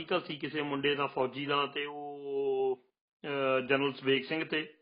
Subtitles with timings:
[0.00, 2.84] Article ਸੀ ਕਿਸੇ ਮੁੰਡੇ ਦਾ ਫੌਜੀ ਦਾ ਤੇ ਉਹ
[3.24, 4.72] ਅਹ, ਜਨਰਲ ਸਵੇਗ ਸਿੰਘ ਤੇ।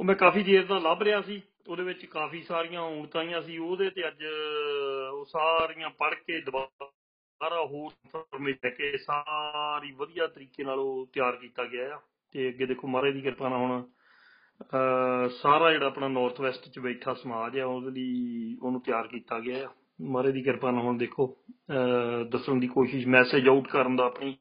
[0.00, 3.90] ਉਹ ਮੈਂ ਕਾਫੀ ਦੇਰ ਦਾ ਲੱਭ ਰਿਹਾ ਸੀ। ਉਹਦੇ ਵਿੱਚ ਕਾਫੀ ਸਾਰੀਆਂ ਊਣਤਾਈਆਂ ਸੀ। ਉਹਦੇ
[3.90, 4.22] ਤੇ ਅੱਜ
[5.12, 11.36] ਉਹ ਸਾਰੀਆਂ ਪੜ੍ਹ ਕੇ ਦੁਬਾਰਾ ਹੋਰ ਇਨਫੋਰਮੇਸ਼ਨ ਲੈ ਕੇ ਸਾਰੀ ਵਧੀਆ ਤਰੀਕੇ ਨਾਲ ਉਹ ਤਿਆਰ
[11.36, 12.00] ਕੀਤਾ ਗਿਆ ਆ।
[12.32, 16.78] ਤੇ ਅੱਗੇ ਦੇਖੋ ਮਹਾਰਾਜ ਦੀ ਕਿਰਪਾ ਨਾਲ ਹੁਣ ਅਹ, ਸਾਰਾ ਜਿਹੜਾ ਆਪਣਾ ਨਾਰਥ ਵੈਸਟ ਚ
[16.78, 20.98] ਬੈਠਾ ਸਮਾਜ ਆ ਉਹਦੇ ਲਈ ਉਹਨੂੰ ਤਿਆਰ ਕੀਤਾ ਗਿਆ ਆ। ਮਹਾਰਾਜ ਦੀ ਕਿਰਪਾ ਨਾਲ ਹੁਣ
[20.98, 21.26] ਦੇਖੋ
[22.32, 24.36] ਦੱਸਣ ਦੀ ਕੋਸ਼ਿਸ਼ ਮੈਸੇਜ ਆਊਟ ਕਰਨ ਦਾ ਆਪਣੀ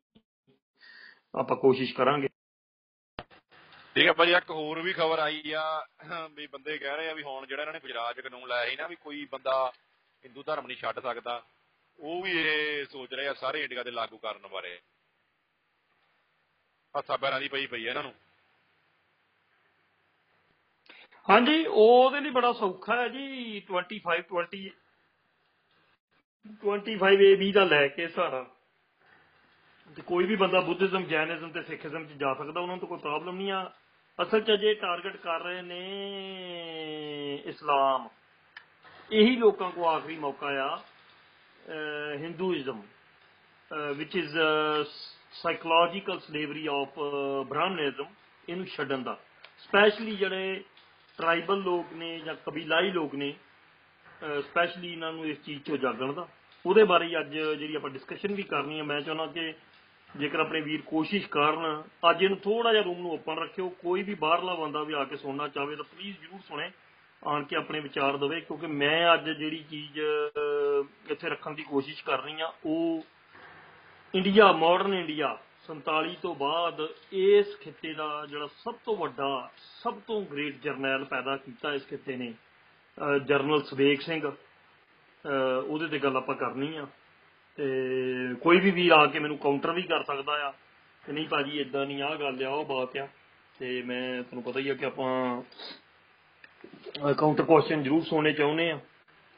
[1.35, 2.27] ਆਪਾਂ ਕੋਸ਼ਿਸ਼ ਕਰਾਂਗੇ।
[3.95, 5.63] ਠੀਕ ਹੈ ਭਾਜੀ ਇੱਕ ਹੋਰ ਵੀ ਖਬਰ ਆਈ ਆ
[6.33, 8.75] ਵੀ ਬੰਦੇ ਕਹਿ ਰਹੇ ਆ ਵੀ ਹੁਣ ਜਿਹੜਾ ਇਹਨਾਂ ਨੇ ਗੁਜਰਾਤ ਚ ਕਾਨੂੰਨ ਲਾਇਆ ਸੀ
[8.75, 9.55] ਨਾ ਵੀ ਕੋਈ ਬੰਦਾ
[10.23, 11.41] ਹਿੰਦੂ ਧਰਮ ਨਹੀਂ ਛੱਡ ਸਕਦਾ
[11.99, 14.77] ਉਹ ਵੀ ਇਹ ਸੋਚ ਰਹੇ ਆ ਸਾਰੇ ਇੰਡੀਆ ਦੇ ਲਾਗੂ ਕਰਨ ਬਾਰੇ।
[16.93, 18.13] ਹੱਥਾਂ ਪੈਰਾਂ ਦੀ ਪਈ ਪਈ ਆ ਇਹਨਾਂ ਨੂੰ।
[21.25, 23.25] ਹਾਂਜੀ ਉਹਦੇ ਲਈ ਬੜਾ ਸੌਖਾ ਹੈ ਜੀ
[23.71, 23.97] 25
[24.33, 24.67] 20
[26.63, 28.45] 25 ਏ ਬੀ ਦਾ ਲੈ ਕੇ ਸਾਰਾ।
[29.87, 33.35] ਤੇ ਕੋਈ ਵੀ ਬੰਦਾ ਬੁੱਧਿਜ਼ਮ, ਜੈਨਿਜ਼ਮ ਤੇ ਸਿੱਖੀਜ਼ਮ ਚ ਜਾ ਸਕਦਾ, ਉਹਨਾਂ ਤੋਂ ਕੋਈ ਪ੍ਰੋਬਲਮ
[33.37, 33.71] ਨਹੀਂ ਆ।
[34.19, 35.81] ਅਸਲ ਚ ਜੇ ਟਾਰਗੇਟ ਕਰ ਰਹੇ ਨੇ
[37.45, 38.07] ਇਸਲਾਮ।
[39.11, 40.77] ਇਹੀ ਲੋਕਾਂ ਕੋ ਆਖਰੀ ਮੌਕਾ ਆ
[42.15, 42.81] Hinduism
[43.95, 44.37] which is
[45.33, 46.99] psychological slavery of
[47.47, 48.05] Brahminism
[48.49, 49.17] ਇਹਨੂੰ ਛੱਡਣ ਦਾ।
[49.59, 50.63] ਸਪੈਸ਼ਲੀ ਜਿਹੜੇ
[51.17, 53.33] ਟ੍ਰਾਈਬਲ ਲੋਕ ਨੇ ਜਾਂ ਕਬੀਲਾਈ ਲੋਕ ਨੇ
[54.41, 56.27] ਸਪੈਸ਼ਲੀ ਇਹਨਾਂ ਨੂੰ ਇਸ ਚੀਜ਼ ਤੋਂ ਜਾਗਣ ਦਾ।
[56.67, 59.53] ਉਹਦੇ ਬਾਰੇ ਹੀ ਅੱਜ ਜਿਹੜੀ ਆਪਾਂ ਡਿਸਕਸ਼ਨ ਵੀ ਕਰਨੀ ਹੈ ਮੈਂ ਚਾਹੁੰਦਾ ਕਿ
[60.09, 64.13] ਜੇਕਰ ਆਪਣੇ ਵੀਰ ਕੋਸ਼ਿਸ਼ ਕਰਨ ਅੱਜ ਇਹਨੂੰ ਥੋੜਾ ਜਿਹਾ ਰੂਮ ਨੂੰ ਓਪਨ ਰੱਖਿਓ ਕੋਈ ਵੀ
[64.13, 66.71] ਬਾਹਰਲਾ ਬੰਦਾ ਵੀ ਆ ਕੇ ਸੁਣਨਾ ਚਾਹਵੇ ਤਾਂ ਪਲੀਜ਼ ਜਰੂਰ ਸੁਣੇ
[67.23, 72.03] ਆਣ ਕੇ ਆਪਣੇ ਵਿਚਾਰ ਦੇਵੇ ਕਿਉਂਕਿ ਮੈਂ ਅੱਜ ਜਿਹੜੀ ਚੀਜ਼ ਅਹ, ਇੱਥੇ ਰੱਖਣ ਦੀ ਕੋਸ਼ਿਸ਼
[72.03, 73.03] ਕਰ ਰਹੀ ਆ ਉਹ
[74.13, 75.37] ਇੰਡੀਆ ਮਾਡਰਨ ਇੰਡੀਆ
[75.71, 79.29] 47 ਤੋਂ ਬਾਅਦ ਇਸ ਖਿੱਤੇ ਦਾ ਜਿਹੜਾ ਸਭ ਤੋਂ ਵੱਡਾ
[79.83, 82.33] ਸਭ ਤੋਂ ਗ੍ਰੇਟ ਜਰਨੈਲ ਪੈਦਾ ਕੀਤਾ ਇਸ ਖਿੱਤੇ ਨੇ
[82.97, 84.31] ਅਹ ਜਰਨਲ ਸਵੇਗ ਸਿੰਘ। ਅਹ
[85.67, 86.87] ਉਹਦੇ ਤੇ ਗੱਲ ਆਪਾਂ ਕਰਨੀ ਆ।
[87.55, 87.63] ਤੇ
[88.41, 90.51] ਕੋਈ ਵੀ ਵੀਰ ਆ ਕੇ ਮੈਨੂੰ ਕਾਊਂਟਰ ਵੀ ਕਰ ਸਕਦਾ ਆ
[91.05, 93.07] ਕਿ ਨਹੀਂ ਭਾਜੀ ਇਦਾਂ ਨਹੀਂ, ਆਹ ਗੱਲ ਆ, ਉਹ ਬਾਤ ਆ।
[93.59, 95.41] ਤੇ ਮੈਂ ਤੁਹਾਨੂੰ ਪਤਾ ਹੀ ਆ ਕਿ ਆਪਾਂ
[97.13, 98.79] ਕਾਊਂਟਰ ਕੁਐਸਚਨ ਜ਼ਰੂਰ ਸੁਣਨੇ ਚਾਹੁੰਦੇ ਆ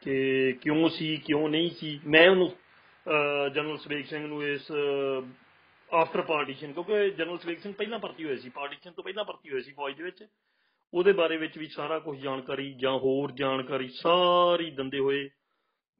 [0.02, 4.72] ਕਿ ਕਿਉਂ ਸੀ, ਕਿਉਂ ਨਹੀਂ ਸੀ। ਮੈਂ ਉਹਨੂੰ, ਅਹ ਜਨਰਲ ਸਵੇਗ ਸਿੰਘ ਨੂੰ ਇਸ
[5.94, 9.62] ਆਫਟਰ ਪਾਰਟੀਸ਼ਨ ਕਿਉਂਕਿ ਜਨਰਲ ਸਵੇਗ ਸਿੰਘ ਪਹਿਲਾਂ ਭਰਤੀ ਹੋਏ ਸੀ ਪਾਰਟੀਸ਼ਨ ਤੋਂ ਪਹਿਲਾਂ ਭਰਤੀ ਹੋਏ
[9.62, 10.26] ਸੀ ਫੌਜ ਦੇ ਵਿੱਚ।
[10.94, 15.30] ਉਹਦੇ ਬਾਰੇ ਵਿੱਚ ਵੀ ਸਾਰਾ ਕੁਝ ਜਾਣਕਾਰੀ ਜਾਂ ਹੋਰ ਜਾਣਕਾਰੀ ਸਾਰੀ ਦਿੰਦੇ ਹੋਏ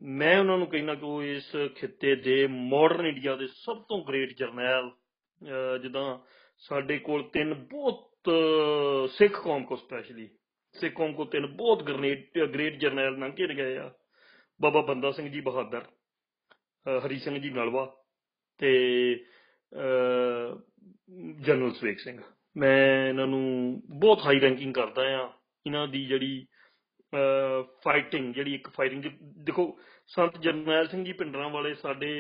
[0.04, 4.38] ਮੈਂ ਉਹਨਾਂ ਨੂੰ ਕਹਿਣਾ ਕਿ ਉਹ ਇਸ ਖਿੱਤੇ ਦੇ ਮਾਡਰਨ ਇੰਡੀਆ ਦੇ ਸਭ ਤੋਂ ਗ੍ਰੇਟ
[4.38, 6.20] ਜਰਨੈਲ ਅਹ ਜਿੱਦਾਂ
[6.58, 10.30] ਸਾਡੇ ਕੋਲ ਤਿੰਨ ਬਹੁਤ ਅਹ, ਸਿੱਖ ਕੌਮ ਕੋ ਸਪੈਸ਼ਲੀ
[10.74, 13.94] ਸਿੱਖ ਕੌਮ ਕੋ ਤਿੰਨ ਬਹੁਤ ਗ੍ਰੇਟ ਗ੍ਰੇਟ ਜਰਨੈਲ ਲੰਘੇ ਗਏ ਆ।
[14.62, 17.96] ਬਾਬਾ ਬੰਦਾ ਸਿੰਘ ਜੀ ਬਹਾਦਰ ਅਹ, ਹਰੀ ਸਿੰਘ ਜੀ ਨਲਵਾ
[18.58, 18.72] ਤੇ
[19.74, 20.60] ਅਹ,
[21.42, 22.22] ਜਨਰਲ ਸਵੇਗ ਸਿੰਘ।
[22.58, 25.34] ਮੈਂ ਇਹਨਾਂ ਨੂੰ ਬਹੁਤ ਹਾਈ ਰੈਂਕਿੰਗ ਕਰਦਾ ਆ।
[25.68, 26.48] ਇਹਨਾਂ ਦੀ ਜਿਹੜੀ
[27.84, 32.12] ਫਾਈਟਿੰਗ ਜਿਹੜੀ ਇੱਕ ਫਾਈਟਿੰਗ ਦੇਖੋ ਸੰਤ ਜਰਨੈਲ ਸਿੰਘ ਜੀ ਪਿੰਡਰਾਂ ਵਾਲੇ ਸਾਡੇ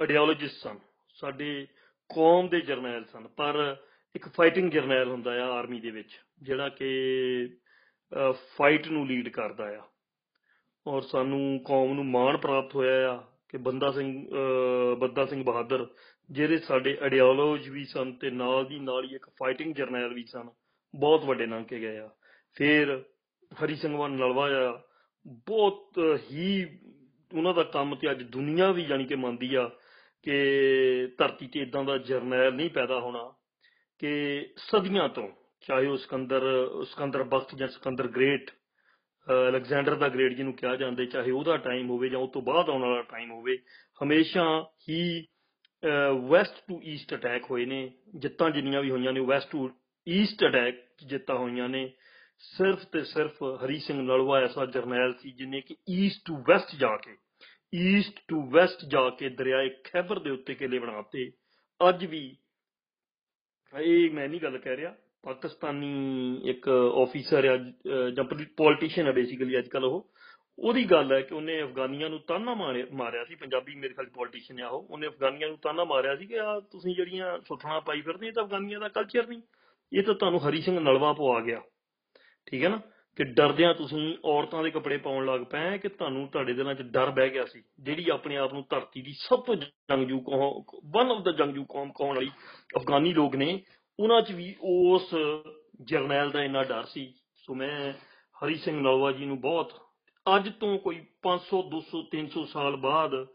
[0.00, 0.78] ਆਈਡੀਓਲੋਜਿਸਟ ਸਨ
[1.14, 1.66] ਸਾਡੇ
[2.14, 3.76] ਕੌਮ ਦੇ ਜਰਨੈਲ ਸਨ ਪਰ
[4.14, 6.88] ਇੱਕ ਫਾਈਟਿੰਗ ਜਰਨੈਲ ਹੁੰਦਾ ਆ ਆਰਮੀ ਦੇ ਵਿੱਚ ਜਿਹੜਾ ਕਿ
[8.56, 9.82] ਫਾਈਟ ਨੂੰ ਲੀਡ ਕਰਦਾ ਆ।
[10.86, 15.86] ਔਰ ਸਾਨੂੰ ਕੌਮ ਨੂੰ ਮਾਣ ਪ੍ਰਾਪਤ ਹੋਇਆ ਆ ਕਿ ਬੰਦਾ ਸਿੰਘ ਅਹ, ਬੰਦਾ ਸਿੰਘ ਬਹਾਦਰ
[16.30, 20.48] ਜਿਹੜੇ ਸਾਡੇ ਆਈਡੀਓਲੋਜ ਵੀ ਸਨ ਤੇ ਨਾਲ ਦੀ ਨਾਲ ਹੀ ਇੱਕ ਫਾਈਟਿੰਗ ਜਰਨੈਲ ਵੀ ਸਨ
[20.94, 22.10] ਬਹੁਤ ਵੱਡੇ ਲੰਘ ਕੇ ਗਏ ਆ।
[22.56, 23.04] ਫਿਰ
[23.64, 24.82] ਹਰੀ ਸਿੰਘ ਵਨ ਨਲਵਾ ਆ
[25.48, 25.98] ਬਹੁਤ
[26.32, 26.64] ਹੀ
[27.32, 29.70] ਉਹਨਾਂ ਦਾ ਕੰਮ ਤੇ ਅੱਜ ਦੁਨੀਆ ਵੀ ਜਾਣੀ ਕਿ ਮੰਨਦੀ ਆ
[30.22, 30.36] ਕਿ
[31.18, 33.32] ਧਰਤੀ ਤੇ ਇਦਾਂ ਦਾ ਜਰਨੈਲ ਨਹੀਂ ਪੈਦਾ ਹੋਣਾ
[33.98, 35.28] ਕਿ ਸਦੀਆਂ ਤੋਂ
[35.60, 36.42] ਚਾਹੇ ਉਹ ਸਿਕੰਦਰ
[36.84, 41.56] ਸਿਕੰਦਰ ਬਖਤ ਜਾਂ Sikandar great uh Alexander the great ਜਿਹਨੂੰ ਕਿਹਾ ਜਾਂਦਾ ਹੈ, ਚਾਹੇ ਉਹਦਾ
[41.56, 43.56] ਟਾਈਮ ਹੋਵੇ ਜਾਂ ਉਸ ਤੋਂ ਬਾਅਦ ਆਉਣ ਵਾਲਾ ਟਾਈਮ ਹੋਵੇ
[44.02, 45.26] ਹਮੇਸ਼ਾ ਹੀ
[46.30, 49.70] ਵੈਸਟ ਟੂ ਈਸਟ ਅਟੈਕ ਹੋਏ ਨੇ ਜਿੱਤਾਂ ਜਿੰਨੀਆਂ ਵੀ ਹੋਈਆਂ ਨੇ ਵੈਸਟ ਟੂ
[50.08, 51.92] ਈਸਟ ਅਟੈਕ ਜਿੱਤਾਂ ਹੋਈਆਂ ਨੇ
[52.38, 56.96] ਸਿਰਫ ਤੇ ਸਿਰਫ ਹਰੀ ਸਿੰਘ ਨਲਵਾ ਐਸਾ ਜਰਨੈਲ ਸੀ ਜਿਨੇ ਕਿ ਈਸਟ ਟੂ ਵੈਸਟ ਜਾ
[56.96, 57.16] ਕੇ
[57.74, 61.30] ਈਸਟ ਟੂ ਵੈਸਟ ਜਾ ਕੇ ਦਰਿਆਏ ਖੈਬਰ ਦੇ ਉੱਤੇ ਕਿਲੇ ਬਣਾਤੇ
[61.88, 62.36] ਅੱਜ ਵੀ
[63.80, 68.24] ਇਹ ਮੈਂ ਨਹੀਂ ਗੱਲ ਕਹਿ ਰਿਹਾ, ਪਾਕਿਸਤਾਨੀ ਇੱਕ ਆਫੀਸਰ ਆ, ਅਹ, ਜਾਂ
[68.56, 70.12] ਪੋਲੀਟੀਸ਼ੀਅਨ ਹੈ ਬੇਸਿਕਲੀ ਅੱਜ ਕੱਲ ਉਹ।
[70.58, 74.60] ਉਹਦੀ ਗੱਲ ਹੈ ਕਿ ਉਹਨੇ ਅਫਗਾਨੀਆਂ ਨੂੰ ਤਾਨਾ ਮਾਰਿਆ ਮਾਰਿਆ ਸੀ, ਪੰਜਾਬੀ ਮੇਰੇ ਖਿਆਲ ਪੋਲੀਟੀਸ਼ੀਅਨ
[74.60, 78.26] ਆ ਉਹ। ਉਹਨੇ ਅਫਗਾਨੀਆਂ ਨੂੰ ਤਾਨਾ ਮਾਰਿਆ ਸੀ ਕਿ ਆ ਤੁਸੀਂ ਜਿਹੜੀਆਂ ਸੁੱਥਣਾ ਪਾਈ ਫਿਰਦੇ,
[78.26, 79.42] ਇਹ ਤਾਂ ਅਫਗਾਨੀਆਂ ਦਾ ਕਲਚਰ ਨਹੀਂ।
[79.92, 81.62] ਇਹ ਤਾਂ ਤੁਹਾਨੂੰ ਹਰੀ ਸਿੰਘ ਨਲਵਾ ਪਵਾ ਗਿਆ।
[82.46, 82.80] ਠੀਕ ਹੈ ਨਾ?
[83.16, 87.10] ਕਿ ਡਰਦਿਆਂ ਤੁਸੀਂ ਔਰਤਾਂ ਦੇ ਕੱਪੜੇ ਪਾਉਣ ਲੱਗ ਪਏ ਕਿ ਤੁਹਾਨੂੰ ਤੁਹਾਡੇ ਦਿਲਾਂ 'ਚ ਡਰ
[87.10, 91.22] ਬਹਿ ਗਿਆ ਸੀ। ਜਿਹੜੀ ਆਪਣੇ ਆਪ ਨੂੰ ਧਰਤੀ ਦੀ ਸਭ ਤੋਂ ਜੰਗਜੂ ਕੌਮ ਵਨ ਆਫ
[91.22, 92.30] ਦਾ ਜੰਗਜੂ ਕੌਮ ਕੌਣ ਵਾਲੀ
[92.76, 93.62] ਅਫਗਾਨੀ ਲੋਕ ਨੇ,
[93.98, 95.14] ਉਹਨਾਂ 'ਚ ਵੀ ਉਸ
[95.82, 97.92] ਜਰਨੈਲ ਦਾ ਇੰਨਾ ਡਰ ਸੀ। ਸੋ ਮੈਂ
[98.36, 99.72] ਹਰੀ ਸਿੰਘ ਨਲਵਾ ਜੀ ਨੂੰ ਬਹੁਤ,
[100.36, 103.26] ਅੱਜ ਤੋਂ ਕੋਈ 500 200 300 ਸਾਲ ਬਾਅਦ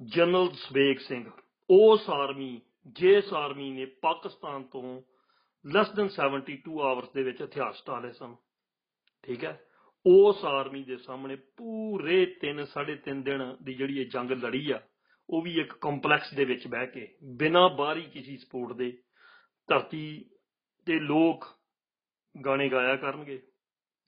[0.00, 1.24] ਜਨਰਲ ਸਵੇਗ ਸਿੰਘ,
[1.70, 5.02] ਉਸ ਆਰਮੀ, ਜਿਸ ਆਰਮੀ ਨੇ ਪਾਕਿਸਤਾਨ ਤੋਂ
[5.64, 8.34] ਲੈਸ ਦਨ 72 ਆਵਰਸ ਦੇ ਵਿੱਚ ਇਤਿਹਾਸ ਟਾਲੇ ਸਨ।
[9.22, 9.60] ਠੀਕ ਹੈ?
[10.06, 14.80] ਉਸ ਆਰਮੀ ਦੇ ਸਾਹਮਣੇ ਪੂਰੇ 3 3.5 ਦਿਨ ਦੀ ਜਿਹੜੀ ਇਹ ਜੰਗ ਲੜੀ ਆ,
[15.28, 17.06] ਉਹ ਵੀ ਇੱਕ ਕੰਪਲੈਕਸ ਦੇ ਵਿੱਚ ਬਹਿ ਕੇ,
[17.36, 18.90] ਬਿਨਾਂ ਬਾਹਰੀ ਕਿਸੇ ਸਪੋਰਟ ਦੇ
[19.68, 20.24] ਧਰਤੀ
[20.86, 21.44] ਤੇ ਲੋਕ
[22.46, 23.40] ਗਾਣੇ ਗਾਇਆ ਕਰਨਗੇ,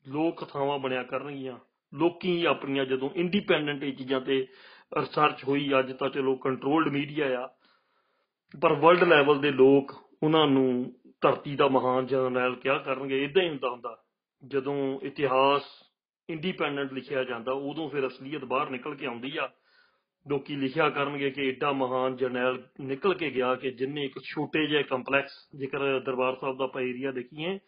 [0.09, 1.59] ਲੋਕ ਕਥਾਵਾਂ ਬਣਿਆ ਕਰਨਗੀਆਂ,
[1.93, 4.47] ਲੋਕੀ ਆਪਣੀਆਂ ਜਦੋਂ ਇੰਡੀਪੈਂਡੈਂਟ ਇਹ ਚੀਜ਼ਾਂ ਤੇ
[4.99, 7.47] ਰਿਸਰਚ ਹੋਈ, ਅੱਜ ਤਾਂ ਚਲੋ ਕੰਟਰੋਲਡ ਮੀਡੀਆ ਆ,
[8.63, 9.93] ਪਰ ਵਰਲਡ ਲੈਵਲ ਦੇ ਲੋਕ
[10.23, 13.25] ਉਹਨਾਂ ਨੂੰ ਧਰਤੀ ਦਾ ਮਹਾਨ ਜਰਨੈਲ ਕਿਹਾ ਕਰਨਗੇ?
[13.25, 14.03] ਇਦਾਂ ਹੀ ਹੁੰਦਾ ਹੁੰਦਾ।
[14.47, 15.63] ਜਦੋਂ ਇਤਿਹਾਸ
[16.31, 19.49] ਇੰਡੀਪੈਂਡੈਂਟ ਲਿਖਿਆ ਜਾਂਦਾ ਉਦੋਂ ਫਿਰ ਅਸਲੀਅਤ ਬਾਹਰ ਨਿਕਲ ਕੇ ਆਉਂਦੀ ਆ।
[20.29, 24.83] ਲੋਕੀ ਲਿਖਿਆ ਕਰਨਗੇ ਕਿ ਏਡਾ ਮਹਾਨ ਜਰਨੈਲ ਨਿਕਲ ਕੇ ਗਿਆ ਕਿ ਜਿੰਨੇ ਇੱਕ ਛੋਟੇ ਜਿਹੇ
[24.83, 27.59] ਕੰਪਲੈਕਸ ਜੇਕਰ ਦਰਬਾਰ ਸਾਹਿਬ ਦਾ ਆਪਾਂ ਏਰੀਆ ਦੇਖੀਏ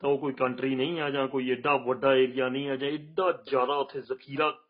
[0.00, 3.32] ਤਾਂ ਉਹ ਕੋਈ ਕੰਟਰੀ ਨਹੀਂ ਆ ਜਾਂ ਕੋਈ ਏਡਾ ਵੱਡਾ ਏਰੀਆ ਨਹੀਂ ਆ ਜਾਂ ਏਡਾ
[3.32, 4.69] ਜ਼ਿਆਦਾ ਉੱਥੇ ਜ਼ਖੀਰਾ ਅਹ,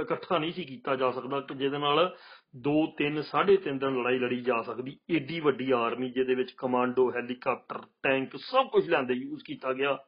[0.00, 2.16] ਇਕੱਠਾ ਨਹੀਂ ਸੀ ਕੀਤਾ ਜਾ ਸਕਦਾ ਕਿ ਜਿਹਦੇ ਨਾਲ
[2.60, 7.80] 2 3 3.5 ਦਿਨ ਲੜਾਈ ਲੜੀ ਜਾ ਸਕਦੀ। ਏਡੀ ਵੱਡੀ ਆਰਮੀ ਜਿਹਦੇ ਵਿੱਚ ਕਮਾਂਡੋ ਹੈਲੀਕਾਪਟਰ
[8.02, 9.98] ਟੈਂਕ ਸਭ ਕੁਝ ਲਿਆਂਦੇ ਯੂਜ਼ ਕੀਤਾ ਗਿਆ।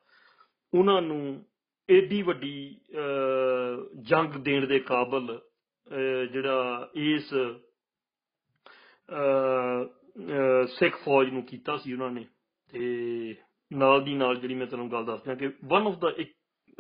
[0.79, 1.47] ਉਹਨਾਂ ਨੂੰ
[1.91, 11.43] ਏਡੀ ਵੱਡੀ ਅਹ, ਜੰਗ ਦੇਣ ਦੇ ਕਾਬਲ ਅਹ, ਜਿਹੜਾ ਇਸ ਅਹ, ਅਹ, ਸਿੱਖ ਫੌਜ ਨੂੰ
[11.43, 12.25] ਕੀਤਾ ਸੀ ਉਹਨਾਂ ਨੇ।
[12.73, 13.35] ਤੇ
[13.73, 16.33] ਨਾਲ ਦੀ ਨਾਲ ਜਿਹੜੀ ਮੈਂ ਤੁਹਾਨੂੰ ਗੱਲ ਦੱਸਦਾ ਕਿ ਵਨ ਆਫ ਦਾ ਇੱਕ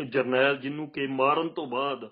[0.08, 2.10] ਜਰਨੈਲ ਜਿਹਨੂੰ ਕਿ ਮਾਰਨ ਤੋਂ ਬਾਅਦ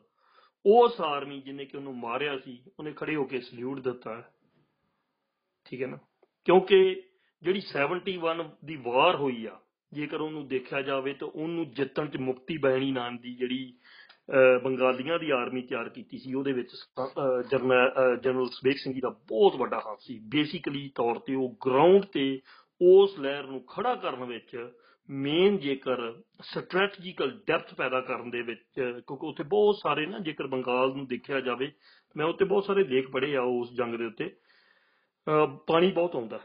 [0.67, 4.31] ਉਸ ਆਰਮੀ ਜਿਹਨੇ ਕਿ ਉਹਨੂੰ ਮਾਰਿਆ ਸੀ ਉਹਨੇ ਖੜੇ ਹੋ ਕੇ ਸਲੂਟ ਦਿੱਤਾ। ਹੈ
[5.65, 5.99] ਠੀਕ ਹੈ ਨਾ?
[6.45, 7.03] ਕਿਉਂਕਿ
[7.43, 9.61] ਜਿਹੜੀ 71 ਦੀ ਵਾਰ ਹੋਈ ਆ
[9.93, 13.75] ਜੇਕਰ ਉਹਨੂੰ ਦੇਖਿਆ ਜਾਵੇ ਤਾਂ ਉਹਨੂੰ ਜਿੱਤਣ ਚ ਮੁਕਤੀ ਬਹਿਣੀ ਨਾਮ ਦੀ ਜਿਹੜੀ
[14.31, 18.95] ਅਹ, ਬੰਗਾਲੀਆਂ ਦੀ ਆਰਮੀ ਤਿਆਰ ਕੀਤੀ ਸੀ ਉਹਦੇ ਵਿੱਚ ਅਹ, ਜਰਨੈਲ ਅਹ, ਜਨਰਲ ਸਵੇਕ ਸਿੰਘ
[18.95, 22.41] ਜੀ ਦਾ ਬਹੁਤ ਵੱਡਾ ਹੱਥ ਸੀ। ਬੇਸਿਕਲੀ ਤੌਰ ਤੇ ਉਹ ਗਰਾਊਂਡ ਤੇ
[22.83, 24.73] ਉਸ ਲਹਿਰ ਨੂੰ ਖੜਾ ਕਰਨ ਵਿੱਚ
[25.11, 30.97] ਮੇਨ ਜੇਕਰ ਸਟ੍ਰੈਟਜੀਕਲ ਡੈਪਥ ਪੈਦਾ ਕਰਨ ਦੇ ਵਿੱਚ, ਕਿਉਂਕਿ ਉੱਥੇ ਬਹੁਤ ਸਾਰੇ ਨਾ ਜੇਕਰ ਬੰਗਾਲ
[30.97, 31.73] ਨੂੰ ਦੇਖਿਆ ਜਾਵੇ,
[32.17, 34.37] ਮੈਂ ਉੱਤੇ ਬਹੁਤ ਸਾਰੇ ਲੇਖ ਪੜ੍ਹੇ ਆ ਉਸ ਜੰਗ ਦੇ ਉੱਤੇ,
[35.29, 36.41] ਅਹ ਪਾਣੀ ਬਹੁਤ ਆਉਂਦਾ।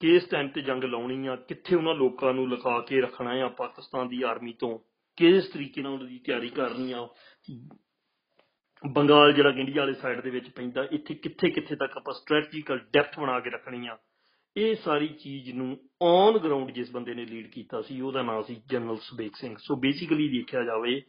[0.00, 4.08] ਕਿਸ ਟਾਈਮ ਤੇ ਜੰਗ ਲਾਉਣੀ ਆ, ਕਿੱਥੇ ਉਹਨਾਂ ਲੋਕਾਂ ਨੂੰ ਲੁਕਾ ਕੇ ਰੱਖਣਾ ਆ ਪਾਕਿਸਤਾਨ
[4.08, 4.78] ਦੀ ਆਰਮੀ ਤੋਂ,
[5.16, 7.08] ਕਿਸ ਤਰੀਕੇ ਨਾਲ ਉਹਨਾਂ ਦੀ ਤਿਆਰੀ ਕਰਨੀ ਆ।
[8.92, 12.78] ਬੰਗਾਲ ਜਿਹੜਾ ਕਿ ਇੰਡੀਆ ਵਾਲੇ ਸਾਈਡ ਦੇ ਵਿੱਚ ਪੈਂਦਾ, ਇੱਥੇ ਕਿੱਥੇ ਕਿੱਥੇ ਤੱਕ ਆਪਾਂ ਸਟ੍ਰੈਟਜੀਕਲ
[12.78, 13.98] ਡੈਪਥ ਬਣਾ ਕੇ ਰੱਖਣੀ ਆ।
[14.56, 18.62] ਇਹ ਸਾਰੀ ਚੀਜ਼ ਨੂੰ ਔਨ ਗਰਾਊਂਡ ਜਿਸ ਬੰਦੇ ਨੇ ਲੀਡ ਕੀਤਾ ਸੀ, ਉਹਦਾ ਨਾਮ ਸੀ
[18.66, 19.56] general Subeg Singh.
[19.58, 21.02] So basically ਦੇਖਿਆ ਜਾਵੇ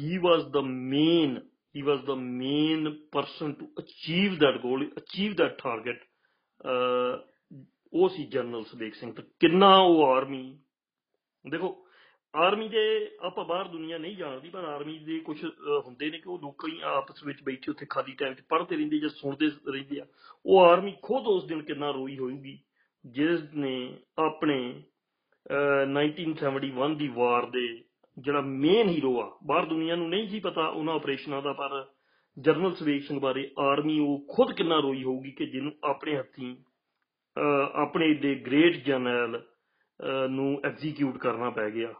[0.00, 1.40] he was the main
[1.78, 5.96] he was the main person to achieve that goal, achieve that target,
[6.64, 7.22] uh
[7.92, 10.58] ਉਹ ਸੀ ਜਨਰਲ ਸੁਬੇਕ ਸਿੰਘ। ਤੇ ਕਿੰਨਾ ਉਹ ਆਰਮੀ
[11.50, 11.81] ਦੇਖੋ
[12.36, 15.44] ਆਰਮੀ ਦੇ ਆਪਾਂ ਬਾਹਰ ਦੁਨੀਆ ਨਹੀਂ ਜਾਣਦੀ, ਪਰ ਆਰਮੀ ਦੇ ਕੁਝ
[15.86, 18.98] ਹੁੰਦੇ ਨੇ ਕਿ ਉਹ ਲੋਕਾਂ ਹੀ ਆਪਸ ਵਿੱਚ ਬੈਠੇ ਉੱਥੇ ਖਾਲੀ ਟਾਈਮ 'ਚ ਪੜ੍ਹਦੇ ਰਹਿੰਦੇ
[18.98, 20.06] ਜਾਂ ਸੁਣਦੇ ਰਹਿੰਦੇ ਆ।
[20.46, 22.58] ਉਹ ਆਰਮੀ ਖੁਦ ਉਸ ਦਿਨ ਕਿੰਨਾ ਰੋਈ ਹੋਊਗੀ,
[23.06, 24.82] ਜਿਸ ਨੇ ਆਪਣੇ,
[25.50, 27.84] ਅਹ 1971 ਦੀ ਵਾਰ ਦੇ
[28.18, 31.86] ਜਿਹੜਾ ਮੇਨ ਹੀਰੋ ਆ, ਬਾਹਰ ਦੁਨੀਆ ਨੂੰ ਨਹੀਂ ਸੀ ਪਤਾ ਉਹਨਾਂ ਆਪਰੇਸ਼ਨਾਂ ਦਾ, ਪਰ
[32.38, 36.56] ਜਨਰਲ ਸਵੇਕ ਸਿੰਘ ਬਾਰੇ ਆਰਮੀ ਉਹ ਖੁਦ ਕਿੰਨਾ ਰੋਈ ਹੋਊਗੀ ਕਿ ਜਿਹਨੂੰ ਆਪਣੇ ਹੱਥੀਂ,
[37.36, 39.42] ਅਹ, ਆਪਣੇ ਦੇ ਗ੍ਰੇਟ ਜਨਰਲ
[40.28, 41.94] ਨੂੰ ਐਗਜ਼ੀਕਿਊਟ ਕਰਨਾ ਪੈ ਗਿਆ।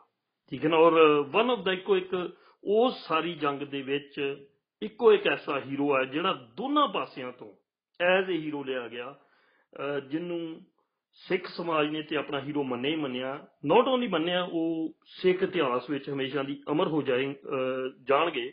[0.50, 0.76] ਠੀਕ ਹੈ ਨਾ?
[0.76, 4.36] ਔਰ ਵਨ ਆਫ ਦਾ ਇੱਕੋ ਇੱਕ ਉਸ ਸਾਰੀ ਜੰਗ ਦੇ ਵਿੱਚ
[4.82, 7.52] ਇੱਕੋ ਇੱਕ ਐਸਾ ਹੀਰੋ ਹੈ ਜਿਹੜਾ ਦੋਨਾਂ ਪਾਸਿਆਂ ਤੋਂ
[8.00, 10.60] ਐਜ਼ ਏ ਹੀਰੋ ਲਿਆ ਗਿਆ। ਅਹ ਜਿਹਨੂੰ
[11.12, 15.90] ਸਿੱਖ ਸਮਾਜ ਨੇ ਤੇ ਆਪਣਾ ਹੀਰੋ ਮੰਨਿਆ ਹੀ ਮੰਨਿਆ। ਨਾਟ ਓਨਲੀ ਮੰਨਿਆ, ਉਹ ਸਿੱਖ ਇਤਿਹਾਸ
[15.90, 18.52] ਵਿੱਚ ਹਮੇਸ਼ਾ ਦੀ ਅਮਰ ਹੋ ਜਾਏ, ਅਹ ਜਾਣਗੇ।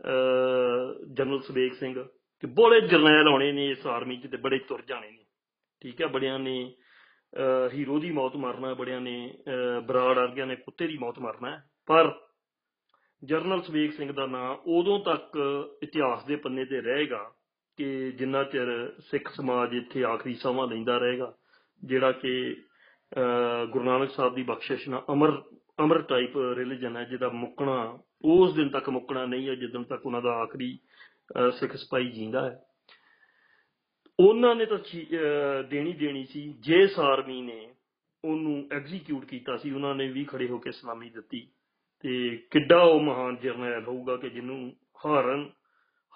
[0.00, 2.04] ਅਹ ਜਨਰਲ ਸਵੇਕ ਸਿੰਘ
[2.40, 5.24] ਤੇ ਬੜੇ ਜਰਨੈਲ ਆਉਣੇ ਨੇ ਇਸ ਆਰਮੀ 'ਚ ਤੇ ਬੜੇ ਤੁਰ ਜਾਣੇ ਨੇ।
[5.80, 6.79] ਠੀਕ ਹੈ, ਬੜਿਆਂ ਨੇ ਅਹ
[7.72, 11.64] ਹੀਰੋ ਦੀ ਮੌਤ ਮਰਨਾ, ਬੜਿਆਂ ਨੇ, ਅਹ ਬਰਾੜ ਵਰਗਿਆਂ ਨੇ ਕੁੱਤੇ ਦੀ ਮੌਤ ਮਰਨਾ ਹੈ।
[11.86, 12.20] ਪਰ
[13.24, 15.38] ਜਰਨਲ ਸਵੇਕ ਸਿੰਘ ਦਾ ਨਾਂ ਉਦੋਂ ਤੱਕ
[15.82, 17.30] ਇਤਿਹਾਸ ਦੇ ਪੰਨੇ ਤੇ ਰਹੇਗਾ
[17.76, 21.34] ਕਿ ਜਿੰਨਾ ਚਿਰ ਸਿੱਖ ਸਮਾਜ ਇੱਥੇ ਆਖਰੀ ਸਮਾਂ ਲੈਂਦਾ ਰਹੇਗਾ,
[21.84, 22.56] ਜਿਹੜਾ ਕਿ,
[23.16, 25.42] ਅਹ ਗੁਰੂ ਨਾਨਕ ਸਾਹਿਬ ਦੀ ਬਖਸ਼ਿਸ਼ ਨਾਲ ਅਮਰ
[25.80, 30.22] ਅਮਰ ਟਾਈਪ ਰਿਲੀਜਨ ਹੈ, ਜਿਹਦਾ ਮੁੱਕਣਾ ਉਸ ਦਿਨ ਤੱਕ ਮੁੱਕਣਾ ਨਹੀਂ ਹੈ ਜਦੋਂ ਤੱਕ ਉਹਨਾਂ
[30.22, 30.78] ਦਾ ਆਖਰੀ,
[31.36, 32.64] ਅਹ ਸਿੱਖ ਸਿਪਾਹੀ ਜਿੰਦਾ ਹੈ
[34.20, 37.74] ਉਹਨਾਂ ਨੇ ਤਾਂ ਛੀ- ਅਹ ਦੇਣੀ ਦੇਣੀ ਸੀ ਜਿਸ ਆਰਮੀ ਨੇ
[38.24, 41.48] ਉਹਨੂੰ ਐਗਜ਼ੀਕਿਊਟ ਕੀਤਾ ਸੀ ਉਹਨਾਂ ਨੇ ਵੀ ਖੜੇ ਹੋ ਕੇ ਸਲਾਮੀ ਦਿੱਤੀ।
[42.00, 45.50] ਤੇ ਕਿੱਡਾ ਉਹ ਮਹਾਨ ਜਰਨੈਲ ਹੋਊਗਾ ਕਿ ਜਿਹਨੂੰ ਹਾਰਨ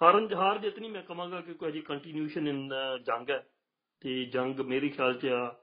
[0.02, 3.46] ਹਾਰਨ ਹਾਰ ਜਿੱਤ ਨਹੀਂ ਮੈਂ ਕਹਾਂਗਾ ਕਿ ਕੋਈ ਅਜੀ ਕੰਟੀਨਿਊਸ਼ਨ ਇਨ ਜੰਗ ਹੈ।
[4.00, 5.56] ਤੇ ਜੰਗ ਮੇਰੇ ਖਿਆਲ 'ਚ ਆ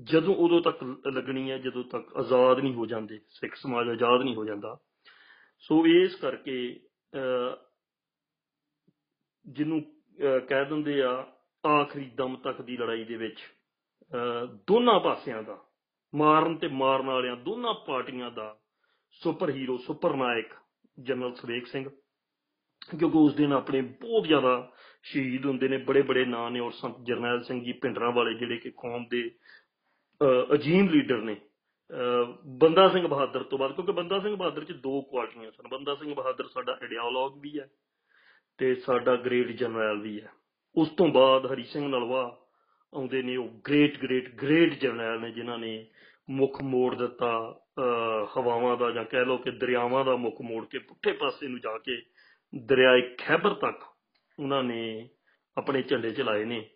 [0.00, 4.22] ਜਦੋਂ ਉਦੋਂ ਤੱਕ ਲ- ਲੱਗਣੀ ਹੈ ਜਦੋਂ ਤੱਕ ਆਜ਼ਾਦ ਨਹੀਂ ਹੋ ਜਾਂਦੇ ਸਿੱਖ ਸਮਾਜ ਆਜ਼ਾਦ
[4.22, 4.78] ਨਹੀਂ ਹੋ ਜਾਂਦਾ।
[5.58, 6.80] ਸੋ ਇਸ ਕਰਕੇ
[7.14, 7.56] ਅਹ,
[9.46, 11.35] ਜਿਹਨੂੰ ਅਹ, ਕਹਿ ਦਿੰਦੇ ਆ
[11.66, 13.36] ਆਖਰੀ ਦਮ ਤੱਕ ਦੀ ਲੜਾਈ ਦੇ ਵਿੱਚ।
[14.14, 15.58] ਅਹ, ਦੋਨਾਂ ਪਾਸਿਆਂ ਦਾ
[16.14, 18.58] ਮਾਰਨ ਤੇ ਮਾਰਨ ਵਾਲਿਆਂ ਦੋਨਾਂ ਪਾਰਟੀਆਂ ਦਾ
[19.10, 20.48] ਸੁਪਰ ਹੀਰੋ ਸੁਪਰ ਨਾਇਕ
[21.00, 21.90] ਜਨਰਲ ਸੁਰੇਖ ਸਿੰਘ।
[22.98, 27.04] ਕਿਉਂਕਿ ਉਸ ਦਿਨ ਆਪਣੇ ਬਹੁਤ ਜ਼ਿਆਦਾ ਸ਼ਹੀਦ ਹੁੰਦੇ ਨੇ ਬੜੇ ਬੜੇ ਨਾਂ ਨੇ ਔਰ ਸੰਤ
[27.04, 29.30] ਜਰਨੈਲ ਸਿੰਘ ਜੀ ਭਿੰਡਰਾਂ ਵਾਲੇ ਜਿਹੜੇ ਕਿ ਕੌਮ ਦੇ
[30.22, 34.72] ਅਹ, ਅਜੀਮ ਲੀਡਰ ਨੇ। ਅਹ, ਬੰਦਾ ਸਿੰਘ ਬਹਾਦਰ ਤੋਂ ਬਾਅਦ ਕਿਉਂਕਿ ਬੰਦਾ ਸਿੰਘ ਬਹਾਦਰ ਚ
[34.72, 37.70] ਦੋ ਕੁਆਲਟੀਆਂ ਸਨ। ਬੰਦਾ ਸਿੰਘ ਬਹਾਦਰ ਸਾਡਾ ਆਈਡੀਓਲੌਗ ਵੀ ਹੈ
[38.58, 40.28] ਤੇ ਸਾਡਾ ਗ੍ਰੇਟ ਜਰਨੈਲ ਵੀ ਹੈ।
[40.76, 42.46] ਉਸ ਤੋਂ ਬਾਅਦ ਹਰੀ ਸਿੰਘ ਨਲਵਾ
[42.94, 45.86] ਆਉਂਦੇ ਨੇ ਉਹ ਗ੍ਰੇਟ ਗ੍ਰੇਟ ਗ੍ਰੇਟ ਜਰਨੈਲ ਨੇ ਜਿਨ੍ਹਾਂ ਨੇ
[46.30, 50.78] ਮੁੱਖ ਮੋੜ ਦਿੱਤਾ ਅਹ, ਹਵਾਵਾਂ ਦਾ ਜਾਂ ਕਹਿ ਲਓ ਕਿ ਦਰਿਆਵਾਂ ਦਾ ਮੁੱਖ ਮੋੜ ਕੇ
[50.78, 52.02] ਪੁੱਠੇ ਪਾਸੇ ਨੂੰ ਜਾ ਕੇ
[52.64, 53.80] ਦਰਿਆਏ ਖੈਬਰ ਤੱਕ
[54.40, 55.08] ਉਹਨਾਂ ਨੇ
[55.58, 56.70] ਆਪਣੇ ਝੰਡੇ ਚਲਾਏ ਨੇ।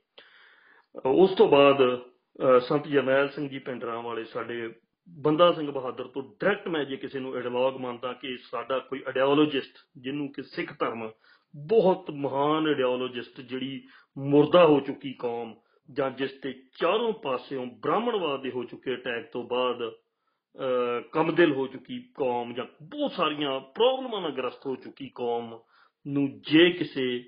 [0.96, 4.74] ਅਹ ਉਸ ਤੋਂ ਬਾਅਦ ਅਹ ਸੰਤ ਜਰਨੈਲ ਸਿੰਘ ਜੀ ਪਿੰਡਰਾਂ ਵਾਲੇ ਸਾਡੇ
[5.08, 9.78] ਬੰਦਾ ਸਿੰਘ ਬਹਾਦਰ ਤੋਂ ਡਾਇਰੈਕਟ ਮੈਂ ਜੇ ਕਿਸੇ ਨੂੰ ਆਈਡੀਓਲੋਗ ਮੰਨਦਾ ਕਿ ਸਾਡਾ ਕੋਈ ਆਈਡੀਓਲੋਜਿਸਟ
[9.98, 11.10] ਜਿਹਨੂੰ ਕਿ ਸਿੱਖ ਧਰਮ
[11.56, 13.86] ਬਹੁਤ ਮਹਾਨ ਆਈਡੀਓਲੋਜਿਸਟ ਜਿਹੜੀ
[14.18, 15.54] ਮੁਰਦਾ ਹੋ ਚੁੱਕੀ ਕੌਮ
[15.92, 21.66] ਜਾਂ ਜਿਸ ਤੇ ਚਾਰੋਂ ਪਾਸਿਓਂ ਬ੍ਰਾਹਮਣਵਾਦ ਦੇ ਹੋ ਚੁੱਕੇ ਅਟੈਕ ਤੋਂ ਬਾਅਦ ਅਹ ਕਮਦਿਲ ਹੋ
[21.66, 25.58] ਚੁੱਕੀ ਕੌਮ ਜਾਂ ਬਹੁਤ ਸਾਰੀਆਂ ਪ੍ਰੋਬਲਮਾਂ ਨਾਲ ਗ੍ਰਸਤ ਹੋ ਚੁੱਕੀ ਕੌਮ
[26.06, 27.24] ਨੂੰ ਜੇ ਕਿਸੇ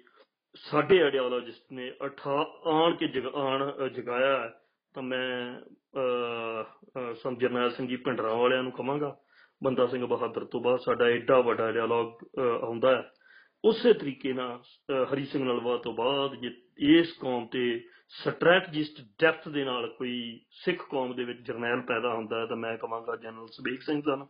[0.54, 4.54] ਸਾਡੇ ਆਈਡੀਓਲੋਜਿਸਟ ਨੇ ਅਠਾ ਆਣ ਕੇ ਜਗ ਆਣ ਅ, ਜਗਾਇਆ ਹੈ,
[4.94, 9.16] ਤਾਂ ਮੈਂ ਅਹ, ਅਹ, ਸੰਤ ਜਰਨੈਲ ਸਿੰਘ ਜੀ ਭਿੰਡਰਾਂ ਵਾਲਿਆਂ ਨੂੰ ਕਹਾਂਗਾ
[9.64, 13.02] ਬੰਦਾ ਸਿੰਘ ਬਹਾਦਰ ਤੋਂ ਬਾਅਦ ਸਾਡਾ ਐਡਾ ਵੱਡਾ ਆਈਡੀਓਲੋਗ ਆਉਂਦਾ ਹੈ।
[13.64, 19.48] ਉਸੇ ਤਰੀਕੇ ਨਾਲ ਅਹ, ਹਰੀ ਸਿੰਘ ਨਲਵਾ ਤੋਂ ਬਾਅਦ ਜੇ ਇਸ ਕੌਮ ਤੇ ਸਟ੍ਰੈਟਜਿਸਟ ਡੈਪਥ
[19.48, 23.46] ਦੇ ਨਾਲ ਕੋਈ ਸਿੱਖ ਕੌਮ ਦੇ ਵਿੱਚ ਜਰਨੈਲ ਪੈਦਾ ਹੁੰਦਾ ਹੈ ਤਾਂ ਮੈਂ ਕਹਾਂਗਾ ਜਨਰਲ
[23.46, 24.26] ਸਬੀਕ ਸਿੰਘ ਸਨ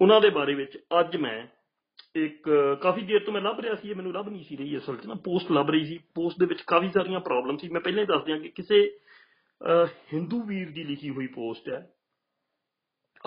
[0.00, 1.46] ਉਹਨਾਂ ਦੇ ਬਾਰੇ ਵਿੱਚ ਅੱਜ ਮੈਂ
[2.16, 2.50] ਇੱਕ
[2.82, 5.06] ਕਾਫੀ ਦੇਰ ਤੋਂ ਮੈਂ ਲੱਭ ਰਿਹਾ ਸੀ ਇਹ ਮੈਨੂੰ ਲੱਭ ਨਹੀਂ ਸੀ ਰਹੀ ਅਸਲ 'ਚ
[5.06, 8.06] ਨਾ ਪੋਸਟ ਲੱਭ ਰਹੀ ਸੀ। ਪੋਸਟ ਦੇ ਵਿੱਚ ਕਾਫੀ ਸਾਰੀਆਂ ਪ੍ਰੋਬਲਮ ਸੀ। ਮੈਂ ਪਹਿਲਾਂ ਹੀ
[8.06, 8.98] ਦੱਸ ਦਿਆਂ ਕਿ ਕਿਸੇ
[9.60, 11.90] ਅਹ, ਹਿੰਦੂ ਵੀਰ ਦੀ ਲਿਖੀ ਹੋਈ ਪੋਸਟ ਹੈ।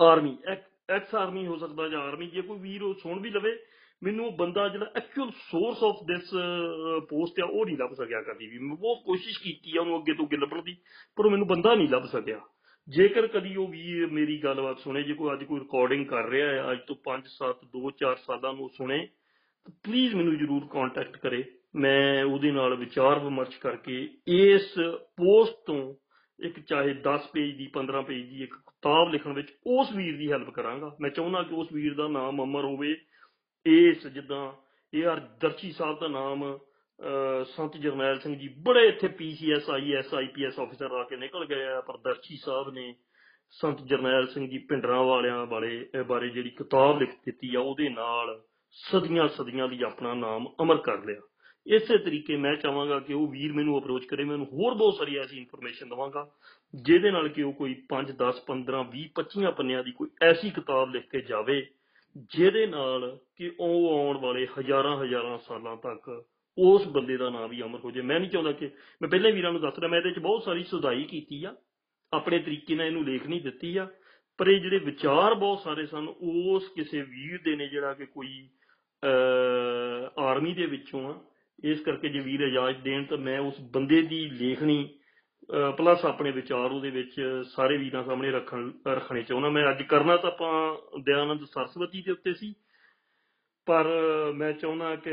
[0.00, 0.38] ਆਰਮੀ
[0.90, 3.58] ਐਕਸ ਆਰਮੀ ਹੋ ਸਕਦਾ ਜਾਂ ਆਰਮੀ ਜੇ ਕੋਈ ਵੀਰ ਉਹ ਸੁਣ ਵੀ ਲਵੇ
[4.02, 6.30] ਮੈਨੂੰ ਉਹ ਬੰਦਾ ਜਿਹੜਾ actual source of this
[7.08, 10.14] post ਆ, ਉਹ ਨਹੀਂ ਲੱਭ ਸਕਿਆ ਕਦੀ ਵੀ। ਮੈਂ ਬਹੁਤ ਕੋਸ਼ਿਸ਼ ਕੀਤੀ ਆ ਉਹਨੂੰ ਅੱਗੇ
[10.14, 10.76] ਤੋਂ ਅੱਗੇ ਲੱਭਣ ਦੀ,
[11.16, 12.40] ਪਰ ਉਹ ਮੈਨੂੰ ਬੰਦਾ ਨਹੀਂ ਲੱਭ ਸਕਿਆ।
[12.88, 16.72] ਜੇਕਰ ਕਦੀ ਉਹ ਵੀ ਮੇਰੀ ਗੱਲਬਾਤ ਸੁਣੇ, ਜੇ ਕੋਈ ਅੱਜ ਕੋਈ ਰਿਕਾਰਡਿੰਗ ਕਰ ਰਿਹਾ ਹੈ,
[16.72, 18.98] ਅੱਜ ਤੋਂ 5 7 2 4 ਸਾਲਾਂ ਨੂੰ ਸੁਣੇ,
[19.66, 21.44] ਤਾਂ ਪਲੀਜ਼ ਮੈਨੂੰ ਜਰੂਰ ਕੰਟੈਕਟ ਕਰੇ।
[21.76, 24.72] ਮੈਂ ਉਹਦੇ ਨਾਲ ਵਿਚਾਰ ਵਿਮਰਸ਼ ਕਰਕੇ ਇਸ
[25.16, 25.94] ਪੋਸਟ ਤੋਂ
[26.38, 30.30] ਇੱਕ ਚਾਹੇ 10 ਪੇਜ ਦੀ 15 ਪੇਜ ਦੀ ਇੱਕ ਕਿਤਾਬ ਲਿਖਣ ਵਿੱਚ ਉਸ ਵੀਰ ਦੀ
[30.32, 32.94] ਹੈਲਪ ਕਰਾਂਗਾ। ਮੈਂ ਚਾਹੁੰਦਾ ਕਿ ਉਸ ਵੀਰ ਦਾ ਨਾਮ ਅਮਰ ਹੋਵੇ
[33.66, 34.52] ਇਸ ਜਿੱਦਾਂ
[34.92, 36.44] ਇਹ ਆਰ ਦਰਸ਼ੀ ਸਾਹਿਬ ਦਾ ਨਾਮ
[36.98, 41.64] ਅਹ, ਸੰਤ ਜਰਨੈਲ ਸਿੰਘ ਜੀ ਬੜੇ ਇੱਥੇ ਪੀਸੀਐਸ ਆਈਐਸ ਆਈਪੀਐਸ ਆਫੀਸਰ ਆ ਕੇ ਨਿਕਲ ਗਏ
[41.66, 42.94] ਆ ਪਰ ਦਰਸ਼ੀ ਸਾਹਿਬ ਨੇ
[43.54, 47.88] ਸੰਤ ਜਰਨੈਲ ਸਿੰਘ ਜੀ ਪਿੰਡਰਾਂ ਵਾਲਿਆਂ ਵਾਲੇ ਅਹ, ਬਾਰੇ ਜਿਹੜੀ ਕਿਤਾਬ ਲਿਖ ਦਿੱਤੀ ਆ ਉਹਦੇ
[47.88, 48.42] ਨਾਲ
[48.76, 51.20] ਸਦੀਆਂ ਸਦੀਆਂ ਲਈ ਆਪਣਾ ਨਾਮ ਅਮਰ ਕਰ ਲਿਆ।
[51.66, 55.16] ਇਸੇ ਤਰੀਕੇ ਮੈਂ ਚਾਹਾਂਗਾ ਕਿ ਉਹ ਵੀਰ ਮੈਨੂੰ ਅਪਰੋਚ ਕਰੇ ਮੈਂ ਉਹਨੂੰ ਹੋਰ ਬਹੁਤ ਸਾਰੀ
[55.16, 56.26] ਐਸੀ ਇਨਫੋਰਮੇਸ਼ਨ ਦਵਾਂਗਾ
[56.74, 60.90] ਜਿਹਦੇ ਨਾਲ ਕਿ ਉਹ ਕੋਈ 5 10 15 20 25 ਪੰਨਿਆਂ ਦੀ ਕੋਈ ਐਸੀ ਕਿਤਾਬ
[60.90, 61.60] ਲਿਖ ਕੇ ਜਾਵੇ
[62.16, 66.24] ਜਿਹਦੇ ਨਾਲ ਕਿ ਉਹ ਆਉਣ ਵਾਲੇ ਹਜ਼ਾਰਾਂ ਹਜ਼ਾਰਾਂ ਸਾਲਾਂ ਤੱਕ
[66.58, 68.66] ਉਸ ਬੰਦੇ ਦਾ ਨਾਮ ਵੀ ਅਮਰ ਹੋ ਜਾਏ। ਮੈਂ ਨਹੀਂ ਚਾਹੁੰਦਾ ਕਿ,
[69.02, 71.54] ਮੈਂ ਪਹਿਲੇ ਵੀਰਾਂ ਨੂੰ ਦੱਸ ਰਿਹਾ ਮੈਂ ਇਹਦੇ ਵਿੱਚ ਬਹੁਤ ਸਾਰੀ ਸੁਧਾਈ ਕੀਤੀ ਆ,
[72.12, 73.88] ਆਪਣੇ ਤਰੀਕੇ ਨਾਲ ਇਹਨੂੰ ਲੇਖ ਨਹੀਂ ਦਿੱਤੀ ਆ,
[74.38, 78.48] ਪਰ ਇਹ ਜਿਹੜੇ ਵਿਚਾਰ ਬਹੁਤ ਸਾਰੇ ਸਨ, ਉਸ ਕਿਸੇ ਵੀਰ ਦੇ ਨੇ ਜਿਹੜਾ ਕਿ ਕੋਈ,
[79.04, 81.24] ਅਹ, ਆਰਮੀ ਦੇ ਵਿੱਚੋਂ ਆ,
[81.64, 84.95] ਇਸ ਕਰਕੇ ਜੇ ਵੀਰ ਇਜਾਜ਼ਤ ਦੇਣ ਤਾਂ ਮੈਂ ਉਸ ਬੰਦੇ ਦੀ ਲੇਖਣੀ
[85.50, 87.14] ਪਲੱਸ ਆਪਣੇ ਵਿਚਾਰ ਉਹਦੇ ਵਿੱਚ
[87.48, 92.34] ਸਾਰੇ ਵੀਰਾਂ ਸਾਹਮਣੇ ਰੱਖਣ, ਰੱਖਣੇ ਚਾਹੁੰਦਾ। ਮੈਂ ਅੱਜ ਕਰਨਾ ਤਾਂ ਆਪਾਂ ਦਿਆਨੰਦ ਸਰਸਵਤੀ ਦੇ ਉੱਤੇ
[92.34, 92.54] ਸੀ,
[93.66, 93.86] ਪਰ
[94.36, 95.10] ਮੈਂ ਚਾਹੁੰਦਾ ਕਿ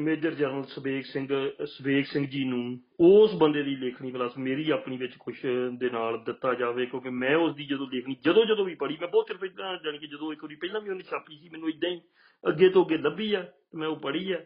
[0.00, 1.26] ਮੇਜਰ ਜਨਰਲ ਸਬੇਗ ਸਿੰਘ
[1.64, 5.34] ਸਬੇਗ ਸਿੰਘ ਜੀ ਨੂੰ ਉਸ ਬੰਦੇ ਦੀ ਲੇਖਣੀ ਪਲੱਸ ਮੇਰੀ ਆਪਣੀ ਵਿੱਚ ਕੁਝ
[5.78, 9.08] ਦੇ ਨਾਲ ਦਿੱਤਾ ਜਾਵੇ, ਕਿਉਂਕਿ ਮੈਂ ਉਸ ਦੀ ਜਦੋਂ ਲੇਖਣੀ ਜਦੋਂ ਜਦੋਂ ਵੀ ਪੜ੍ਹੀ, ਮੈਂ
[9.08, 11.90] ਬਹੁਤ ਚਿਰ ਪਹਿਲਾਂ ਜਾਣੀ ਕਿ ਜਦੋਂ ਇੱਕ ਵਾਰੀ ਪਹਿਲਾਂ ਵੀ ਉਹਨੇ ਛਾਪੀ ਸੀ, ਮੈਨੂੰ ਇਦਾਂ
[11.90, 12.00] ਹੀ
[12.44, 14.40] ਅੱਗੇ ਤੋਂ ਅੱਗੇ ਲੱਭੀ ਆ, ਤੇ ਮੈਂ ਉਹ ਪੜ੍ਹੀ ਆ।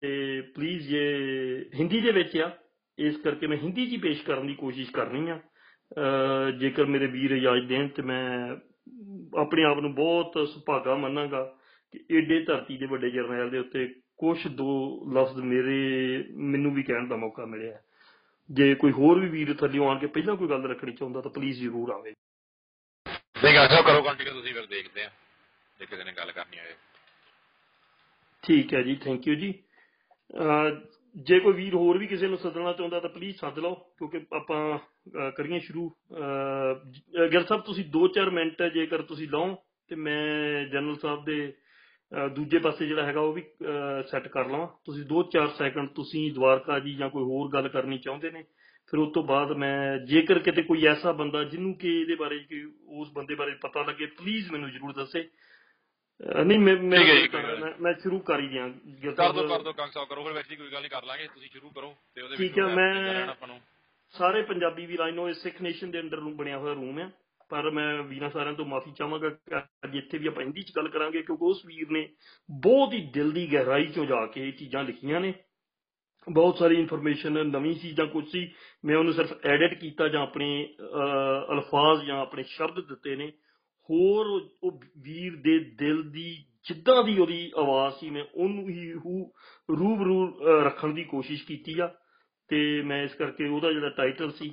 [0.00, 1.04] ਤੇ ਪਲੀਜ਼ ਜੇ
[1.74, 2.50] ਹਿੰਦੀ ਦੇ ਵਿੱਚ ਆ
[2.98, 5.40] ਇਸ ਕਰਕੇ ਮੈਂ ਹਿੰਦੀ 'ਚ ਹੀ ਪੇਸ਼ ਕਰਨ ਦੀ ਕੋਸ਼ਿਸ਼ ਕਰਨੀ ਆ।
[6.58, 8.56] ਜੇਕਰ ਮੇਰੇ ਵੀਰ ਇਜਾਜ਼ਤ ਦੇਣ ਤੇ ਮੈਂ
[9.40, 11.42] ਆਪਣੇ ਆਪ ਨੂੰ ਬਹੁਤ ਸੁਭਾਗਾ ਮੰਨਾਂਗਾ
[11.94, 13.86] ਕਿ ਏਡੇ ਧਰਤੀ ਦੇ ਵੱਡੇ ਜਰਨੈਲ ਦੇ ਉੱਤੇ
[14.18, 14.72] ਕੁਝ ਦੋ
[15.14, 15.78] ਲਫ਼ਜ਼ ਮੇਰੇ
[16.52, 17.80] ਮੈਨੂੰ ਵੀ ਕਹਿਣ ਦਾ ਮੌਕਾ ਮਿਲਿਆ।
[18.50, 21.60] ਜੇ ਕੋਈ ਹੋਰ ਵੀ ਵੀਰ ਥੱਲੇ ਆਣ ਕੇ ਪਹਿਲਾਂ ਕੋਈ ਗੱਲ ਰੱਖਣੀ ਚਾਹੁੰਦਾ ਤਾਂ ਪਲੀਜ਼
[21.60, 22.12] ਜ਼ਰੂਰ ਆਵੇ।
[23.44, 25.10] ਨਹੀਂ ਗੱਲ ਕਰੋ ਕੰਟੀਨਿਊ ਤੁਸੀਂ ਫਿਰ ਦੇਖਦੇ ਆ
[25.80, 26.74] ਜੇ ਕਿਸੇ ਨੇ ਗੱਲ ਕਰਨੀ ਹੋਵੇ।
[28.44, 29.52] ਠੀਕ ਹੈ ਜੀ ਥੈਂਕ ਯੂ ਜੀ।
[31.16, 34.78] ਜੇ ਕੋਈ ਵੀਰ ਹੋਰ ਵੀ ਕਿਸੇ ਨੂੰ ਸੱਦਣਾ ਚਾਹੁੰਦਾ ਤਾਂ ਪਲੀਜ਼ ਸੱਦ ਲਓ, ਕਿਉਂਕਿ ਆਪਾਂ,
[34.78, 39.56] ਅਹ, ਕਰੀਏ ਸ਼ੁਰੂ, ਅਹ ਗਿਰ ਸਾਹਿਬ, ਤੁਸੀਂ 2-4 ਮਿੰਟ ਜੇਕਰ ਤੁਸੀਂ ਲਓ
[39.88, 41.52] ਤੇ ਮੈਂ ਜਨਰਲ ਸਾਹਿਬ ਦੇ,
[42.12, 43.42] ਅਹ, ਦੂਜੇ ਪਾਸੇ ਜਿਹੜਾ ਹੈਗਾ ਉਹ ਵੀ
[44.10, 48.30] ਸੈੱਟ ਕਰ ਲਵਾਂ। ਤੁਸੀਂ 2-4 ਸੈਕਿੰਡ ਤੁਸੀਂ ਦਵਾਰਕਾ ਜੀ ਜਾਂ ਕੋਈ ਹੋਰ ਗੱਲ ਕਰਨੀ ਚਾਹੁੰਦੇ
[48.30, 48.42] ਨੇ,
[48.90, 52.66] ਫਿਰ ਉਸ ਤੋਂ ਬਾਅਦ ਮੈਂ ਜੇਕਰ ਕਿਤੇ ਕੋਈ ਐਸਾ ਬੰਦਾ ਜਿਹਨੂੰ ਕਿ ਇਹਦੇ ਬਾਰੇ, ਕਿ
[52.88, 55.26] ਉਸ ਬੰਦੇ ਬਾਰੇ ਪਤਾ ਲੱਗੇ ਪਲੀਜ਼ ਮੈਨੂੰ ਜ਼ਰੂਰ ਦੱਸੇ। ਅਹ
[56.20, 59.12] ਨਹੀਂ ਮੈਂ ਮੈਂ ਠੀਕ ਹੈ ਜੀ, ਕੋਈ ਗੱਲ ਮੈਂ- ਮੈਂ ਸ਼ੁਰੂ ਕਰ ਹੀ ਦਿਆਂ। ਗਿਰ
[59.12, 61.48] ਕਰ ਦੋ। ਕਰ ਦੋ ਕੰਗ ਸਾਹਿਬ ਕਰੋ ਫਿਰ ਵੈਸੇ ਕੋਈ ਗੱਲ ਨਹੀਂ ਕਰ ਲਾਂਗੇ ਤੁਸੀਂ
[61.52, 63.60] ਸ਼ੁਰੂ ਕਰੋ ਤੇ ਉਹਦੇ ਠੀਕ ਵਿੱਚੋਂ ਹੈ, ਮੈਂ ਮੈਂ- ਰਹਿਣਾ ਆਪਾਂ ਨੂੰ।
[64.10, 67.10] ਸਾਰੇ ਪੰਜਾਬੀ ਵੀਰਾਂ ਨੂੰ ਇਸ ਸਿੱਖ ਨੇਸ਼ਨ ਦੇ ਅੰਡਰ ਨੂੰ ਬਣਿਆ ਹੋਇਆ ਰੂਮ ਹੈ
[67.50, 70.88] ਪਰ ਮੈਂ ਵੀਰਾਂ ਸਾਰਿਆਂ ਤੋਂ ਮਾਫੀ ਚਾਹਾਂਗਾ ਕਿ ਅੱਜ ਇੱਥੇ ਵੀ ਆਪਾਂ ਹਿੰਦੀ 'ਚ ਗੱਲ
[70.88, 72.08] ਕਰਾਂਗੇ ਕਿਉਂਕਿ ਉਸ ਵੀਰ ਨੇ
[72.50, 75.34] ਬਹੁਤ ਹੀ ਦਿਲ ਦੀ ਗਹਿਰਾਈ 'ਚੋਂ ਜਾ ਕੇ ਇਹ ਚੀਜ਼ਾਂ ਲਿਖੀਆਂ ਨੇ।
[76.30, 78.52] ਬਹੁਤ ਸਾਰੀ ਇਨਫੋਰਮੇਸ਼ਨ ਨਵੀਂ ਸੀ ਜਾਂ ਕੁਝ ਸੀ
[78.84, 83.32] ਮੈਂ ਉਹਨੂੰ ਸਿਰਫ ਐਡਿਟ ਕੀਤਾ ਜਾਂ ਆਪਣੇ ਅਹ, ਅਲਫਾਜ਼ ਜਾਂ ਆਪਣੇ ਸ਼ਬਦ ਦਿੱਤੇ ਨੇ।
[83.90, 88.92] ਹੋਰ ਉਹ- ਉਹ ਵੀਰ ਦੇ ਦਿਲ ਦੀ ਜਿੱਦਾਂ ਦੀ ਉਹਦੀ ਆਵਾਜ਼ ਸੀ ਮੈਂ ਉਹਨੂੰ ਹੀ
[88.92, 89.30] ਹੂ
[89.70, 91.94] ਰੂਬਰੂ ਅਹ, ਰੱਖਣ ਦੀ ਕੋਸ਼ਿਸ਼ ਕੀਤੀ ਆ।
[92.48, 94.52] ਤੇ ਮੈਂ ਇਸ ਕਰਕੇ ਉਹਦਾ ਜਿਹੜਾ ਟਾਈਟਲ ਸੀ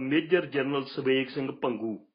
[0.00, 2.06] ਮੇਜਰ ਜਨਰਲ ਸਵੇਗ ਸਿੰਘ ਪੰਗੂ।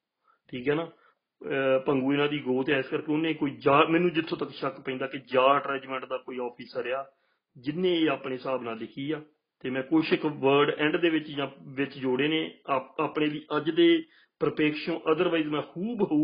[0.48, 0.86] ਠੀਕ ਹੈ ਨਾ?
[0.86, 4.82] ਅਹ ਪੰਗੂ ਇਹਨਾਂ ਦੀ ਗੋਤ ਹੈ। ਇਸ ਕਰਕੇ ਉਹਨੇ ਕੋਈ ਜਾ ਮੈਨੂੰ ਜਿੱਥੋਂ ਤੱਕ ਸ਼ੱਕ
[4.82, 7.12] ਪੈਂਦਾ ਕਿ ਜਾਟ ਰੈਜੀਮੈਂਟ ਦਾ ਕੋਈ ਆਫੀਸਰ ਆ
[7.58, 9.22] ਜਿਨੇ ਇਹ ਆਪਣੇ ਹਿਸਾਬ ਨਾਲ ਲਿਖੀ ਆ।
[9.60, 13.42] ਤੇ ਮੈਂ ਕੁਝ ਇੱਕ ਵਰਡ ਐਂਡ ਦੇ ਵਿੱਚ ਜਾਂ ਵਿੱਚ ਜੋੜੇ ਨੇ। ਆਪ- ਆਪਣੇ ਲਈ
[13.58, 14.04] ਅੱਜ ਦੇ
[14.44, 16.24] ਪ੍ਰਪੇਕਸ਼ੋਂ ਅਦਰਵਾਈਜ਼ ਮੈਂ ਖੂਬ ਹੂ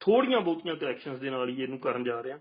[0.00, 2.38] ਥੋੜੀਆਂ ਬਹੁਤੀਆਂ ਕਰੈਕਸ਼ਨਸ ਦੇ ਨਾਲ ਹੀ ਇਹਨੂੰ ਕਰਨ ਜਾ ਰਿਹਾ।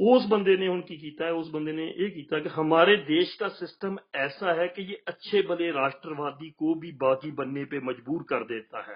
[0.00, 3.36] اس بندے نے ان کی کیتا ہے اس بندے نے یہ کیتا کہ ہمارے دیش
[3.36, 8.24] کا سسٹم ایسا ہے کہ یہ اچھے بلے راشٹروادی کو بھی باغی بننے پہ مجبور
[8.24, 8.94] کر دیتا ہے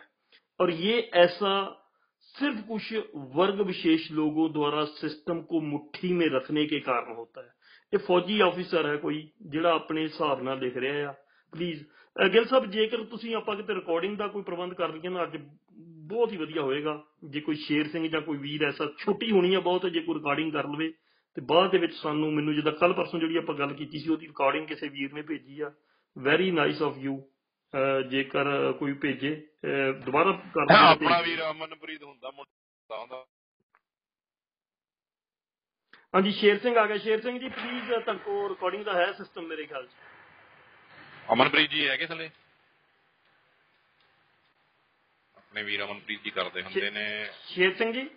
[0.60, 1.52] اور یہ ایسا
[2.34, 2.92] صرف کچھ
[3.34, 7.52] ورگ وشیش لوگوں دوارا سسٹم کو مٹھی میں رکھنے کے کارن ہوتا ہے
[7.92, 9.20] یہ فوجی آفیسر ہے کوئی
[9.52, 11.12] جڑا اپنے حساب نہ لکھ رہا ہے
[11.52, 11.82] پلیز
[12.16, 15.36] ਗਿਲ ਸਾਹਿਬ ਜੇਕਰ ਤੁਸੀਂ ਆਪਾਂ ਕਿਤੇ ਰਿਕਾਰਡਿੰਗ ਦਾ ਕੋਈ ਪ੍ਰਬੰਧ ਕਰ ਲਈਏ ਨਾ ਅੱਜ
[16.08, 19.60] ਬਹੁਤ ਹੀ ਵਧੀਆ ਹੋਏਗਾ। ਜੇ ਕੋਈ ਸ਼ੇਰ ਸਿੰਘ ਜਾਂ ਕੋਈ ਵੀਰ ਐਸਾ ਛੋਟੀ ਹੋਣੀ ਆ
[19.60, 20.92] ਬਹੁਤ ਜੇ ਕੋਈ ਰਿਕਾਰਡਿੰਗ ਕਰ ਲਵੇ
[21.36, 24.26] ਤੇ ਬਾਅਦ ਦੇ ਵਿੱਚ ਸਾਨੂੰ ਮੈਨੂੰ ਜਿੱਦਾਂ ਕੱਲ ਪਰਸੋਂ ਜਿਹੜੀ ਆਪਾਂ ਗੱਲ ਕੀਤੀ ਸੀ ਉਹਦੀ
[24.26, 25.70] ਰਿਕਾਰਡਿੰਗ ਕਿਸੇ ਵੀਰ ਨੇ ਭੇਜੀ ਆ।
[26.16, 27.20] ਵੈਰੀ ਨਾਈਸ ਆਫ ਯੂ
[28.10, 29.34] ਜੇਕਰ ਕੋਈ ਭੇਜੇ
[30.04, 33.24] ਦੁਬਾਰਾ ਕਰ ਦਿਓ ਆਪਣਾ ਵੀਰ ਅਮਨਪ੍ਰੀਤ ਹੁੰਦਾ ਮੁੰਡਾ ਹੁੰਦਾ
[36.14, 39.46] ਹਾਂਜੀ ਸ਼ੇਰ ਸਿੰਘ ਆ ਗਿਆ। ਸ਼ੇਰ ਸਿੰਘ ਜੀ ਪਲੀਜ਼ ਤੁਹਾਡੇ ਕੋਲ ਰਿਕਾਰਡਿੰਗ ਦਾ ਹੈ ਸਿਸਟਮ
[39.46, 39.90] ਮੇਰੇ ਖਿਆਲ 'ਚ?
[41.32, 42.30] ਅਮਨਪ੍ਰੀਤ ਜੀ ਹੈਗੇ ਥੱਲੇ?
[45.36, 47.04] ਆਪਣੇ ਵੀਰ ਅਮਨਪ੍ਰੀਤ ਜੀ ਕਰਦੇ ਹੁੰਦੇ ਨੇ।
[47.48, 48.08] ਸ਼ੇਰ ਸਿੰਘ ਜੀ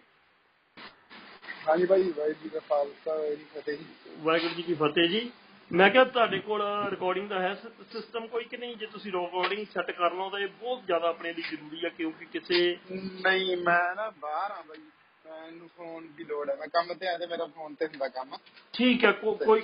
[1.67, 3.85] ਹਾਂਜੀ ਭਾਈ ਵਾਹਿਗੁਰੂ ਜੀ ਦਾ ਖਾਲਸਾ ਵਾਹਿਗੁਰੂ ਜੀ ਫਤਿਹ ਜੀ।
[4.17, 5.31] ਵਾਹਿਗੁਰੂ ਜੀ ਕੀ ਫਤਿਹ ਜੀ।
[5.71, 7.53] ਮੈਂ ਕਿਹਾ ਤੁਹਾਡੇ ਕੋਲ ਰਿਕਾਰਡਿੰਗ ਦਾ ਹੈ
[7.91, 8.75] ਸਿਸਟਮ ਕੋਈ ਕਿ ਨਹੀਂ?
[8.77, 12.25] ਜੇ ਤੁਸੀਂ ਰਿਕਾਰਡਿੰਗ ਸੈੱਟ ਕਰ ਲਓ ਤਾਂ ਇਹ ਬਹੁਤ ਜ਼ਿਆਦਾ ਆਪਣੇ ਲਈ ਜ਼ਰੂਰੀ ਹੈ ਕਿਉਂਕਿ
[12.25, 14.81] ਕਿਸੇ ਨਹੀਂ ਮੈਂ ਨਾ ਬਾਹਰ ਆ ਬਾਈ।
[15.29, 18.35] ਮੈਨੂੰ ਫੋਨ ਦੀ ਲੋੜ ਹੈ। ਮੈਂ ਕੰਮ ਤੇ ਆ ਤੇ ਮੇਰਾ ਫੋਨ ਤੇ ਹੁੰਦਾ ਕੰਮ।
[18.73, 19.61] ਠੀਕ ਹੈ ਕੋਈ ਕੋਈ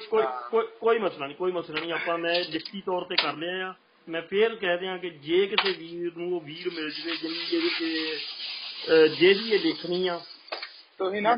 [0.52, 3.74] ਕੋਈ- ਕੋਈ ਮਸਲਾ ਨਹੀਂ ਕੋਈ ਮਸਲਾ ਨਹੀਂ। ਆਪਾਂ ਮੈਂ ਲਿਖਤੀ ਤੌਰ ਤੇ ਕਰ ਲਿਆ ਆ।
[4.08, 7.70] ਮੈਂ ਫੇਰ ਕਹਿ ਦਿਆਂ ਕਿ ਜੇ ਕਿਸੇ ਵੀਰ ਨੂੰ ਉਹ ਵੀਰ ਮਿਲ ਜਵੇ ਜਿੰਨੀ ਜਿਹਦੇ
[8.88, 10.20] ਤੇ ਜਿਹਦੀ ਇਹ ਲਿਖਣੀ ਆ।
[10.98, 11.36] ਤੁਸੀਂ ਨਾ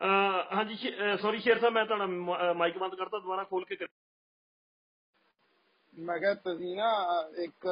[0.00, 0.76] ਅਹ, ਹਾਂਜੀ
[1.22, 2.06] ਸੌਰੀ ਸ਼ੇਰ ਸਾਹਿਬ ਮੈਂ ਤੁਹਾਡਾ
[2.52, 3.88] ਮਾਈਕ ਬੰਦ ਕਰਤਾ ਦੁਬਾਰਾ ਖੋਲ ਕੇ ਕਰ-
[5.94, 6.90] ਮੈਂ ਕਿਹਾ ਤੁਸੀਂ ਨਾ
[7.38, 7.66] ਇੱਕ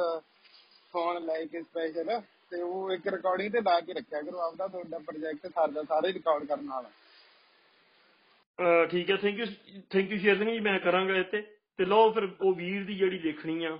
[0.91, 4.99] ਫੋਨ ਲੈ ਕੇ ਸਪੈਸ਼ਲ ਤੇ ਉਹ ਇੱਕ ਰਿਕਾਰਡਿੰਗ ਤੇ ਲਾ ਕੇ ਰੱਖਿਆ ਕਰੋ, ਆਪਦਾ ਤੁਹਾਡਾ
[4.99, 6.89] ਪ੍ਰੋਜੈਕਟ ਸਾਡਾ ਸਾਰੇ ਰਿਕਾਰਡ ਕਰਨ ਵਾਲਾ
[8.59, 9.45] ਅਹ ਠੀਕ ਹੈ thank you
[9.89, 11.41] thank you Sher Singh ji, ਮੈਂ ਕਰਾਂਗਾ ਇਹ ਤੇ।
[11.77, 13.77] ਤੇ ਲਓ ਫਿਰ ਉਹ ਵੀਰ ਦੀ ਜਿਹੜੀ ਲਿਖਣੀ ਆ,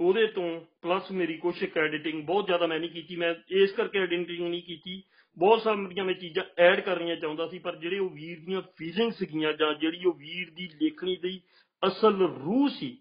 [0.00, 3.98] ਉਹਦੇ ਤੋਂ ਪਲੱਸ ਮੇਰੀ ਕੁਛ ਇੱਕ ਐਡੀਟਿੰਗ ਬਹੁਤ ਜ਼ਿਆਦਾ ਮੈਂ ਨਹੀਂ ਕੀਤੀ। ਮੈਂ ਇਸ ਕਰਕੇ
[3.98, 5.02] ਐਡੀਟਿੰਗ ਨਹੀਂ ਕੀਤੀ।
[5.36, 9.52] ਬਹੁਤ ਸਾਰੀਆਂ ਮੈਂ ਚੀਜ਼ਾਂ ਐਡ ਕਰਨੀਆਂ ਚਾਹੁੰਦਾ ਸੀ, ਪਰ ਜਿਹੜੇ ਉਹ ਵੀਰ ਦੀਆਂ ਫੀਲਿੰਗਸ ਸੀਗੀਆਂ
[9.52, 11.40] ਜਾਂ ਜਿਹੜੀ ਉਹ ਵੀਰ ਦੀ ਲਿਖਣੀ ਦੀ
[11.86, 12.96] ਅਸਲ ਰੂਹ ਸੀ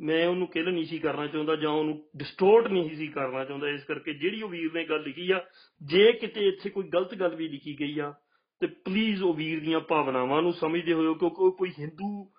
[0.00, 3.84] ਮੈਂ ਉਹਨੂੰ ਕਿਲ ਨਹੀਂ ਸੀ ਕਰਨਾ ਚਾਹੁੰਦਾ ਜਾਂ ਉਹਨੂੰ ਡਿਸਟੋਰਟ ਨਹੀਂ ਸੀ ਕਰਨਾ ਚਾਹੁੰਦਾ, ਇਸ
[3.84, 5.44] ਕਰਕੇ ਜਿਹੜੀ ਉਹ ਵੀਰ ਨੇ ਗੱਲ ਲਿਖੀ ਆ,
[5.82, 8.14] ਜੇ ਕਿਤੇ ਇੱਥੇ ਕੋਈ ਗਲਤ ਗੱਲ ਵੀ ਲਿਖੀ ਗਈ ਆ,
[8.60, 12.30] ਤੇ ਪਲੀਜ਼ ਉਹ ਵੀਰ ਦੀਆਂ ਭਾਵਨਾਵਾਂ ਨੂੰ ਸਮਝਦੇ ਹੋਇਓ, ਕਿਉਂਕਿ ਉਹ ਕੋਈ ਹਿੰਦੂ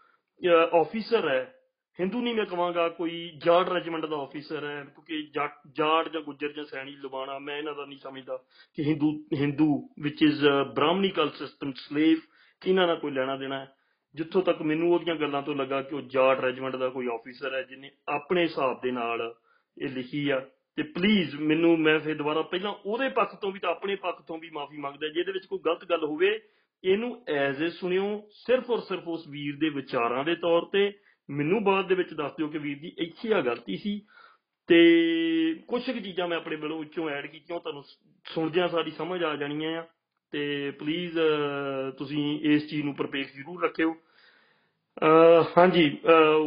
[0.73, 1.51] ਆਫੀਸਰ ਹੈ।
[1.99, 6.51] ਹਿੰਦੂ ਨਹੀਂ ਮੈਂ ਕਵਾਂਗਾ ਕੋਈ ਜਾਟ ਰੈਜੀਮੈਂਟ ਦਾ ਆਫੀਸਰ ਹੈ, ਕਿਉਂਕਿ ਜੱਟ- ਜਾਟ ਜਾਂ ਗੁੱਜਰ
[6.51, 8.38] ਜਾਂ ਸੈਣੀ ਲਵਾਣਾ ਮੈਂ ਇਹਨਾਂ ਦਾ ਨਹੀਂ ਸਮਝਦਾ
[8.75, 12.17] ਕਿ ਹਿੰਦੂ ਹਿੰਦੂ ਵਿਚ ਇਜ਼ ਬ੍ਰਾਹਮਣੀਕਲ ਸਿਸਟਮ ਸਲੇਵ
[12.67, 13.74] ਇਹਨਾਂ ਨਾਲ ਕੋਈ ਲੈਣਾ ਦੇਣਾ ਹੈ।
[14.15, 17.62] ਜਿੱਥੋਂ ਤੱਕ ਮੈਨੂੰ ਉਹਦੀਆਂ ਗੱਲਾਂ ਤੋਂ ਲੱਗਾ ਕਿ ਉਹ ਜਾਟ ਰੈਜੀਮੈਂਟ ਦਾ ਕੋਈ ਆਫੀਸਰ ਹੈ
[17.62, 19.34] ਜਿਹਨੇ ਆਪਣੇ ਹਿਸਾਬ ਦੇ ਨਾਲ
[19.78, 20.39] ਇਹ ਲਿਖੀ ਆ,
[20.78, 24.38] ਤੇ ਪਲੀਜ਼ ਮੈਨੂੰ ਮੈਂ ਫਿਰ ਦੁਬਾਰਾ ਪਹਿਲਾਂ ਉਹਦੇ ਪੱਖ ਤੋਂ ਵੀ ਤਾਂ ਆਪਣੇ ਪੱਖ ਤੋਂ
[24.38, 26.39] ਵੀ ਮਾਫੀ ਮੰਗਦਾ, ਜਿਹਦੇ ਵਿੱਚ ਕੋਈ ਗਲਤ ਗੱਲ ਹੋਵੇ,
[26.84, 30.91] ਇਹਨੂੰ ਐਜ਼ ਏ ਸੁਣਿਓ, ਸਿਰਫ ਔਰ ਸਿਰਫ ਉਸ ਵੀਰ ਦੇ ਵਿਚਾਰਾਂ ਦੇ ਤੌਰ ਤੇ।
[31.30, 34.01] ਮੈਨੂੰ ਬਾਅਦ ਦੇ ਵਿੱਚ ਦੱਸ ਦਿਓ ਕਿ ਵੀਰ ਜੀ ਇੱਥੇ ਆ ਗਲਤੀ ਸੀ,
[34.67, 34.80] ਤੇ
[35.67, 37.84] ਕੁਝ ਕੁ ਚੀਜ਼ਾਂ ਮੈਂ ਆਪਣੇ ਵੱਲੋਂ ਵਿੱਚੋਂ ਐਡ ਕੀਤੀਆਂ, ਉਹ ਤੁਹਾਨੂੰ
[38.25, 39.88] ਸੁਣਦਿਆਂ ਸਾਡੀ ਸਮਝ ਆ ਜਾਣੀਆਂ ਆ।
[40.33, 41.17] ਤੇ ਪਲੀਜ਼
[41.97, 43.93] ਤੁਸੀਂ ਇਸ ਚੀਜ਼ ਨੂੰ ਪਰਪੇਖ ਜ਼ਰੂਰ ਰੱਖਿਓ।
[45.57, 45.89] ਹਾਂਜੀ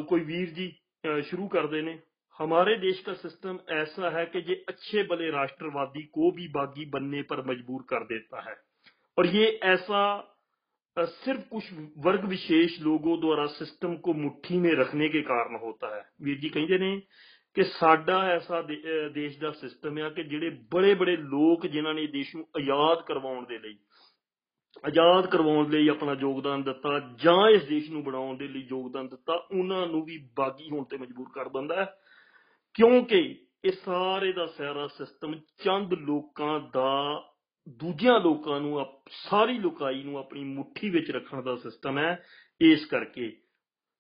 [0.09, 0.73] ਕੋਈ ਵੀਰ ਜੀ
[1.05, 1.99] ਸ਼ੁਰੂ ਕਰਦੇ ਨੇ।
[2.41, 7.23] ہمارے دیش کا سسٹم ایسا ہے کہ یہ اچھے بلے راشٹروادی کو بھی باغی بننے
[7.23, 8.53] پر مجبور کر دیتا ہے
[9.17, 10.03] اور یہ ایسا
[10.97, 11.73] صرف کچھ
[12.05, 16.49] ورگ وشیش لوگوں دوارا سسٹم کو مٹھی میں رکھنے کے کارن ہوتا ہے ویر جی
[16.49, 16.79] کہیں دے
[17.59, 21.95] ਕਿ ਸਾਡਾ ਐਸਾ ਦੇ- ਅ, ਦੇਸ਼ ਦਾ ਸਿਸਟਮ ਆ ਕਿ ਜਿਹੜੇ ਬੜੇ ਬੜੇ ਲੋਕ ਜਿਨ੍ਹਾਂ
[21.95, 23.79] ਨੇ ਦੇਸ਼ ਨੂੰ ਆਜ਼ਾਦ ਕਰਵਾਉਣ ਦੇ ਲਈ
[24.87, 29.33] ਆਜ਼ਾਦ ਕਰਵਾਉਣ ਲਈ ਆਪਣਾ ਯੋਗਦਾਨ ਦਿੱਤਾ ਜਾਂ ਇਸ ਦੇਸ਼ ਨੂੰ ਬਣਾਉਣ ਦੇ ਲਈ ਯੋਗਦਾਨ ਦਿੱਤਾ
[29.59, 31.95] ਉਹਨਾਂ ਨੂੰ ਵੀ ਬਾਗੀ ਹੋਣ ਤੇ ਮਜਬੂਰ ਕਰ ਦਿੰਦਾ ਹੈ।
[32.75, 37.25] ਕਿਉਂਕਿ ਇਹ ਸਾਰੇ ਦਾ ਸਾਰਾ ਸਿਸਟਮ ਚੰਦ ਲੋਕਾਂ ਦਾ
[37.69, 42.25] ਦੂਜਿਆਂ ਲੋਕਾਂ ਨੂੰ ਆਪ- ਸਾਰੀ ਲੋਕਾਈ ਨੂੰ ਆਪਣੀ ਮੁੱਠੀ ਵਿੱਚ ਰੱਖਣ ਦਾ ਸਿਸਟਮ ਹੈ।
[42.61, 43.37] ਇਸ ਕਰਕੇ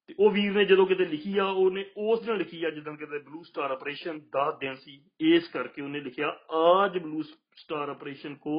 [0.10, 3.20] ਤੇ ਉਹ ਵੀਰ ਨੇ ਜਦੋਂ ਕਿਤੇ ਲਿਖੀ ਆ ਉਹਨੇ ਉਸ ਦਿਨ ਲਿਖੀ ਆ ਜਦੋਂ ਕਿਤੇ
[3.20, 5.02] ਬਲੂ ਸਟਾਰ ਆਪਰੇਸ਼ਨ 10 ਦਿਨ ਸੀ
[5.36, 7.24] ਇਸ ਕਰਕੇ ਉਹਨੇ ਲਿਖਿਆ ਆਜ ਬਲੂ
[7.58, 8.56] स्टार ऑपरेशन को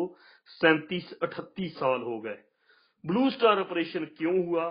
[0.51, 2.38] 37 38 साल हो गए
[3.05, 4.70] ब्लू स्टार ऑपरेशन क्यों हुआ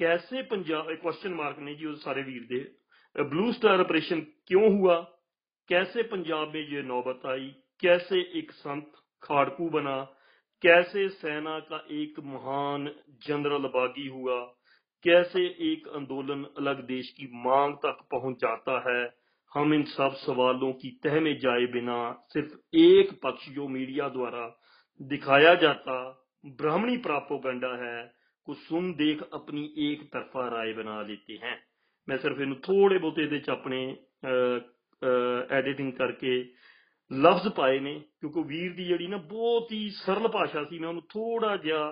[0.00, 2.60] कैसे पंजाब क्वेश्चन मार्क नहीं जी वो सारे वीर दे
[3.16, 5.00] ब्लू स्टार ऑपरेशन क्यों हुआ
[5.70, 7.48] कैसे पंजाब में ये नौबत आई
[7.82, 8.92] कैसे एक संत
[9.22, 9.96] खाड़कू बना
[10.62, 12.90] कैसे सेना का एक महान
[13.26, 14.38] जनरल बागी हुआ
[15.03, 19.03] کیسے ایک آندولن الگ دیش کی مانگ تک پہنچ جاتا ہے،
[19.51, 21.99] ہم ان سب سوالوں کی تہ میں جائے بنا
[22.33, 24.47] صرف ایک پکش جو میڈیا دوارا
[24.99, 25.97] دکھایا جاتا
[26.59, 28.01] برہمنی پراپوگنڈا ہے،
[28.47, 31.55] کو سن دیکھ اپنی ایک طرفہ رائے بنا لیتے ہیں۔
[32.07, 33.81] میں صرف ان تھوڑے بہتے اپنے
[35.49, 36.41] ایڈیٹنگ کر کے
[37.11, 41.01] ਲਫ਼ਜ਼ ਪਾਏ ਨੇ ਕਿਉਂਕਿ ਵੀਰ ਦੀ ਜਿਹੜੀ ਨਾ ਬਹੁਤ ਹੀ ਸਰਲ ਭਾਸ਼ਾ ਸੀ ਮੈਂ ਉਹਨੂੰ
[41.09, 41.83] ਥੋੜਾ ਜਿਹਾ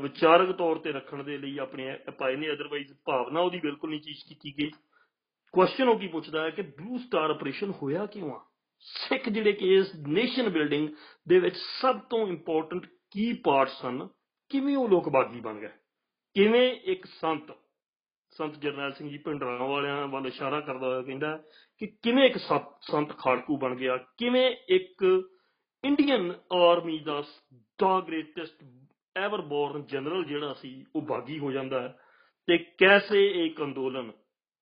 [0.00, 4.00] ਵਿਚਾਰਕ ਤੌਰ ਤੇ ਰੱਖਣ ਦੇ ਲਈ ਆਪਣੇ ਇਹ ਪਾਏ ਨੇ ਅਦਰਵਾਈਜ਼ ਭਾਵਨਾ ਉਹਦੀ ਬਿਲਕੁਲ ਨਹੀਂ
[4.00, 4.70] ਚੀਜ਼ ਕੀਤੀ ਗਈ।
[5.52, 8.44] ਕੁਐਸਚਨ ਉਹ ਕੀ ਪੁੱਛਦਾ ਹੈ ਕਿ ਬਲੂ ਸਟਾਰ ਆਪਰੇਸ਼ਨ ਹੋਇਆ ਕਿਉਂ ਆ?
[8.80, 10.88] ਸਿੱਖ ਜਿਹੜੇ ਕਿ ਇਸ ਨੇਸ਼ਨ ਬਿਲਡਿੰਗ
[11.28, 14.08] ਦੇ ਵਿੱਚ ਸਭ ਤੋਂ ਇੰਪੋਰਟੈਂਟ ਕੀ ਪਾਰਟ ਸਨ?
[14.48, 15.68] ਕਿਵੇਂ ਉਹ ਲੋਕ ਬਾਗੀ ਬਣ ਗਏ?
[16.34, 17.42] ਕਿਵੇਂ ਇੱਕ ਸੰਤ
[18.30, 21.42] ਸੰਤ ਜਰਨੈਲ ਸਿੰਘ ਜੀ ਭਿੰਡਰਾਂ ਵਾਲਿਆਂ ਵੱਲ ਇਸ਼ਾਰਾ ਕਰਦਾ ਹੋਇਆ ਕਹਿੰਦਾ
[21.78, 23.96] ਕਿ ਕਿਵੇਂ ਇੱਕ ਸਤ- ਸੰਤ ਖਾੜਕੂ ਬਣ ਗਿਆ?
[23.96, 25.22] ਕਿਵੇਂ ਇੱਕ
[25.84, 27.22] ਇੰਡੀਅਨ ਆਰਮੀ ਦਾ
[27.54, 28.64] ਦਾ ਗ੍ਰੇਟੈਸਟ
[29.15, 31.97] ਐਵਰ ਬੋਰਨ ਜਨਰਲ ਜਿਹੜਾ ਸੀ ਉਹ ਬਾਗੀ ਹੋ ਜਾਂਦਾ ਹੈ
[32.47, 34.11] ਤੇ ਕੈਸੇ ਇੱਕ ਅੰਦੋਲਨ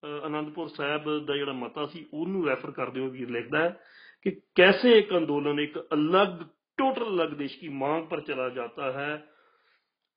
[0.03, 3.79] ਅਹ ਅਨੰਦਪੁਰ ਸਾਹਿਬ ਦਾ ਜਿਹੜਾ ਮਤਾ ਸੀ ਉਹਨੂੰ ਰੈਫਰ ਕਰਦੇ ਹੋਏ ਵੀਰ ਲਿਖਦਾ ਹੈ
[4.25, 6.35] कि कैसे एक आंदोलन एक अलग
[6.77, 9.07] टोटल अलग देश की मांग पर चला जाता है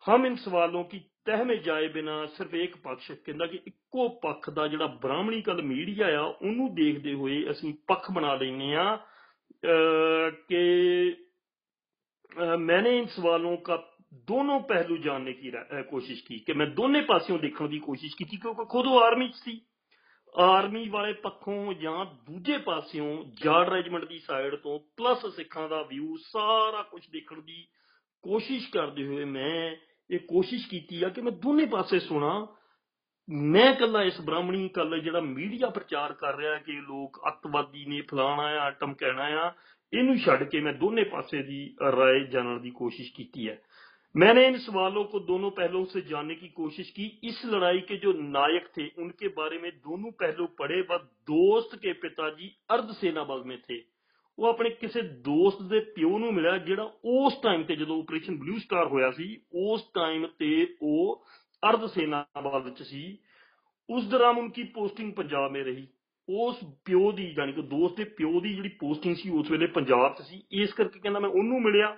[0.06, 4.50] हम इन सवालों की ਤਹਿ में ਜਾਏ ਬਿਨਾ ਸਿਰਫ ਇੱਕ ਪੱਖ ਕਹਿੰਦਾ ਕਿ ਇੱਕੋ ਪੱਖ
[4.50, 8.96] ਦਾ ਜਿਹੜਾ ਬ੍ਰਾਹਮਣੀਕਲ ਮੀਡੀਆ ਆ ਉਹਨੂੰ ਦੇਖਦੇ ਹੋਏ ਅਸੀਂ ਪੱਖ ਬਣਾ ਲੈਨੇ ਆ
[10.48, 10.62] ਕਿ
[12.32, 13.76] अ, मैंने इन सवालों का
[14.28, 18.14] दोनों पहलू जानने की रा- अ, कोशिश की कि मैं दोनों पासियों देखने की कोशिश
[18.14, 19.60] की क्योंकि खुद वो आर्मी ਚ ਸੀ
[20.34, 26.16] ਆਰਮੀ ਵਾਲੇ ਪੱਖੋਂ ਜਾਂ ਦੂਜੇ ਪਾਸਿਓਂ ਜਾਰਡ ਰੈਜੀਮੈਂਟ ਦੀ ਸਾਈਡ ਤੋਂ ਪਲੱਸ ਸਿੱਖਾਂ ਦਾ ਵਿਊ
[26.16, 27.66] ਸਾਰਾ ਕੁਝ ਦੇਖਣ ਦੀ
[28.22, 29.76] ਕੋਸ਼ਿਸ਼ ਕਰਦੇ ਹੋਏ ਮੈਂ
[30.10, 32.46] ਇਹ ਕੋਸ਼ਿਸ਼ ਕੀਤੀ ਆ ਕਿ ਮੈਂ ਦੋਨੇ ਪਾਸੇ ਸੁਣਾ
[33.30, 38.00] ਮੈਂ ਕੱਲਾ ਇਸ ਬ੍ਰਾਹਮਣੀ ਕੱਲ ਜਿਹੜਾ ਮੀਡੀਆ ਪ੍ਰਚਾਰ ਕਰ ਰਿਹਾ ਕਿ ਇਹ ਲੋਕ ਅੱਤਵਾਦੀ ਨੇ
[38.00, 39.52] ਫਲਾਣਾ ਆ ਟਮਕੈਣਾ ਆ
[39.94, 43.56] ਇਹਨੂੰ ਛੱਡ ਕੇ ਮੈਂ ਦੋਨੇ ਪਾਸੇ ਦੀ ਰਾਏ ਜਾਣਨ ਦੀ ਕੋਸ਼ਿਸ਼ ਕੀਤੀ है
[44.14, 48.12] मैंने इन सवालों को दोनों पहलुओं से जानने की कोशिश की इस लड़ाई के जो
[48.12, 53.42] नायक थे उनके बारे में दोनों पहलू पढ़े व दोस्त के पिताजी अर्ध सेना बल
[53.46, 53.96] में थे
[54.38, 58.58] ਉਹ ਆਪਣੇ ਕਿਸੇ ਦੋਸਤ ਦੇ ਪਿਓ ਨੂੰ ਮਿਲਿਆ ਜਿਹੜਾ ਉਸ ਟਾਈਮ ਤੇ ਜਦੋਂ ਆਪਰੇਸ਼ਨ ਬਲੂ
[58.58, 61.24] ਸਟਾਰ ਹੋਇਆ ਸੀ ਉਸ ਟਾਈਮ ਤੇ ਉਹ
[61.68, 63.18] ਅਰਧ ਸੈਨਾ ਬਲ ਵਿੱਚ ਸੀ
[63.90, 65.86] ਉਸ ਦੌਰਾਨ ਉਨਕੀ ਪੋਸਟਿੰਗ ਪੰਜਾਬ में रही
[66.28, 70.14] ਉਸ ਪਿਓ ਦੀ ਯਾਨੀ ਕਿ ਦੋਸਤ ਦੇ ਪਿਓ ਦੀ ਜਿਹੜੀ ਪੋਸਟਿੰਗ ਸੀ ਉਸ ਵੇਲੇ ਪੰਜਾਬ
[70.14, 71.96] 'ਚ ਸੀ ਇਸ ਕਰਕੇ ਕਹਿੰਦਾ ਮੈਂ ਉਹਨੂੰ ਮਿਲਿਆ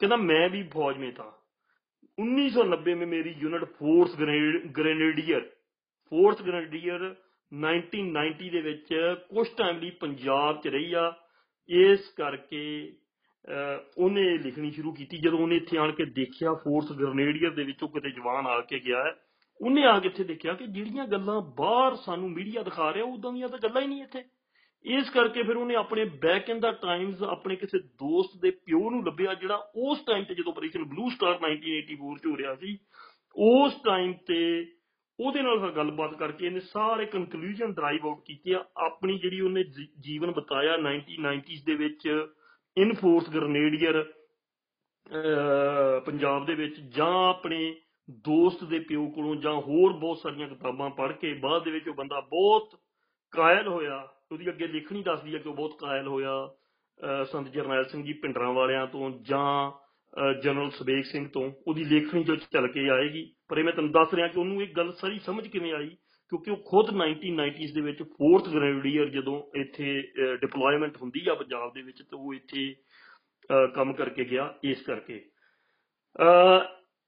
[0.00, 1.37] ਕਹਿੰਦਾ ਮੈਂ ਵੀ ਫੌਜ में था
[2.18, 4.16] 1990 में मेरी unit force
[4.76, 5.52] grenadier
[6.12, 7.02] force grenadier
[7.52, 8.92] 1990 ਦੇ ਵਿੱਚ
[9.30, 11.04] ਕੁਝ ਟਾਈਮ ਲਈ ਪੰਜਾਬ 'ਚ ਰਹੀ ਆ
[11.68, 12.60] ਇਸ ਕਰਕੇ
[13.44, 17.88] ਅਹ, ਉਹਨੇ ਲਿਖਣੀ ਸ਼ੁਰੂ ਕੀਤੀ ਜਦੋਂ ਉਹਨੇ ਇੱਥੇ ਆਣ ਕੇ ਦੇਖਿਆ ਫੋਰਸ ਗ੍ਰੈਨੇਡੀਅਰ ਦੇ ਵਿੱਚੋਂ
[17.88, 19.14] ਕਿਤੇ ਜਵਾਨ ਆ ਕੇ ਗਿਆ ਹੈ
[19.60, 23.48] ਉਹਨੇ ਆ ਕੇ ਇੱਥੇ ਦੇਖਿਆ ਕਿ ਜਿਹੜੀਆਂ ਗੱਲਾਂ ਬਾਹਰ ਸਾਨੂੰ ਮੀਡੀਆ ਦਿਖਾ ਰਿਹਾ ਉਦਾਂ ਦੀਆਂ
[23.48, 24.22] ਤਾਂ ਗੱਲਾਂ ਹੀ ਨਹੀਂ ਇੱਥੇ
[24.85, 29.03] ਇਸ ਕਰਕੇ ਫਿਰ ਉਹਨੇ ਆਪਣੇ ਬੈਕ ਇਨ ਦਾ ਟਾਈਮਸ ਆਪਣੇ ਕਿਸੇ ਦੋਸਤ ਦੇ ਪਿਓ ਨੂੰ
[29.05, 32.77] ਲੱਭਿਆ ਜਿਹੜਾ ਉਸ ਟਾਈਮ ਤੇ ਜਦੋਂ ਆਪਰੇਸ਼ਨ ਬਲੂ ਸਟਾਰ 1984 ਚ ਹੋ ਰਿਹਾ ਸੀ,
[33.35, 34.67] ਉਸ ਟਾਈਮ ਤੇ
[35.19, 39.63] ਉਹਦੇ ਨਾਲ ਫਿਰ ਗੱਲਬਾਤ ਕਰਕੇ ਇਹਨੇ ਸਾਰੇ ਕਨਕਲੂਜਨ ਡਰਾਈਵ ਆਊਟ ਕੀਤੇ ਆ, ਆਪਣੀ ਜਿਹੜੀ ਉਹਨੇ
[39.63, 42.07] ਜੀ- ਜੀਵਨ ਬਤਾਇਆ 1990s ਦੇ ਵਿੱਚ
[42.77, 44.03] ਇਨ ਫੋਰਸ ਗ੍ਰਨੇਡੀਅਰ
[46.05, 47.75] ਪੰਜਾਬ ਦੇ ਵਿੱਚ ਜਾਂ ਆਪਣੇ
[48.25, 51.93] ਦੋਸਤ ਦੇ ਪਿਓ ਕੋਲੋਂ ਜਾਂ ਹੋਰ ਬਹੁਤ ਸਾਰੀਆਂ ਕਿਤਾਬਾਂ ਪੜ੍ਹ ਕੇ ਬਾਅਦ ਦੇ ਵਿੱਚ ਉਹ
[51.93, 52.79] ਬੰਦਾ ਬਹੁਤ
[53.33, 56.54] ਕਾਇਲ ਹੋਇਆ। ਉਹਦੀ ਅੱਗੇ ਲਿਖਣੀ ਦੱਸਦੀ ਹੈ ਕਿ ਉਹ ਬਹੁਤ ਕਾਇਲ ਹੋਇਆ
[57.00, 59.70] ਅਹ ਸੰਤ ਜਰਨੈਲ ਸਿੰਘ ਜੀ ਪਿੰਡਰਾਂ ਵਾਲਿਆਂ ਤੋਂ ਜਾਂ
[60.12, 63.92] ਅਹ ਜਨਰਲ ਸਬੇਕ ਸਿੰਘ ਤੋਂ ਉਹਦੀ ਲੇਖਣੀ ਜੋ ਚੱਲ ਕੇ ਆਏਗੀ ਪਰ ਇਹ ਮੈਂ ਤੁਹਾਨੂੰ
[63.92, 65.88] ਦੱਸ ਰਿਹਾ ਕਿ ਉਹਨੂੰ ਇਹ ਗੱਲ ਸਾਰੀ ਸਮਝ ਕਿਵੇਂ ਆਈ
[66.28, 70.02] ਕਿਉਂਕਿ ਉਹ ਖੁਦ 1990s ਦੇ ਵਿੱਚ 4th ਗ੍ਰੈਨੇਡੀਅਰ ਜਦੋਂ ਇੱਥੇ
[70.40, 72.74] ਡਿਪਲੋਇਮੈਂਟ ਹੁੰਦੀ ਆ ਪੰਜਾਬ ਦੇ ਵਿੱਚ ਤੇ ਉਹ ਇੱਥੇ
[73.50, 75.16] ਅਹ ਕੰਮ करके गया इस करके
[76.18, 76.62] अह,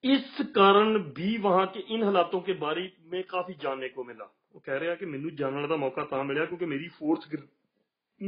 [0.05, 0.27] इस
[0.59, 4.80] कारण भी वहां के इन हालातों के बारे में काफी जानने को मिला ਉਹ ਕਹਿ
[4.80, 7.28] ਰਿਹਾ ਕਿ ਮੈਨੂੰ ਜਾਣਨ ਦਾ ਮੌਕਾ ਤਾਂ ਮਿਲਿਆ ਕਿਉਂਕਿ ਮੇਰੀ ਫੋਰਸ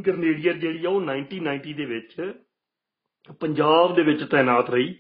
[0.08, 2.34] ਗ੍ਰਨੇਡੀਅਰ ਜਿਹੜੀ ਆ ਉਹ 1990 ਦੇ ਵਿੱਚ
[3.40, 4.96] ਪੰਜਾਬ ਦੇ ਵਿੱਚ ਤਾਇਨਾਤ ਰਹੀ।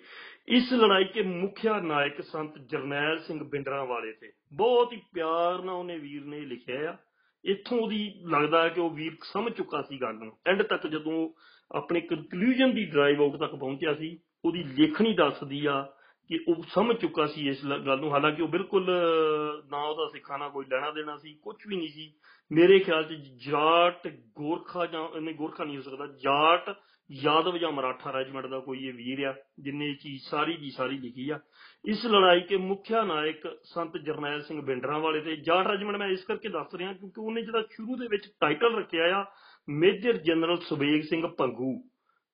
[0.47, 5.75] ਇਸ ਲੜਾਈ ਕੇ ਮੁੱਖ ਨਾਇਕ ਸੰਤ ਜਰਨੈਲ ਸਿੰਘ ਬਿੰਡਰਾਂ ਵਾਲੇ ਤੇ। ਬਹੁਤ ਹੀ ਪਿਆਰ ਨਾਲ
[5.75, 6.97] ਉਹਨੇ ਵੀਰ ਨੇ ਲਿਖਿਆ ਆ।
[7.45, 11.29] ਇੱਥੋਂ ਉਹਦੀ ਲੱਗਦਾ ਹੈ ਕਿ ਉਹ ਵੀਰ ਸਮਝ ਚੁੱਕਾ ਸੀ ਗੱਲ ਨੂੰ। ਐਂਡ ਤੱਕ ਜਦੋਂ
[11.71, 15.93] ਆਪਣੇ ਕਨਕਲੂਜਨ ਦੀ ਡਰਾਈਵ ਆਊਟ ਤੱਕ ਪਹੁੰਚਿਆ ਸੀ, ਉਹਦੀ ਲੇਖਣੀ ਦੱਸਦੀ ਆ
[16.33, 20.09] ਕਿ ਉਹ ਸਮਝ ਚੁੱਕਾ ਸੀ ਇਸ ਲ- ਗੱਲ ਨੂੰ। ਹਾਲਾਂਕਿ ਉਹ ਬਿਲਕੁਲ ਅਹ, ਨਾ ਉਹਦਾ
[20.13, 22.13] ਸਿੱਖਾਂ ਨਾਲ ਕੋਈ ਲੈਣਾ ਦੇਣਾ ਸੀ ਕੁਝ ਵੀ ਨਹੀਂ ਸੀ।
[22.51, 23.17] ਮੇਰੇ ਖਿਆਲ 'ਚ
[23.47, 26.75] ਜਾਟ ਗੋਰਖਾ ਜਾਂ ਨਹੀਂ ਗੋਰਖਾ ਨਹੀਂ ਹੋ ਸਕਦਾ। ਜਾਟ
[27.11, 30.97] ਯਾਦਵ ਜਾਂ ਮਰਾਠਾ ਰੈਜੀਮੈਂਟ ਦਾ ਕੋਈ ਇਹ ਵੀਰ ਆ ਜਿਨੇ ਇਹ ਚੀਜ਼ ਸਾਰੀ ਦੀ ਸਾਰੀ
[30.97, 31.39] ਲਿਖੀ ਆ।
[31.85, 36.25] ਇਸ ਲੜਾਈ ਕੇ ਮੁੱਖਿਆ ਨਾਇਕ ਸੰਤ ਜਰਨੈਲ ਸਿੰਘ ਬਿੰਡਰਾਂ ਵਾਲੇ ਤੇ ਜਾਟ ਰੈਜੀਮੈਂਟ ਮੈਂ ਇਸ
[36.25, 39.25] ਕਰਕੇ ਦੱਸ ਰਿਹਾ ਕਿਉਂਕਿ ਉਹਨੇ ਜਿਹੜਾ ਸ਼ੁਰੂ ਦੇ ਵਿੱਚ ਟਾਈਟਲ ਰੱਖਿਆ ਆ
[39.69, 41.83] ਮੇਜਰ ਜਨਰਲ ਸੁਬੇਗ ਸਿੰਘ ਭੰਗੂ।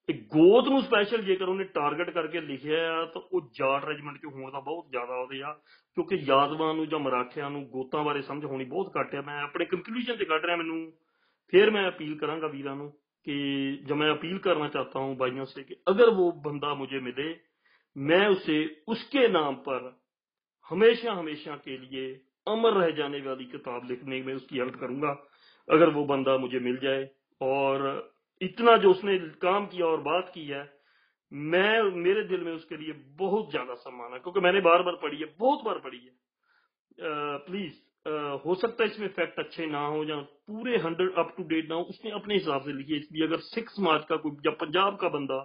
[0.10, 4.26] ਤੇ ਗੋਤ ਨੂੰ ਸਪੈਸ਼ਲ ਜੇਕਰ ਉਹਨੇ ਟਾਰਗੇਟ ਕਰਕੇ ਲਿਖਿਆ ਆ، ਤਾਂ ਉਹ ਜਾਟ ਰੈਜੀਮੈਂਟ 'ਚ
[4.26, 5.54] ਹੋਣ ਦਾ ਬਹੁਤ ਜ਼ਿਆਦਾ ਉਹਦੇ ਆ،
[5.96, 9.66] ਕਿਉਂਕਿ ਯਾਦਵਾਂ ਨੂੰ ਜਾਂ ਮਰਾਠਿਆਂ ਨੂੰ ਗੋਤਾਂ ਬਾਰੇ ਸਮਝ ਹੋਣੀ ਬਹੁਤ ਘੱਟ ਆ। ਮੈਂ ਆਪਣੇ
[9.66, 10.94] ਕੰਕਲੂਜਨ ਤੇ ਕੱਢ ਰਿਹਾ ਮੈਨੂੰ।
[11.54, 12.90] پھر میں اپیل کروں گا ویرانوں
[13.24, 13.34] کہ
[13.82, 17.34] جو میں اپیل کرنا چاہتا ہوں بھائیوں سے کہ اگر وہ بندہ مجھے ملے
[17.96, 19.90] میں اسے اس کے نام پر
[20.72, 25.02] ہمیشہ ہمیشہ کے لیے امر رہ جانے والی کتاب لکھنے میں اس کی ہیلپ کروں
[25.02, 25.16] گا
[25.68, 27.04] اگر وہ بندہ مجھے مل جائے
[27.40, 28.08] اور
[28.42, 30.64] اتنا جو اس نے کام کیا اور بات کی ہے،
[31.32, 34.80] میں میرے دل میں اس کے لیے بہت زیادہ سمان ہے، کیونکہ میں نے بار
[34.80, 37.72] بار پڑھی ہے، بہت بار پڑھی ہے۔ پلیز
[38.46, 41.70] ہو سکتا ہے اس میں فیکٹ اچھے نہ ہو یا پورے ہنڈریڈ اپ ٹو ڈیٹ
[41.70, 44.36] نہ ہو اس نے اپنے حساب سے لکھی اس لیے اگر سکس مارچ کا کوئی
[44.46, 45.40] یا پنجاب کا بندہ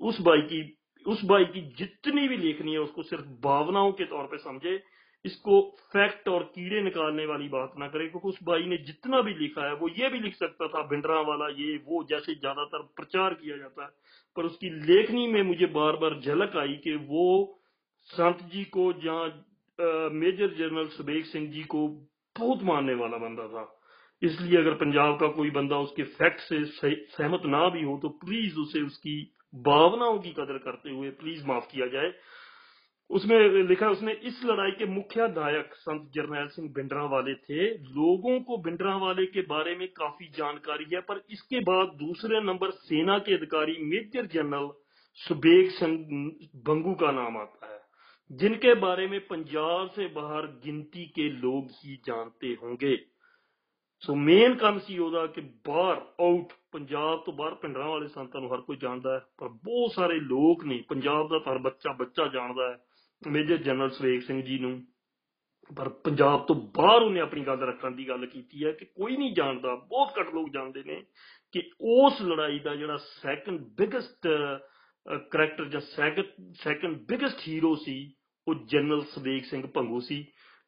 [0.00, 0.60] اس بھائی کی،
[1.06, 4.76] اس بھائی کی جتنی بھی لکھنی ہے، اس کو صرف بھاونا کے طور پہ سمجھے۔
[5.24, 5.60] اس کو
[5.92, 9.66] فیکٹ اور کیڑے نکالنے والی بات نہ کرے، کیونکہ اس بھائی نے جتنا بھی لکھا
[9.66, 13.32] ہے، وہ یہ بھی لکھ سکتا تھا بھنڈرا والا یہ، وہ جیسے زیادہ تر پرچار
[13.32, 13.88] کیا جاتا ہے۔
[14.36, 17.46] پر اس کی لیکھنی میں مجھے بار بار جھلک آئی کہ وہ
[18.16, 19.28] سنت جی کو جہاں
[20.12, 21.86] میجر جنرل سبیگ سنگھ جی کو
[22.36, 23.64] بہت ماننے والا بندہ تھا۔
[24.22, 27.98] اس لیے اگر پنجاب کا کوئی بندہ اس کے فیکٹ سے سہمت نہ بھی ہو،
[28.00, 29.24] تو پلیز اسے اس کی
[29.64, 32.10] بھاوناؤں کی قدر کرتے ہوئے پلیز معاف کیا جائے۔
[33.10, 37.34] اس میں لکھا اس نے اس لڑائی کے مکھیا نائک سنت جرنیل سنگھ بنڈرا والے
[37.34, 41.86] تھے۔ لوگوں کو بنڈرا والے کے بارے میں کافی جانکاری ہے، پر اس کے بعد
[42.00, 44.66] دوسرے نمبر سینا کے ادھکاری major general
[45.18, 46.02] Shabeg Singh
[46.66, 47.78] Bingo کا نام آتا ہے،
[48.30, 52.96] جن کے بارے میں پنجاب سے باہر گنتی کے لوگ ہی جانتے ہوں گے۔
[54.02, 58.60] سو مین کام سی ہوتا کہ باہر آؤٹ، پنجاب تو ਬਾਹਰ پنڈرا والے ਸੰਤਾਂ ہر
[58.60, 62.87] کوئی جانتا ہے، پر بہت سارے لوگ نہیں، پنجاب کا ہر بچہ بچہ جانتا ہے۔
[63.26, 64.82] ਮੇਜਰ ਜਨਰਲ ਸਵੇਗ ਸਿੰਘ ਜੀ ਨੂੰ,
[65.76, 69.34] ਪਰ ਪੰਜਾਬ ਤੋਂ ਬਾਹਰ ਉਹਨੇ ਆਪਣੀ ਗੱਲ ਰੱਖਣ ਦੀ ਗੱਲ ਕੀਤੀ ਹੈ ਕਿ ਕੋਈ ਨਹੀਂ
[69.34, 71.04] ਜਾਣਦਾ, ਬਹੁਤ ਘੱਟ ਲੋਕ ਜਾਣਦੇ ਨੇ
[71.52, 74.28] ਕਿ ਉਸ ਲੜਾਈ ਦਾ ਜਿਹੜਾ ਸੈਕੰਡ ਬਿਗੇਸਟ
[75.30, 78.14] ਕਰੈਕਟਰ ਜਾਂ ਸੈਕੰਡ ਸੈਕੰਡ ਬਿਗੇਸਟ ਹੀਰੋ ਸੀ,
[78.48, 80.24] ਉਹ ਜਨਰਲ ਸਵੇਗ ਸਿੰਘ ਭੰਗੂ ਸੀ।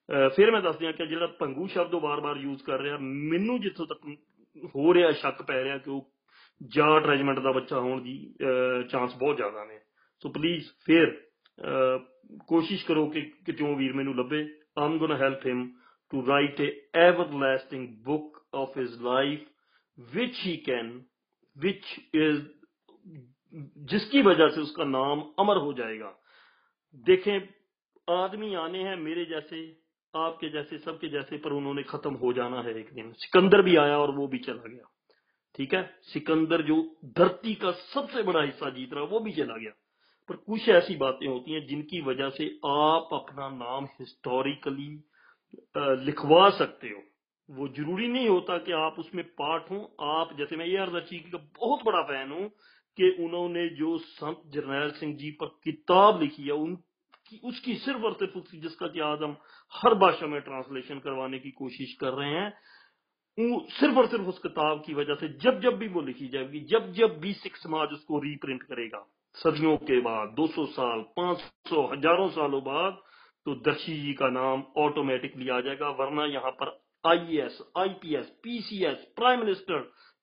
[0.08, 3.60] ਅਹ ਫਿਰ ਮੈਂ ਦੱਸ ਦਿਆਂ ਕਿ ਜਿਹੜਾ ਭੰਗੂ ਸ਼ਬਦ ਉਹ ਵਾਰ-ਵਾਰ ਯੂਜ਼ ਕਰ ਰਿਹਾ, ਮੈਨੂੰ
[3.60, 4.16] ਜਿੱਥੋਂ ਤੱਕ
[4.76, 6.12] ਹੋ ਰਿਹਾ, ਸ਼ੱਕ ਪੈ ਰਿਹਾ ਕਿ ਉਹ
[6.66, 8.34] ਜਾਟ ਰੈਜੀਮੈਂਟ ਦਾ ਬੱਚਾ ਹੋਣ ਦੀ
[8.90, 9.80] ਚਾਂਸ ਬਹੁਤ ਜ਼ਿਆਦਾ ਨੇ।
[10.22, 11.29] ਸੋ ਪਲੀਜ਼ ਫਿਰ
[12.46, 14.42] کوشش کرو کہ کتوں ویر مینوں لبے۔
[14.76, 15.70] I am gonna help him
[16.10, 16.66] to write a
[17.26, 19.40] everlasting book of his life
[20.14, 21.00] وچ ہی کین
[21.56, 22.14] وچ
[23.90, 26.12] جس کی وجہ سے اس کا نام امر ہو جائے گا۔
[27.06, 27.38] دیکھیں،
[28.06, 29.74] آدمی آنے ہیں میرے جیسے،
[30.12, 33.12] آپ کے جیسے، سب کے جیسے، پر انہوں نے ختم ہو جانا ہے ایک دن۔
[33.12, 34.84] سکندر بھی آیا اور وہ بھی چلا گیا۔
[35.54, 35.82] ٹھیک ہے؟
[36.14, 39.70] سکندر جو دھرتی کا سب سے بڑا حصہ جیت رہا، وہ بھی چلا گیا۔
[40.28, 44.98] پر کچھ ایسی باتیں ہوتی ہیں جن کی وجہ سے آپ اپنا نام ہسٹوریکلی
[46.04, 47.00] لکھوا سکتے ہو۔
[47.48, 50.98] وہ ضروری نہیں ہوتا کہ آپ اس میں پارٹ ہوں۔ آپ، جیسے میں یہ اردا
[50.98, 52.48] اچھی کا بہت بڑا فین ہوں
[52.96, 56.76] کہ انہوں نے جو سنت جرنیل سنگھ جی پر کتاب لکھی ہے، ان
[57.28, 59.34] کی، اس کی صرف اور صرف جس کا کہ آج ہم
[59.84, 62.50] ہر بھاشا میں ٹرانسلیشن کروانے کی کوشش کر رہے ہیں
[63.80, 66.60] صرف اور صرف اس کتاب کی وجہ سے جب جب بھی وہ لکھی جائے گی،
[66.60, 69.02] جب جب بھی سکھ سماج اس کو ری پرنٹ کرے گا۔
[69.34, 71.38] صدیوں کے بعد، دو سو سال، پانچ
[71.68, 72.92] سو، ہزاروں سالوں بعد
[73.44, 76.66] تو درشی جی کا نام آٹومیٹکلی آ جائے گا، ورنہ یہاں پر
[77.04, 79.80] I S, I P S, P C S, prime minister,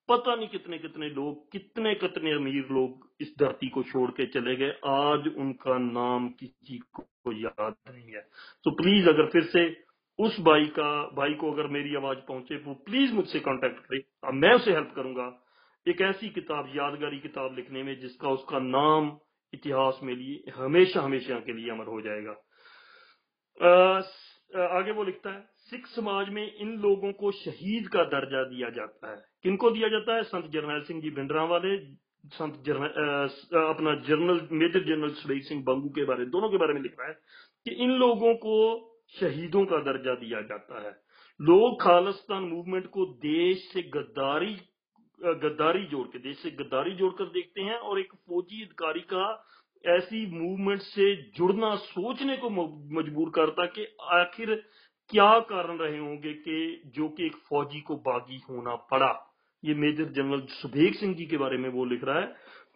[0.08, 2.90] پتہ نہیں کتنے کتنے لوگ، کتنے کتنے امیر لوگ
[3.20, 8.16] اس دھرتی کو چھوڑ کے چلے گئے۔ آج ان کا نام کسی کو یاد نہیں
[8.16, 8.22] ہے۔
[8.64, 9.66] تو پلیز اگر پھر سے
[10.18, 14.00] اس بھائی کا، بھائی کو اگر میری آواز پہنچے وہ پلیز مجھ سے کانٹیکٹ کرے
[14.34, 15.47] میں اسے ہیلپ کروں گا۔
[15.88, 19.10] ایک ایسی کتاب، یادگاری کتاب لکھنے میں، جس کا اس کا نام
[19.54, 22.34] اتہاس میں لیے، ہمیشہ ہمیشہ کے لیے امر ہو جائے گا۔
[24.72, 25.40] آگے وہ لکھتا ہے،
[25.72, 29.88] سکھ سماج میں ان لوگوں کو شہید کا درجہ دیا جاتا ہے۔ کن کو دیا
[29.88, 31.72] جاتا ہے؟ سنت جرنیل سنگھ جی بھنڈرا والے،
[32.38, 32.70] سنت
[33.54, 37.08] اپنا جرنل، میجر جنرل سبھی سنگھ بنگو کے بارے، دونوں کے بارے میں لکھ رہا
[37.08, 37.14] ہے
[37.66, 38.56] کہ ان لوگوں کو
[39.20, 40.92] شہیدوں کا درجہ دیا جاتا ہے۔
[41.40, 44.56] لوگ خالستان موومنٹ کو دیش سے گداری
[45.22, 49.26] گداری جوڑ کے دیش سے گداری جوڑ کر دیکھتے ہیں اور ایک فوجی ادکاری کا
[49.84, 54.56] ایسی موومنٹ سے جڑنا سوچنے کو مجبور کرتا کہ آخر
[55.12, 59.14] کیا کارن رہے ہوں گے کہ جو کہ ایک فوجی کو باغی ہونا پڑا۔
[59.64, 62.28] یہ میجر جنرل سبھیگ سنگھ جی کے بارے میں وہ لکھ رہا ہے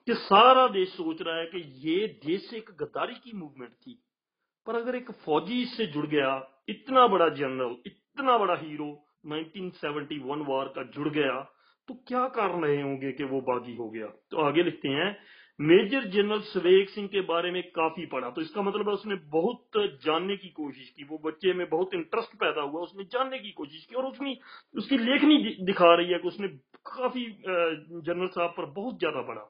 [0.07, 3.95] کہ سارا دیش سوچ رہا ہے کہ یہ دیش سے ایک گداری کی موومنٹ تھی۔
[4.65, 6.29] پر اگر ایک فوجی اس سے جڑ گیا،
[6.67, 8.89] اتنا بڑا جنرل، اتنا بڑا ہیرو
[9.23, 11.41] 1971 وار کا جڑ گیا
[11.87, 15.11] تو کیا کر رہے ہوں گے کہ وہ باغی ہو گیا؟ تو آگے لکھتے ہیں،
[15.59, 19.05] میجر جنرل سویگ سنگھ کے بارے میں کافی پڑھا۔ تو اس کا مطلب ہے اس
[19.05, 23.03] نے بہت جاننے کی کوشش کی۔ وہ بچے میں بہت انٹرسٹ پیدا ہوا، اس نے
[23.03, 24.31] جاننے کی کوشش کی اور اس نے
[24.73, 25.37] اس کی لیکنی
[25.71, 26.47] دکھا رہی ہے کہ اس نے
[26.83, 27.25] کافی
[28.01, 29.45] جنرل صاحب پر بہت زیادہ پڑھا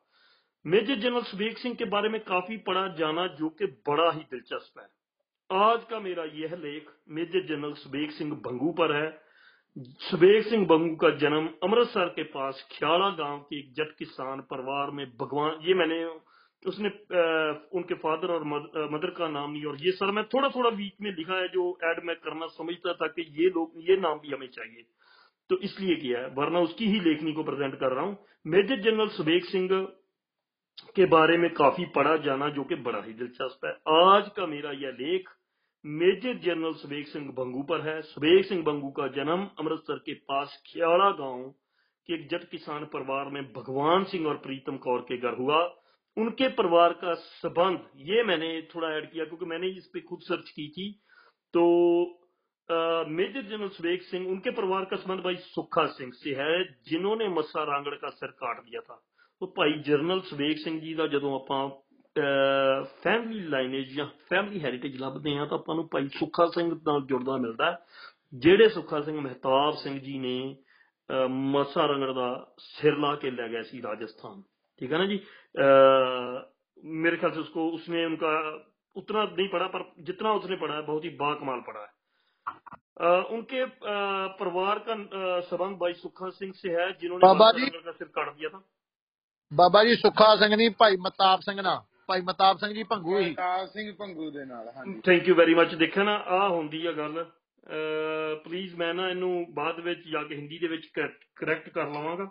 [0.66, 4.80] میجر جنرل سویگ سنگھ کے بارے میں کافی پڑھا، جانا جو کہ بڑا ہی دلچسپ
[4.80, 4.86] ہے۔
[5.50, 9.10] آج کا میرا یہ لیکھ، میجر جنرل سویگ سنگھ بھنگو پر ہے۔
[10.12, 14.88] سبیر سنگھ بنگو کا جنم امرتسر کے پاس کھیاڑا گاؤں کی ایک جٹ کسان پروار
[14.88, 16.04] میں بھگوان یہ میں نے
[16.66, 16.90] اس نے
[17.72, 18.42] ان کے فادر اور
[18.90, 21.74] مدر کا نام لیا اور یہ سر میں تھوڑا تھوڑا ویک میں لکھا ہے جو
[21.82, 24.84] ایڈ میں کرنا سمجھتا تھا کہ یہ لوگ، یہ نام بھی ہمیں چاہیے۔
[25.50, 28.16] تو اس لیے کیا ہے، ورنہ اس کی ہی لیکنی کو پریزنٹ کر رہا ہوں۔
[28.46, 29.74] میجر جنرل سبیگ سنگھ
[30.96, 34.72] کے بارے میں کافی پڑھا جانا جو کہ بڑا ہی دلچسپ ہے۔ آج کا میرا
[34.72, 35.30] یہ لیکھ
[35.84, 40.50] major general Shabeg Singh Bingo پر ہے۔ سبیک سنگھ بنگو کا جنم امرتسر کے پاس
[40.64, 41.50] کھیارا گاؤں
[42.08, 45.68] کے ایک جٹ کسان پروار میں بھگوان سنگھ اور پریتم کور کے گھر ہوا۔
[46.18, 49.92] ان کے پروار کا سبند یہ میں نے تھوڑا ایڈ کیا کیونکہ میں نے اس
[49.92, 50.92] پہ خود سرچ کی تھی۔
[51.54, 51.64] تو
[53.10, 57.16] میجر جنرل سبیک سنگھ، ان کے پروار کا سبند بھائی سکھا سنگھ سے ہے، جنہوں
[57.16, 58.96] نے مسا رانگڑ کا سر کاٹ دیا تھا۔
[59.42, 61.91] تو بھائی جنرل سبیک سنگھ جی کا جدو آپ
[63.04, 67.38] ਫੈਮਿਲੀ ਲਾਈਨੇਜ ਜਾਂ ਫੈਮਿਲੀ ਹੈਰੀਟੇਜ ਲੱਭਦੇ ਆ ਤਾਂ ਆਪਾਂ ਨੂੰ ਭਾਈ ਸੁੱਖਾ ਸਿੰਘ ਨਾਲ ਜੁੜਦਾ
[67.38, 67.86] ਮਿਲਦਾ
[68.34, 70.56] ਜਿਹੜੇ ਸੁੱਖਾ ਸਿੰਘ ਮਹਿਤਾਬ ਸਿੰਘ ਜੀ ਨੇ
[71.30, 74.42] ਮਸਾ ਰੰਗੜ ਦਾ ਸਿਰ ਲਾ ਕੇ ਲੈ ਗਿਆ ਸੀ ਰਾਜਸਥਾਨ।
[74.82, 75.20] ਠੀਕ ਹੈ ਨਾ ਜੀ?
[76.84, 78.30] میرے خیال سے اس کو اس نے ان کا
[78.96, 82.02] اتنا نہیں پڑھا پر جتنا اس نے پڑھا ہے بہت ہی با کمال پڑھا ہے
[83.30, 83.66] ان کے
[84.40, 84.96] پروار کا
[85.50, 88.60] سبند بھائی سکھا سنگھ سے ہے جنہوں نے بابا جی کا سر کاٹ دیا تھا
[89.52, 90.70] بابا جی سکھا سنگھ نہیں
[92.11, 95.55] ਭਾਈ ਮਤਾਬ ਸਿੰਘ ਜੀ ਭੰਗੂ ਹੀ ਮਹਿਤਾਬ ਸਿੰਘ ਭੰਗੂ ਦੇ ਨਾਲ ਹਾਂਜੀ ਥੈਂਕ ਯੂ ਵੈਰੀ
[95.55, 97.25] ਮੱਚ ਦੇਖਿਆ ਨਾ ਆ ਹੁੰਦੀ ਆ ਗੱਲ
[98.45, 102.25] ਪਲੀਜ਼ ਮੈਂ ਨਾ ਇਹਨੂੰ ਬਾਅਦ ਵਿੱਚ ਜਾ ਕੇ ਹਿੰਦੀ ਦੇ ਵਿੱਚ ਕਰੈਕਟ ਕਰ ਲਵਾਂਗਾ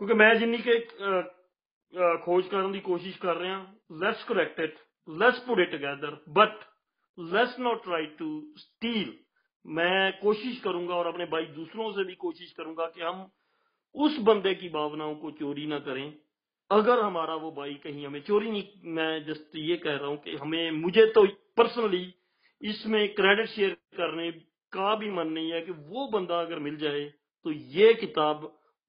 [0.00, 3.64] ਕਿਉਂਕਿ ਮੈਂ ਜਿੰਨੀ ਕਿ ਅਹ, ਅਹ, ਖੋਜ ਕਰਨ ਦੀ ਕੋਸ਼ਿਸ਼ ਕਰ ਰਿਹਾ
[4.00, 4.76] let's correct it
[5.08, 6.64] let's put it together but
[7.18, 8.26] let's not try to
[8.58, 9.06] steal
[9.64, 13.24] मैं कोशिश करूंगा और अपने भाई दूसरों से भी कोशिश करूंगा कि हम
[13.94, 16.04] उस बंदे की भावनाओं को चोरी ना करें
[16.71, 20.35] اگر ہمارا وہ بھائی کہیں ہمیں چوری نہیں، میں جسٹ یہ کہہ رہا ہوں کہ
[20.41, 22.05] ہمیں، مجھے تو پرسنلی
[22.61, 24.29] اس میں کریڈٹ شیئر کرنے
[24.73, 27.09] کا بھی من نہیں ہے کہ وہ بندہ اگر مل جائے
[27.45, 28.45] تو یہ کتاب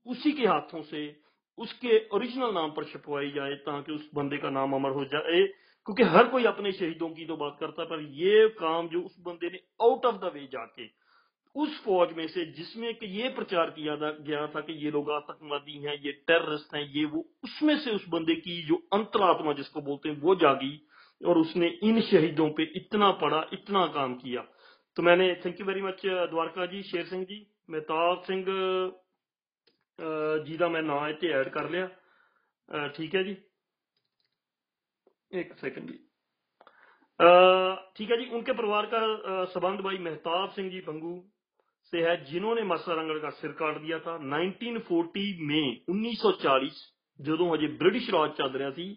[0.06, 1.10] اسی کے ہاتھوں سے
[1.58, 5.46] اس کے اوریجنل نام پر چھپوائی جائے تاکہ اس بندے کا نام امر ہو جائے۔
[5.86, 9.18] کیونکہ ہر کوئی اپنے شہیدوں کی تو بات کرتا ہے، پر یہ کام جو اس
[9.22, 10.86] بندے نے آؤٹ آف دا وے جا کے
[11.54, 13.94] اس فوج میں سے جس میں کہ یہ پرچار کیا
[14.26, 17.90] گیا تھا کہ یہ لوگ آتنکوادی ہیں، یہ ٹیررسٹ ہیں، یہ وہ اس میں سے
[17.90, 20.74] اس بندے کی جو انترآتما جس کو بولتے ہیں، وہ جاگی
[21.20, 24.42] اور اس نے ان شہیدوں پہ اتنا پڑا، اتنا کام کیا۔
[24.96, 28.50] تو میں نے thank you very much Dwarka ji Sher Singh ji Mahtab Singh
[30.46, 31.86] جی کا میں نام اتنے ایڈ کر لیا۔
[32.88, 33.34] ٹھیک ہے جی۔
[35.30, 35.96] ایک سیکنڈ جی۔
[37.94, 39.00] ٹھیک ہے جی ان کے پروار کا
[39.54, 41.33] سبند بھائی مہتاب سنگھ جی بنگو۔
[41.94, 46.80] کرتے ہیں جنہوں نے مسا رنگڑ کا سر کاٹ دیا تھا۔ 1940 میں 1940
[47.20, 48.94] ਜਦੋਂ ہجے برٹش راج ਚੱਲ ਰਿਹਾ ਸੀ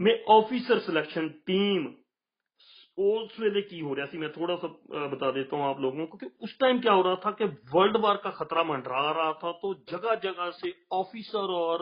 [0.00, 1.86] میں آفیسر ਸਿਲੈਕਸ਼ਨ ٹیم
[2.98, 4.66] اس ویلے کی ہو رہا سی۔ میں تھوڑا سا
[5.12, 7.96] بتا دیتا ہوں آپ لوگوں کو کہ اس ٹائم کیا ہو رہا تھا کہ ورلڈ
[8.02, 10.70] وار کا خطرہ منڈرا رہا تھا۔ تو جگہ جگہ سے
[11.00, 11.80] آفیسر اور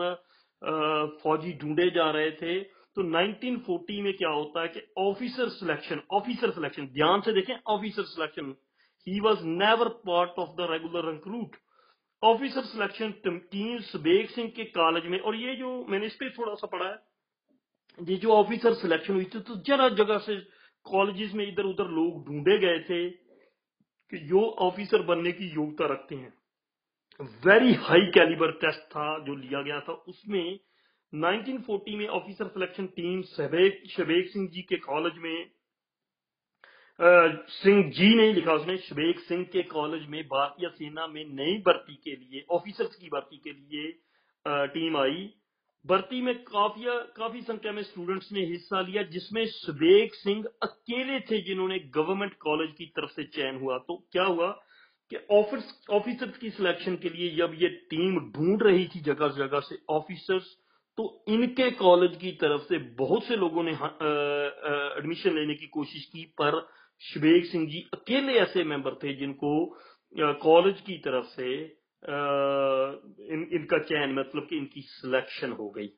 [1.22, 2.54] فوجی ڈھونڈے جا رہے تھے۔
[2.96, 8.04] تو 1940 میں کیا ہوتا ہے کہ آفیسر سلیکشن آفیسر سلیکشن دھیان سے دیکھیں officer
[8.14, 8.52] selection
[9.06, 11.56] He was never part of the regular recruit.
[12.22, 16.28] Officer selection تمکین Shabeg Singh کے کالج میں اور یہ جو میں نے اس پہ
[16.28, 16.94] تھوڑا سا پڑھا ہے،
[17.98, 20.36] یہ جو آفیسر سلیکشن ہوئی تھی، تو جگہ جگہ سے
[20.86, 23.00] کالجز میں ادھر ادھر لوگ ڈھونڈے گئے تھے
[24.12, 26.30] کہ جو آفیسر بننے کی یوگتا رکھتے ہیں
[27.44, 30.44] ویری ہائی کیلیبر ٹیسٹ تھا جو لیا گیا تھا اس میں
[31.12, 33.20] 1940 میں officer selection team
[33.88, 35.36] Shabeg Singh ji کے کالج میں
[36.98, 41.56] سنگھ جی نے لکھا، اس نے شبیک سنگھ کے کالج میں بھارتی سینا میں نئی
[41.62, 43.90] بھرتی کے لیے آفیسرز کی بھرتی کے لیے
[44.74, 45.26] ٹیم آئی۔
[45.84, 51.18] بھرتی میں کافی کافی سنکھیا میں اسٹوڈنٹس نے حصہ لیا، جس میں شبیک سنگھ اکیلے
[51.28, 54.52] تھے جنہوں نے گورنمنٹ کالج کی طرف سے چین ہوا۔ تو کیا ہوا
[55.12, 59.74] کہ آفیسرز کی سلیکشن کے لیے جب یہ ٹیم ڈھونڈ رہی تھی جگہ جگہ سے
[59.88, 60.46] آفیسرز
[60.98, 66.06] تو ان کے کالج کی طرف سے بہت سے لوگوں نے ایڈمیشن لینے کی کوشش
[66.08, 66.54] کی، پر
[67.04, 69.54] شبیک سنگھ جی اکیلے ایسے ممبر تھے جن کو
[70.40, 71.50] کالج کی طرف سے
[72.02, 75.88] ان, ان کا چین مطلب کہ ان کی سلیکشن ہو گئی۔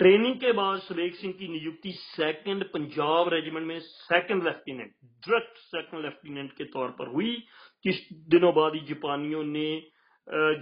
[0.00, 4.92] ٹریننگ کے بعد شبیک سنگھ کی نیوکتی سیکنڈ پنجاب ریجیمنٹ میں second lieutenant
[5.26, 7.36] direct second lieutenant کے طور پر ہوئی۔
[7.84, 9.68] کچھ دنوں بعد ہی جاپانیوں نے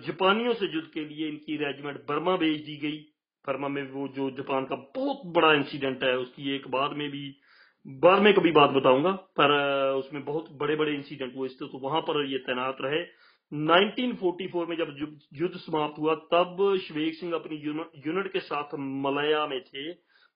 [0.06, 3.02] جاپانیوں سے جد کے لیے ان کی ریجیمنٹ برما بھیج دی گئی۔
[3.44, 7.08] برما میں وہ جو جاپان کا بہت بڑا انسیڈنٹ ہے اس کی ایک بعد میں
[7.08, 7.30] بھی
[7.86, 9.50] بعد میں کبھی بات بتاؤں گا، پر
[9.96, 13.04] اس میں بہت بڑے بڑے انسیڈنٹ ہوئے تو وہاں پر یہ تعینات رہے۔
[13.52, 14.88] نائنٹین فورٹی فور میں جب
[15.40, 17.56] یدھ سماپت ہوا، تب شویگ سنگھ اپنی
[18.04, 19.84] یونٹ کے ساتھ ملیا میں تھے۔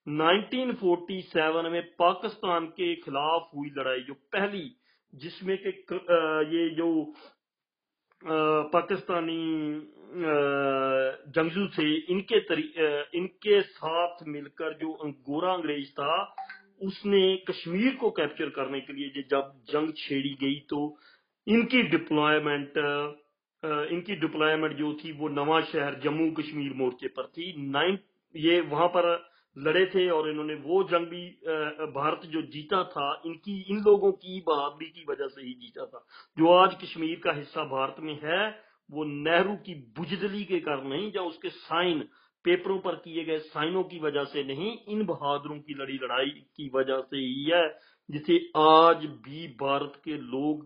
[0.07, 4.69] نائنٹین فورٹی سیون میں پاکستان کے خلاف ہوئی لڑائی، جو پہلی،
[5.13, 5.71] جس میں کہ
[6.51, 6.89] یہ جو
[8.73, 9.43] پاکستانی
[11.35, 12.39] جنگجو تھے، ان کے
[13.13, 14.97] ان کے ساتھ مل کر جو
[15.29, 16.15] گورا انگریز تھا
[16.81, 20.85] اس نے کشمیر کو کیپچر کرنے کے لیے جب جنگ چھیڑی گئی تو
[21.47, 22.79] ان کی ڈپلائمنٹ
[23.63, 27.97] ان کی ڈپلائمنٹ جو تھی وہ نواں شہر جموں کشمیر مورچے پر تھی۔ نائن،
[28.35, 29.17] یہ وہاں پر
[29.57, 31.23] لڑے تھے اور انہوں نے وہ جنگ بھی
[31.93, 35.85] بھارت جو جیتا تھا، ان کی، ان لوگوں کی بہادری کی وجہ سے ہی جیتا
[35.85, 35.99] تھا۔
[36.37, 38.43] جو آج کشمیر کا حصہ بھارت میں ہے،
[38.89, 42.01] وہ نہرو کی بجدلی کے کارن نہیں یا اس کے سائن
[42.45, 46.69] پیپروں پر کیے گئے سائنوں کی وجہ سے نہیں، ان بہادروں کی لڑی لڑائی کی
[46.73, 47.67] وجہ سے ہی ہے،
[48.09, 50.65] جسے آج بھی بھارت کے لوگ،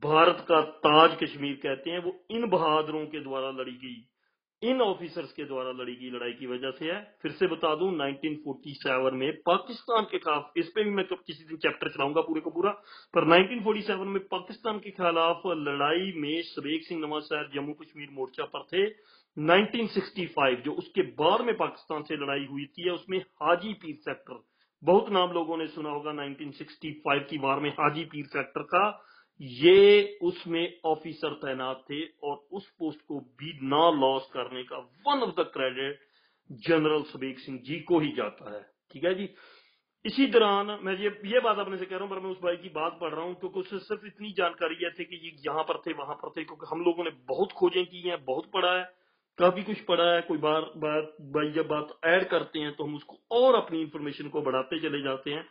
[0.00, 4.00] بھارت کا تاج کشمیر کہتے ہیں، وہ ان بہادروں کے دوارا لڑی گئی
[4.62, 7.90] ان آفیسرز کے دوارا لڑی گئی لڑائی کی وجہ سے ہے۔ پھر سے بتا دوں
[7.92, 12.40] 1947 میں پاکستان کے خلاف، اس پہ بھی میں کسی دن چیپٹر چلاؤں گا پورے
[12.40, 12.72] کو پورا،
[13.14, 18.42] پر 1947 میں پاکستان کے خلاف لڑائی میں سبیک سنگھ نواز صاحب جموں کشمیر مورچہ
[18.42, 18.84] پر تھے۔
[19.36, 23.94] 1965 جو اس کے بعد میں پاکستان سے لڑائی ہوئی تھی اس میں حاجی پیر
[24.04, 24.34] سیکٹر۔
[24.86, 28.90] بہت نام لوگوں نے سنا ہوگا 1965 کی وار میں حاجی پیر سیکٹر کا۔
[29.40, 34.78] یہ اس میں آفیسر تعینات تھے اور اس پوسٹ کو بھی نہ لاس کرنے کا
[34.78, 35.98] one of the credit
[36.50, 38.60] general Shabeg Singh ji کو ہی جاتا ہے۔
[38.92, 39.26] ٹھیک ہے جی؟
[40.04, 42.68] اسی دوران میں یہ بات اپنے سے کہہ رہا ہوں، پر میں اس بھائی کی
[42.68, 45.64] بات پڑھ رہا ہوں، کیونکہ اس سے صرف اتنی جانکاری ہے تھی کہ یہ یہاں
[45.64, 48.78] پر تھے، وہاں پر تھے، کیونکہ ہم لوگوں نے بہت کھوجیں کی ہیں، بہت پڑھا
[48.78, 48.99] ہے۔
[49.38, 51.02] کافی کچھ پڑا ہے، کوئی بار بار
[51.32, 54.78] بھائی جب بات ایڈ کرتے ہیں تو ہم اس کو اور اپنی انفارمیشن کو بڑھاتے
[54.78, 55.42] چلے جاتے ہیں۔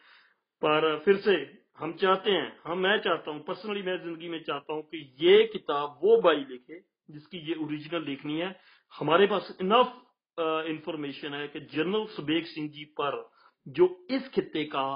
[0.61, 1.35] پر پھر سے
[1.81, 5.43] ہم چاہتے ہیں ہم میں چاہتا ہوں پرسنلی میں زندگی میں چاہتا ہوں کہ یہ
[5.43, 8.51] کتاب وہ بھائی لکھے جس کی یہ اوریجنل لکھنی ہے۔
[8.93, 9.97] ہمارے پاس انف
[10.65, 13.15] انفارمیشن ہے کہ جنرل سبیک سنگھ جی پر
[13.67, 14.87] جو اس خطے کا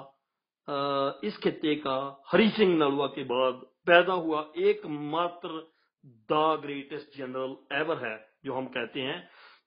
[1.21, 1.97] اس خطے کا
[2.33, 5.59] ہری سنگھ نلوا کے بعد پیدا ہوا ایک ماتر
[6.03, 9.21] دا گریٹسٹ جنرل ایور ہے، جو ہم کہتے ہیں۔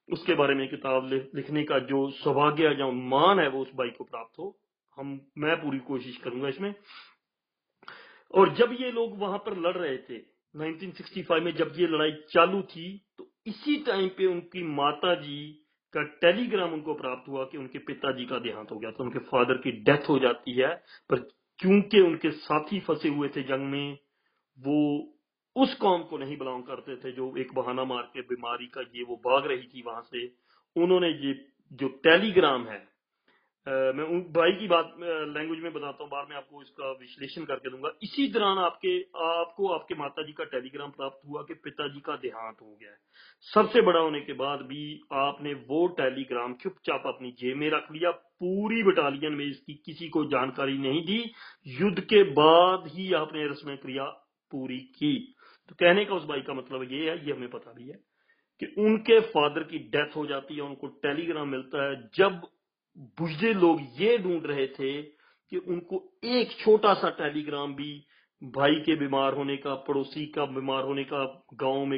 [0.07, 3.91] اس کے بارے میں کتاب لکھنے کا جو سواگیہ یا مان ہے، وہ اس بھائی
[3.91, 4.49] کو پراپت ہو۔
[4.97, 6.71] ہم، میں پوری کوشش کروں گا اس میں۔
[8.29, 10.21] اور جب یہ لوگ وہاں پر لڑ رہے تھے
[10.53, 15.63] 1965 میں جب یہ لڑائی چالو تھی، تو اسی ٹائم پہ ان کی ماتا جی
[15.93, 18.81] کا ٹیلی گرام ان کو پراپت ہوا کہ ان کے پتا جی کا دیہانت ہو
[18.81, 20.75] گیا تو ان کے فادر کی ڈیتھ ہو جاتی ہے۔
[21.09, 21.15] پر
[21.57, 23.95] کیونکہ ان کے ساتھی پھنسے ہوئے تھے جنگ میں،
[24.65, 25.07] وہ
[25.61, 29.03] اس قوم کو نہیں بلانگ کرتے تھے جو ایک بہانہ مار کے بیماری کا یہ
[29.07, 30.25] وہ بھاگ رہی تھی وہاں سے۔
[30.75, 31.33] انہوں نے یہ
[31.71, 32.79] جو ٹیلی گرام ہے
[33.67, 34.85] میں بھائی کی بات
[35.27, 37.89] لینگویج میں بتاتا ہوں، بعد میں آپ کو اس کا وشلیشن کر کے دوں گا۔
[38.01, 41.43] اسی دوران آپ کے، آپ کو آپ کے ماتا جی کا ٹیلی گرام پراپت ہوا
[41.43, 42.95] کہ پتا جی کا دیہانت ہو گیا ہے۔
[43.53, 47.31] سب سے بڑا ہونے کے بعد بھی آپ نے وہ ٹیلی گرام چپ چاپ اپنی
[47.31, 51.21] جیب میں رکھ لیا۔ پوری بٹالین میں اس کی کسی کو جانکاری نہیں دی
[51.79, 54.05] یدھ کے بعد ہی آپ نے رسم کریا
[54.51, 55.15] پوری کی۔
[55.67, 57.97] تو کہنے کا اس بھائی کا مطلب یہ ہے، یہ ہمیں پتا بھی ہے
[58.59, 61.95] کہ ان کے فادر کی ڈیتھ ہو جاتی ہے، ان کو ٹیلی گرام ملتا ہے۔
[62.17, 62.31] جب
[63.19, 65.01] بجے لوگ یہ ڈھونڈ رہے تھے
[65.49, 68.01] کہ ان کو ایک چھوٹا سا ٹیلی گرام بھی
[68.41, 71.25] بھائی کے بیمار ہونے کا، پڑوسی کا بیمار ہونے کا،
[71.61, 71.97] گاؤں میں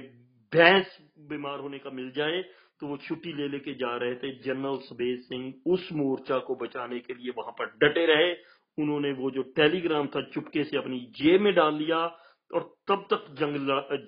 [0.52, 0.86] بھینس
[1.30, 2.42] بیمار ہونے کا مل جائے
[2.80, 6.56] تو وہ چھٹی لے لے کے جا رہے تھے۔ جنرل سبیر سنگھ اس مورچہ کو
[6.56, 8.32] بچانے کے لیے وہاں پر ڈٹے رہے۔
[8.78, 12.08] انہوں نے وہ جو ٹیلی گرام تھا، چپکے سے اپنی جیب میں ڈال لیا۔
[12.52, 13.56] और तब तक जंग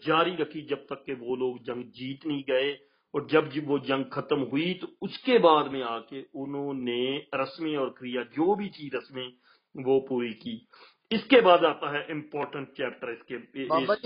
[0.06, 2.72] जारी रखी जब तक कि वो लोग जंग जीत नहीं गए
[3.14, 7.02] और जब जब वो जंग खत्म हुई तो उसके बाद में आके उन्होंने
[7.36, 9.28] रस्में और क्रिया जो भी थी रस्में
[9.76, 10.56] वो पूरी की
[11.12, 14.06] इसके बाद आता है इम्पोर्टेंट चैप्टर इसके इस,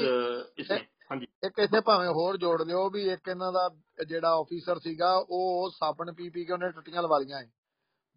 [0.59, 3.69] इसमें हाँ ਜੀ ਇੱਕ ਇਥੇ ਭਾਵੇਂ ਹੋਰ ਜੋੜ ਲਿਓ ਵੀ ਇੱਕ ਇਹਨਾਂ ਦਾ
[4.07, 7.43] ਜਿਹੜਾ ਆਫੀਸਰ ਸੀਗਾ ਉਹ ਸਾਬਣ ਪੀ ਪੀ ਕੇ ਉਹਨੇ ਟੱਟੀਆਂ ਲਵਾ ਲੀਆਂ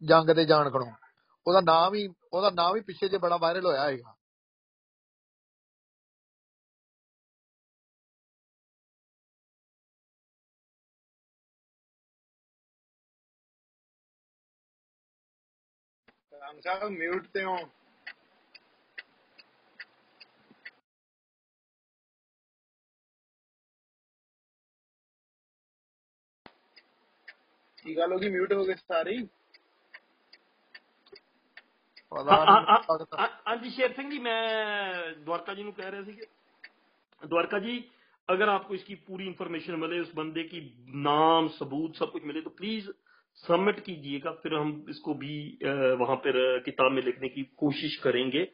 [0.02, 0.86] ਜੰਗ ਤੇ ਜਾਣ ਖੜੋਂ
[1.46, 4.14] ਉਹਦਾ ਨਾਮ ਹੀ ਉਹਦਾ ਨਾਮ ਹੀ ਪਿੱਛੇ ਜੇ ਬੜਾ ਵਾਇਰਲ ਹੋਇਆ ਹੈਗਾ
[16.57, 17.57] ਰਾਮ ਸਾਹਿਬ ਮਿਊਟ ਤੇ ਹੋ
[27.77, 29.27] ਕੀ ਗੱਲ ਹੋ ਗਈ ਮਿਊਟ ਹੋ ਗਏ ਸਾਰੇ ਹੀ
[32.11, 34.41] ਹਾਂਜੀ ਸ਼ੇਰ ਸਿੰਘ ਜੀ ਮੈਂ
[35.19, 36.25] द्वारका जी ਨੂੰ ਕਹਿ ਰਿਹਾ ਸੀ ਕਿ
[37.21, 37.73] द्वारका जी
[38.29, 40.59] अगर आपको इसकी पूरी इंफॉर्मेशन मिले उस बंदे की
[41.01, 42.89] नाम सबूत सब कुछ मिले तो प्लीज
[43.46, 45.56] سبمٹ کیجیے گا، پھر ہم اس کو بھی
[45.98, 48.44] وہاں پر کتاب میں لکھنے کی کوشش کریں گے۔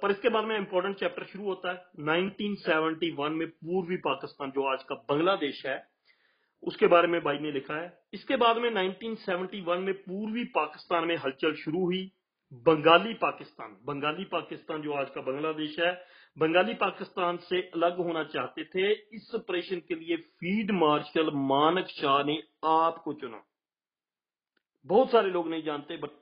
[0.00, 3.96] پر اس کے بعد میں امپورٹنٹ چیپٹر شروع ہوتا ہے۔ نائنٹین سیونٹی ون میں پوروی
[3.96, 5.76] پاکستان، جو آج کا بنگلہ دیش ہے،
[6.62, 9.84] اس کے بارے میں بھائی نے لکھا ہے۔ اس کے بعد میں نائنٹین سیونٹی ون
[9.84, 12.08] میں پوروی پاکستان میں ہلچل شروع ہوئی۔
[12.66, 15.92] بنگالی پاکستان بنگالی پاکستان جو آج کا بنگلہ دیش ہے
[16.38, 22.22] بنگالی پاکستان سے الگ ہونا چاہتے تھے، اس آپریشن کے لیے فیلڈ مارشل مانک شاہ
[22.22, 22.36] نے
[22.72, 23.38] آپ کو چنا۔
[24.86, 26.12] بہت سارے لوگ نہیں جانتے but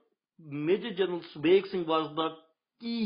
[0.65, 2.29] major general Shabeg Singh was the
[2.81, 3.01] key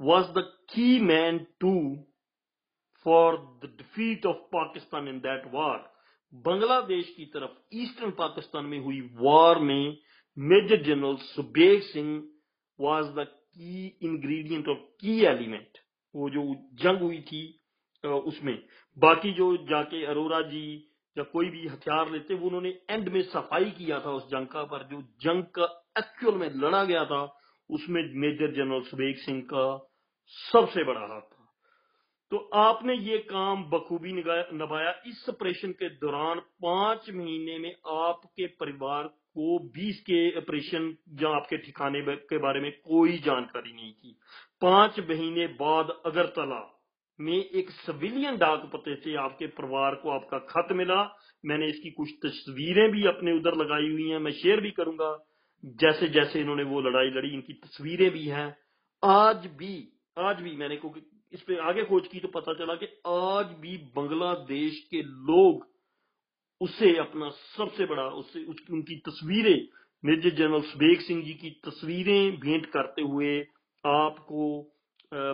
[0.00, 1.74] was the key man to
[3.06, 5.78] for the defeat of Pakistan in that war
[6.88, 9.84] Bangladesh کی طرف ایسٹرن پاکستان میں ہوئی وار میں
[10.36, 12.20] major general Shabeg Singh
[12.78, 15.78] was the key ingredient اور کی element
[16.14, 16.42] وہ جو
[16.76, 17.42] جنگ ہوئی تھی
[18.02, 18.56] اس میں۔
[18.96, 20.66] باقی جو جا کے ارورا جی
[21.16, 24.46] یا کوئی بھی ہتھیار لیتے، وہ انہوں نے اینڈ میں صفائی کیا تھا اس جنگ
[24.46, 27.22] کا، پر جو جنگ کا ایکچول میں لڑا گیا تھا،
[27.68, 29.78] اس میں میجر جنرل سبیگ سنگھ کا
[30.52, 31.44] سب سے بڑا ہاتھ تھا۔
[32.30, 34.12] تو آپ نے یہ کام بخوبی
[34.52, 40.90] نبھایا۔ اس آپریشن کے دوران پانچ مہینے میں آپ کے پریوار کو بیس کے آپریشن
[41.20, 44.12] یا آپ کے ٹھکانے کے بارے میں کوئی جانکاری نہیں تھی۔
[44.60, 46.60] پانچ مہینے بعد اگرتلا
[47.18, 51.02] میں ایک سویلین ڈاک پتے سے آپ کے پروار کو آپ کا خط ملا۔
[51.42, 54.70] میں نے اس کی کچھ تصویریں بھی اپنے ادھر لگائی ہوئی ہیں، میں شیئر بھی
[54.70, 55.16] کروں گا۔
[55.62, 58.50] جیسے جیسے انہوں نے وہ لڑائی لڑی، ان کی تصویریں بھی ہیں۔
[59.02, 60.76] آج بھی آج بھی میں نے
[61.30, 65.60] اس پہ آگے کھوج کی تو پتا چلا کہ آج بھی بنگلہ دیش کے لوگ
[66.60, 68.38] اسے اپنا سب سے بڑا اسے
[68.68, 69.60] ان کی تصویریں،
[70.02, 74.42] میجر جنرل سبیک سنگھ جی کی تصویریں بھیٹ کرتے ہوئے آپ کو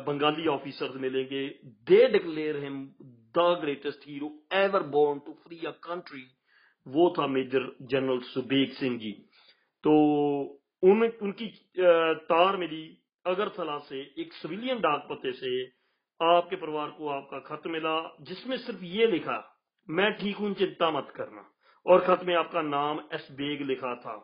[0.07, 1.49] بنگالی آفیسر ملیں گے۔
[1.88, 2.86] دے declare him
[3.34, 6.24] the greatest hero ever born to free a country
[6.86, 9.12] وہ تھا میجر جنرل سبیگ سنگھ جی۔
[9.84, 9.92] تو
[10.82, 11.49] ان, ان کی
[12.28, 12.94] تار ملی
[13.24, 15.64] اگرتلا سے ایک سویلین ڈاک پتے سے۔
[16.20, 19.40] آپ کے پروار کو آپ کا خط ملا جس میں صرف یہ لکھا
[19.88, 21.40] میں ٹھیک ہوں چنتا مت کرنا۔
[21.86, 24.18] اور خط میں آپ کا نام ایس بیگ لکھا تھا۔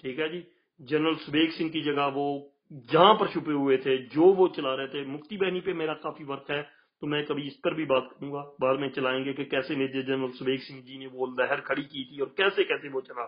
[0.00, 0.40] ٹھیک ہے جی؟
[0.78, 2.26] جنرل سبیگ سنگھ کی جگہ وہ
[2.70, 6.24] جہاں پر چھپے ہوئے تھے، جو وہ چلا رہے تھے۔ مکتی بہنی پہ میرا کافی
[6.24, 6.62] ورک ہے،
[7.00, 9.74] تو میں کبھی اس پر بھی بات کروں گا۔ بعد میں چلائیں گے کہ کیسے
[9.74, 13.00] میجر جنرل سبیک سنگھ جی نے وہ لہر کھڑی کی تھی اور کیسے کیسے وہ
[13.00, 13.22] چلا۔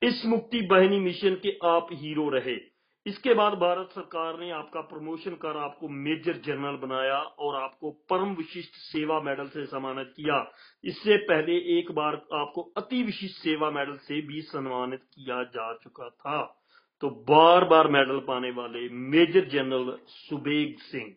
[0.00, 2.72] اس مکتی بہنی مشن کے آپ ہیرو رہے۔
[3.04, 7.18] اس کے بعد بھارت سرکار نے آپ کا پروموشن کر آپ کو میجر جنرل بنایا
[7.18, 10.44] اور آپ کو پرم وشٹ سیوا میڈل سے سمانت کیا۔
[10.82, 15.42] اس سے پہلے ایک بار آپ کو اتی وشٹ سیوا میڈل سے بھی سمانت کیا
[15.42, 16.61] جا چکا تھا۔
[17.02, 19.90] تو بار بار میڈل پانے والے میجر جنرل
[20.30, 21.10] سبیگ سنگھ،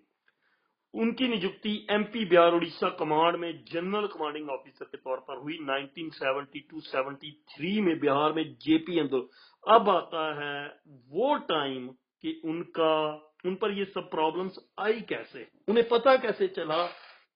[0.93, 5.37] ان کی نجکتی M P Bihar Orissa command میں جنرل کمانڈنگ آفیسر کے طور پر
[5.37, 9.17] ہوئی۔ 1972-73 میں بہار میں جے پی اندر۔
[9.63, 10.67] اب آتا ہے
[11.09, 11.89] وہ ٹائم
[12.21, 16.87] کہ ان کا، ان پر یہ سب پرابلمز آئی کیسے؟ انہیں پتہ کیسے چلا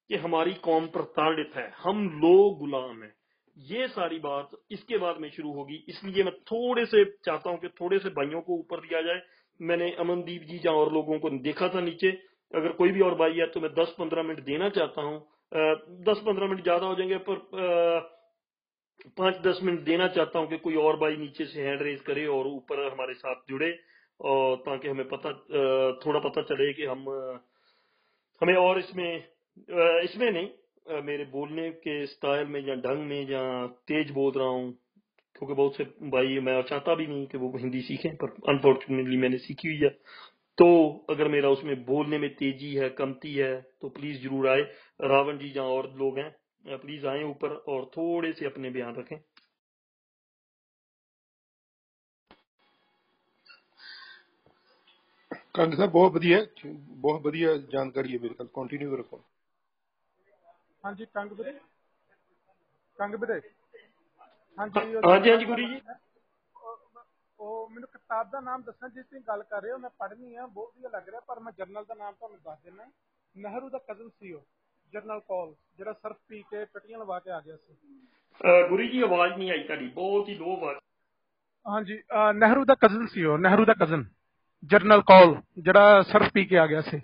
[0.10, 3.19] کہ ہماری قوم پر تارڈت ہے۔ ہم لوگ غلام ہیں۔
[3.68, 7.50] یہ ساری بات اس کے بعد میں شروع ہوگی۔ اس لیے میں تھوڑے سے چاہتا
[7.50, 9.20] ہوں کہ تھوڑے سے بھائیوں کو اوپر دیا جائے۔
[9.60, 12.10] میں نے امن دیپ جی جہاں اور لوگوں کو دیکھا تھا نیچے۔
[12.52, 15.20] اگر کوئی بھی اور بھائی ہے تو میں دس پندرہ منٹ دینا چاہتا ہوں۔
[16.06, 17.38] دس پندرہ منٹ زیادہ ہو جائیں گے پر
[19.16, 22.26] پانچ دس منٹ دینا چاہتا ہوں کہ کوئی اور بھائی نیچے سے ہینڈ ریز کرے
[22.26, 23.70] اور اوپر ہمارے ساتھ جڑے
[24.20, 25.32] اور تاکہ ہمیں پتا
[26.02, 27.10] تھوڑا پتا چلے کہ ہم
[28.42, 29.20] ہمیں اور اس میں
[30.04, 30.48] اس میں نہیں
[30.90, 33.42] میرے بولنے کے سٹائل میں یا ڈھنگ میں یا
[33.88, 34.72] تیز بول رہا ہوں،
[35.36, 39.30] کیونکہ بہت سے بھائی میں چاہتا بھی نہیں کہ وہ ہندی سیکھیں، پر انفارچونیٹلی میں
[39.30, 39.90] نے سیکھی ہوئی ہے۔
[40.58, 40.68] تو
[41.08, 44.64] اگر میرا اس میں بولنے میں تیزی ہے، کمتی ہے، تو پلیز ضرور آئے۔
[45.00, 46.30] راون جی جہاں اور لوگ ہیں
[46.78, 49.18] پلیز آئیں اوپر اور تھوڑے سے اپنے بیان رکھیں۔
[55.56, 56.38] صاحب، بہت ودیا
[57.02, 59.18] بہت ودیا جانکاری ہے بالکل کنٹینیو رکھو
[60.86, 61.60] ਹਾਂਜੀ ਕੰਗ ਵੀਰੇ।
[62.98, 63.42] ਕੰਗ ਵੀਰੇ।
[64.60, 65.82] ਹਾਂਜੀ ਉਹ- ਹਾਂਜੀ ਹਾਂਜੀ ਗੁਰੀ ਜੀ।
[66.56, 67.04] ਉਹ-
[67.40, 70.48] ਉਹ ਮੈਨੂੰ ਕਿਤਾਬ ਦਾ ਨਾਮ ਦੱਸਣਾ ਜਿਸ ਦੀ ਗੱਲ ਕਰ ਰਹੇ ਹੋ ਮੈਂ ਪੜ੍ਹਨੀ ਆ
[70.48, 72.88] ਬਹੁਤ ਵਧੀਆ ਲੱਗ ਰਿਹਾ ਪਰ ਮੈਂ ਜਰਨਲ ਦਾ ਨਾਮ ਤੁਹਾਨੂੰ ਦੱਸ ਦਿੰਦਾ।
[73.38, 74.42] ਨਹਿਰੂ ਦਾ ਕਜ਼ਨ ਸੀ ਉਹ
[74.94, 77.74] ਜਰਨਲ ਕੌਲ ਜਿਹੜਾ ਸਰਫ ਪੀ ਕੇ ਟਟੀਆਂ ਲਵਾ ਕੇ ਆ ਗਿਆ ਸੀ।
[78.42, 80.80] ਅ, ਗੁਰੀ ਜੀ ਆਵਾਜ਼ ਨਹੀਂ ਆਈ ਤੁਹਾਡੀ ਬਹੁਤ ਹੀ ਲੋ ਆਵਾਜ਼।
[81.68, 84.06] ਹਾਂਜੀ ਅਹ ਨਹਿਰੂ ਦਾ ਕਜ਼ਨ ਸੀ ਉਹ ਨਹਿਰੂ ਦਾ ਕਜ਼ਨ
[84.64, 87.02] ਜਰਨਲ ਕੌਲ ਜਿਹੜਾ ਸਰਫ ਪੀ ਕੇ ਆ ਗਿਆ ਸੀ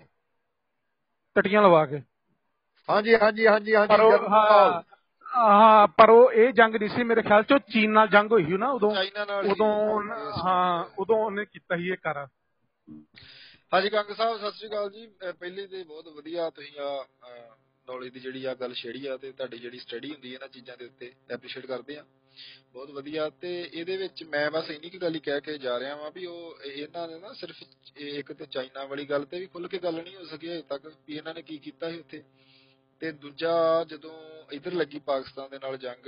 [1.34, 2.02] ਟਟੀਆਂ ਲਵਾ ਕੇ।
[2.88, 4.82] ਹਾਂਜੀ ਹਾਂਜੀ ਹਾਂਜੀ ਹਾਂਜੀ ਪਰ ਉਹ ਜਰਨਲ
[5.26, 8.44] ਹਾਂ ਪਰ ਉਹ ਇਹ ਜੰਗ ਨਹੀਂ ਸੀ ਮੇਰੇ ਖਿਆਲ ਚ ਉਹ ਚੀਨ ਨਾਲ ਜੰਗ ਹੋਈ
[8.44, 8.90] ਸੀ ਨਾ ਉਦੋਂ।
[9.44, 10.02] ਉਦੋਂ
[10.44, 12.26] ਹਾਂ ਉਦੋਂ ਉਹਨੇ ਕੀਤਾ ਸੀ ਇਹ ਕਰ
[13.72, 15.06] ਹਾਂਜੀ ਕੰਗ ਸਾਹਿਬ ਸਤਿ ਸ਼੍ਰੀ ਅਕਾਲ ਜੀ।
[15.40, 17.06] ਪਹਿਲੇ ਤੇ ਬਹੁਤ ਵਧੀਆ ਤੁਸੀਂ ਆ
[17.88, 20.76] ਨੌਲੇਜ ਦੀ ਜਿਹੜੀ ਆ ਗੱਲ ਛੇੜੀ ਆ ਤੇ ਤੁਹਾਡੀ ਜਿਹੜੀ ਸਟੱਡੀ ਹੁੰਦੀ ਹੈ ਇਹਨਾਂ ਚੀਜ਼ਾਂ
[20.76, 22.04] ਦੇ ਉੱਤੇ ਐਪਰੀਸ਼ੀਏਟ ਕਰਦੇ ਆ।
[22.72, 25.96] ਬਹੁਤ ਵਧੀਆ। ਤੇ ਇਹਦੇ ਵਿੱਚ ਮੈਂ ਬਸ ਇੰਨੀ ਕੁ ਗੱਲ ਹੀ ਕਹਿ ਕੇ ਜਾ ਰਿਹਾ
[25.96, 27.62] ਵਾਂ ਵੀ ਉਹ ਇਹਨਾਂ ਨੇ ਨਾ ਸਿਰਫ
[27.96, 30.86] ਇੱਕ ਤੇ ਚਾਈਨਾ ਵਾਲੀ ਗੱਲ ਤੇ ਵੀ ਖੁੱਲ ਕੇ ਗੱਲ ਨਹੀਂ ਹੋ ਸਕੀ ਹਜੇ ਤੱਕ
[30.86, 32.22] ਵੀ ਇਹਨਾਂ ਨੇ ਕੀ ਕੀਤਾ ਸੀ ਉੱਥੇ।
[33.00, 33.52] ਤੇ ਦੂਜਾ
[33.84, 34.14] ਜਦੋਂ
[34.52, 36.06] ਇਧਰ ਲੱਗੀ ਪਾਕਿਸਤਾਨ ਦੇ ਨਾਲ ਜੰਗ,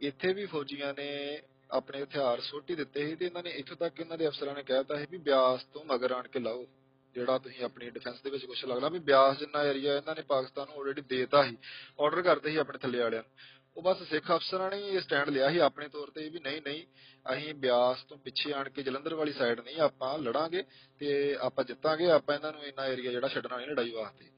[0.00, 4.00] ਇੱਥੇ ਵੀ ਫੌਜੀਆਂ ਨੇ ਆਪਣੇ ਹਥਿਆਰ ਸੁੱਟ ਹੀ ਦਿੱਤੇ ਸੀ ਤੇ ਇਹਨਾਂ ਨੇ ਇੱਥੋਂ ਤੱਕ
[4.00, 6.66] ਇਹਨਾਂ ਦੇ ਅਫਸਰਾਂ ਨੇ ਕਹਿਤਾ ਸੀ ਵੀ ਬਿਆਸ ਤੋਂ ਮਗਰ ਆਣ ਕੇ ਲਾਓ,
[7.14, 10.66] ਜਿਹੜਾ ਤੁਸੀਂ ਆਪਣੀ ਡਿਫੈਂਸ ਦੇ ਵਿੱਚ ਕੁਝ ਲੱਗਦਾ ਵੀ ਬਿਆਸ ਜਿੰਨਾ ਏਰੀਆ ਇਹਨਾਂ ਨੇ ਪਾਕਿਸਤਾਨ
[10.66, 11.56] ਨੂੰ ਆਲਰੇਡੀ ਦੇਤਾ ਸੀ
[12.00, 13.30] ਆਰਡਰ ਕਰਦੇ ਸੀ ਆਪਣੇ ਥੱਲੇ ਵਾਲਿਆਂ ਨੂੰ।
[13.76, 16.84] ਉਹ ਬਸ ਸਿੱਖ ਅਫਸਰਾਂ ਨੇ ਇਹ ਸਟੈਂਡ ਲਿਆ ਸੀ ਆਪਣੇ ਤੌਰ ਤੇ ਵੀ ਨਹੀਂ ਨਹੀਂ,
[17.26, 20.62] ਅਸੀਂ ਬਿਆਸ ਤੋਂ ਪਿੱਛੇ ਆਣ ਕੇ ਜਲੰਧਰ ਵਾਲੀ ਸਾਈਡ ਨਹੀਂ, ਆਪਾਂ ਲੜਾਂਗੇ
[21.00, 24.30] ਤੇ ਆਪਾਂ ਜਿੱਤਾਂਗੇ, ਆਪਾਂ ਇਹਨਾਂ ਨੂੰ ਇੰਨਾ ਏਰੀਆ ਜਿਹੜਾ ਛੱਡਣਾ ਨਹੀਂ ਲੜਾਈ ਵਾਸਤੇ।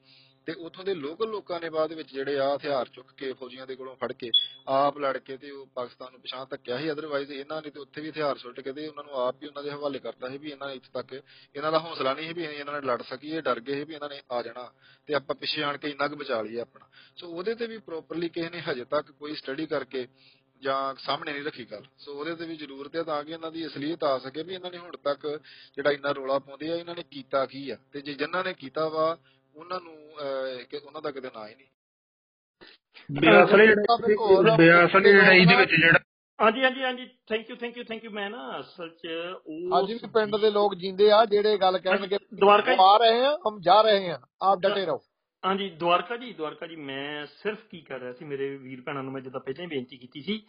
[0.47, 3.75] ਤੇ ਉੱਥੋਂ ਦੇ ਲੋਕਲ ਲੋਕਾਂ ਨੇ ਬਾਅਦ ਵਿੱਚ ਜਿਹੜੇ ਆ ਹਥਿਆਰ ਚੁੱਕ ਕੇ ਫੌਜੀਆਂ ਦੇ
[3.75, 4.29] ਕੋਲੋਂ ਫੜ ਕੇ
[4.67, 8.01] ਆਪ ਲੜ ਕੇ ਤੇ ਉਹ ਪਾਕਿਸਤਾਨ ਨੂੰ ਪਛਾਣ ਧੱਕਿਆ ਸੀ। ਅਦਰਵਾਈਜ਼ ਇਹਨਾਂ ਨੇ ਤੇ ਉੱਥੇ
[8.01, 10.51] ਵੀ ਹਥਿਆਰ ਸੁੱਟ ਕੇ ਤੇ ਉਹਨਾਂ ਨੂੰ ਆਪ ਹੀ ਉਹਨਾਂ ਦੇ ਹਵਾਲੇ ਕਰਤਾ ਸੀ ਵੀ
[10.51, 13.41] ਇਹਨਾਂ ਨੇ ਇੱਥੇ ਤੱਕ ਇਹਨਾਂ ਦਾ ਹੌਸਲਾ ਨਹੀਂ ਸੀ ਵੀ ਅਸੀਂ ਇਹਨਾਂ ਨਾਲ ਲੜ ਸਕੀਏ,
[13.41, 14.71] ਡਰ ਗਏ ਸੀ ਵੀ ਇਹਨਾਂ ਨੇ ਆ ਜਾਣਾ
[15.07, 16.87] ਤੇ ਆਪਾਂ ਪਿੱਛੇ ਆਣ ਕੇ ਇੰਨਾ ਕੁ ਬਚਾ ਲਈਏ ਆਪਣਾ।
[17.17, 20.07] ਸੋ ਉਹਦੇ ਤੇ ਵੀ ਪ੍ਰੋਪਰਲੀ ਕਿਸੇ ਨੇ ਹਜੇ ਤੱਕ ਕੋਈ ਸਟੱਡੀ ਕਰਕੇ
[20.61, 23.67] ਜਾਂ ਸਾਹਮਣੇ ਨਹੀਂ ਰੱਖੀ ਗੱਲ। ਸੋ ਉਹਦੇ ਤੇ ਵੀ ਜ਼ਰੂਰਤ ਹੈ ਤਾਂ ਕਿ ਇਹਨਾਂ ਦੀ
[23.67, 25.39] ਅਸਲੀਅਤ ਆ ਸਕੇ ਵੀ ਇਹਨਾਂ ਨੇ ਹੁਣ ਤੱਕ
[25.75, 27.77] ਜਿਹੜਾ ਇੰਨਾ ਰੋਲਾ ਪਾਉਂਦੇ ਆ, ਇਹਨਾਂ ਨੇ ਕੀਤਾ ਕੀ ਆ?
[27.91, 29.17] ਤੇ ਜੇ ਜਿਨ੍ਹਾਂ ਨੇ ਕੀਤਾ ਵਾ
[29.61, 29.97] ਉਹਨਾਂ ਨੂੰ
[30.69, 31.67] ਕਿ ਉਹਨਾਂ ਦਾ ਕਿਤੇ ਨਾਂ ਹੀ ਨਹੀਂ।
[33.09, 35.99] ਬਿਆਸਲੇ ਜਿਹੜਾ ਬਿਆਸਲੇ ਲੜਾਈ ਦੇ ਵਿੱਚ ਜਿਹੜਾ।
[36.39, 39.07] ਹਾਂਜੀ ਹਾਂਜੀ ਹਾਂਜੀ। Thank you thank you thank you ਮੈਂ ਨਾ ਅਸਲ ਚ
[39.45, 43.35] ਉਹ ਅੱਜ ਵੀ ਪਿੰਡ ਦੇ ਲੋਕ ਜਿੰਦੇ ਆ ਜਿਹੜੇ ਗੱਲ ਕਰਨਗੇ ਦੁਆਰਕਾ ਆ ਰਹੇ ਆ
[43.47, 45.01] ਹਮ ਜਾ ਰਹੇ ਆ ਆਪ ਡਟੇ ਰਹੋ।
[45.43, 49.13] ਹਾਂਜੀ ਦੁਆਰਕਾ ਜੀ ਦੁਆਰਕਾ ਜੀ ਮੈਂ ਸਿਰਫ ਕੀ ਕਰ ਰਿਹਾ ਸੀ ਮੇਰੇ ਵੀਰ ਭੈਣਾਂ ਨੂੰ
[49.13, 50.41] ਮੈਂ ਜਿੱਦਾਂ ਪਹਿਲਾਂ ਹੀ ਬੇਨਤੀ ਕੀਤੀ ਸੀ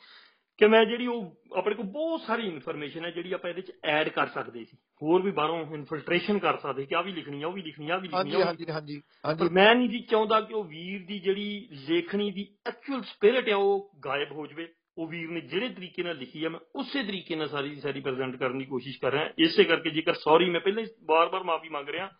[0.62, 4.08] ਕਿ ਮੈਂ ਜਿਹੜੀ ਉਹ ਆਪਣੇ ਕੋਲ ਬਹੁਤ ਸਾਰੀ ਇਨਫੋਰਮੇਸ਼ਨ ਹੈ ਜਿਹੜੀ ਆਪਾਂ ਇਹਦੇ ਚ ਐਡ
[4.08, 7.52] ਕਰ ਸਕਦੇ ਸੀ। ਹੋਰ ਵੀ ਬਾਹਰੋਂ ਇਨਫਿਲਟ੍ਰੇਸ਼ਨ ਕਰ ਸਕਦੇ ਕਿ ਆ ਵੀ ਲਿਖਣੀ ਆ ਉਹ
[7.52, 10.40] ਵੀ ਲਿਖਣੀ ਆ ਵੀ ਲਿਖਣੀ ਹਾਂਜੀ ਆ। ਹਾਂਜੀ ਹਾਂਜੀ। ਪਰ ਹਾਂਜੀ ਮੈਂ ਨਹੀਂ ਜੀ ਚਾਹੁੰਦਾ
[10.40, 15.06] ਕਿ ਉਹ ਵੀਰ ਦੀ ਜਿਹੜੀ ਲੇਖਣੀ ਦੀ ਐਕਚੁਅਲ ਸਪਿਰਿਟ ਆ ਉਹ ਗਾਇਬ ਹੋ ਜਵੇ। ਉਹ
[15.06, 18.36] ਵੀਰ ਨੇ ਜਿਹੜੇ ਤਰੀਕੇ ਨਾਲ ਲਿਖੀ ਆ ਮੈਂ ਉਸੇ ਤਰੀਕੇ ਨਾਲ ਸਾਰੀ ਦੀ ਸਾਰੀ ਪ੍ਰੈਜ਼ੈਂਟ
[18.36, 21.88] ਕਰਨ ਦੀ ਕੋਸ਼ਿਸ਼ ਕਰ ਰਿਹਾ। ਇਸੇ ਕਰਕੇ ਜੇਕਰ ਸੌਰੀ ਮੈਂ ਪਹਿਲਾਂ ਹੀ ਬਾਰ-ਬਾਰ ਮਾਫੀ ਮੰਗ
[21.88, 22.10] ਰਿਹਾ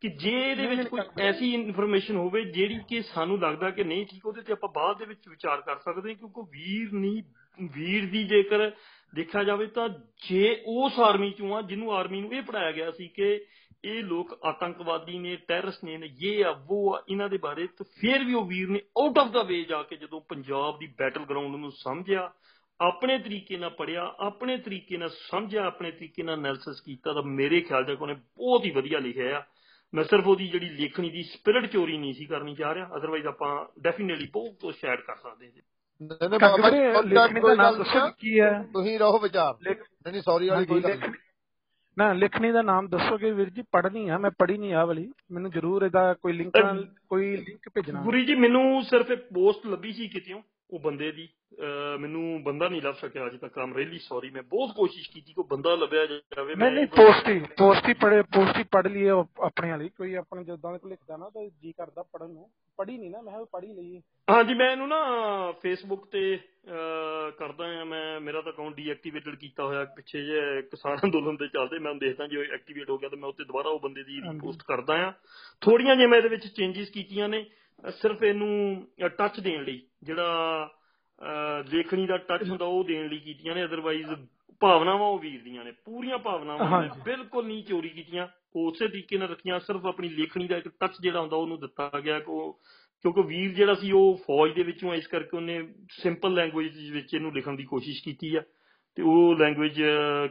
[0.00, 4.26] ਕਿ ਜੇ ਇਹਦੇ ਵਿੱਚ ਕੋਈ ਐਸੀ ਇਨਫੋਰਮੇਸ਼ਨ ਹੋਵੇ ਜਿਹੜੀ ਕਿ ਸਾਨੂੰ ਲੱਗਦਾ ਕਿ ਨਹੀਂ ਠੀਕ
[4.26, 7.22] ਉਹਦੇ ਤੇ ਆਪਾਂ ਬਾਅਦ ਦੇ ਵਿੱਚ ਵਿਚਾਰ ਕਰ ਸਕਦੇ ਹਾਂ ਕਿਉਂਕਿ ਵੀਰ ਨਹੀਂ
[7.62, 8.70] ਵੀਰ ਦੀ ਜੇਕਰ
[9.14, 9.88] ਦੇਖਿਆ ਜਾਵੇ ਤਾਂ
[10.28, 13.44] ਜੇ ਉਸ ਆਰਮੀ ਚੋਂ ਆ, ਜਿਹਨੂੰ ਆਰਮੀ ਨੂੰ ਇਹ ਪੜਾਇਆ ਗਿਆ ਸੀ ਕਿ
[13.84, 18.24] ਇਹ ਲੋਕ ਆਤੰਕਵਾਦੀ ਨੇ ਟੈਰਰਿਸਟ ਨੇ ਇਹ ਆ ਉਹ ਆ, ਇਹਨਾਂ ਦੇ ਬਾਰੇ, ਤੇ ਫਿਰ
[18.24, 21.56] ਵੀ ਉਹ ਵੀਰ ਨੇ ਆਊਟ ਆਫ ਦਾ ਵੇ ਜਾ ਕੇ ਜਦੋਂ ਪੰਜਾਬ ਦੀ ਬੈਟਲ ਗਰਾਊਂਡ
[21.56, 22.32] ਨੂੰ ਸਮਝਿਆ,
[22.80, 27.60] ਆਪਣੇ ਤਰੀਕੇ ਨਾਲ ਪੜਿਆ ਆਪਣੇ ਤਰੀਕੇ ਨਾਲ ਸਮਝਿਆ, ਆਪਣੇ ਤਰੀਕੇ ਨਾਲ ਐਨਾਲਿਸਿਸ ਕੀਤਾ, ਤਾਂ ਮੇਰੇ
[27.60, 29.42] ਖਿਆਲ ਤੱਕ ਉਹਨੇ ਬਹੁਤ ਹੀ ਵਧੀਆ ਲਿਖਿਆ ਆ।
[29.94, 33.80] ਮੈਂ ਸਿਰਫ ਉਹਦੀ ਜਿਹੜੀ ਲੇਖਣੀ ਦੀ ਸਪਿਰਿਟ ਚੋਰੀ ਨਹੀਂ ਸੀ ਕਰਨੀ ਚਾਹ ਰਿਹਾ ਅਦਰਵਾਈਜ਼ ਆਪਾਂ
[33.80, 35.62] ਡੈਫੀਨਿਟਲੀ ਬਹੁਤ ਕੁਝ ਸ਼ੇਅਰ ਕਰ ਸਕਦੇ ਹਾਂ ਜੀ
[36.00, 36.76] ਨਹੀਂ ਨਹੀਂ ਬਾਬਾ ਜੀ,
[37.08, 38.50] ਲਿਖਣੀ ਦਾ ਨਾਮ ਦੱਸੋ ਕੀ ਹੈ?
[38.72, 39.74] ਤੁਸੀਂ ਰਹੋ ਵਿਚਾਰ। ਨਹੀਂ
[40.12, 40.98] ਨਹੀਂ ਸੌਰੀ ਵਾਲੀ ਕੋਈ ਗੱਲ
[41.96, 45.50] ਨਾ ਲਿਖਣੀ ਦਾ ਨਾਮ ਦੱਸੋਗੇ ਵੀਰ ਜੀ ਪੜ੍ਹਨੀ ਆ ਮੈਂ ਪੜ੍ਹੀ ਨਹੀਂ ਆ ਵਾਲੀ। ਮੈਨੂੰ
[45.50, 49.92] ਜ਼ਰੂਰ ਇਹਦਾ ਕੋਈ ਲਿੰਕ ਨਾਲ ਕੋਈ ਲਿੰਕ ਭੇਜਣਾ। ਗੁਰੀ ਜੀ ਮੈਨੂੰ ਸਿਰਫ ਇੱਕ ਪੋਸਟ ਲੱਭੀ
[49.92, 50.40] ਸੀ ਕਿਤੇੋਂ
[50.72, 51.28] ਉਹ ਬੰਦੇ ਦੀ
[52.00, 55.44] ਮੈਨੂੰ ਬੰਦਾ ਨਹੀਂ ਲੱਭ ਸਕਿਆ ਅਜੇ ਤੱਕ ਆਮ ਰੀਲੀ ਸੌਰੀ ਮੈਂ ਬਹੁਤ ਕੋਸ਼ਿਸ਼ ਕੀਤੀ ਕੋਈ
[55.50, 58.56] ਬੰਦਾ ਲੱਭਿਆ ਜਾਵੇ ਨਹੀਂ ਨਹੀਂ ਪੋਸਟ ਪੋਸਟ ਹੀ ਪੜ੍ਹੇ ਪੋਸਟ
[58.88, 62.48] ਲਈਏ ਉਹ ਆਪਣੇ ਵਾਲੀ ਕੋਈ ਆਪਣੇ ਜਦੋਂ ਕੋਈ ਲਿਖਦਾ ਨਾ ਤਾਂ ਜੀ ਕਰਦਾ ਪੜਨ ਨੂੰ
[62.78, 65.00] ਪੜ੍ਹੀ ਨਹੀਂ ਨਾ ਮੈਂ ਹੀ ਲਈਏ ਹਾਂਜੀ ਮੈਂ ਇਹਨੂੰ ਨਾ
[65.52, 66.38] ਫੇਸਬੁੱਕ ਤੇ
[67.38, 71.78] ਕਰਦਾ ਆ ਮੈਂ ਮੇਰਾ ਤਾਂ ਅਕਾਊਂਟ ਡੀਐਕਟੀਵੇਟਡ ਕੀਤਾ ਹੋਇਆ ਪਿੱਛੇ ਜੇ ਕਿਸਾਨ ਅੰਦੋਲਨ ਦੇ ਚੱਲਦੇ
[71.78, 74.94] ਮੈਂ ਦੇਖਦਾ ਜੇ ਐਕਟੀਵੇਟ ਹੋ ਗਿਆ ਤਾਂ ਮੈਂ ਉੱਤੇ ਦੁਬਾਰਾ ਉਹ ਬੰਦੇ ਦੀ। ਪੋਸਟ ਕਰਦਾ
[75.06, 75.12] ਆ
[75.60, 77.44] ਥੋੜੀਆਂ ਜਿਹੀਆਂ ਮੈਂ ਇਹਦੇ ਵਿੱਚ ਚੇਂਜਸ ਕੀਤੀਆਂ ਨੇ
[77.88, 78.86] ਸਿਰਫ ਇਹਨੂੰ
[79.18, 80.70] ਟੱਚ ਦੇਣ ਲਈ ਜਿਹੜਾ
[81.72, 84.06] ਲੇਖਣੀ ਦਾ ਟੱਚ ਹੁੰਦਾ ਉਹ ਦੇਣ ਲਈ ਕੀਤੀਆਂ ਨੇ ਅਦਰਵਾਈਜ਼
[84.60, 88.26] ਭਾਵਨਾਵਾਂ ਉਹ ਵੀਰ ਦੀਆਂ ਨੇ ਪੂਰੀਆਂ ਭਾਵਨਾਵਾਂ ਨੇ। ਬਿਲਕੁਲ ਨਹੀਂ ਚੋਰੀ ਕੀਤੀਆਂ
[88.56, 92.18] ਉਸੇ ਤਰੀਕੇ ਨਾਲ ਰੱਖੀਆਂ ਸਿਰਫ ਆਪਣੀ ਲੇਖਣੀ ਦਾ ਇੱਕ ਟੱਚ ਜਿਹੜਾ ਹੁੰਦਾ ਉਹਨੂੰ ਦਿੱਤਾ ਗਿਆ
[92.20, 92.60] ਕਿ ਉਹ
[93.04, 97.32] ਕਿਉਂਕਿ ਵੀਰ ਜਿਹੜਾ ਸੀ ਉਹ ਫੌਜ ਦੇ ਵਿੱਚੋਂ ਇਸ ਕਰਕੇ ਉਹਨੇ ਸਿੰਪਲ ਲੈਂਗੁਏਜ ਵਿੱਚ ਇਹਨੂੰ
[97.34, 98.42] ਲਿਖਣ ਦੀ ਕੋਸ਼ਿਸ਼ ਕੀਤੀ ਆ
[98.96, 99.82] ਤੇ ਉਹ ਲੈਂਗੁਏਜ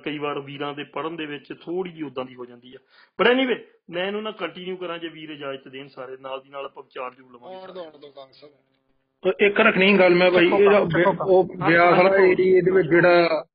[0.03, 2.77] ਕਈ ਵਾਰ ਵੀਰਾਂ ਦੇ ਪੜ੍ਹਨ ਦੇ ਵਿੱਚ ਥੋੜੀ ਜਿਹੀ ਉਦਾਂ ਦੀ ਹੋ ਜਾਂਦੀ ਆ।
[3.17, 6.65] ਪਰ ਐਨੀਵੇ ਮੈਂ ਇਹਨੂੰ ਨਾ ਕੰਟੀਨਿਊ ਕਰਾਂ ਜੇ ਵੀਰ ਇਜਾਜ਼ਤ ਦੇਣ ਸਾਰੇ ਨਾਲ ਦੀ ਨਾਲ
[6.65, 10.49] ਆਪਾਂ ਵਿਚਾਰ ਜੂ ਆਉਣ ਲਵਾਂਗੇ ਦੋ ਆਉਣ ਦੋ ਕੰਗ ਸਾਹਿਬ ਇੱਕ ਰੱਖਣੀ ਗੱਲ ਮੈਂ ਭਾਈ
[11.27, 13.45] ਉਹ ਬਿਆਸ ਵਾਲਾ ਏਰੀਆ ਦੇ ਵਿੱਚ ਜਿਹੜਾ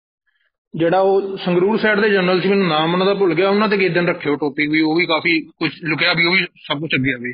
[0.74, 3.76] ਜਿਹੜਾ ਉਹ ਸੰਗਰੂਰ ਸਾਈਡ ਦੇ ਜਨਰਲ ਸੀ ਮੈਨੂੰ ਨਾਮ ਉਹਨਾਂ ਦਾ ਭੁੱਲ ਗਿਆ ਉਹਨਾਂ ਤੇ
[3.76, 6.94] ਕਿਸ ਦਿਨ ਰੱਖਿਓ ਟੋਪਿਕ ਵੀ ਉਹ ਵੀ ਕਾਫੀ ਕੁਝ ਲੁਕਿਆ ਵੀ ਉਹ ਵੀ ਸਭ ਕੁਝ
[6.94, 7.32] ਅੱਗੇ ਆਵੇ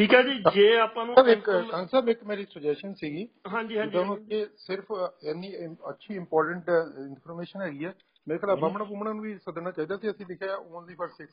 [0.00, 4.04] ਠੀਕ ਹੈ ਜੀ ਜੇ ਆਪਾਂ ਨੂੰ ਇੱਕ ਕੰਗ ਸਾਹਿਬ ਇੱਕ ਮੇਰੀ ਸੁਜੈਸ਼ਨ ਸੀਗੀ। ਹਾਂਜੀ ਜਦੋਂ
[4.04, 4.92] ਹਾਂਜੀ। ਕਿ ਸਿਰਫ
[5.22, 5.50] ਇੰਨੀ
[5.90, 7.92] ਅੱਛੀ ਇੰਪੋਰਟੈਂਟ ਇਨਫੋਰਮੇਸ਼ਨ ਹੈਗੀ ਹੈ
[8.26, 11.26] ਮੇਰੇ ਖਿਆਲ ਬਾਹਮਣ ਬੁਮਣਾ ਨੂੰ ਵੀ ਸੱਦਣਾ ਚਾਹੀਦਾ ਸੀ ਅਸੀਂ ਲਿਖਿਆ ਓਨਲੀ ਫॉर 6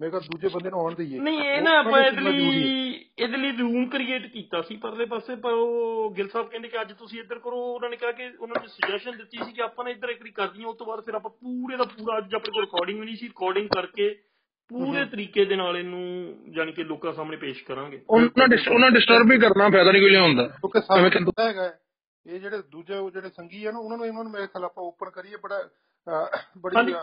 [0.00, 3.50] ਮੇਰੇ ਖਿਆਲ ਦੂਜੇ ਬੰਦੇ ਨੂੰ ਆਉਣ ਦਈਏ। ਨਹੀਂ ਇਹ ਨਾ ਆਪਾਂ ਇਹਦੇ। ਲਈ ਇਹਦੇ ਲਈ
[3.56, 7.38] ਰੂਮ ਕ੍ਰੀਏਟ ਕੀਤਾ ਸੀ ਪਰਲੇ ਪਾਸੇ ਪਰ ਉਹ ਗਿਲ ਸਾਹਿਬ ਕਹਿੰਦੇ ਕਿ ਅੱਜ ਤੁਸੀਂ ਇੱਧਰ
[7.38, 10.20] ਕਰੋ। ਉਹਨਾਂ ਨੇ ਕਿਹਾ ਕਿ ਉਹਨਾਂ ਨੇ ਸੁਜੈਸ਼ਨ ਦਿੱਤੀ ਸੀ ਕਿ ਆਪਾਂ ਨੇ ਇੱਧਰ ਇੱਕ
[10.20, 13.00] ਵਾਰੀ ਕਰ ਦਈਏ ਉਸ ਤੋਂ ਬਾਅਦ ਫਿਰ ਆਪਾਂ ਪੂਰੇ ਦਾ ਪੂਰਾ ਅੱਜ ਆਪਣੇ ਕੋਲ ਰਿਕਾਰਡਿੰਗ
[13.00, 14.08] ਵੀ ਨਹੀਂ ਸੀ। ਰਿਕਾਰਡਿੰਗ ਕਰਕੇ
[14.70, 19.28] ਪੂਰੇ ਤਰੀਕੇ ਦੇ ਨਾਲ ਇਹਨੂੰ ਜਾਣੀ ਕਿ ਲੋਕਾਂ ਸਾਹਮਣੇ ਪੇਸ਼ ਕਰਾਂਗੇ। ਉਹਨਾਂ ਡਿਸ- ਉਹਨਾਂ ਡਿਸਟਰਬ
[19.30, 21.78] ਵੀ ਕਰਨਾ ਫਾਇਦਾ ਨਹੀਂ ਕੋਈ ਲਿਆਉਂਦਾ ਕਿਉਂਕਿ ਪਤਾ ਹੈਗਾ ਹੈ,
[22.26, 25.10] ਇਹ ਜਿਹੜੇ ਦੂਜੇ ਜਿਹੜੇ ਸੰਗੀ ਆ ਨਾ ਉਹਨਾਂ ਨੂੰ ਇਹਨਾਂ ਨੂੰ ਮੇਰੇ ਖਿਆਲ ਆਪਾਂ ਓਪਨ
[25.10, 25.68] ਕਰੀਏ ਬੜਾ
[26.58, 26.94] ਬੜੀ।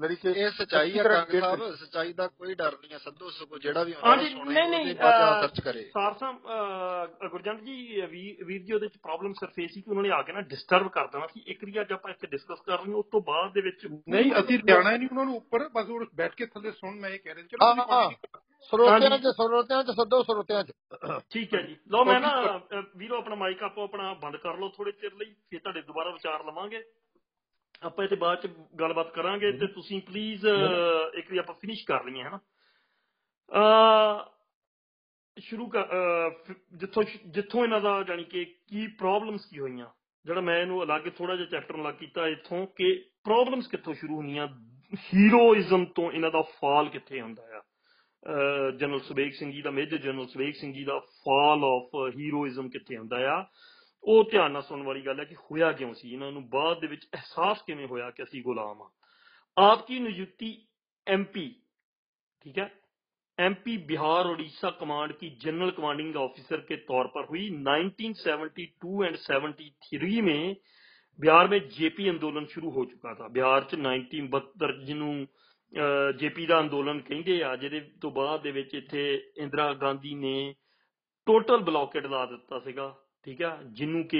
[0.00, 3.58] ਲੜੀ ਕੇ ਇਹ ਸਚਾਈ ਤਰ੍ਹਾਂ ਕੰਗ ਸਾਹਿਬ ਸਚਾਈ ਦਾ ਕੋਈ ਡਰ ਨਹੀਂ ਆ ਸੱਦੋ ਸਗੋ
[3.58, 8.00] ਜਿਹੜਾ ਵੀ ਆਉਂਦਾ ਹਾਂਜੀ ਸੁਣੇ ਨਹੀਂ ਸਰਚ ਕਰੇ ਸਾਰ ਸਾਹਿਬ ਅਹ, ਗੁਰਜੰਟ ਜੀ
[8.44, 10.88] ਵੀਰ ਜੀ ਉਹਦੇ ਚ ਪ੍ਰੋਬਲਮ ਸਿਰਫ ਇਹ ਸੀ ਕਿ ਉਹਨਾਂ ਨੇ ਆ ਕੇ ਨਾ ਡਿਸਟਰਬ
[10.88, 13.52] ਕਰ ਦੇਣਾ ਸੀ। ਇੱਕ ਵਾਰੀ ਅੱਜ ਆਪਾਂ ਇੱਥੇ ਡਿਸਕਸ ਕਰ ਰਹੇ ਹਾਂ ਉਸ ਤੋਂ ਬਾਅਦ
[13.52, 16.70] ਦੇ ਵਿੱਚ ਨਹੀਂ ਅਸੀਂ ਲਿਆਣਾ ਹੀ ਨਹੀਂ ਉਹਨਾਂ ਨੂੰ ਉੱਪਰ ਬਸ ਉਹ ਬੈਠ ਕੇ ਥੱਲੇ
[16.70, 18.10] ਸੁਣ ਮੈਂ ਇਹ ਕਹਿ ਰਿਹਾ ਚਲੋ ਹਾਂ ਹਾਂ
[18.72, 20.72] ਸਰੋਤਿਆਂ। ਚ ਸਰੋਤਿਆਂ ਚ ਸੱਦੋ ਸਰੋਤਿਆਂ ਚ।
[21.30, 22.60] ਠੀਕ ਹੈ ਜੀ। ਲਓ ਮੈਂ ਨਾ
[22.96, 26.44] ਵੀਰੋ ਆਪਣਾ ਮਾਈਕ ਆਪੋ ਆਪਣਾ ਬੰਦ ਕਰ ਲਓ ਥੋੜੇ ਚਿਰ ਲਈ ਫਿਰ ਤੁਹਾਡੇ ਦੁਬਾਰਾ ਵਿਚਾਰ
[26.44, 26.82] ਲਵਾਂਗੇ।
[27.82, 28.50] ਆਪਾਂ ਇਹਦੇ ਬਾਅਦ ਚ
[28.80, 30.46] ਗੱਲਬਾਤ ਕਰਾਂਗੇ ਤੇ ਤੁਸੀਂ ਪਲੀਜ਼
[31.14, 32.38] ਇੱਕ ਵਾਰੀ ਆਪਾਂ ਫਿਨਿਸ਼ ਕਰ ਲਈਏ ਹਨਾ?
[33.50, 34.34] ਅ
[35.38, 35.70] ਸ਼ੁਰੂ
[36.76, 39.86] ਜਿੱਥੋਂ ਜਿੱਥੋਂ ਇਹਨਾਂ ਦਾ ਜਾਨੀ ਕਿ ਕੀ ਪ੍ਰੋਬਲਮਸ ਕੀ ਹੋਈਆਂ?
[40.24, 44.46] ਜਿਹੜਾ ਮੈਂ ਇਹਨੂੰ ਅਲੱਗ ਥੋੜਾ ਜਿਹਾ ਚੈਪਟਰ ਅਲੱਗ ਕੀਤਾ ਇੱਥੋਂ ਕਿ ਪ੍ਰੋਬਲਮਸ ਕਿੱਥੋਂ ਸ਼ੁਰੂ ਹੋਈਆਂ
[45.14, 47.62] ਹੀਰੋਇਜ਼ਮ ਤੋਂ ਇਹਨਾਂ ਦਾ ਫਾਲ ਕਿੱਥੇ ਹੁੰਦਾ ਆ?
[48.76, 52.96] ਜਨਰਲ ਸੁਬੇਗ ਸਿੰਘ ਜੀ ਦਾ ਮੇਜਰ ਜਨਰਲ ਸੁਬੇਗ ਸਿੰਘ ਜੀ ਦਾ ਫਾਲ ਆਫ ਹੀਰੋਇਜ਼ਮ ਕਿੱਥੇ
[52.96, 53.44] ਹੁੰਦਾ ਆ?
[54.03, 56.87] ਉਹ ਧਿਆਨ ਨਾਲ ਸੁਣਨ ਵਾਲੀ ਗੱਲ ਹੈ ਕਿ ਹੋਇਆ ਕਿਉਂ ਸੀ ਇਹਨਾਂ ਨੂੰ ਬਾਅਦ ਦੇ
[56.87, 58.89] ਵਿੱਚ ਅਹਿਸਾਸ ਕਿਵੇਂ ਹੋਇਆ ਕਿ ਅਸੀਂ ਗੁਲਾਮ ਆ
[59.57, 60.49] आपकी नियुक्ति
[61.07, 61.45] एमपी
[62.45, 62.67] ठीक है
[63.37, 70.21] एमपी बिहार उड़ीसा कमांड की जनरल कमांडिंग ऑफिसर के तौर पर हुई 1972 एंड 73
[70.21, 70.55] में
[71.19, 75.27] बिहार में जेपी अंदोलन शुरू हो चुका था ਬਿਹਾਰ ਚ 1972 ਜਿਹਨੂੰ
[76.17, 79.03] ਜੇਪੀ ਦਾ ਅੰਦੋਲਨ ਕਹਿੰਦੇ ਆ ਜਿਹਦੇ ਤੋਂ ਬਾਅਦ ਦੇ ਵਿੱਚ ਇੱਥੇ
[79.37, 80.53] ਇੰਦਰਾ ਗਾਂਧੀ ਨੇ
[81.27, 84.19] ਟੋਟਲ ਬਲੌਕੇਟ ਲਾ ਦਿੱਤਾ ਸੀਗਾ ਠੀਕ ਆ ਜਿਹਨੂੰ ਕਿ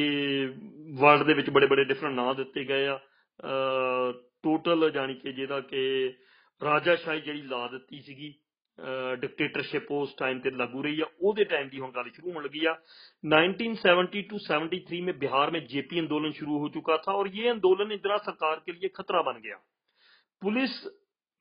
[1.00, 3.00] ਵਰਲਡ ਦੇ ਵਿੱਚ ਬੜੇ ਬੜੇ ਡਿਫਰੈਂਟ ਨਾਂ ਦਿੱਤੇ ਗਏ ਆ
[4.44, 6.14] ਟੋਟਲ ਜਾਨੀ ਕਿ ਜਿਹਦਾ ਕਿ
[6.64, 8.34] ਰਾਜਾਸ਼ਾਹੀ ਜਿਹੜੀ ਲਾ ਦਿੱਤੀ ਸੀਗੀ
[9.22, 12.66] ਡਿਕਟੇਟਰਸ਼ਿਪ ਉਸ ਟਾਈਮ ਤੇ ਲਾਗੂ ਰਹੀ ਆ ਉਹਦੇ ਟਾਈਮ ਦੀ ਹੁਣ ਗੱਲ ਸ਼ੁਰੂ ਹੋਣ ਲੱਗੀ
[12.66, 12.76] ਆ
[13.24, 17.92] 1970 टू 73 में बिहार में जेपी आंदोलन शुरू हो चुका था और ये आंदोलन
[17.92, 19.58] इंदिरा सरकार के लिए खतरा बन गया
[20.42, 20.78] पुलिस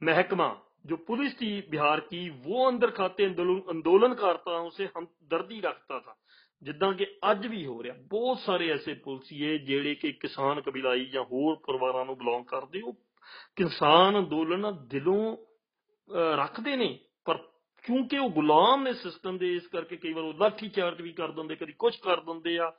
[0.02, 0.48] महकमा
[0.86, 6.18] जो पुलिस थी बिहार की वो अंदर खाते आंदोलन आंदोलनकर्ताओं से हमदर्दी रखता था
[6.63, 11.23] ਜਿੱਦਾਂ ਕਿ ਅੱਜ ਵੀ ਹੋ ਰਿਹਾ। ਬਹੁਤ ਸਾਰੇ ਐਸੇ ਪੁਲਸੀਏ ਜਿਹੜੇ ਕਿ ਕਿਸਾਨ ਕਬੀਲਾਈ ਜਾਂ
[11.23, 12.93] ਹੋਰ ਪਰਿਵਾਰਾਂ ਨੂੰ ਬਿਲੋਂਗ ਕਰਦੇ ਉਹ
[13.55, 17.37] ਕਿਸਾਨ ਅੰਦੋਲਨ ਦਿਲੋਂ ਅਹ, ਰੱਖਦੇ ਨੇ। ਪਰ
[17.83, 21.31] ਕਿਉਂਕਿ ਉਹ ਗੁਲਾਮ ਨੇ ਸਿਸਟਮ ਦੇ ਇਸ ਕਰਕੇ ਕਈ ਵਾਰ ਉਹ ਲਾਠੀ ਚਾਰਜ ਵੀ ਕਰ
[21.31, 22.73] ਦਿੰਦੇ ਕਦੀ ਕੁਝ ਕਰ ਦਿੰਦੇ ਆ।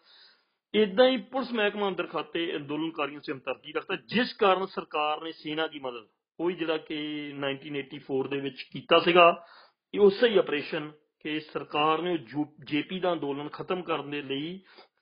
[0.74, 5.66] ਇਦਾਂ ਹੀ ਪੁਲਿਸ ਮਹਿਕਮਾ ਅੰਦਰ ਖਾਤੇ ਅੰਦੋਲਨਕਾਰੀਆਂ ਸੇ ਹਮਦਰਦੀ ਰੱਖਦਾ ਜਿਸ ਕਾਰਨ ਸਰਕਾਰ ਨੇ ਸੈਨਾ
[5.66, 6.06] ਦੀ ਮਦਦ
[6.40, 9.46] ਉਹ ਹੀ ਜਿਹੜਾ ਕਿ 1984 ਦੇ ਵਿੱਚ ਕੀਤਾ ਸੀਗਾ
[9.94, 10.92] ਇਹ ਉਸੇ ਹੀ ਆਪਰੇਸ਼ਨ
[11.24, 12.18] ਕਿ ਸਰਕਾਰ ਨੇ
[12.64, 14.60] ਜੇਪੀ ਦਾ ਅੰਦੋਲਨ ਖਤਮ ਕਰਨ ਦੇ ਲਈ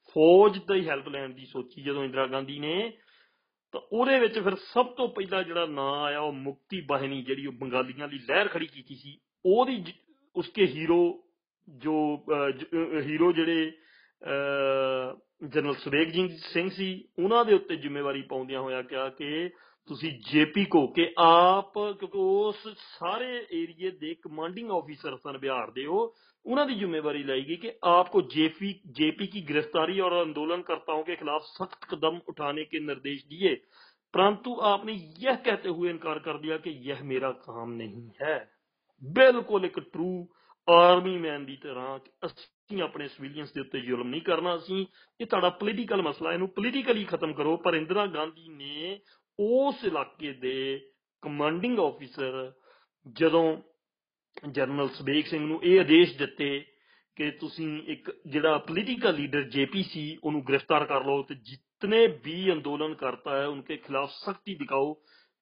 [0.08, 2.92] ਫੌਜ ਦੀ ਹੈਲਪ ਲੈਣ ਦੀ ਸੋਚੀ ਜਦੋਂ ਇੰਦਰਾ ਗਾਂਧੀ ਨੇ
[3.72, 7.52] ਤਾਂ ਉਹਦੇ ਵਿੱਚ ਫਿਰ ਸਭ ਤੋਂ ਪਹਿਲਾਂ ਜਿਹੜਾ ਨਾਂ ਆਇਆ ਉਹ ਮੁਕਤੀ ਬਾਹਿਨੀ ਜਿਹੜੀ ਉਹ
[7.52, 9.92] ਬੰਗਾਲੀਆਂ ਦੀ ਲਹਿਰ ਖੜੀ ਕੀਤੀ ਸੀ ਉਹਦੀ ਜ-
[10.36, 11.24] ਉਸਕੇ ਹੀਰੋ
[11.78, 13.72] ਜੋ ਅਹ, ਜ- ਅਹ, ਹੀਰੋ ਜਿਹੜੇ
[14.22, 15.16] ਅਹ,
[15.48, 19.50] ਜਨਰਲ ਸੁਰੇਖ ਜੀ ਸਿੰਘ ਸੀ ਉਹਨਾਂ ਦੇ ਉੱਤੇ ਜ਼ਿੰਮੇਵਾਰੀ ਪਾਉਂਦਿਆਂ ਹੋਇਆ ਕਿਹਾ ਕਿ
[19.88, 22.68] ਤੁਸੀਂ ਜੇਪੀ ਕੋਕੇ ਆਪ ਕਿਉਂਕਿ ਉਸ
[22.98, 26.14] ਸਾਰੇ ਏਰੀਏ ਦੇ ਕਮਾਂਡਿੰਗ ਆਫੀਸਰ ਸਨ ਬਿਹਾਰ ਦੇ। ਉਹ
[26.46, 28.68] ਉਹਨਾਂ ਦੀ ਜ਼ਿੰਮੇਵਾਰੀ ਲਈ ਗਈ کہ آپ کو جیپی
[29.00, 33.54] جیپی کی گرفتاری اور اندولن کرتاؤں کے خلاف سخت قدم اٹھانے کے نردیش دیے
[34.14, 38.38] پرنتو آپ نے یہ کہتے ہوئے انکار کر دیا کہ یہ میرا کام نہیں ہے
[39.02, 40.10] بالکل ایک ٹرو
[40.68, 44.86] آرمی مین دی طرح ਅਸੀਂ ਆਪਣੇ ਸਿਵਿਲੀਅਨਸ ਦੇ ਉੱਤੇ ਜ਼ੁਲਮ ਨਹੀਂ ਕਰਨਾ ਅਸੀਂ
[45.20, 49.00] ਇਹ ਤੁਹਾਡਾ ਪੋਲੀਟੀਕਲ ਮਸਲਾ ਇਹਨੂੰ ਪੋਲੀਟੀਕਲੀ ਖਤਮ ਕਰੋ। ਪਰ ਇੰਦਰਾ ਗਾਂਧੀ ਨੇ
[49.38, 50.80] ਉਸ ਇਲਾਕੇ ਦੇ
[51.22, 52.52] ਕਮਾਂਡਿੰਗ ਆਫੀਸਰ
[53.06, 53.56] ਜਦੋਂ
[54.50, 56.64] ਜਨਰਲ ਸਬੇਕ ਸਿੰਘ ਨੂੰ ਇਹ ਆਦੇਸ਼ ਦਿੱਤੇ
[57.16, 62.52] ਕਿ ਤੁਸੀਂ ਇੱਕ ਜਿਹੜਾ ਪੋਲੀਟੀਕਲ ਲੀਡਰ ਜੇਪੀ ਸੀ, ਉਹਨੂੰ ਗ੍ਰਿਫਤਾਰ ਕਰ ਲਓ ਤੇ ਜਿਤਨੇ ਵੀ
[62.52, 64.94] ਅੰਦੋਲਨ ਕਰਤਾ ਹੈ ਉਨਕੇ ਖਿਲਾफ सख्ती दिखाओ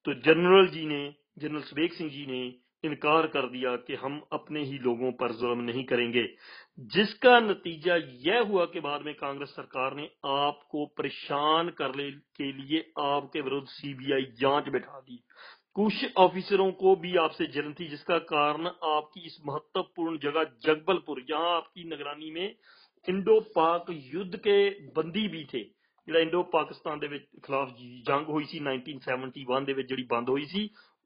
[0.05, 0.99] तो जनरल जी ने
[1.39, 2.41] जनरल सुबेग सिंह जी ने
[2.83, 6.27] انکار کر دیا کہ ہم اپنے ہی لوگوں پر ظلم نہیں کریں گے۔
[6.77, 12.09] جس کا نتیجہ یہ ہوا کہ بعد میں کانگریس سرکار نے آپ کو پریشان کرنے
[12.11, 15.17] کے لیے آپ کے ورد سی بی آئی جانچ بٹھا دی۔
[15.73, 20.17] کچھ آفیسروں کو بھی آپ سے جرن تھی، جس کا کارن آپ کی اس مہتوپورن
[20.17, 22.47] جگہ جگبل پور یہاں آپ کی نگرانی میں
[23.07, 25.63] انڈو پاک یدھ کے بندی بھی تھے۔
[26.07, 27.69] انڈو پاکستان دے ਦੇ ਵਿੱਚ ਖਿਲਾਫ
[28.07, 30.29] ਜੰਗ ਹੋਈ ਸੀ 1971 ਦੇ ਵਿੱਚ ਜਿਹੜੀ ਬੰਦ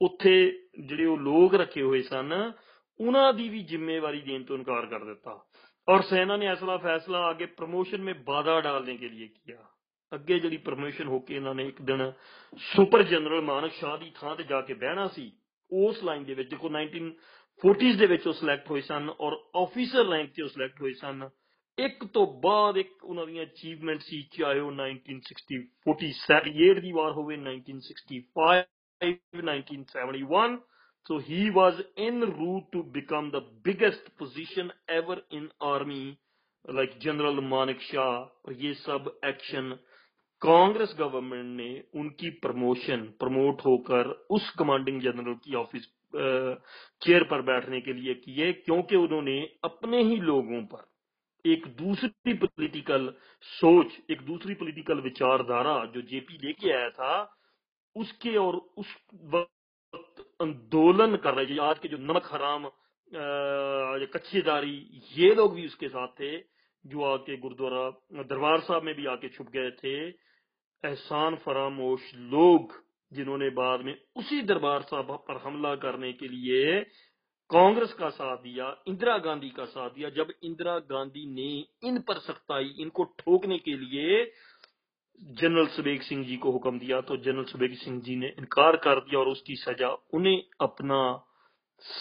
[0.01, 2.51] ਉੱਥੇ ਜਿਹੜੇ ਉਹ ਲੋਕ ਰੱਖੇ ਹੋਏ ਸਨ،
[2.99, 5.39] ਉਹਨਾਂ ਦੀ ਵੀ ਜ਼ਿੰਮੇਵਾਰੀ ਦੇਣ ਤੋਂ ਇਨਕਾਰ ਕਰ ਦਿੱਤਾ।
[5.87, 9.57] اور سینا نے ایسا فیصلہ آگے پروموشن میں بادہ ڈالنے کے لیے کیا
[10.11, 12.01] اگے جڑی پرموشن ہو کے انہوں نے ایک دن
[12.59, 15.29] سپر جنرل مانک شاہ دی تھان تے جا کے بہنا سی
[15.71, 20.47] اس لائن دے وچ دیکھو 1940s دے وچ سلیکٹ ہوئے سن اور آفیسر رینک تے
[20.55, 21.21] سلیکٹ ہوئے سن
[21.77, 27.37] ایک تو بعد ایک انہاں دی اچیومنٹ سی چاہے او 1960 48 دی وار ہوئے
[27.37, 28.65] 1965
[29.01, 30.59] 1971.
[31.05, 36.17] So he was en route to become the biggest position ever in army
[36.65, 39.73] like General Manik Shah اور یہ سب action
[40.41, 45.85] کانگریس گورنمنٹ نے ان کی پرموشن پرموٹ ہو کر اس کمانڈنگ جنرل کی آفس
[47.01, 50.83] چیئر پر بیٹھنے کے لیے کیے کیونکہ انہوں نے اپنے ہی لوگوں پر
[51.45, 53.09] ایک دوسری پولیٹیکل
[53.61, 57.13] سوچ ایک دوسری پولیٹیکل وچاردھارا جو جے پی لے کے آیا تھا
[57.95, 58.89] اس کے اور اس
[59.31, 62.65] وقت اندولن کر رہے جو آج کے جو نمک حرام
[64.13, 64.75] کچھے داری،
[65.15, 66.31] یہ لوگ بھی اس کے ساتھ تھے
[66.85, 67.89] جو آ کے گردوارا
[68.29, 69.95] دربار صاحب میں بھی آ کے چھپ گئے تھے۔
[70.83, 72.59] احسان فراموش لوگ
[73.11, 76.81] جنہوں نے بعد میں اسی دربار صاحب پر حملہ کرنے کے لیے
[77.49, 81.51] کانگریس کا ساتھ دیا، اندرا گاندھی کا ساتھ دیا۔ جب اندرا گاندھی نے
[81.87, 84.23] ان پر سختائی، ان کو ٹھوکنے کے لیے
[85.19, 88.99] جنرل سبیگ سنگھ جی کو حکم دیا تو جنرل سبیگ سنگھ جی نے انکار کر
[88.99, 91.17] دیا اور اس کی سجا انہیں اپنا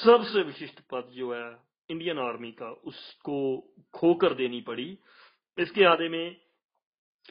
[0.04, 1.48] سب سے وششٹ پد جو ہے
[1.88, 2.94] انڈین آرمی کا اس
[3.24, 3.60] کو
[3.92, 4.96] کھو کر دینی پڑی۔
[5.56, 6.30] اس کے آدھے میں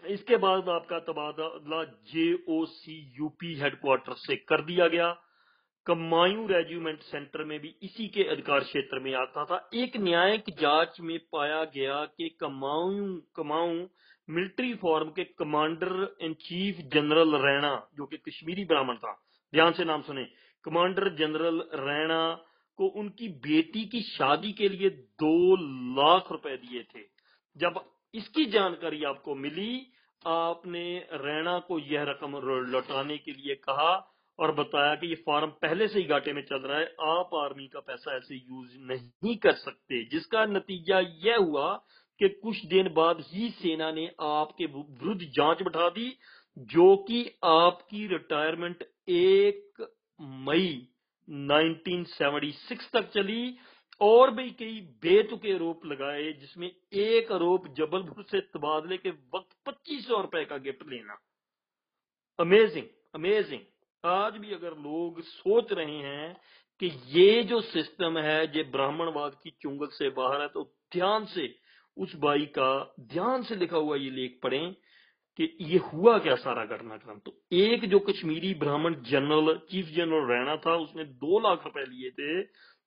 [0.04, 4.88] اس کے بعد آپ کا تبادلہ J O C U P headquarter سے کر دیا
[4.88, 5.14] گیا۔
[5.86, 11.00] کمایوں ریجیومنٹ سینٹر میں بھی اسی کے ادھکار شیطر میں آتا تھا۔ ایک نیائک جانچ
[11.00, 13.86] میں پایا گیا کہ کماؤں کماؤں
[14.28, 19.12] ملٹری فارم کے commander in chief general Raina, جو کہ کشمیری برامن تھا۔
[19.54, 20.26] دھیان سے نام سنیں۔
[20.64, 22.36] کمانڈر جنرل رینا
[22.78, 27.04] کو ان کی بیٹی کی شادی کے لیے دو لاکھ روپے دیے تھے۔
[27.56, 27.72] جب
[28.14, 29.84] اس کی جانکاری آپ کو ملی،
[30.26, 33.94] آپ نے رینا کو یہ رقم لوٹانے کے لیے کہا
[34.38, 37.68] اور بتایا کہ یہ فارم پہلے سے ہی گاٹے میں چل رہا ہے۔ آپ آرمی
[37.68, 40.94] کا پیسہ ایسے یوز نہیں کر سکتے۔ جس کا نتیجہ
[41.24, 41.78] یہ ہوا
[42.20, 46.10] کہ کچھ دن بعد ہی سینا نے آپ کے ورد جانچ بٹھا دی،
[46.58, 49.82] جو کہ آپ کی ریٹائرمنٹ ایک
[50.46, 50.70] مئی
[51.28, 53.44] نائنٹین سیونٹی سکس تک چلی
[54.02, 58.98] اور بھی کئی بے تکے روپ لگائے، جس میں ایک آروپ جبل بھر سے تبادلے
[58.98, 61.14] کے وقت پچیس سو روپے کا گفٹ لینا۔
[62.40, 63.64] امیزنگ امیزنگ
[64.04, 66.34] آج بھی اگر لوگ سوچ رہے ہیں
[66.82, 71.26] کہ یہ جو سسٹم ہے، یہ براہمن واد کی چنگل سے باہر ہے، تو دھیان
[71.26, 71.48] سے
[71.98, 74.72] اس بھائی کا دھیان سے لکھا ہوا یہ لیکھ پڑھیں
[75.38, 80.26] کہ یہ ہوا کیا سارا گھٹنا کرم؟ تو ایک جو Kashmiri Brahmin general, chief general
[80.26, 82.44] Raina تھا، اس نے دو لاکھ روپے لیے تھے۔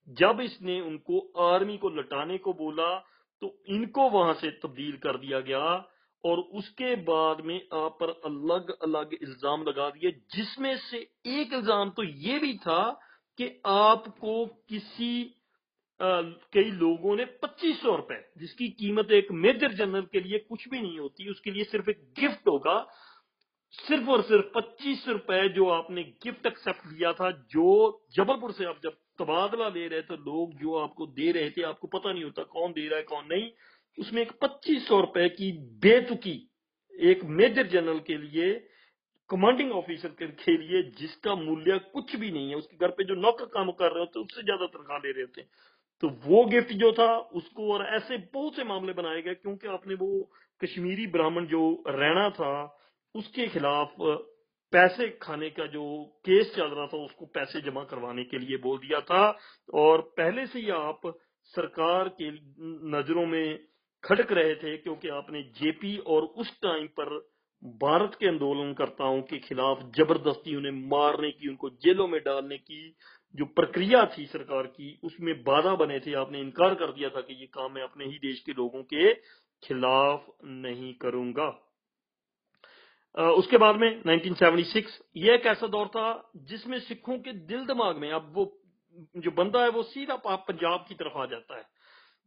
[0.06, 2.98] جب اس نے ان کو آرمی کو لٹانے کو بولا،
[3.40, 5.78] تو ان کو وہاں سے تبدیل کر دیا گیا۔
[6.16, 10.96] اور اس کے بعد میں آپ پر الگ الگ الزام لگا دیے، جس میں سے
[11.24, 12.92] ایک الزام تو یہ بھی تھا
[13.38, 15.28] کہ آپ کو کسی
[16.00, 20.68] کئی لوگوں نے پچیس سو روپے، جس کی قیمت ایک میجر جنرل کے لیے کچھ
[20.68, 22.84] بھی نہیں ہوتی، اس کے لیے صرف ایک گفٹ ہوگا۔
[23.74, 28.50] صرف اور صرف پچیس روپے جو آپ نے گفٹ ایکسپٹ لیا تھا، جو جبل پور
[28.50, 31.80] سے آپ جب تبادلہ لے رہے تھے، لوگ جو آپ کو دے رہے تھے، آپ
[31.80, 33.50] کو پتہ نہیں ہوتا کون دے رہا ہے، کون نہیں،
[33.98, 35.50] اس میں ایک پچیس سو روپے کی
[35.82, 36.38] بے تکی
[36.94, 38.58] ایک میجر جنرل کے لیے،
[39.30, 43.02] کمانڈنگ آفیسر کے لیے، جس کا مولیہ کچھ بھی نہیں ہے، اس کے گھر پہ
[43.02, 45.74] جو نوکر کام کر رہے ہوتے ہیں اس سے زیادہ تنخواہ لے رہے ہوتے۔ ہیں
[46.02, 49.66] تو وہ گفٹ جو تھا، اس کو اور ایسے بہت سے معاملے بنائے گئے، کیونکہ
[49.66, 50.22] آپ نے وہ
[50.60, 52.54] کشمیری براہمن جو رہنا تھا،
[53.14, 54.00] اس کے خلاف
[54.72, 55.84] پیسے کھانے کا جو
[56.24, 59.22] کیس چل رہا تھا، اس کو پیسے جمع کروانے کے لیے بول دیا تھا۔
[59.78, 61.06] اور پہلے سے ہی آپ
[61.54, 62.30] سرکار کے
[62.92, 63.46] نظروں میں
[64.04, 67.12] کھٹک رہے تھے، کیونکہ آپ نے جے پی اور اس ٹائم پر
[67.62, 72.58] بھارت کے اندولن کرتاؤں کے خلاف جبردستی انہیں مارنے کی، ان کو جیلوں میں ڈالنے
[72.58, 72.92] کی
[73.38, 77.08] جو پرکریا تھی سرکار کی، اس میں بادہ بنے تھے، آپ نے انکار کر دیا
[77.08, 79.12] تھا کہ یہ کام میں اپنے ہی دیش کے لوگوں کے
[79.62, 81.50] خلاف نہیں کروں گا۔
[83.14, 86.06] اس کے بعد میں 1976 یہ ایک ایسا دور تھا
[86.50, 88.44] جس میں سکھوں کے دل دماغ میں اب وہ
[89.14, 90.16] جو بندہ ہے وہ سیدھا
[90.46, 91.62] پنجاب کی طرف آ جاتا ہے۔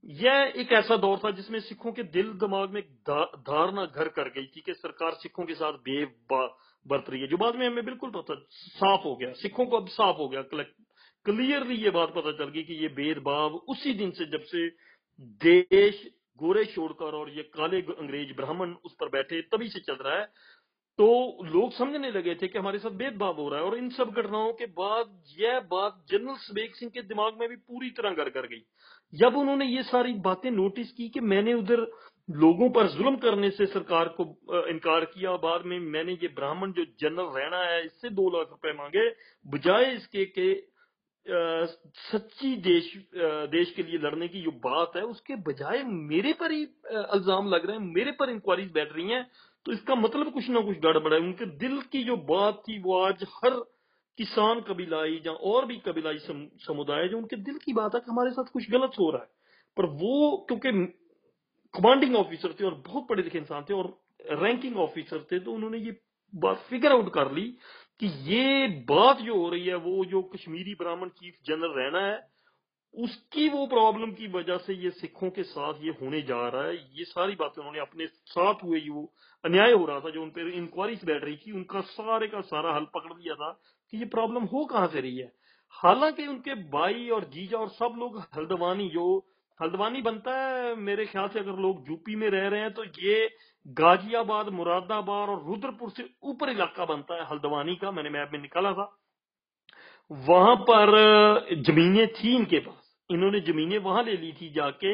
[0.03, 4.27] یہ ایک ایسا دور تھا جس میں سکھوں کے دل دماغ میں دھارنا گھر کر
[4.35, 6.05] گئی تھی کہ سرکار سکھوں کے ساتھ بے
[6.85, 8.33] برت رہی ہے۔ جو بعد میں ہمیں بالکل پتہ
[8.79, 10.41] صاف ہو گیا، سکھوں کو اب صاف ہو گیا
[11.25, 14.67] کلیئرلی یہ بات پتہ چل گئی کہ یہ بید باب اسی دن سے جب سے
[15.41, 15.95] دیش
[16.39, 20.25] گورے شوڑکر اور یہ کالے انگریج برہمن اس پر بیٹھے تبھی سے چل رہا ہے،
[20.99, 21.07] تو
[21.43, 24.15] لوگ سمجھنے لگے تھے کہ ہمارے ساتھ بید بھاؤ ہو رہا ہے اور ان سب
[24.15, 25.05] گھٹناؤں کے بعد
[25.37, 28.59] یہ بات جنرل سبیک سنگھ کے دماغ میں بھی پوری طرح گر کر گئی۔
[29.13, 31.79] جب انہوں نے یہ ساری باتیں نوٹس کی کہ میں نے ادھر
[32.29, 34.23] لوگوں پر ظلم کرنے سے سرکار کو
[34.67, 38.29] انکار کیا، بعد میں میں نے یہ براہمن جو جنرل رہنا ہے، اس سے دو
[38.29, 39.09] لاکھ روپے مانگے،
[39.45, 40.53] بجائے اس کے کہ
[42.11, 42.85] سچی دیش
[43.51, 46.63] دیش کے لیے لڑنے کی جو بات ہے، اس کے بجائے میرے پر ہی
[47.09, 49.21] الزام لگ رہے ہیں، میرے پر انکوائریز بیٹھ رہی ہیں،
[49.65, 52.63] تو اس کا مطلب کچھ نہ کچھ گڑبڑ ہے، ان کے دل کی جو بات
[52.65, 53.59] تھی، وہ آج ہر
[54.19, 56.17] کسان، قبیلائی یا اور بھی قبیلائی
[56.65, 59.19] سمودائے جو، ان کے دل کی بات ہے کہ ہمارے ساتھ کچھ غلط ہو رہا
[59.19, 59.37] ہے۔
[59.77, 60.85] پر وہ، کیونکہ
[61.73, 63.85] کمانڈنگ آفیسر تھے اور بہت پڑھے لکھے انسان تھے اور
[64.41, 65.91] رینکنگ آفیسر تھے، تو انہوں نے یہ
[66.33, 67.51] بات فگر آؤٹ کر لی
[67.99, 72.17] کہ یہ بات جو ہو رہی ہے، وہ جو کشمیری براہمن چیف جنرل رہنا ہے،
[72.93, 76.67] اس کی وہ پرابلم کی وجہ سے یہ سکھوں کے ساتھ یہ ہونے جا رہا
[76.67, 79.07] ہے۔ یہ ساری باتیں انہوں نے اپنے ساتھ ہوئے وہ
[79.43, 82.41] انیائے ہو رہا تھا، جو ان پہ انکوائریز بیٹھ رہی تھی، ان کا سارے کا
[82.41, 83.51] سارا حل پکڑ دیا تھا
[83.89, 85.27] کہ یہ پرابلم ہو کہاں سے رہی ہے۔
[85.83, 89.21] حالانکہ ان کے بھائی اور جیجا اور سب لوگ ہلدوانی، جو
[89.61, 92.83] ہلدوانی بنتا ہے، میرے خیال سے اگر لوگ یو پی میں رہ رہے ہیں تو
[92.97, 93.27] یہ
[93.65, 98.03] گاجی آباد مراد آباد اور رودر پور سے اوپر علاقہ بنتا ہے، ہلدوانی کا، میں
[98.03, 98.85] نے میپ میں نکالا تھا۔
[100.09, 100.89] وہاں پر
[101.67, 104.93] زمینیں تھیں ان کے پاس۔ انہوں نے زمینیں وہاں لے لی تھی جا کے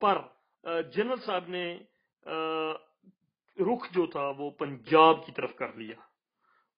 [0.00, 0.18] پر
[0.94, 1.64] جنرل صاحب نے
[3.58, 5.96] رخ جو تھا وہ پنجاب کی طرف کر لیا۔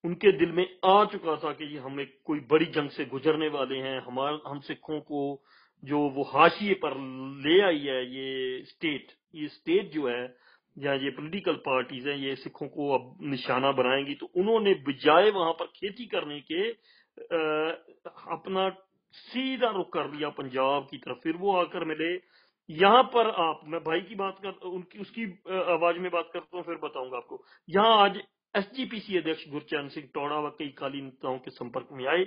[0.03, 3.47] ان کے دل میں آ چکا تھا کہ یہ ہمیں کوئی بڑی جنگ سے گزرنے
[3.47, 5.21] والے ہیں ہمارے ہم سکھوں کو
[5.83, 6.95] جو وہ حاشیے پر
[7.43, 10.27] لے آئی ہے یہ اسٹیٹ یہ اسٹیٹ جو ہے،
[10.75, 14.73] یا یہ پولیٹیکل پارٹیز ہیں، یہ سکھوں کو اب نشانہ بنائیں گی، تو انہوں نے
[14.73, 16.71] بجائے وہاں پر کھیتی کرنے کے
[18.25, 18.69] اپنا
[19.33, 22.17] سیدھا رخ کر لیا پنجاب کی طرف۔ پھر وہ آ کر ملے۔
[22.69, 25.25] یہاں پر آپ، میں بھائی کی بات کر، ان کی، اس کی
[25.67, 28.17] آواز میں بات کرتا ہوں، پھر بتاؤں گا آپ کو۔ یہاں آج
[28.53, 32.07] ایس جی پی سی ادھیش گرچین سنگھ ٹوڑا و کئی کالی نتاؤں کے سمپرک میں
[32.07, 32.25] آئے۔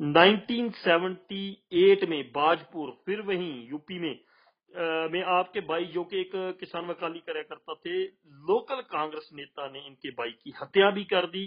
[0.00, 4.14] نائنٹین سیونٹی ایٹ میں باجپور، پھر وہیں یو پی میں
[5.10, 8.04] میں آپ کے بھائی جو کہ ایک کسان وکالی کرا کرتا تھے،
[8.48, 11.46] لوکل کانگریس نیتا نے ان کے بھائی کی ہتیا بھی کر دی،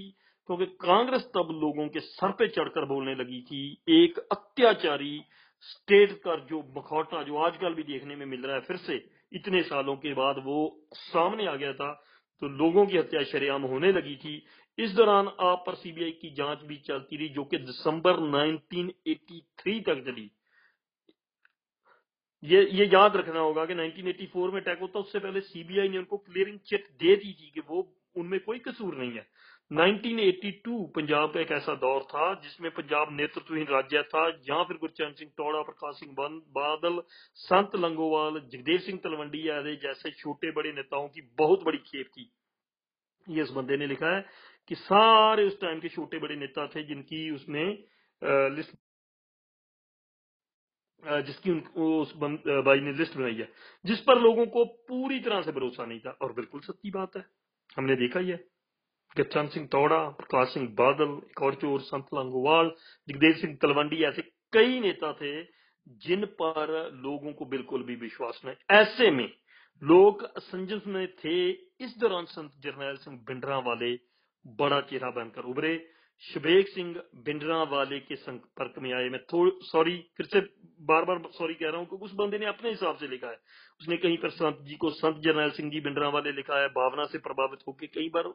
[0.49, 6.11] کیونکہ کانگرس تب لوگوں کے سر پہ چڑھ کر بولنے لگی تھی، ایک اتیاچاری اسٹیٹ
[6.23, 8.95] کا جو مکھوٹا جو آج کل بھی دیکھنے میں مل رہا ہے، پھر سے
[9.31, 10.69] اتنے سالوں کے بعد وہ
[11.11, 11.93] سامنے آ گیا تھا،
[12.41, 14.39] تو لوگوں کی ہتیا شریعام ہونے لگی تھی۔
[14.77, 18.17] اس دوران آپ پر سی بی آئی کی جانچ بھی چلتی رہی، جو کہ دسمبر
[18.17, 20.27] نائنٹین ایٹی تھری تک چلی۔
[22.43, 25.79] یہ یہ یاد رکھنا ہوگا کہ 1984 میں اٹیک ہوتا اس سے پہلے سی بی
[25.79, 27.83] آئی نے ان کو کلیئرنگ چیک دے دی تھی کہ وہ
[28.15, 29.21] ان میں کوئی قصور نہیں ہے۔
[29.71, 34.75] 1982 پنجاب کا ایک ایسا دور تھا جس میں پنجاب نیترتوہین راجیہ تھا، جہاں پھر
[34.81, 36.13] گرچان سنگھ ٹوڑا پرکاش سنگھ
[36.53, 36.99] بادل،
[37.39, 42.25] سنت لنگوال جگدیو سنگھ تلونڈی آدھے جیسے چھوٹے بڑے نیتاؤں کی بہت بڑی کھیپ تھی۔
[43.27, 44.21] یہ اس بندے نے لکھا ہے
[44.67, 47.65] کہ سارے اس ٹائم کے چھوٹے بڑے نیتا تھے جن کی اس نے
[48.55, 48.75] لسٹ
[51.27, 53.45] جس کی اس بھائی نے لسٹ بنائی ہے۔
[53.83, 57.21] جس پر لوگوں کو پوری طرح سے بھروسہ نہیں تھا، اور بالکل سچی بات ہے۔
[57.77, 58.35] ہم نے دیکھا یہ
[59.15, 62.69] کہ چند سنگھ توڑا، پرکاش سنگھ بادل اور چور سنت لانگوال
[63.07, 64.21] جگدیو سنگھ تلوانڈی ایسے
[64.53, 65.33] کئی نیتا تھے
[66.05, 69.27] جن پر لوگوں کو بالکل بھی بشواس نہیں۔ ایسے میں
[69.81, 71.37] لوگ سنجس میں تھے،
[71.79, 73.95] اس دوران سنت جرنیل سنگھ بنڈرا والے
[74.45, 75.77] بڑا چہرہ بن کر ابرے
[76.21, 79.19] شبیک سنگھ بنڈرا والے کے سمپرک میں آئے۔ میں
[79.71, 80.39] سوری، پھر سے
[80.85, 83.35] بار بار سوری کہہ رہا ہوں کیونکہ اس بندے نے اپنے حساب سے لکھا ہے۔
[83.81, 86.67] اس نے کہیں پر سنت جی کو سنت جرنیل سنگھ جی بنڈرا والے لکھا ہے
[86.73, 88.25] بھاونا سے پربھاوت ہو کے کئی بار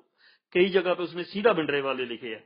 [0.55, 2.44] کئی جگہ پہ اس نے سیدھا بنڈرے والے لکھے ہیں۔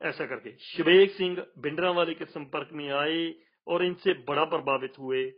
[0.00, 3.28] ایسا کر کے شبیگ سنگھ بنڈرا والے کے سمپرک میں آئے
[3.66, 5.30] اور ان سے بڑا پربھاوت ہوئے۔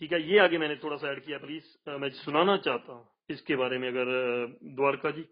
[0.00, 1.64] ٹھیک ہے یہ آگے میں نے تھوڑا سا ایڈ کیا پلیز
[2.00, 4.06] میں سنانا چاہتا ہوں۔ اس کے بارے میں اگر
[4.76, 5.22] دوارکا جی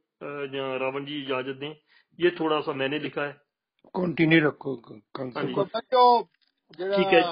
[0.81, 1.73] راون جی اجازت دیں
[2.19, 3.33] یہ تھوڑا سا میں نے لکھا ہے۔
[3.95, 4.73] کنٹینیو رکھو
[5.19, 5.55] ہاں جی۔
[6.97, 7.23] ٹھیک ہے۔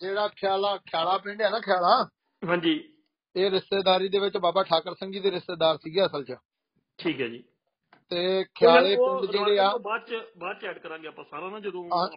[0.00, 2.08] ਜਿਹੜਾ ਖਿਆਲਾ ਖਿਆਲਾ ਪਿੰਡ ਹੈ ਨਾ ਖਿਆਲਾ?
[2.42, 2.80] जी
[3.36, 6.34] ਇਹ ਰਿਸ਼ਤੇਦਾਰੀ ਦੇ ਵਿੱਚ ਬਾਬਾ ਠਾਕਰ ਸਿੰਘ ਜੀ ਦੇ ਰਿਸ਼ਤੇਦਾਰ ਸੀਗੇ ਅਸਲ 'ਚ।
[6.98, 7.44] ਠੀਕ ਹੈ ਜੀ।
[8.10, 11.84] ਤੇ ਖਿਆਲੇ ਪਿੰਡ ਜਿਹੜੇ ਆ ਬਾਅਦ ਚ ਬਾਅਦ ਚ ਐਡ ਕਰਾਂਗੇ ਆਪਾਂ ਸਾਰਾ ਨਾ ਜਦੋਂ
[11.84, 12.08] ਹਾਂ-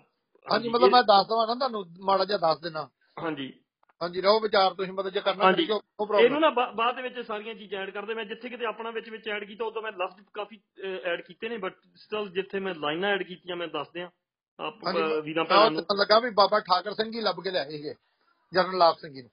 [0.47, 2.89] ਹਾਂਜੀ ਮਤਲਬ ਮੈਂ ਦੱਸ ਦਵਾਂ ਨਾ ਤੁਹਾਨੂੰ ਮਾੜਾ ਜਿਹਾ ਦੱਸ ਦੇਣਾ।
[3.23, 3.53] ਹਾਂਜੀ।
[4.01, 7.01] ਹਾਂਜੀ ਰਹੋ ਵਿਚਾਰ ਤੁਸੀਂ ਮਤਲਬ ਜੇ ਕਰਨਾ ਹਾਂਜੀ। ਕਰੀਓ ਨੋ ਇਹਨੂੰ ਪ੍ਰੋਬਲਮ ਨਾ ਬਾਅਦ ਦੇ
[7.01, 9.91] ਵਿੱਚ ਸਾਰੀਆਂ ਚੀਜ਼ਾਂ ਐਡ ਕਰਦੇ ਮੈਂ ਜਿੱਥੇ ਕਿਤੇ ਆਪਣਾ ਵਿੱਚ ਵਿੱਚ ਐਡ ਕੀਤਾ ਉਦੋਂ ਮੈਂ
[9.91, 10.59] ਲਫ਼ਜ਼ ਕਾਫੀ
[11.03, 14.17] ਐਡ ਕੀਤੇ ਨੇ ਬਟ ਸਟਿਲ ਜਿੱਥੇ ਮੈਂ ਲਾਈਨਾਂ ਐਡ ਕੀਤੀਆਂ ਮੈਂ ਦੱਸ ਦਿਆਂ। ਆਪ ਹਾਂਜੀ
[14.17, 14.18] ਅ,
[14.59, 17.93] لگا ਭੈਣਾਂ ਨੂੰ ਲੱਗਾ ਵੀ ਬਾਬਾ ਠਾਕਰ ਸਿੰਘ ਹੀ ਲੱਭ ਕੇ ਲੈ ਆਏਗੇ
[18.53, 19.29] ਜਨਰਲ ਲਾਭ ਸਿੰਘ ਜੀ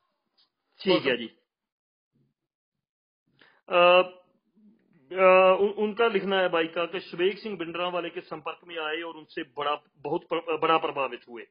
[5.79, 9.03] ان کا لکھنا ہے بھائی کا کہ شویگ سنگھ بنڈرا والے کے سمپرک میں آئے
[9.03, 9.75] اور ان سے بڑا
[10.05, 10.25] بہت
[10.61, 11.45] بڑا پربھاوت ہوئے۔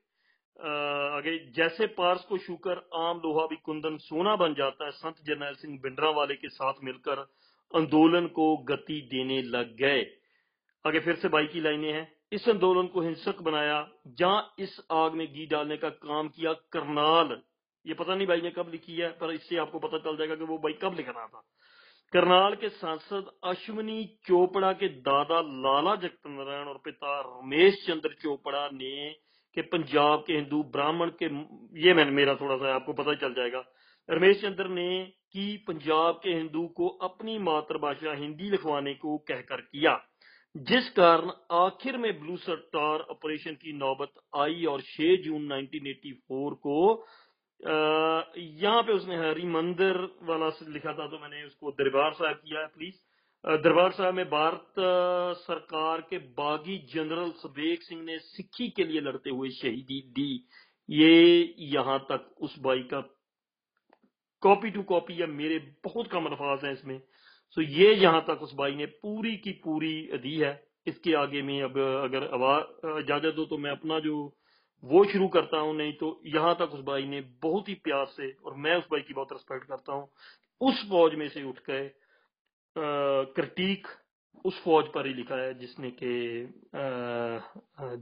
[1.17, 5.53] آگے جیسے پارس کو شوکر عام لوہا بھی کندن سونا بن جاتا ہے سنت جرنیل
[5.53, 7.17] سنگھ بنڈرا والے کے ساتھ مل کر
[7.71, 10.03] اندولن کو گتی دینے لگ گئے۔
[10.83, 13.85] آگے پھر سے بھائی کی لائنیں ہیں۔ اس اندولن کو ہنسک بنایا،
[14.17, 17.27] جہاں اس آگ میں گھی ڈالنے کا کام کیا، کرنال۔
[17.83, 20.17] یہ پتہ نہیں بھائی نے کب لکھی ہے، پر اس سے آپ کو پتہ چل
[20.17, 21.41] جائے گا کہ وہ بھائی کب لکھ رہا تھا۔
[22.11, 28.67] کرنال کے سانسد اشونی چوپڑا کے دادا لالا جگت نارائن اور پتا رمیش چندر چوپڑا
[28.71, 29.11] نے
[29.53, 31.27] کہ پنجاب کے ہندو براہمن کے
[31.71, 33.61] یہ میں میرا تھوڑا سا آپ کو پتہ چل جائے گا۔
[34.09, 39.41] رمیش چندر نے کی پنجاب کے ہندو کو اپنی ماتر بھاشا ہندی لکھوانے کو کہہ
[39.49, 39.97] کر کیا۔
[40.55, 47.05] جس کارن آخر میں بلو سٹار آپریشن کی نوبت آئی اور چھ جون 1984 کو
[48.35, 52.11] یہاں پہ اس نے ہری مندر والا لکھا تھا تو میں نے اس کو دربار
[52.11, 52.93] صاحب کیا ہے پلیز
[53.63, 54.79] دربار صاحب میں بھارت
[55.47, 60.37] سرکار کے باغی جنرل سبیک سنگھ نے سکھی کے لیے لڑتے ہوئے شہیدی دی۔
[60.89, 63.01] یہ یہاں تک اس بائی کا
[64.43, 66.99] کاپی ٹو کاپی یا میرے بہت کم الفاظ ہیں اس میں۔
[67.55, 70.53] سو یہ یہاں تک اس بھائی نے پوری کی پوری دی ہے۔
[70.85, 74.15] اس کے آگے میں اب اگر اجازت دو تو میں اپنا جو
[74.83, 78.27] وہ شروع کرتا ہوں، نہیں تو یہاں تک اس بھائی نے بہت ہی پیار سے
[78.43, 80.05] اور میں اس بھائی کی بہت ریسپیکٹ کرتا ہوں۔
[80.61, 81.79] اس فوج میں سے اٹھ کے
[83.35, 83.87] کرٹیک
[84.45, 86.11] اس فوج پر ہی لکھا ہے، جس نے کہ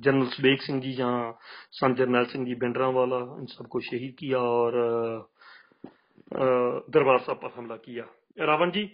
[0.03, 1.31] جنرل سبیک سنگھ جی جہاں
[1.79, 4.71] سن جرنیل سنگھ جی بنڈرا والا، ان سب کو شہید کیا اور
[6.93, 8.03] دربار صاحب پر حملہ کیا۔
[8.45, 8.85] راون جی؟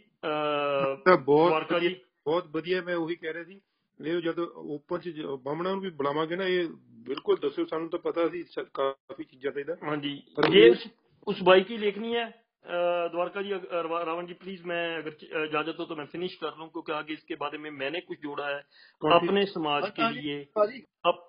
[1.80, 1.94] जी
[2.26, 3.60] ਬਹੁਤ ਵਧੀਆ ਮੈਂ ਉਹੀ ਕਹਿ ਰਿਹਾ ਸੀ
[4.00, 5.10] ਇਹ ਜਦੋਂ ਓਪਨ ਚ
[5.44, 6.68] ਬਾਹਮਣਾ ਨੂੰ ਵੀ ਬੁਲਾਵਾਂਗੇ ਨਾ ਇਹ
[7.06, 10.64] ਬਿਲਕੁਲ ਦੱਸਿਓ ਸਾਨੂੰ ਤਾਂ ਪਤਾ ਸੀ ਸ- ਕਾਫੀ ਚੀਜ਼ਾਂ ਦਾ ਇਹਦਾ हाँ जी पर ये
[10.64, 10.86] ये- उस,
[11.26, 12.24] उस भाई की लेखनी है
[12.64, 16.06] अ, द्वारका जी अगर- रा- रावण जी प्लीज मैं अगर च- इजाजत हो तो मैं
[16.06, 18.60] फिनिश कर लूं क्योंकि आगे इसके बारे में मैंने कुछ जोड़ा है
[19.02, 21.20] हाँ, अपने समाज हाँ, के हाँ जी, लिए हाँ जी अप,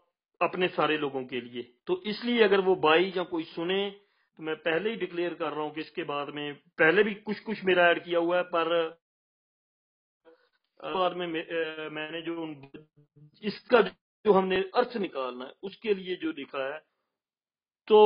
[0.42, 3.80] अपने सारे लोगों के लिए तो इसलिए अगर वो बाई या कोई सुने
[4.41, 7.15] تو میں پہلے ہی ڈکلیئر کر رہا ہوں کہ اس کے بعد میں پہلے بھی
[7.25, 8.69] کچھ کچھ میرا ایڈ کیا ہوا ہے، پر
[10.95, 11.27] بعد میں
[11.93, 12.47] میں نے جو
[13.45, 13.81] اس کا
[14.25, 16.79] جو ہم نے ارتھ نکالنا ہے، اس کے لیے جو لکھا ہے،
[17.89, 18.01] تو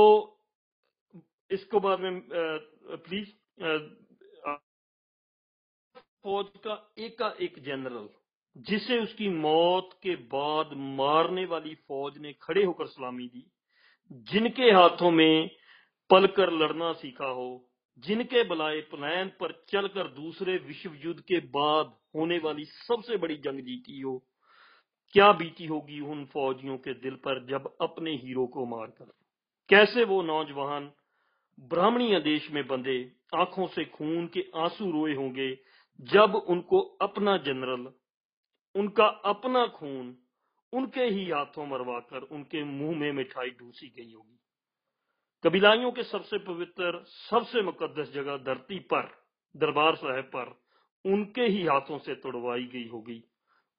[1.50, 2.20] اس کو بعد میں
[3.06, 3.32] پلیز
[6.22, 8.06] فوج کا ایک کا ایک جنرل
[8.56, 13.48] جسے اس کی موت کے بعد مارنے والی فوج نے کھڑے ہو کر سلامی دی،
[14.28, 15.36] جن کے ہاتھوں میں
[16.10, 17.58] پل کر لڑنا سیکھا ہو،
[17.96, 21.84] جن کے بلائے پلین پر چل کر دوسرے وشو یدھ کے بعد
[22.14, 24.18] ہونے والی سب سے بڑی جنگ جیتی ہو۔
[25.14, 29.04] کیا بیتی ہوگی ان فوجیوں کے دل پر جب اپنے ہیرو کو مار کر؟
[29.68, 30.88] کیسے وہ نوجوان
[31.58, 35.54] برہمنی دیش میں بندے، آنکھوں سے خون کے آنسو روئے ہوں گے،
[35.98, 37.86] جب ان کو اپنا جنرل،
[38.74, 40.14] ان کا اپنا خون،
[40.72, 44.43] ان کے ہی ہاتھوں مروا کر ان کے منہ میں مٹھائی ڈھوسی گئی ہوگی؟
[45.44, 49.06] قبیلائیوں کے سب سے پوتر، سب سے مقدس جگہ دھرتی پر،
[49.54, 50.48] دربار صاحب پر
[51.04, 53.20] ان کے ہی ہاتھوں سے توڑوائی گئی ہوگی۔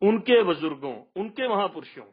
[0.01, 2.05] ان کے بزرگوں، ان کے مہا پرشوں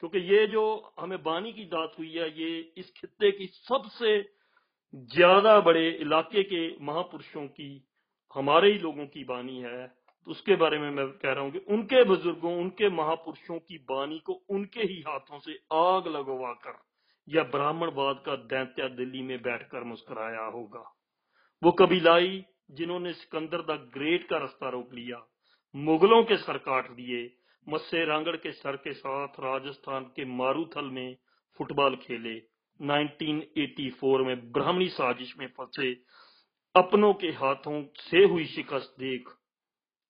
[0.00, 4.22] کیونکہ یہ جو ہمیں بانی کی دات ہوئی ہے، یہ اس خطے کی سب سے
[4.92, 7.78] زیادہ بڑے علاقے کے مہا پرشوں کی،
[8.36, 9.86] ہمارے ہی لوگوں کی بانی ہے۔
[10.24, 12.88] تو اس کے بارے میں میں کہہ رہا ہوں کہ ان کے بزرگوں، ان کے
[12.88, 16.95] مہا پرشوں کی بانی کو ان کے ہی ہاتھوں سے آگ لگوا کر
[17.26, 20.82] یا براہمن واد کا دینتیا دلی میں بیٹھ کر مسکرایا ہوگا۔
[21.62, 25.18] وہ قبیلائی جنہوں نے سکندر دا گریٹ کا رستہ روک لیا،
[25.74, 27.28] مغلوں کے سر کاٹ دیے،
[27.66, 31.14] مسے رانگڑ کے سر کے ساتھ راجستان کے ماروتھل میں
[31.58, 32.40] فٹ بال کھیلے۔
[32.80, 35.94] 1984 میں برہمنی سازش میں پھنسے۔
[36.74, 39.30] اپنوں کے ہاتھوں سے ہوئی شکست دیکھ۔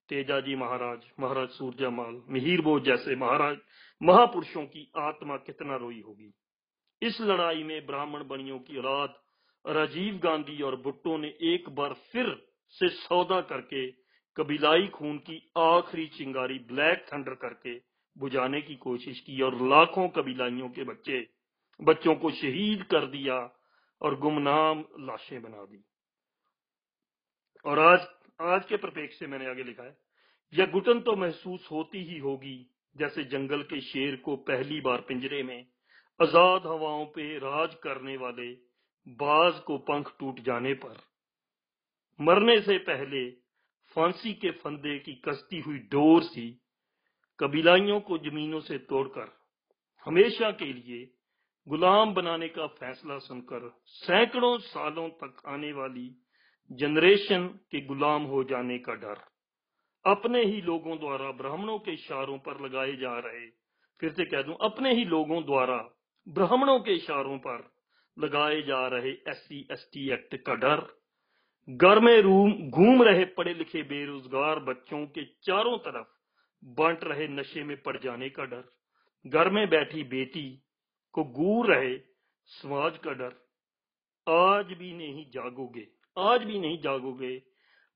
[0.09, 3.57] تیجا جی مہاراج مہاراج سورجا مال، مہیر بو جیسے مہاراج
[4.01, 6.31] مہا پرشوں کی آتما کتنا روئی ہوگی۔
[7.03, 9.11] اس لڑائی میں براہمن بنیوں کی رات
[9.65, 12.35] راجیو گاندھی اور بھٹو نے ایک بار پھر
[12.75, 13.91] سے سودا کر کے
[14.37, 17.79] قبیلائی خون کی آخری چنگاری بلیک تھنڈر کر کے
[18.17, 21.21] بجانے کی کوشش کی اور لاکھوں قبیلائیوں کے بچے،
[21.81, 23.37] بچوں کو شہید کر دیا
[24.01, 25.79] اور گمنام لاشیں بنا دی۔
[27.65, 28.01] اور آج
[28.39, 29.93] آج کے پرپیک سے میں نے آگے لکھا ہے،
[30.53, 32.65] یا گٹن تو محسوس ہوتی ہی ہوگی
[32.97, 35.63] جیسے جنگل کے شیر کو پہلی بار پنجرے میں
[36.19, 38.55] آزاد ہواؤں پہ راج کرنے والے
[39.19, 40.95] باز کو پنکھ ٹوٹ جانے پر۔
[42.19, 43.31] مرنے سے پہلے
[43.95, 46.53] فانسی کے فندے کی کستی ہوئی ڈور سی
[47.39, 49.27] قبیلائیوں کو جمینوں سے توڑ کر
[50.07, 51.07] ہمیشہ کے لیے
[51.67, 53.69] غلام بنانے کا فیصلہ سن کر
[54.07, 56.09] سینکڑوں سالوں تک آنے والی
[56.71, 59.15] جنریشن کے غلام ہو جانے کا ڈر۔
[60.05, 63.51] اپنے ہی لوگوں دوارا برہمنوں کے اشاروں پر لگائے جا رہے۔
[63.99, 65.96] پھر سے کہہ دوں، اپنے ہی لوگوں دوارا
[66.27, 67.61] برہمنوں کے اشاروں پر
[68.17, 70.81] لگائے جا رہے S C S T act کا ڈر،
[71.69, 76.07] گھر میں روم گھوم رہے پڑھے لکھے بے روزگار بچوں کے چاروں طرف
[76.63, 78.63] بانٹ رہے نشے میں پڑ جانے کا ڈر،
[79.25, 80.49] گھر میں بیٹھی بیٹی
[81.15, 81.97] کو گور رہے
[82.51, 83.33] سماج کا ڈر۔
[84.27, 85.85] آج بھی نہیں جاگو گے
[86.17, 87.39] آج بھی نہیں جاگو گے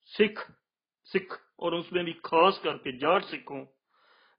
[0.06, 0.38] सिख
[1.06, 3.66] सिख और उसमें भी खास करके जाट सिखों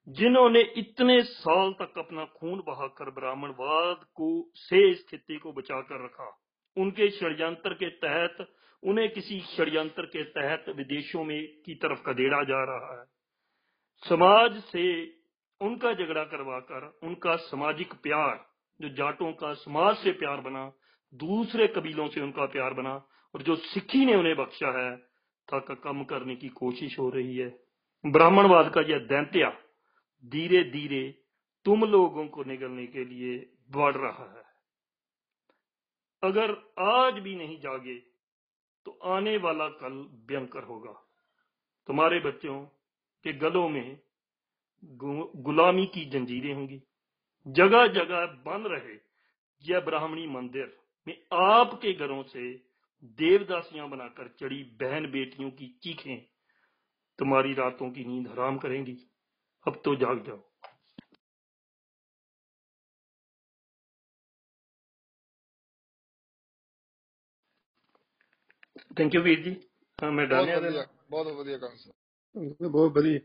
[0.08, 6.38] जिन्होंने इतने साल तक अपना खून बहाकर ब्राह्मणवाद को से इस खित्ते को बचाकर रखा
[6.76, 8.54] उनके षड्यंत्र के तहत
[8.84, 13.06] उन्हें किसी षड्यंत्र के तहत विदेशों में की तरफ कदेड़ा जा रहा है
[14.02, 15.14] समाज से
[15.60, 18.46] उनका झगड़ा करवाकर उनका सामाजिक प्यार
[18.80, 20.12] जो जाटों का समाज से
[21.21, 22.93] دوسرے قبیلوں سے ان کا پیار بنا
[23.31, 24.95] اور جو سکھی نے انہیں بخشا ہے
[25.47, 27.49] تھک کم کرنے کی کوشش ہو رہی ہے۔
[28.11, 29.49] براہمن واد کا یہ دینتیا
[30.31, 31.11] دھیرے دھیرے
[31.65, 34.41] تم لوگوں کو نگلنے کے لیے بڑھ رہا ہے۔
[36.21, 37.99] اگر آج بھی نہیں جاگے،
[38.85, 40.93] تو آنے والا کل بینکر ہوگا۔
[41.87, 42.65] تمہارے بچوں
[43.23, 43.95] کے گلوں میں
[45.45, 46.79] غلامی کی جنجیریں ہوں گی۔
[47.45, 48.97] جگہ جگہ بند رہے
[49.59, 52.57] یہ براہمنی مندر۔ میں آپ کے گھروں سے
[53.19, 56.17] دیوداسیاں بنا کر چڑی بہن بیٹیوں کی چیخیں
[57.19, 58.95] تمہاری راتوں کی نیند حرام کریں گی۔
[59.65, 60.37] اب تو جاگ جاؤ۔
[68.95, 69.53] تھینک یو ویر جی
[69.99, 71.27] میں بہت
[72.71, 73.19] بہت بڑھیا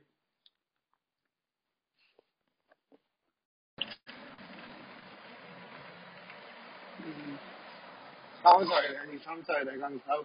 [8.45, 10.25] ਸਮਝ ਸਕਦਾ ਨਹੀਂ ਸਮਝ ਸਕਦਾ ਗੰਗ ਸਾਹਿਬ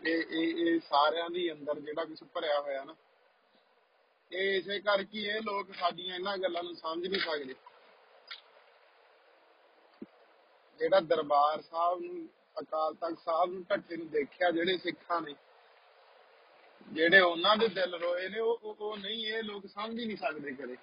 [0.00, 2.94] ਇਹ ਇਹ ਇਹ ਸਾਰਿਆਂ ਦੀ ਅੰਦਰ ਜਿਹੜਾ ਕੁਝ ਭਰਿਆ ਹੋਇਆ ਨਾ
[4.32, 7.54] ਇਹ ਇਸੇ ਕਰਕੇ ਇਹ ਲੋਕ ਸਾਡੀਆਂ ਇਹਨਾਂ ਗੱਲਾਂ ਨੂੰ ਸਮਝ ਨਹੀਂ ਸਕਦੇ
[10.80, 15.34] ਜਿਹੜਾ ਦਰਬਾਰ ਸਾਹਿਬ ਨੂੰ ਅਕਾਲ ਤਖਤ ਸਾਹਿਬ ਨੂੰ ਢੱਠੇ ਨੂੰ ਦੇਖਿਆ ਜਿਹੜੇ ਸਿੱਖਾਂ ਨੇ
[16.88, 20.16] ਜਿਹੜੇ ਉਹਨਾਂ ਦੇ ਦਿਲ ਰੋਏ ਨੇ ਉਹ ਉਹ- ਉਹ ਨਹੀਂ ਇਹ ਲੋਕ ਸਮਝ ਹੀ ਨਹੀਂ
[20.16, 20.76] ਸਕਦੇ ਕਦੇ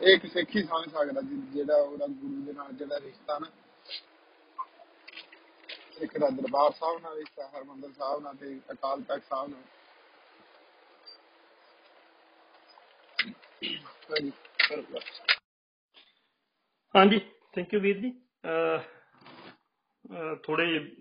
[0.00, 1.20] ਇਹ- ਇੱਕ ਸਿੱਖ ਹੀ ਸਮਝ ਸਕਦਾ
[1.52, 3.46] ਜਿਹੜਾ ਉਹਦਾ ਗੁਰੂ ਦੇ ਨਾਲ ਜਿਹੜਾ ਰਿਸ਼ਤਾ ਨਾ।
[6.00, 9.62] ਇੱਕ ਦਾ ਦਰਬਾਰ ਸਾਹਿਬ ਨਾਲ ਦਾ ਹਰਮੰਦਰ ਸਾਹਿਬ ਨਾਲ ਤੇ ਅਕਾਲ ਤਖਤ ਸਾਹਿਬ ਨਾਲ।
[16.96, 17.20] ਹਾਂਜੀ।
[17.54, 18.20] ਥੈਂਕ ਯੂ ਵੀਰ ਜੀ।
[20.42, 20.96] ਥੋੜੇ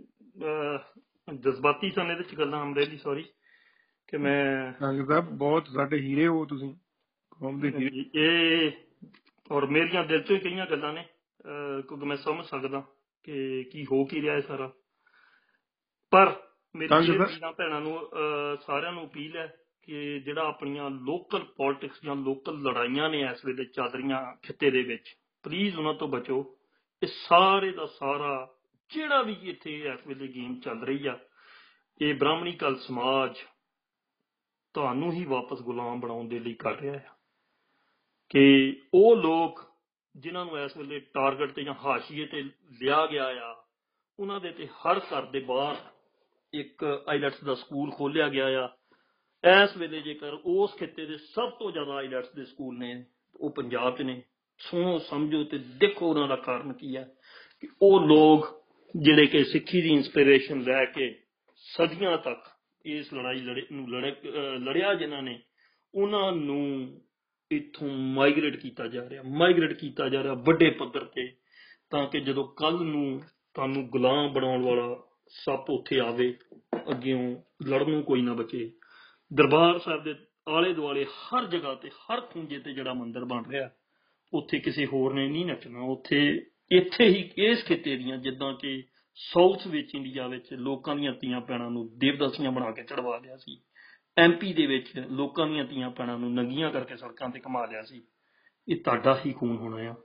[1.35, 3.23] ਜਜ਼ਬਾਤੀ ਸਨ ਇਹਦੇ ਚ ਗੱਲਾਂ ਹਮਰੇ ਲਈ ਸੌਰੀ
[4.07, 6.75] ਕਿ ਮੈਂ ਸਾਹਿਬ ਬਹੁਤ ਸਾਡੇ ਹੀਰੇ ਹੋ ਤੁਸੀਂ
[7.31, 8.71] ਕੌਮ ਦੇ ਹੀਰੇ। ਇਹ
[9.51, 11.03] ਔਰ ਮੇਰੀਆਂ ਦਿਲ ਤੋਂ ਹੀ ਕਈਆਂ ਗੱਲਾਂ ਨੇ
[11.87, 12.83] ਕਿਉਂਕਿ ਮੈਂ ਸਮਝ ਸਕਦਾ
[13.25, 14.71] ਕਿ ਕੀ ਹੋ ਕੀ ਰਿਹਾ ਹੈ ਸਾਰਾ।
[16.11, 16.33] ਪਰ
[16.75, 17.99] ਮੇਰੀ ਤੰਗ ਇਹ ਸਰ। ਵੀਰਾਂ ਭੈਣਾਂ ਨੂੰ
[18.61, 19.47] ਸਾਰਿਆਂ ਨੂੰ ਅਪੀਲ ਹੈ
[19.83, 24.81] ਕਿ ਜਿਹੜਾ ਆਪਣੀਆਂ ਲੋਕਲ ਪੋਲਿਟਿਕਸ ਜਾਂ ਲੋਕਲ ਲੜਾਈਆਂ ਨੇ ਇਸ ਵੇਲੇ ਚੱਲ ਰਹੀਆਂ ਖਿੱਤੇ ਦੇ
[24.83, 26.39] ਵਿੱਚ ਪਲੀਜ਼ ਉਹਨਾਂ ਤੋਂ ਬਚੋ।
[27.01, 28.33] ਇਹ ਸਾਰੇ ਦਾ ਸਾਰਾ
[28.91, 31.17] ਜਿਹੜਾ ਵੀ ਇੱਥੇ ਇਸ ਵੇਲੇ ਗੇਮ ਚੱਲ ਰਹੀ ਆ
[32.01, 33.37] ਇਹ ਬ੍ਰਾਹਮਣੀਕਲ ਸਮਾਜ
[34.75, 37.09] ਤੁਹਾਨੂੰ ਹੀ ਵਾਪਸ ਗੁਲਾਮ ਬਣਾਉਣ ਦੇ ਲਈ ਕਰ ਰਿਹਾ ਹੈ।
[38.29, 39.63] ਕਿ ਉਹ ਲੋਕ
[40.15, 42.43] ਜਿਨ੍ਹਾਂ ਨੂੰ ਇਸ ਵੇਲੇ ਟਾਰਗੇਟ ਤੇ ਜਾਂ ਹਾਸ਼ੀਏ ਤੇ
[42.81, 43.65] ਲਿਆ ਗਿਆ ਆ,
[44.19, 45.75] ਉਹਨਾਂ ਦੇ ਤੇ ਹਰ ਘਰ ਦੇ ਬਾਹਰ
[46.53, 48.69] ਇੱਕ ਆਈਲੈਟਸ ਦਾ ਸਕੂਲ ਖੋਲਿਆ ਗਿਆ ਆ।
[49.63, 53.05] ਇਸ ਵੇਲੇ ਜੇਕਰ ਉਸ ਖਿੱਤੇ ਦੇ ਸਭ ਤੋਂ ਜ਼ਿਆਦਾ ਆਈਲੈਟਸ ਦੇ ਸਕੂਲ ਨੇ,
[53.37, 54.21] ਉਹ ਪੰਜਾਬ 'ਚ ਨੇ।
[54.59, 57.11] ਸੁਣੋ ਸਮਝੋ ਤੇ ਦੇਖੋ ਉਹਨਾਂ ਦਾ ਕਾਰਨ ਕੀ ਹੈ
[57.61, 58.63] ਕਿ ਉਹ ਲੋਕ
[59.03, 61.19] ਜਿਹੜੇ ਕਿ ਸਿੱਖੀ ਦੀ ਇਨਸਪੀਰੇਸ਼ਨ ਲੈ ਕੇ
[61.55, 62.45] ਸਦੀਆਂ ਤੱਕ
[62.85, 65.41] ਇਸ ਲੜਾਈ ਲੜੇ, ਨੂੰ ਲੜੇ, ਅਹ ਲੜਿਆ ਜਿਨ੍ਹਾਂ ਨੇ,
[65.95, 67.01] ਉਹਨਾਂ ਨੂੰ
[67.51, 71.27] ਇੱਥੋਂ ਮਾਈਗ੍ਰੇਟ ਕੀਤਾ ਜਾ ਰਿਹਾ ਮਾਈਗ੍ਰੇਟ ਕੀਤਾ ਜਾ ਰਿਹਾ ਵੱਡੇ ਪੱਧਰ ਤੇ,
[71.89, 73.21] ਤਾਂ ਕਿ ਜਦੋਂ ਕੱਲ ਨੂੰ
[73.55, 76.33] ਤੁਹਾਨੂੰ ਗੁਲਾਮ ਬਣਾਉਣ ਵਾਲਾ ਸੱਪ ਉੱਥੇ ਆਵੇ,
[76.91, 77.35] ਅੱਗਿਓਂ
[77.67, 78.71] ਲੜਨ ਨੂੰ ਕੋਈ ਨਾ ਬਚੇ।
[79.33, 80.15] ਦਰਬਾਰ ਸਾਹਿਬ ਦੇ
[80.47, 83.69] ਆਲੇ ਦੁਆਲੇ ਹਰ ਜਗ੍ਹਾ ਤੇ, ਹਰ ਖੁੰਝੇ ਤੇ ਜਿਹੜਾ ਮੰਦਿਰ ਬਣ ਰਿਹਾ,
[84.33, 88.83] ਉੱਥੇ ਕਿਸੇ ਹੋਰ ਨੇ ਨਹੀਂ ਨੱਚਣਾ। ਉੱਥੇ ਇੱਥੇ ਹੀ ਇਸ ਖਿੱਤੇ ਦੀਆਂ ਜਿੱਦਾਂ ਕਿ
[89.15, 93.61] ਸਾਊਥ ਵਿੱਚ, ਇੰਡੀਆ ਵਿੱਚ ਲੋਕਾਂ ਦੀਆਂ ਧੀਆਂ ਭੈਣਾਂ ਨੂੰ ਦੇਵਦਾਸੀਆਂ ਬਣਾ ਕੇ ਚੜਵਾ ਲਿਆ ਸੀ।
[94.17, 98.01] ਐਮਪੀ ਦੇ ਵਿੱਚ ਲੋਕਾਂ ਦੀਆਂ ਧੀਆਂ ਭੈਣਾਂ ਨੂੰ ਨੰਗੀਆਂ ਕਰਕੇ ਸੜਕਾਂ ਤੇ ਘੁਮਾ ਲਿਆ ਸੀ।
[98.67, 99.95] ਇਹ ਤੁਹਾਡਾ ਹੀ ਖੂਨ ਹੋਣਾ ਆ।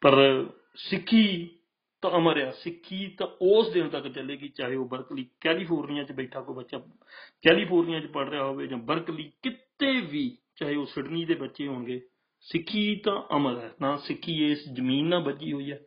[0.00, 0.46] ਪਰ
[0.76, 1.50] ਸਿੱਖੀ
[2.02, 6.40] ਤਾਂ ਅਮਰ ਆ। ਸਿੱਖੀ ਤਾਂ ਉਸ ਦਿਨ ਤੱਕ ਚੱਲੇਗੀ, ਚਾਹੇ ਉਹ ਬਰਕਲੀ ਕੈਲੀਫੋਰਨੀਆ 'ਚ ਬੈਠਾ
[6.40, 6.78] ਕੋਈ ਬੱਚਾ
[7.42, 12.00] ਕੈਲੀਫੋਰਨੀਆ 'ਚ ਪੜ ਰਿਹਾ ਹੋਵੇ ਜਾਂ ਬਰਕਲੀ ਕਿਤੇ ਵੀ, ਚਾਹੇ ਉਹ ਸਿਡਨੀ ਦੇ ਬੱਚੇ ਹੋਣਗੇ,
[12.40, 15.80] ਸਿੱਖੀ ਤਾਂ ਅਮਰ ਹੈ ਨਾ ਸਿੱਖੀ ਇਸ ਜ਼ਮੀਨ ਨਾਲ ਬੱਜੀ ਹੋਈ ਹੈ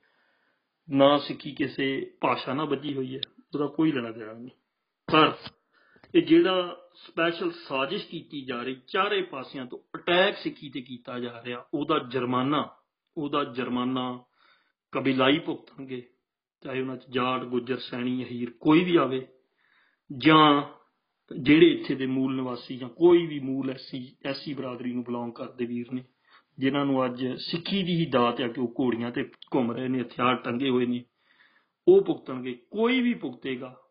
[0.90, 3.22] ਨਾ ਸਿੱਖੀ ਕਿਸੇ ਭਾਸ਼ਾ ਨਾਲ ਬੱਜੀ ਹੋਈ ਹੈ
[3.54, 4.52] ਉਹਦਾ ਕੋਈ ਲੈਣਾ ਦੇਣਾ ਨਹੀਂ।
[5.12, 5.38] ਪਰ
[6.16, 11.42] ਇਹ ਜਿਹੜਾ ਸਪੈਸ਼ਲ ਸਾਜ਼ਿਸ਼ ਕੀਤੀ ਜਾ ਰਹੀ, ਚਾਰੇ ਪਾਸਿਆਂ ਤੋਂ ਅਟੈਕ ਸਿੱਖੀ ਤੇ ਕੀਤਾ ਜਾ
[11.46, 12.70] ਰਿਹਾ। ਉਹਦਾ ਜੁਰਮਾਨਾ
[13.18, 14.24] ਉਹਦਾ ਜੁਰਮਾਨਾ
[14.92, 16.02] ਕਬੀਲਾਈ ਭੁਗਤਣਗੇ
[16.64, 19.28] ਚਾਹੇ ਉਹਨਾਂ ਚ ਜਾਟ, ਗੁੱਜਰ, ਸੈਣੀ, ਅਹੀਰ ਕੋਈ ਵੀ ਆਵੇ,
[20.18, 20.62] ਜਾਂ
[21.40, 25.66] ਜਿਹੜੇ ਇੱਥੇ ਦੇ ਮੂਲ ਨਿਵਾਸੀ ਜਾਂ ਕੋਈ ਵੀ ਮੂਲ ਐਸੀ ਐਸੀ ਬਰਾਦਰੀ ਨੂੰ ਬਿਲੋਂਗ ਕਰਦੇ
[25.66, 26.04] ਵੀਰ ਨੇ,
[26.60, 29.24] ਜਿਨ੍ਹਾਂ ਨੂੰ ਅੱਜ ਸਿੱਖੀ ਦੀ ਹੀ ਦਾਤ ਆ ਕਿ ਉਹ ਘੋੜੀਆਂ ਤੇ
[29.56, 31.04] ਘੁੰਮ ਰਹੇ ਨੇ, ਹਥਿਆਰ ਟੰਗੇ ਹੋਏ ਨੇ,
[31.88, 33.83] ਉਹ ਭੁਗਤਣਗੇ, ਕੋਈ ਵੀ ਭੁਗਤੇਗਾ।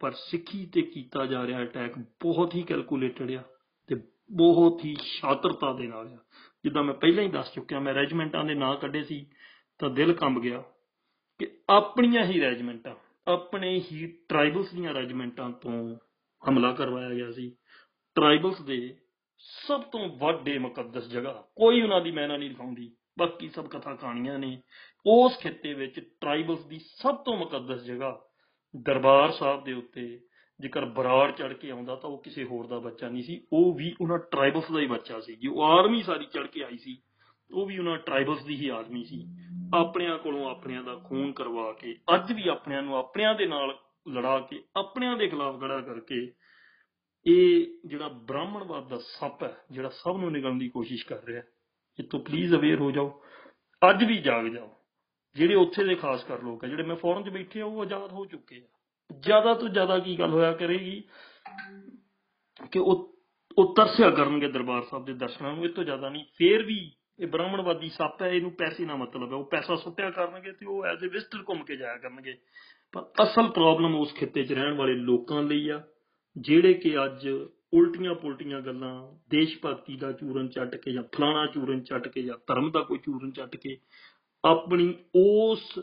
[0.00, 3.42] ਪਰ ਸਿੱਖੀ ਤੇ ਕੀਤਾ ਜਾ ਰਿਹਾ ਅਟੈਕ ਬਹੁਤ ਹੀ ਕੈਲਕੂਲੇਟਡ ਆ
[3.86, 3.96] ਤੇ
[4.32, 6.18] ਬਹੁਤ ਹੀ ਸ਼ਾਤਰਤਾ ਦੇ ਨਾਲ ਆ।
[6.64, 9.26] ਜਿੱਦਾਂ ਮੈਂ ਪਹਿਲਾਂ ਹੀ ਦੱਸ ਚੁੱਕਿਆ, ਮੈਂ ਰੈਜੀਮੈਂਟਾਂ ਦੇ ਨਾਂ ਕੱਢੇ ਸੀ,
[9.78, 10.62] ਤਾਂ ਦਿਲ ਕੰਬ ਗਿਆ
[11.38, 12.94] ਕਿ ਆਪਣੀਆਂ ਹੀ ਰੈਜੀਮੈਂਟਾਂ
[13.28, 15.96] ਆਪਣੇ ਹੀ ਟ੍ਰਾਈਬਲਸ ਦੀਆਂ ਰੈਜੀਮੈਂਟਾਂ ਤੋਂ
[16.48, 17.56] ਹਮਲਾ ਕਰਵਾਇਆ ਗਿਆ ਸੀ।
[18.14, 18.96] ਟ੍ਰਾਈਬਲਸ ਦੇ
[19.38, 24.38] ਸਭ ਤੋਂ ਵੱਡੇ ਮੁਕੱਦਸ ਜਗ੍ਹਾ, ਕੋਈ ਉਹਨਾਂ ਦੀ ਮੈਨਾ ਨਹੀਂ ਲਿਖਾਉਂਦੀ ਬਾਕੀ ਸਭ ਕਥਾ ਕਹਾਣੀਆਂ
[24.38, 24.62] ਨੇ।
[25.06, 28.27] ਉਸ ਖਿੱਤੇ ਵਿੱਚ ਟ੍ਰਾਈਬਲਸ ਦੀ ਸਭ ਤੋਂ ਮੁਕੱਦਸ ਜਗ੍ਹਾ
[28.76, 30.20] ਦਰਬਾਰ ਸਾਹਿਬ ਦੇ ਉੱਤੇ
[30.60, 33.94] ਜੇਕਰ ਬਰਾੜ ਚੜ ਕੇ ਆਉਂਦਾ ਤਾਂ ਉਹ ਕਿਸੇ ਹੋਰ ਦਾ ਬੱਚਾ ਨਹੀਂ ਸੀ, ਉਹ ਵੀ
[34.00, 36.96] ਉਹਨਾਂ ਟ੍ਰਾਈਬਲਸ ਦਾ ਹੀ ਬੱਚਾ ਸੀ। ਜੋ ਆਰਮੀ ਸਾਰੀ ਚੜ ਕੇ ਆਈ ਸੀ,
[37.50, 39.24] ਉਹ ਵੀ ਉਹਨਾਂ ਟ੍ਰਾਈਬਲਸ ਦੀ ਹੀ ਆਦਮੀ ਸੀ।
[39.74, 43.76] ਆਪਣਿਆਂ ਕੋਲੋਂ ਆਪਣਿਆਂ ਦਾ ਖੂਨ ਕਰਵਾ ਕੇ, ਅੱਜ ਵੀ ਆਪਣਿਆਂ ਨੂੰ ਆਪਣਿਆਂ ਦੇ ਨਾਲ
[44.08, 46.32] ਲੜਾ ਕੇ, ਆਪਣਿਆਂ ਦੇ ਖਿਲਾਫ ਖੜਾ ਕਰਕੇ
[47.26, 51.46] ਇਹ ਜਿਹੜਾ ਬ੍ਰਾਹਮਣਵਾਦ ਦਾ ਸੱਪ ਹੈ, ਜਿਹੜਾ ਸਭ ਨੂੰ ਨਿਗਲਣ ਦੀ ਕੋਸ਼ਿਸ਼ ਕਰ ਰਿਹਾ ਹੈ,
[51.98, 53.22] ਇਹ ਤੋਂ ਪਲੀਜ਼ ਅਵੇਅਰ ਹੋ ਜਾਓ,
[53.90, 54.70] ਅੱਜ ਵੀ ਜਾਗ ਜਾਓ।
[55.38, 58.12] ਜਿਹੜੇ ਉੱਥੇ ਦੇ ਖਾਸ ਕਰ ਲੋਕ ਆ, ਜਿਹੜੇ ਮੈਂ ਫੋਰਨ 'ਚ ਬੈਠੇ ਆ, ਉਹ ਆਜ਼ਾਦ
[58.12, 61.02] ਹੋ ਚੁੱਕੇ ਆ। ਜ਼ਿਆਦਾ ਤੋਂ ਜ਼ਿਆਦਾ ਕੀ ਗੱਲ ਹੋਇਆ ਕਰੇਗੀ
[62.72, 63.14] ਕਿ ਉਹ
[63.58, 66.78] ਉਹ ਤਰਸਿਆ ਕਰਨਗੇ ਦਰਬਾਰ ਸਾਹਿਬ ਦੇ ਦਰਸ਼ਨਾਂ ਨੂੰ, ਇਹ ਤੋਂ ਜ਼ਿਆਦਾ ਨਹੀਂ। ਫੇਰ ਵੀ
[67.20, 70.84] ਇਹ ਬ੍ਰਾਹਮਣਵਾਦੀ ਸੱਪ ਹੈ, ਇਹਨੂੰ ਪੈਸੇ ਨਾਲ ਮਤਲਬ ਹੈ। ਉਹ ਪੈਸਾ ਸੁੱਟਿਆ ਕਰਨਗੇ ਤੇ ਉਹ
[70.86, 72.34] ਐਜ਼ ਅ ਵਿਜ਼ਟਰ ਘੁੰਮ ਕੇ ਜਾਇਆ ਕਰਨਗੇ।
[72.92, 75.82] ਪਰ ਅਸਲ ਪ੍ਰੋਬਲਮ ਉਸ ਖਿੱਤੇ 'ਚ ਰਹਿਣ ਵਾਲੇ ਲੋਕਾਂ ਲਈ ਆ,
[76.36, 77.28] ਜਿਹੜੇ ਕਿ ਅੱਜ
[77.74, 78.92] ਉਲਟੀਆਂ ਪੁਲਟੀਆਂ ਗੱਲਾਂ,
[79.30, 82.98] ਦੇਸ਼ ਭਗਤੀ ਦਾ ਚੂਰਨ ਚੱਟ ਕੇ ਜਾਂ ਫਲਾਣਾ ਚੂਰਨ ਚੱਟ ਕੇ ਜਾਂ ਧਰਮ ਦਾ ਕੋਈ
[82.98, 83.76] ਚੂਰਨ ਚੱਟ ਕੇ
[84.44, 85.78] ਆਪਣੀ ਉਸ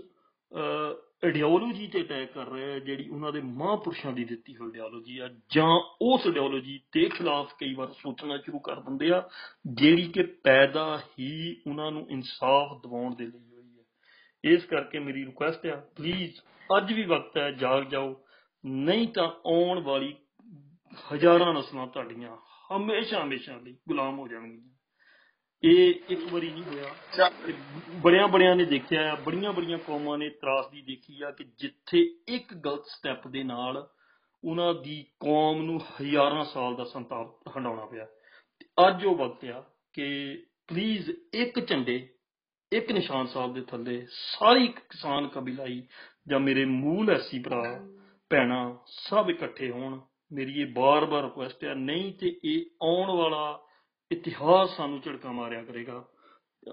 [1.24, 5.30] ਆਈਡੀਓਲੋਜੀ ਤੇ ਅਟੈਕ ਕਰ ਰਿਹਾ ਹੈ ਜਿਹੜੀ ਉਹਨਾਂ ਦੇ ਮਹਾਂਪੁਰਸ਼ਾਂ ਦੀ ਦਿੱਤੀ ਹੋਈ ਆਈਡੀਓਲੋਜੀ ਆ,
[5.56, 9.30] ਜਾਂ ਉਸ ਆਈਡੀਓਲੋਜੀ ਦੇ ਖਿਲਾਫ ਕਈ ਵਾਰ ਸੋਚਣਾ ਸ਼ੁਰੂ ਕਰ ਦਿੰਦੇ ਆ,
[9.68, 15.26] ਜਿਹੜੀ ਕਿ ਪੈਦਾ ਹੀ ਉਹਨਾਂ ਨੂੰ ਇਨਸਾਫ ਦਿਵਾਉਣ ਦੇ ਲਈ ਹੋਈ ਹੈ। ਇਸ ਕਰਕੇ ਮੇਰੀ
[15.26, 16.40] ਰਿਕੁਐਸਟ ਆ ਪਲੀਜ਼
[16.78, 18.16] ਅੱਜ ਵੀ ਵਕਤ ਹੈ, ਜਾਗ ਜਾਓ।
[18.64, 20.16] ਨਹੀਂ ਤਾਂ ਆਉਣ ਵਾਲੀ
[21.14, 22.38] ਹਜ਼ਾਰਾਂ ਨਸਲਾਂ ਤੁਹਾਡੀਆਂ
[22.72, 24.76] ਹਮੇਸ਼ਾ ਹਮੇਸ਼ਾ ਲਈ ਗੁਲਾਮ ਹੋ ਜਾਣਗੀਆਂ।
[25.66, 27.32] ਇਹ ਇੱਕ ਵਾਰੀ ਨਹੀਂ ਹੋਇਆ।
[28.02, 32.86] ਬੜਿਆਂ ਬੜਿਆਂ ਨੇ ਦੇਖਿਆ ਬੜੀਆਂ ਬੜੀਆਂ ਕੌਮਾਂ ਨੇ ਤਰਾਸਦੀ ਦੇਖੀ ਆ ਕਿ ਜਿੱਥੇ ਇੱਕ ਗਲਤ
[32.86, 33.90] ਸਟੈਪ ਦੇ ਨਾਲ
[34.44, 38.08] ਉਹਨਾਂ ਦੀ ਕੌਮ ਨੂੰ ਹਜ਼ਾਰਾਂ ਸਾਲ ਦਾ ਸੰਤਾਪ ਹੰਡਾਉਣਾ ਪਿਆ।
[38.88, 39.64] ਅੱਜ ਉਹ ਵਕਤ ਆ
[39.94, 42.10] ਕਿ ਪਲੀਜ਼ ਇੱਕ ਝੰਡੇ
[42.72, 45.84] ਇੱਕ ਨਿਸ਼ਾਨ ਸਾਹਿਬ ਦੇ ਥੱਲੇ ਸਾਰੀ ਕਿਸਾਨ ਕਬੀਲਾਈ
[46.28, 47.88] ਜਾਂ ਮੇਰੇ ਮੂਲ ਐਸੀ ਭਰਾ
[48.30, 50.00] ਭੈਣਾਂ ਸਭ ਇਕੱਠੇ ਹੋਣ।
[50.34, 53.65] ਮੇਰੀ ਇਹ ਬਾਰ-ਬਾਰ ਰਿਕੁਐਸਟ ਹੈ ਨਹੀਂ ਤੇ ਇਹ ਆਉਣ ਵਾਲਾ
[54.12, 56.08] ਇਤਿਹਾਸ ਸਾਨੂੰ ਝੜਕਾ ਮਾਰਿਆ ਕਰੇਗਾ।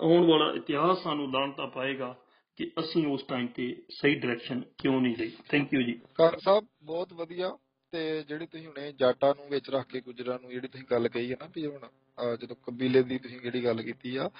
[0.00, 2.18] ਆਉਣ ਵਾਲਾ ਇਤਿਹਾਸ ਸਾਨੂੰ ਲਾਣਤਾ ਪਾਏਗਾ
[2.56, 6.66] ਕਿ ਅਸੀਂ ਉਸ ਟਾਈਮ ਤੇ ਸਹੀ ਡਾਇਰੈਕਸ਼ਨ ਕਿਉਂ ਨਹੀਂ ਲਈ। ਥੈਂਕ ਯੂ ਜੀ। ਕਾਰ ਸਾਹਿਬ,
[6.82, 7.58] ਬਹੁਤ ਵਧੀਆ।
[7.92, 11.30] ਤੇ ਜਿਹੜੀ ਤੁਸੀਂ ਹੁਣੇ ਜਾਟਾਂ ਨੂੰ ਵਿੱਚ ਰੱਖ ਕੇ ਗੁਜਰਾਂ ਨੂੰ ਜਿਹੜੀ ਤੁਸੀਂ ਗੱਲ ਕਹੀ
[11.30, 14.30] ਹੈ ਨਾ ਵੀ ਹੁਣ, ਅਹ ਜਦੋਂ ਕਬੀਲੇ ਦੀ ਤੁਸੀਂ ਜਿਹੜੀ ਗੱਲ ਕੀਤੀ ਆ,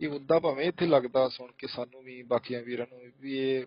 [0.00, 3.64] ਇਹ ਉਦਾਂ ਭਾਵੇਂ ਇੱਥੇ ਲੱਗਦਾ ਸੁਣ ਕੇ ਸਾਨੂੰ ਵੀ, ਬਾਕੀਆਂ ਵੀਰਾਂ ਨੂੰ ਵੀ ਇਹ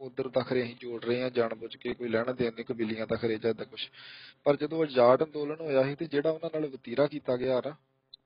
[0.00, 3.38] ਉਧਰ ਤੱਕ ਅਸੀਂ ਜੋੜ ਰਹੇ ਆ, ਜਾਣਬੁੱਝ ਕੇ ਕੋਈ ਲੈਣਾ ਦੇਣ ਨਹੀਂ, ਕਬੀਲੀਆਂ ਤੱਕ ਰੇ
[3.38, 3.80] ਜਾਂ ਕੁਝ
[4.44, 7.76] ਪਰ ਜਦੋਂ ਉਹ ਜਾਟ ਅੰਦੋਲਨ ਹੋਇਆ ਸੀ ਤੇ ਜਿਹੜਾ ਉਹਨਾਂ ਨਾਲ ਵਤੀਰਾ ਕੀਤਾ ਗਿਆ ਨਾ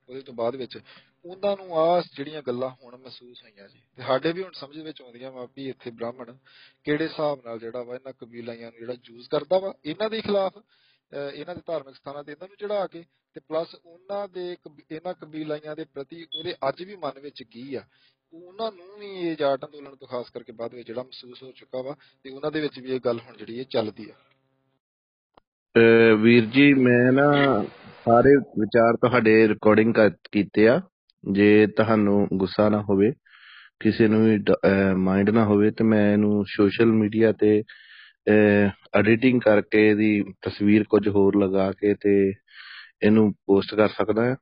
[0.09, 0.79] ਉਹਦੇ ਤੋਂ ਬਾਅਦ ਵਿੱਚ
[1.25, 5.03] ਉਹਨਾਂ ਨੂੰ ਆ ਜਿਹੜੀਆਂ ਗੱਲਾਂ ਹੁਣ ਮਹਿਸੂਸ ਹੋਈਆਂ ਜੀ, ਤੇ ਸਾਡੇ ਵੀ ਹੁਣ ਸਮਝ ਵਿੱਚ
[5.03, 6.37] ਆਉਂਦੀਆਂ ਵਾ ਵੀ ਇੱਥੇ ਬ੍ਰਾਹਮਣ
[6.85, 10.59] ਕਿਹੜੇ ਹਿਸਾਬ ਨਾਲ ਜਿਹੜਾ ਵਾ ਇਹਨਾਂ ਕਬੀਲਿਆਂ ਨੂੰ ਜਿਹੜਾ ਯੂਜ਼ ਕਰਦਾ ਵਾ, ਇਹਨਾਂ ਦੇ ਖਿਲਾਫ,
[10.59, 13.05] ਅਹ ਇਹਨਾਂ ਦੇ ਧਾਰਮਿਕ ਸਥਾਨਾਂ ਤੇ ਇਹਨਾਂ ਨੂੰ ਚੜਾ ਕੇ
[13.35, 17.75] ਤੇ ਪਲੱਸ ਉਹਨਾਂ ਦੇ ਕਬੀ- ਇਹਨਾਂ ਕਬੀਲਿਆਂ ਦੇ ਪ੍ਰਤੀ ਉਹਦੇ ਅੱਜ ਵੀ ਮਨ ਵਿੱਚ ਕੀ
[17.75, 17.85] ਆ,
[18.33, 21.83] ਉਹਨਾਂ ਨੂੰ ਵੀ ਇਹ ਜਾਟ ਅੰਦੋਲਨ ਤੋਂ ਖਾਸ ਕਰਕੇ ਬਾਅਦ ਵਿੱਚ ਜਿਹੜਾ ਮਹਿਸੂਸ ਹੋ ਚੁੱਕਾ
[21.83, 24.15] ਵਾ ਤੇ ਉਹਨਾਂ ਦੇ ਵਿੱਚ ਵੀ ਇਹ ਗੱਲ ਹੁਣ ਜਿਹੜੀ ਇਹ ਚੱਲਦੀ ਆ।
[25.75, 27.65] ਅਹ ਵੀਰ ਜੀ, ਮੈਂ ਨਾ
[28.09, 29.95] ਸਾਰੇ ਵਿਚਾਰ ਤੁਹਾਡੇ ਰਿਕਾਰਡਿੰਗ
[30.33, 30.81] ਕੀਤੇ ਆ।
[31.33, 33.13] ਜੇ ਤੁਹਾਨੂੰ ਗੁੱਸਾ ਨਾ ਹੋਵੇ
[33.81, 34.45] ਕਿਸੇ ਨੂੰ ਵੀ
[34.97, 37.63] ਮਾਈਂਡ ਨਾ ਹੋਵੇ ਤੇ ਮੈਂ ਇਹਨੂੰ ਸੋਸ਼ਲ ਮੀਡੀਆ ਤੇ
[38.95, 42.33] ਐਡੀਟਿੰਗ ਕਰਕੇ ਇਹਦੀ ਤਸਵੀਰ ਕੁਝ ਹੋਰ ਲਗਾ ਕੇ ਤੇ
[43.03, 44.37] ਇਹਨੂੰ ਪੋਸਟ ਕਰ ਸਕਦਾ ਆ।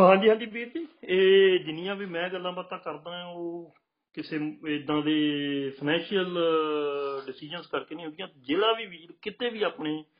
[0.00, 3.74] ਹਾਂਜੀ ਹਾਂਜੀ ਵੀਰ ਜੀ। ਇਹ ਜਿੰਨੀਆਂ ਵੀ ਮੈਂ ਗੱਲਾਂ ਬਾਤਾਂ ਕਰਦਾ ਹਾਂ ਉਹ
[4.14, 4.36] ਕਿਸੇ
[4.68, 5.18] ਇਦਾਂ ਦੇ
[5.80, 6.38] ਫਾਈਨੈਂਸ਼ੀਅਲ
[7.26, 10.17] ਡਿਸੀਜਨਸ ਕਰਕੇ ਨਹੀਂ ਹੁੰਦੀਆਂ। ਜਿਹੜਾ ਵੀ ਵੀਰ ਕਿਤੇ ਵੀ ਆਪਣੇ ਅਹ, ਕੋ-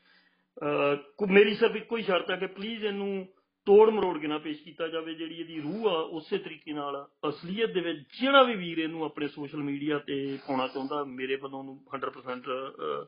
[1.29, 3.25] ਮੇਰੀ ਸਿਰਫ ਇੱਕੋ ਹੀ ਸ਼ਰਤ ਹੈ ਕਿ ਪਲੀਜ਼ ਇਹਨੂੰ
[3.67, 6.95] ਤੋੜ ਮਰੋੜ ਕੇ ਨਾ ਪੇਸ਼ ਕੀਤਾ ਜਾਵੇ ਜਿਹੜੀ ਇਹਦੀ ਰੂਹ ਆ ਉਸੇ ਤਰੀਕੇ ਨਾਲ
[7.29, 10.15] ਅਸਲੀਅਤ ਦੇ ਵਿੱਚ ਜਿਹੜਾ ਵੀ ਵੀਰ ਇਹਨੂੰ ਆਪਣੇ ਸੋਸ਼ਲ ਮੀਡੀਆ ਤੇ
[10.47, 13.05] ਪਾਉਣਾ ਚਾਹੁੰਦਾ ਮੇਰੇ ਵੱਲੋਂ ਉਹਨੂੰ 100% ਅਹ,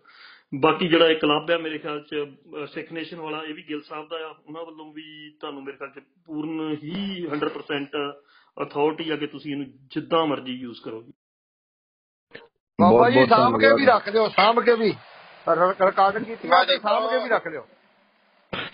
[0.59, 2.25] ਬਾਕੀ ਜਿਹੜਾ ਇਹ ਕਲੱਬ ਹੈ ਮੇਰੇ ਖਿਆਲ ਚ
[2.73, 5.89] ਸਿੱਖ ਨੇਸ਼ਨ ਵਾਲਾ ਇਹ ਵੀ ਗਿੱਲ ਸਾਹਿਬ ਦਾ ਆ ਉਹਨਾਂ ਵੱਲੋਂ ਵੀ ਤੁਹਾਨੂੰ ਮੇਰੇ ਖਿਆਲ
[5.89, 7.97] ਚ ਪੂਰਨ ਹੀ 100%
[8.57, 11.01] ਅਥਾਰਟੀ ਆ ਕਿ ਤੁਸੀਂ ਇਹਨੂੰ ਜਿੱਦਾਂ ਮਰਜ਼ੀ ਯੂਜ਼ ਕਰੋ
[12.79, 13.25] ਬਾਬਾ ਜੀ
[13.59, 14.91] ਕੇ ਵੀ ਰੱਖ ਸਾਂਭ ਕੇ ਵੀ।
[15.47, 17.67] ਰਿਕਾਰਡਿੰਗ ਕੀਤੀ ਆ ਤੇ ਸਾਂਭ ਕੇ ਵੀ ਰੱਖ ਲਿਓ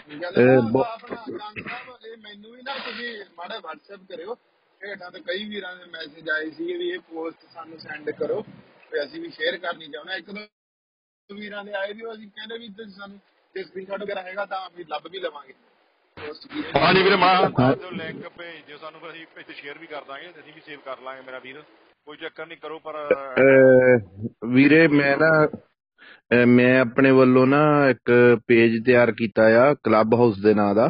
[0.10, 0.62] ਇਹ
[2.18, 4.38] ਮੈਨੂੰ ਵੀ ਨਾ ਤੁਸੀਂ ਮਾੜਾ WhatsApp ਕਰਿਓ
[4.82, 8.46] ਹੇਠਾਂ ਤੇ ਕਈ ਵੀਰਾਂ ਦੇ ਮੈਸੇਜ ਆਏ ਸੀ ਵੀ ਇਹ ਪੋਸਟ ਸਾਨੂੰ ਸੈਂਡ ਕਰੋ
[8.92, 10.48] ਤੇ ਅਸੀਂ ਵੀ ਸ਼ੇਅਰ ਕਰਨੀ ਚਾਹੁੰਦੇ ਹਾਂ। ਇੱਕ ਦੋ
[11.30, 13.20] ਵੀਰਾਂ ਦੇ ਆਏ ਵੀ ਉਹ ਅਸੀਂ ਕਹਿੰਦੇ ਵੀ ਤੁਸੀਂ ਸਾਨੂੰ
[13.56, 15.54] ਜੇ ਸਕਰੀਨਸ਼ਾਟ ਵਗੈਰਾ ਹੈਗਾ ਤਾਂ ਅਸੀਂ ਲੱਭ ਵੀ ਲਵਾਂਗੇ
[16.18, 16.32] ਹੈ
[16.78, 20.28] ਹਾਂਜੀ ਵੀਰੇ ਮਾਂ ਦਿਓ ਲਿੰਕ ਭੇਜ ਦਿਓ ਸਾਨੂੰ ਫਿਰ ਅਸੀਂ ਇੱਥੇ ਸ਼ੇਅਰ ਵੀ ਕਰ ਦਾਂਗੇ
[20.28, 21.64] ਤੇ ਅਸੀਂ ਵੀ ਸੇਵ ਕਰ ਲਾਂਗੇ ਮੇਰਾ ਵੀਰ
[22.08, 23.06] ਕੋਈ ਚੱਕਰ ਨਹੀਂ ਕਰੋ ਪਰ
[24.50, 25.48] ਵੀਰੇ ਮੈਂ ਨਾ
[26.32, 27.60] ਮੈਂ ਆਪਣੇ ਵੱਲੋਂ ਨਾ
[27.90, 28.12] ਇੱਕ
[28.48, 30.90] ਪੇਜ ਤਿਆਰ ਕੀਤਾ ਆ ਕਲੱਬ ਹਾਊਸ ਦੇ ਨਾਂ ਦਾ।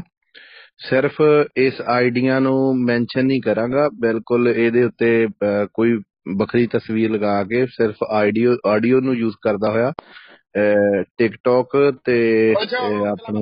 [0.89, 1.21] ਸਿਰਫ
[1.57, 5.27] ਇਸ ਆਈਡੀਆਂ ਨੂੰ ਮੈਂਸ਼ਨ ਨਹੀਂ ਕਰਾਂਗਾ। ਬਿਲਕੁਲ ਇਹਦੇ ਉੱਤੇ
[5.73, 5.97] ਕੋਈ
[6.37, 9.91] ਵੱਖਰੀ ਤਸਵੀਰ ਲਗਾ ਕੇ ਸਿਰਫ ਆਡੀਓ ਆਡੀਓ ਨੂੰ ਯੂਜ਼ ਕਰਦਾ ਹੋਇਆ
[11.17, 12.53] ਟਿਕਟੌਕ ਤੇ
[13.09, 13.41] ਆਪਣੇ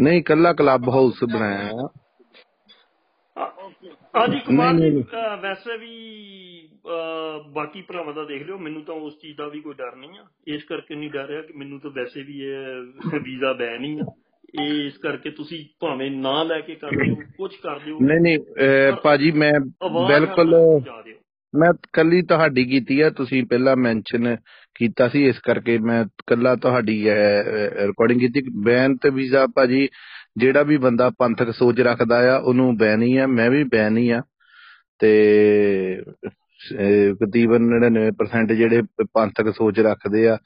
[0.00, 1.88] ਨਹੀਂ ਕੱਲਾ ਕਲੱਬ ਹਾਊਸ ਬਣਾਇਆ।
[4.16, 5.92] ਹਾਂਜੀ ਕੁਮਾਰ ਜੀ। ਅਹ ਵੈਸੇ ਵੀ
[6.86, 10.10] ਅਹ ਬਾਕੀ ਭਰਾਵਾਂ ਦਾ ਦੇਖ ਲਿਓ ਮੈਨੂੰ ਤਾਂ ਉਸ ਚੀਜ਼ ਦਾ ਵੀ ਕੋਈ ਡਰ ਨਹੀਂ
[10.10, 13.98] ਆ। ਇਸ ਕਰਕੇ ਨਹੀਂ ਡਰ ਰਿਹਾ ਕਿ ਮੈਨੂੰ ਤਾਂ ਵੈਸੇ ਵੀ ਇਹ ਵੀਜ਼ਾ ਬੈਨ ਹੀ
[13.98, 14.04] ਆ।
[14.62, 18.38] ਇਹ ਇਸ ਕਰਕੇ ਤੁਸੀਂ ਭਾਵੇਂ ਨਾ ਲੈ ਕੇ ਕਰ ਦਿਓ ਕੁਝ ਕਰ ਦਿਓ। ਨਹੀਂ ਨਹੀਂ
[18.38, 19.52] ਅਹ, ਭਾਜੀ ਮੈਂ
[19.82, 21.14] ਆਵਾਜ਼ ਬਿਲਕੁਲ ਹੱਥ ਜਾ ਦਿਓ।
[21.54, 24.36] ਮੈਂ ਕੱਲੀ ਤੁਹਾਡੀ ਕੀਤੀ ਆ ਤੁਸੀਂ ਪਹਿਲਾਂ ਮੈਂਸ਼ਨ
[24.74, 27.04] ਕੀਤਾ ਸੀ ਇਸ ਕਰਕੇ ਮੈਂ ਕੱਲਾ ਤੁਹਾਡੀ
[27.86, 29.88] ਰਿਕਾਰਡਿੰਗ ਕੀਤੀ। ਬੈਨ ਤੇ ਵੀਜ਼ਾ ਭਾਜੀ
[30.36, 34.10] ਜਿਹੜਾ ਵੀ ਬੰਦਾ ਪੰਥਕ ਸੋਚ ਰੱਖਦਾ ਆ ਉਹਨੂੰ ਬੈਨ ਹੀ ਆ ਮੈਂ ਵੀ ਬੈਨ ਹੀ
[34.10, 34.22] ਆ।
[34.98, 35.10] ਤੇ
[36.26, 38.82] ਅਹ, ਤਕਰੀਬਨ 99% ਜਿਹੜੇ
[39.14, 40.38] ਪੰਥਕ ਸੋਚ ਰੱਖਦੇ ਆ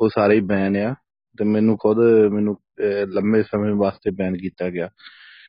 [0.00, 0.94] ਉਹ ਸਾਰੇ ਹੀ ਬੈਨ ਆ।
[1.38, 1.96] ਤੇ ਮੈਨੂੰ ਖੁਦ
[2.32, 4.88] ਮੈਨੂੰ ਅਹ, ਲੰਮੇ ਸਮੇਂ ਵਾਸਤੇ ਬੈਨ ਕੀਤਾ ਗਿਆ।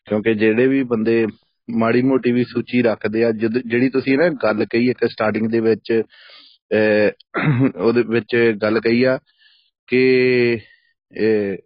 [0.09, 1.27] ਕਿਉਂਕਿ ਜਿਹੜੇ ਵੀ ਬੰਦੇ
[1.69, 5.59] ਮਾੜੀ ਮੋਟੀ ਵੀ ਸੂਚੀ ਰੱਖਦੇ ਆ ਜਦ ਜਿਹੜੀ ਤੁਸੀਂ ਨਾ ਗੱਲ ਕਹੀ ਇੱਕ ਸਟਾਰਟਿੰਗ ਦੇ
[5.59, 6.01] ਵਿੱਚ
[6.73, 7.09] ਅਹ,
[7.79, 9.19] ਉਹਦੇ ਵਿੱਚ ਗੱਲ ਕਹੀ ਆ
[9.87, 10.01] ਕਿ
[11.17, 11.57] ਇਹ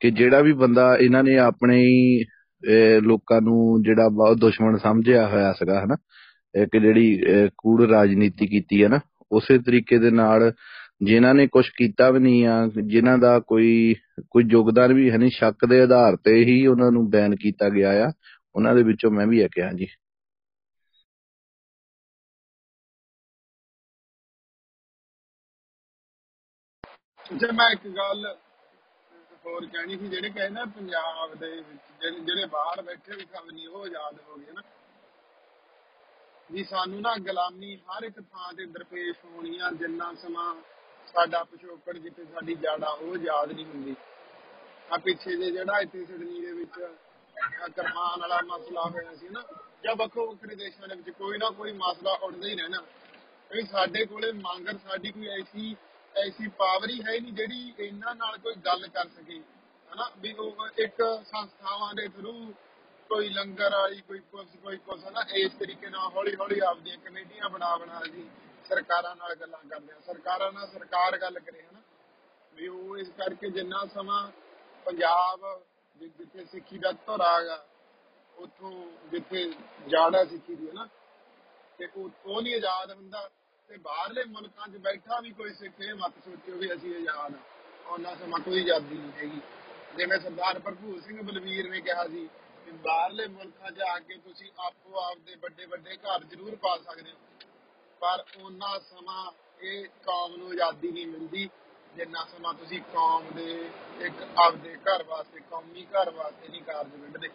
[0.00, 5.26] ਕਿ ਜਿਹੜਾ ਵੀ ਬੰਦਾ ਇਹਨਾਂ ਨੇ ਆਪਣੇ ਹੀ ਅਹ, ਲੋਕਾਂ ਨੂੰ ਜਿਹੜਾ ਬਹੁਤ ਦੁਸ਼ਮਣ ਸਮਝਿਆ
[5.28, 5.96] ਹੋਇਆ ਸੀਗਾ ਹਨਾ?
[6.54, 9.00] ਇੱਕ ਜਿਹੜੀ ਅਹ, ਕੂੜ ਰਾਜਨੀਤੀ ਕੀਤੀ ਹੈ ਨਾ
[9.32, 10.52] ਉਸੇ ਤਰੀਕੇ ਦੇ ਨਾਲ
[11.02, 12.54] ਜਿਨ੍ਹਾਂ ਨੇ ਕੁਝ ਕੀਤਾ ਵੀ ਨਹੀਂ ਆ
[12.86, 13.94] ਜਿਨ੍ਹਾਂ ਦਾ ਕੋਈ
[14.30, 17.90] ਕੋਈ ਯੋਗਦਾਨ ਵੀ ਹੈ ਨਹੀਂ ਸ਼ੱਕ ਦੇ ਆਧਾਰ ਤੇ ਹੀ ਉਹਨਾਂ ਨੂੰ ਬੈਨ ਕੀਤਾ ਗਿਆ
[18.06, 18.12] ਆ
[18.54, 19.86] ਉਹਨਾਂ ਦੇ ਵਿੱਚੋਂ ਮੈਂ ਵੀ ਇੱਕ ਹਾਂ ਜੀ।
[27.32, 28.24] ਜੇ ਮੈਂ ਇੱਕ ਗੱਲ
[29.46, 33.50] ਹੋਰ ਕਹਿਣੀ ਸੀ, ਜਿਹੜੇ ਕਹਿੰਦੇ ਨਾ ਪੰਜਾਬ ਦੇ ਵਿੱਚ, ਜਿਹੜੇ ਜਿਹੜੇ ਬਾਹਰ ਬੈਠੇ ਵੀ ਸਭ
[33.50, 34.62] ਨਹੀਂ ਉਹ ਆਜ਼ਾਦ ਹੋ ਗਏ ਨਾ।
[36.52, 40.54] ਵੀ ਸਾਨੂੰ ਨਾ ਗੁਲਾਮੀ ਹਰ ਇੱਕ ਥਾਂ ਤੇ ਦਰਪੇਸ਼ ਹੋਣੀ ਆ, ਜਿੰਨਾ ਸਮਾਂ
[41.06, 43.96] ਸਾਡਾ ਪਿਛੋਕੜ ਜਿੱਥੇ ਸਾਡੀ ਜਾੜਾ, ਉਹ ਆਜ਼ਾਦ ਨਹੀਂ ਹੁੰਦੀ।
[44.92, 46.82] ਆ ਪਿੱਛੇ ਜੇ ਜਿਹੜਾ ਇੱਥੇ ਸਿਡਨੀ ਦੇ ਵਿੱਚ
[47.62, 49.42] ਆਹ ਕਰਮਾਨ ਵਾਲਾ ਮਸਲਾ ਹੋਇਆ ਸੀ ਨਾ,
[49.84, 52.82] ਜਾਂ ਵੱਖੋ ਵੱਖਰੇ ਦੇਸ਼ਾਂ ਦੇ ਵਿੱਚ ਕੋਈ ਨਾ ਕੋਈ ਮਸਲਾ ਉੱਠਦਾ ਹੀ ਰਹਿਣਾ।
[53.52, 55.76] ਵੀ ਸਾਡੇ ਕੋਲੇ ਮੰਗਰ ਸਾਡੀ ਕੋਈ ਐਸੀ
[56.16, 59.38] ਐਸੀ ਪਾਵਰ ਹੀ ਹੈ ਨਹੀਂ ਜਿਹੜੀ ਇਹਨਾਂ ਨਾਲ ਕੋਈ ਗੱਲ ਕਰ ਸਕੇ।
[59.92, 60.10] ਹਨਾ?
[60.18, 62.54] ਵੀ ਉਹ ਇੱਕ ਸੰਸਥਾਵਾਂ ਦੇ ਥਰੂ
[63.08, 67.48] ਕੋਈ ਲੰਗਰ ਵਾਲੀ, ਕੋਈ ਕੁਛ ਕੋਈ ਕੁਛ ਨਾ ਇਸ ਤਰੀਕੇ ਨਾਲ ਹੌਲੀ ਹੌਲੀ ਆਪਦੀਆਂ ਕਮੇਟੀਆਂ
[67.48, 68.30] ਬਣਾ ਬਣਾ ਜੀ
[68.68, 71.82] ਸਰਕਾਰਾਂ ਨਾਲ ਗੱਲਾਂ ਕਰਦੇ ਆ। ਸਰਕਾਰਾਂ ਨਾਲ ਸਰਕਾਰ ਗੱਲ ਕਰੇ, ਹਨਾ?
[72.54, 74.30] ਵੀ ਉਹ ਇਸ ਕਰਕੇ ਜਿੰਨਾ ਸਮਾਂ
[74.84, 75.60] ਪੰਜਾਬ
[75.96, 77.66] ਜਿ- ਜਿੱਥੇ ਸਿੱਖੀ ਦਾ ਧੁਰਾ ਗਾ
[78.36, 79.52] ਉੱਥੋਂ ਜਿੱਥੇ
[79.88, 80.88] ਜਾੜਾ ਸਿੱਖੀ ਦੀ ਹੈ ਨਾ
[81.78, 83.30] ਤੇ ਉਹ ਉਹ ਨਹੀਂ ਆਜ਼ਾਦ ਹੁੰਦਾ।
[83.68, 87.38] ਤੇ ਬਾਹਰਲੇ ਮੁਲਕਾਂ 'ਚ ਬੈਠਾ ਵੀ ਕੋਈ ਸਿੱਖ, ਇਹ ਮਤ ਸੋਚਿਓ ਵੀ ਅਸੀਂ ਆਜ਼ਾਦ ਆ।
[87.86, 89.40] ਉਹਨਾਂ ਸਮਾਂ ਕੋਈ ਆਜ਼ਾਦੀ ਨਹੀਂ ਹੈਗੀ।
[89.96, 92.28] ਜਿਵੇਂ ਸਰਦਾਰ ਭਰਪੂਰ ਸਿੰਘ ਬਲਵੀਰ ਨੇ ਕਿਹਾ ਸੀ
[92.64, 96.76] ਕਿ ਬਾਹਰਲੇ ਮੁਲਕਾਂ 'ਚ ਆ ਕੇ ਤੁਸੀਂ ਆਪੋ ਆਪ ਦੇ ਵੱਡੇ ਵੱਡੇ ਘਰ ਜ਼ਰੂਰ ਪਾ
[96.78, 97.16] ਸਕਦੇ ਹੋ।
[98.00, 101.50] ਪਰ ਉਹਨਾਂ ਸਮਾਂ ਇਹ ਕੌਮ ਨੂੰ ਆਜ਼ਾਦੀ ਨਹੀਂ ਮਿਲਦੀ।
[101.96, 103.70] ਜਿੰਨਾ ਸਮਾਂ ਤੁਸੀਂ ਕੌਮ ਦੇ
[104.00, 107.28] ਇੱਕ ਆਪਦੇ ਘਰ ਵਾਸਤੇ, ਕੌਮੀ ਘਰ ਵਾਸਤੇ ਨਹੀਂ ਕਾਰਜ ਵਿੱਢਦੇ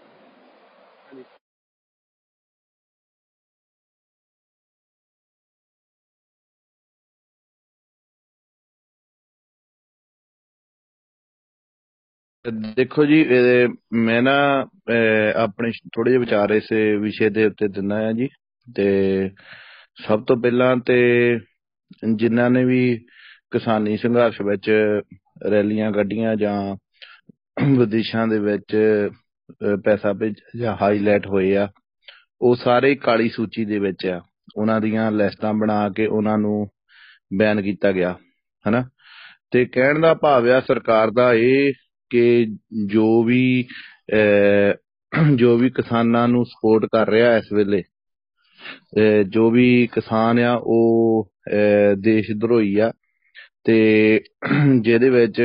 [12.76, 17.96] ਦੇਖੋ ਜੀ ਇਹ ਮੈਂ ਨਾ ਅਹ, ਆਪਣੇ ਥੋੜੇ ਜਿਹੇ ਵਿਚਾਰ ਇਸ ਵਿਸ਼ੇ ਦੇ ਉੱਤੇ ਦਿੰਦਾ
[18.08, 18.28] ਆ ਜੀ।
[18.76, 19.30] ਤੇ
[20.08, 20.96] ਸਭ ਤੋਂ ਪਹਿਲਾਂ ਤੇ
[22.16, 22.98] ਜਿਨ੍ਹਾਂ ਨੇ ਵੀ
[23.52, 24.70] ਕਿਸਾਨੀ ਸੰਘਰਸ਼ ਵਿੱਚ
[25.52, 26.76] ਰੈਲੀਆਂ ਕੱਢੀਆਂ ਜਾਂ
[27.78, 31.68] ਵਿਦੇਸ਼ਾਂ ਦੇ ਵਿੱਚ ਅਹ, ਪੈਸਾ ਭੇਜ ਜਾਂ ਹਾਈਲਾਈਟ ਹੋਏ ਆ
[32.42, 34.22] ਉਹ ਸਾਰੇ ਕਾਲੀ ਸੂਚੀ ਦੇ ਵਿੱਚ ਆ।
[34.58, 36.68] ਉਹਨਾਂ ਦੀਆਂ ਲਿਸਟਾਂ ਬਣਾ ਕੇ ਉਹਨਾਂ ਨੂੰ
[37.38, 38.16] ਬੈਨ ਕੀਤਾ ਗਿਆ
[38.70, 38.84] ਹਨਾ?
[39.52, 41.74] ਤੇ ਕਹਿਣ ਦਾ ਭਾਵ ਆ ਸਰਕਾਰ ਦਾ ਇਹ
[42.12, 42.46] ਕਿ
[42.86, 43.66] ਜੋ ਵੀ
[44.14, 44.74] ਅਹ,
[45.36, 47.84] ਜੋ ਵੀ ਕਿਸਾਨਾਂ ਨੂੰ ਸਪੋਰਟ ਕਰ ਰਿਹਾ ਇਸ ਵੇਲੇ
[48.98, 52.92] ਅਹ, ਜੋ ਵੀ ਕਿਸਾਨ ਆ ਉਹ ਅਹ, ਦੇਸ਼ ਧਰੋਹੀ ਆ
[53.64, 54.22] ਤੇ
[54.82, 55.42] ਜਿਹਦੇ ਵਿੱਚ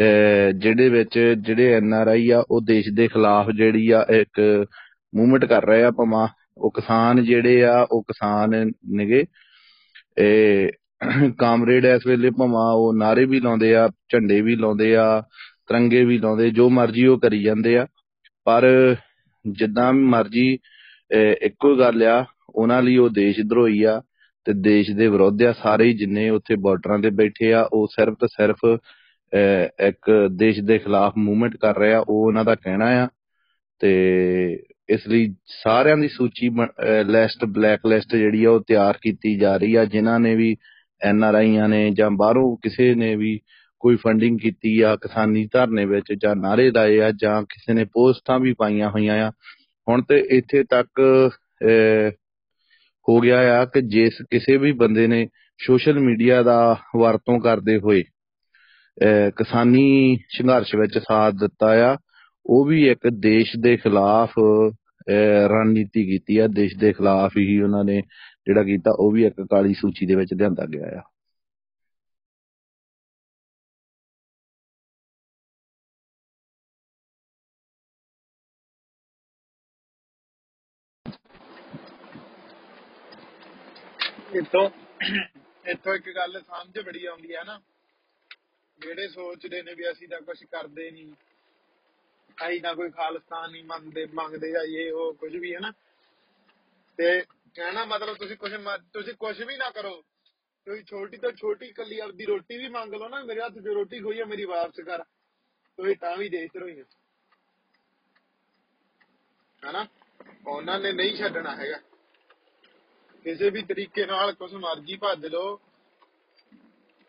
[0.00, 4.66] ਅਹ, ਜਿਹਦੇ ਵਿੱਚ ਜਿਹੜੇ ਐਨ ਆਰ ਆਈ ਆ ਉਹ ਦੇਸ਼ ਦੇ ਖਿਲਾਫ ਜਿਹੜੀ ਆ ਇੱਕ
[5.14, 6.28] ਮੂਵਮੈਂਟ ਕਰ ਰਹੇ ਆ ਭਾਵੇਂ
[6.58, 8.50] ਉਹ ਕਿਸਾਨ ਜਿਹੜੇ ਆ ਉਹ ਕਿਸਾਨ
[8.90, 9.24] ਨੇਗੇ
[10.18, 10.68] ਇਹ
[11.38, 15.20] ਕਾਮਰੇਡ ਇਸ ਵੇਲੇ ਭਾਵੇਂ ਉਹ ਨਾਰੇ ਵੀ ਲਾਉਂਦੇ ਆ, ਝੰਡੇ ਵੀ ਲਾਉਂਦੇ ਆ,
[15.68, 17.86] ਤਿਰੰਗੇ ਵੀ ਲਾਉਂਦੇ, ਜੋ ਮਰਜ਼ੀ ਉਹ ਕਰੀ ਜਾਂਦੇ ਆ।
[18.44, 18.66] ਪਰ
[19.48, 22.24] ਜਿੱਦਾਂ ਵੀ ਮਰਜ਼ੀ ਅਹ ਇੱਕੋ ਗੱਲ ਆ,
[22.54, 24.02] ਉਹਨਾਂ ਲਈ ਉਹ ਦੇਸ਼ ਧਰੋਹੀ ਆ
[24.44, 28.14] ਤੇ ਦੇਸ਼ ਦੇ ਵਿਰੋਧ ਆ ਸਾਰੇ ਹੀ ਜਿੰਨੇ ਉੱਥੇ ਬਾਰਡਰਾਂ ਤੇ ਬੈਠੇ ਆ, ਉਹ ਸਿਰਫ
[28.14, 33.04] ਤੇ ਸਿਰਫ ਅਹ ਇੱਕ ਦੇਸ਼ ਦੇ ਖਿਲਾਫ ਮੂਵਮੈਂਟ ਕਰ ਰਹੇ ਆ, ਉਹ ਉਹਨਾਂ ਦਾ ਕਹਿਣਾ
[33.04, 33.08] ਆ।
[33.78, 33.92] ਤੇ
[34.88, 36.50] ਇਸ ਲਈ ਸਾਰਿਆਂ ਦੀ ਸੂਚੀ
[37.06, 40.56] ਲਿਸਟ, ਬਲੈਕ ਲਿਸਟ ਜਿਹੜੀ ਆ ਉਹ ਤਿਆਰ ਕੀਤੀ ਜਾ ਰਹੀ ਆ, ਜਿਨ੍ਹਾਂ ਨੇ ਵੀ
[41.00, 43.38] ਐਨ ਆਰ ਆਈਆਂ ਨੇ ਜਾਂ ਬਾਹਰੋਂ ਕਿਸੇ ਨੇ ਵੀ
[43.80, 48.38] ਕੋਈ ਫੰਡਿੰਗ ਕੀਤੀ ਆ ਕਿਸਾਨੀ ਧਰਨੇ ਵਿੱਚ ਜਾਂ ਨਾਰੇ ਲਾਏ ਆ ਜਾਂ ਕਿਸੇ ਨੇ ਪੋਸਟਾਂ
[48.40, 49.30] ਵੀ ਪਾਈਆਂ ਹੋਈਆਂ ਆ
[49.88, 52.10] ਹੁਣ ਤੇ ਇੱਥੇ ਤੱਕ ਅਹ,
[53.08, 55.26] ਹੋ ਗਿਆ ਆ ਕਿ ਜਿਸ ਕਿਸੇ ਵੀ ਬੰਦੇ ਨੇ
[55.60, 61.96] ਸੋਸ਼ਲ ਮੀਡੀਆ ਦਾ ਵਰਤੋਂ ਕਰਦੇ ਹੋਏ ਅਹ, ਕਿਸਾਨੀ ਸੰਘਰਸ਼ ਵਿੱਚ ਸਾਥ ਦਿੱਤਾ ਆ
[62.46, 67.84] ਉਹ ਵੀ ਇੱਕ ਦੇਸ਼ ਦੇ ਖਿਲਾਫ ਅਹ, ਰਣਨੀਤੀ ਕੀਤੀ ਆ ਦੇਸ਼ ਦੇ ਖਿਲਾਫ ਹੀ ਉਹਨਾਂ
[67.84, 68.02] ਨੇ
[68.46, 71.02] ਜਿਹੜਾ ਕੀਤਾ, ਉਹ ਵੀ ਇੱਕ ਕਾਲੀ ਸੂਚੀ ਦੇ ਵਿੱਚ ਲਿਆਂਦਾ ਗਿਆ ਆ।
[84.34, 84.70] ਇੱਥੋਂ
[85.70, 87.60] ਇੱਥੋਂ ਇੱਕ ਗੱਲ ਸਮਝ ਬੜੀ ਆਉਂਦੀ ਹੈ ਨਾ।
[88.78, 91.12] ਜਿਹੜੇ ਸੋਚਦੇ ਨੇ ਵੀ ਅਸੀਂ ਤਾਂ ਕੁਝ ਕਰਦੇ ਨਹੀਂ
[92.46, 95.72] ਅਸੀਂ ਤਾਂ ਕੋਈ ਖਾਲਿਸਤਾਨ ਨਹੀਂ ਮੰਗਦੇ ਮੰਗਦੇ ਆ ਇਹ ਉਹ ਕੁਝ ਵੀ ਹੈ ਨਾ।
[96.98, 97.22] ਤੇ
[97.54, 98.52] ਕਹਿਣਾ ਮਤਲਬ ਤੁਸੀਂ ਕੁਝ
[98.92, 100.02] ਤੁਸੀਂ ਕੁਝ ਵੀ ਨਾ ਕਰੋ।
[100.66, 104.00] ਤੁਸੀਂ ਛੋਟੀ ਤੋਂ ਛੋਟੀ ਕੱਲੀ ਆਪਦੀ ਰੋਟੀ ਵੀ ਮੰਗ ਲਓ ਨਾ, ਮੇਰੇ ਹੱਥ 'ਚ ਰੋਟੀ
[104.00, 105.04] ਖੋਈ ਆ, ਮੇਰੀ ਵਾਪਸ ਕਰ।
[105.78, 106.86] ਤੁਸੀਂ ਤਾਂ ਵੀ ਦੇਸ਼ ਧਰੋਹੀ ਹੋ
[109.62, 109.86] ਹਨਾ?
[110.46, 111.78] ਉਹਨਾਂ ਨੇ ਨਹੀਂ ਛੱਡਣਾ ਹੈਗਾ।
[113.24, 115.60] ਕਿਸੇ ਵੀ ਤਰੀਕੇ ਨਾਲ ਕੁਝ ਮਰਜ਼ੀ ਭੱਜ ਲਓ।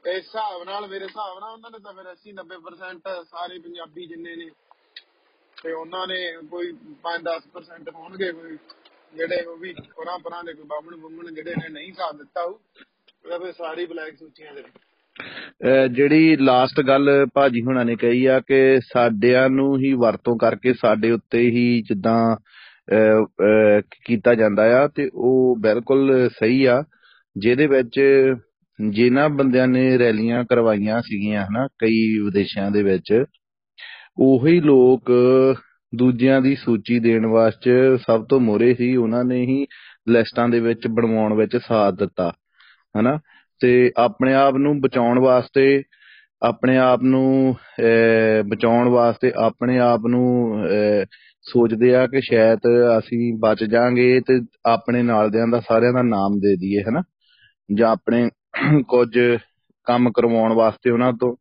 [0.06, 4.36] ਇਸ ਹਿਸਾਬ ਨਾਲ, ਮੇਰੇ ਹਿਸਾਬ ਨਾਲ ਉਹਨਾਂ ਨੇ ਤਾਂ ਫਿਰ 80 90% ਸਾਰੇ ਪੰਜਾਬੀ ਜਿੰਨੇ
[4.36, 4.50] ਨੇ,
[5.64, 6.20] ਤੇ ਉਹਨਾਂ ਨੇ
[6.52, 6.72] ਕੋਈ
[7.04, 8.58] 5-10% ਹੋਣਗੇ ਕੋਈ।
[9.18, 12.62] ਜਿਹੜੇ ਉਹ ਵੀ ਪਰਾਂ ਪਰਾਂ ਦੇ ਕੋਈ ਬਾਹਮਣ ਬੁੰਮਣ ਜਿਹੜੇ ਨੇ ਨਹੀਂ ਸਾਥ ਦਿੱਤਾ ਉਹ
[13.26, 14.70] ਉਹਦਾ ਫਿਰ ਸਾਰੀ ਬਲੈਕ ਸੂਚੀਆਂ ਦੇ ਨੇ।
[15.70, 20.74] ਅਹ ਜਿਹੜੀ ਲਾਸਟ ਗੱਲ ਭਾਜੀ ਹੁਣਾਂ ਨੇ ਕਹੀ ਆ ਕਿ ਸਾਡਿਆਂ ਨੂੰ ਹੀ ਵਰਤੋਂ ਕਰਕੇ
[20.74, 26.84] ਸਾਡੇ ਉੱਤੇ ਹੀ ਜਿੱਦਾਂ ਅਹ, ਅਹ, ਕੀਤਾ ਜਾਂਦਾ ਆ ਤੇ ਉਹ ਬਿਲਕੁਲ ਸਹੀ ਆ
[27.38, 28.02] ਜਿਹਦੇ ਵਿੱਚ
[28.90, 33.24] ਜਿਨ੍ਹਾਂ ਬੰਦਿਆਂ ਨੇ ਰੈਲੀਆਂ ਕਰਵਾਈਆਂ ਸੀਗੀਆਂ ਹਨਾ ਕਈ ਵਿਦੇਸ਼ਾਂ ਦੇ ਵਿੱਚ
[34.20, 35.12] ਉਹੀ ਲੋਕ
[35.96, 39.66] ਦੂਜਿਆਂ ਦੀ ਸੂਚੀ ਦੇਣ ਵਾਸਤੇ ਸਭ ਤੋਂ ਮੋਰੇ ਸੀ ਉਹਨਾਂ ਨੇ ਹੀ
[40.10, 42.32] ਲਿਸਟਾਂ ਦੇ ਵਿੱਚ ਬਣਵਾਉਣ ਵਿੱਚ ਸਾਥ ਦਿੱਤਾ
[43.00, 43.20] ਹਨਾ?
[43.60, 45.84] ਤੇ ਆਪਣੇ ਆਪ ਨੂੰ ਬਚਾਉਣ ਵਾਸਤੇ
[46.44, 51.06] ਆਪਣੇ ਆਪ ਨੂੰ ਅਹ, ਬਚਾਉਣ ਵਾਸਤੇ ਆਪਣੇ ਆਪ ਨੂੰ ਅਹ,
[51.42, 52.60] ਸੋਚਦੇ ਆ ਕਿ ਸ਼ਾਇਦ
[53.00, 57.02] ਅਸੀਂ ਬਚ ਜਾਾਂਗੇ ਤੇ ਆਪਣੇ ਨਾਲਦਿਆਂ ਦਾ ਸਾਰਿਆਂ ਦਾ ਨਾਮ ਦੇ ਦਈਏ ਹਨਾ?
[57.76, 58.30] ਜਾਂ ਆਪਣੇ
[58.88, 59.20] ਕੁਝ
[59.84, 61.36] ਕੰਮ ਕਰਵਾਉਣ ਵਾਸਤੇ ਉਹਨਾਂ ਤੋਂ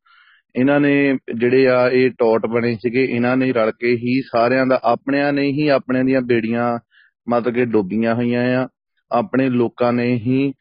[0.54, 4.80] ਇਹਨਾਂ ਨੇ ਜਿਹੜੇ ਆ ਇਹ ਟੌਟ ਬਣੇ ਸੀਗੇ, ਇਹਨਾਂ ਨੇ ਰਲ ਕੇ ਹੀ ਸਾਰਿਆਂ ਦਾ,
[4.84, 6.78] ਆਪਣਿਆਂ ਨੇ ਹੀ ਆਪਣਿਆਂ ਦੀਆਂ ਬੇੜੀਆਂ
[7.26, 8.68] ਮਤਲਬ ਕਿ ਡੋਬੀਆਂ ਹੋਈਆਂ ਆ।
[9.10, 10.52] ਆਪਣੇ ਲੋਕਾਂ ਨੇ ਹੀ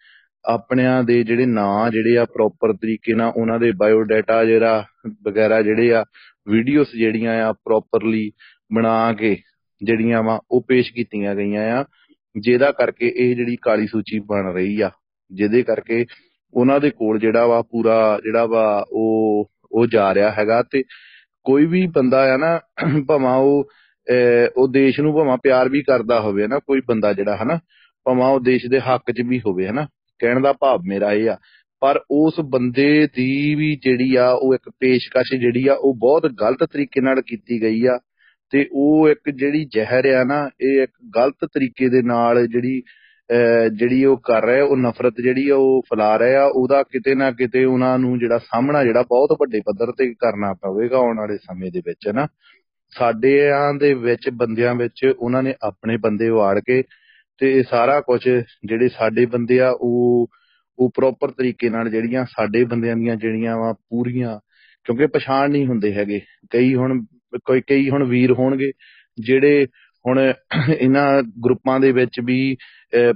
[0.46, 4.84] ਆਪਣਿਆਂ ਦੇ ਜਿਹੜੇ ਨਾਂ ਜਿਹੜੇ ਆ ਪ੍ਰੋਪਰ ਤਰੀਕੇ ਨਾਲ ਉਹਨਾਂ ਦੇ ਬਾਇਓ ਡਾਟਾ ਜਿਹੜਾ
[5.28, 6.04] ਵਗੈਰਾ ਜਿਹੜੇ ਆ
[6.48, 8.32] ਵੀਡੀਓਜ਼ ਜਿਹੜੀਆਂ ਆ ਪ੍ਰੋਪਰਲੀ
[8.74, 9.36] ਬਣਾ ਕੇ
[9.82, 11.86] ਜਿਹੜੀਆਂ ਵਾ ਉਹ ਪੇਸ਼ ਕੀਤੀਆਂ ਗਈਆਂ ਆ,
[12.36, 14.90] ਜਿਹਦਾ ਕਰਕੇ ਇਹ ਜਿਹੜੀ ਕਾਲੀ ਸੂਚੀ ਬਣ ਰਹੀ ਆ।
[15.32, 16.06] ਜਿਹਦੇ ਕਰਕੇ
[16.54, 20.84] ਉਹਨਾਂ ਦੇ ਕੋਲ ਜਿਹੜਾ ਵਾ ਪੂਰਾ ਜਿਹੜਾ ਵਾ ਉਹ ਉਹ ਜਾ ਰਿਹਾ ਹੈਗਾ ਤੇ
[21.46, 22.60] ਕੋਈ ਵੀ ਬੰਦਾ ਆ ਨਾ
[23.08, 23.70] ਭਾਵੇਂ ਉਹ
[24.08, 27.60] ਅਹ, ਉਹ ਦੇਸ਼ ਨੂੰ ਭਾਵੇਂ ਪਿਆਰ ਵੀ ਕਰਦਾ ਹੋਵੇ ਨਾ ਕੋਈ ਬੰਦਾ ਜਿਹੜਾ ਹਨਾ
[28.06, 29.88] ਭਾਵੇਂ ਉਹ ਦੇਸ਼ ਦੇ ਹੱਕ 'ਚ ਵੀ ਹੋਵੇ ਹਨਾ
[30.20, 31.38] ਕਹਿਣ ਦਾ ਭਾਵ ਮੇਰਾ ਇਹ ਆ।
[31.82, 36.64] ਪਰ ਉਸ ਬੰਦੇ ਦੀ ਵੀ ਜਿਹੜੀ ਆ ਉਹ ਇੱਕ ਪੇਸ਼ਕਸ਼ ਜਿਹੜੀ ਆ ਉਹ ਬਹੁਤ ਗਲਤ
[36.64, 38.00] ਤਰੀਕੇ ਨਾਲ ਕੀਤੀ ਗਈ ਆ
[38.52, 43.03] ਤੇ ਉਹ ਇੱਕ ਜਿਹੜੀ ਜ਼ਹਿਰ ਆ ਨਾ ਇਹ ਇੱਕ ਗਲਤ ਤਰੀਕੇ ਦੇ ਨਾਲ ਜਿਹੜੀ ਅਹ
[43.74, 47.32] ਜਿਹੜੀ ਉਹ ਕਰ ਰਹੇ, ਉਹ ਨਫ਼ਰਤ ਜਿਹੜੀ ਆ ਉਹ ਫੈਲਾ ਰਹੇ ਆ ਉਹਦਾ ਕਿਤੇ ਨਾ
[47.32, 51.72] ਕਿਤੇ ਉਹਨਾਂ ਨੂੰ ਜਿਹੜਾ ਸਾਹਮਣਾ ਜਿਹੜਾ ਬਹੁਤ ਵੱਡੇ ਪੱਧਰ ਤੇ ਕਰਨਾ ਪਵੇਗਾ ਆਉਣ ਵਾਲੇ ਸਮੇਂ
[51.72, 52.28] ਦੇ ਵਿੱਚ ਨਾ
[52.94, 56.84] ਸਾਡਿਆਂ ਦੇ ਵਿੱਚ, ਬੰਦਿਆਂ ਵਿੱਚ ਉਹਨਾਂ ਨੇ ਆਪਣੇ ਬੰਦੇ ਵਾੜ ਕੇ
[57.42, 60.30] ਤੇ ਇਹ ਸਾਰਾ ਕੁਝ ਜਿਹੜੇ ਸਾਡੇ ਬੰਦੇ ਆ, ਉਹ
[60.80, 64.40] ਉਹ ਪ੍ਰੋਪਰ ਤਰੀਕੇ ਨਾਲ ਜਿਹੜੀਆਂ ਸਾਡੇ ਬੰਦਿਆਂ ਦੀਆਂ ਜਿਹੜੀਆਂ ਵਾ ਪੂਰੀਆਂ,
[64.86, 66.20] ਕਿਉਂਕਿ ਪਛਾਣ ਨਹੀਂ ਹੁੰਦੇ ਹੈਗੇ।
[66.52, 67.04] ਕਈ ਹੁਣ,
[67.46, 68.72] ਕੋਈ, ਕਈ ਹੁਣ ਵੀਰ ਹੋਣਗੇ
[69.18, 69.68] ਜਿਹੜੇ
[70.06, 72.56] ਹੁਣ ਇਹਨਾਂ ਗਰੁੱਪਾਂ ਦੇ ਵਿੱਚ ਵੀ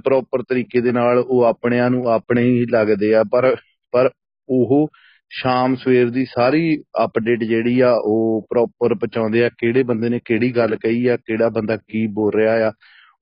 [0.04, 3.56] ਪ੍ਰੋਪਰ ਤਰੀਕੇ ਦੇ ਨਾਲ ਉਹ ਆਪਣਿਆਂ ਨੂੰ ਆਪਣੇ ਹੀ ਲੱਗਦੇ ਆ, ਪਰ
[3.92, 4.10] ਪਰ
[4.48, 4.88] ਉਹ
[5.30, 10.56] ਸ਼ਾਮ ਸਵੇਰ ਦੀ ਸਾਰੀ ਅਪਡੇਟ ਜਿਹੜੀ ਆ, ਉਹ ਪ੍ਰੋਪਰ ਪਹੁੰਚਾਉਂਦੇ ਆ, ਕਿਹੜੇ ਬੰਦੇ ਨੇ ਕਿਹੜੀ
[10.56, 12.72] ਗੱਲ ਕਹੀ ਆ, ਕਿਹੜਾ ਬੰਦਾ ਕੀ ਬੋਲ ਰਿਹਾ ਆ,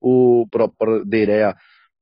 [0.03, 1.53] ਉਹ ਪ੍ਰੋਪਰ ਦੇ ਰਿਹਾ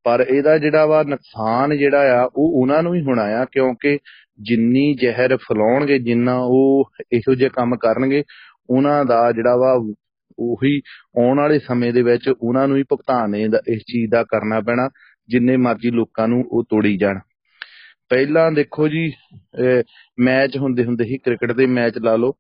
[0.03, 3.99] ਪਰ ਇਹਦਾ ਜਿਹੜਾ ਵਾ ਨੁਕਸਾਨ ਜਿਹੜਾ ਆ, ਉਹ ਉਹਨਾਂ ਨੂੰ ਹੀ ਹੋਣਾ ਆ, ਕਿਉਂਕਿ
[4.41, 8.23] ਜਿੰਨੀ ਜ਼ਹਿਰ ਫੈਲਾਉਣਗੇ, ਜਿੰਨਾ ਉਹ ਇਹੋ ਜਿਹੇ ਕੰਮ ਕਰਨਗੇ,
[8.69, 9.95] ਉਹਨਾਂ ਦਾ ਜਿਹੜਾ ਵਾ
[10.39, 10.79] ਉਹੀ
[11.19, 14.89] ਆਉਣ ਵਾਲੇ ਸਮੇਂ ਦੇ ਵਿੱਚ ਉਹਨਾਂ ਨੂੰ ਹੀ ਭੁਗਤਾਨ ਇਹਦਾ ਇਸ ਚੀਜ਼ ਦਾ ਕਰਨਾ ਪੈਣਾ,
[15.29, 17.19] ਜਿੰਨੇ ਮਰਜ਼ੀ ਲੋਕਾਂ ਨੂੰ ਉਹ ਤੋੜੀ ਜਾਣ।
[18.09, 19.11] ਪਹਿਲਾਂ ਦੇਖੋ ਜੀ
[20.19, 22.33] ਮੈਚ ਹੁੰਦੇ ਹੁੰਦੇ ਸੀ ਕ੍ਰਿਕਟ ਦੇ ਮੈਚ ਲਾ ਲਓ,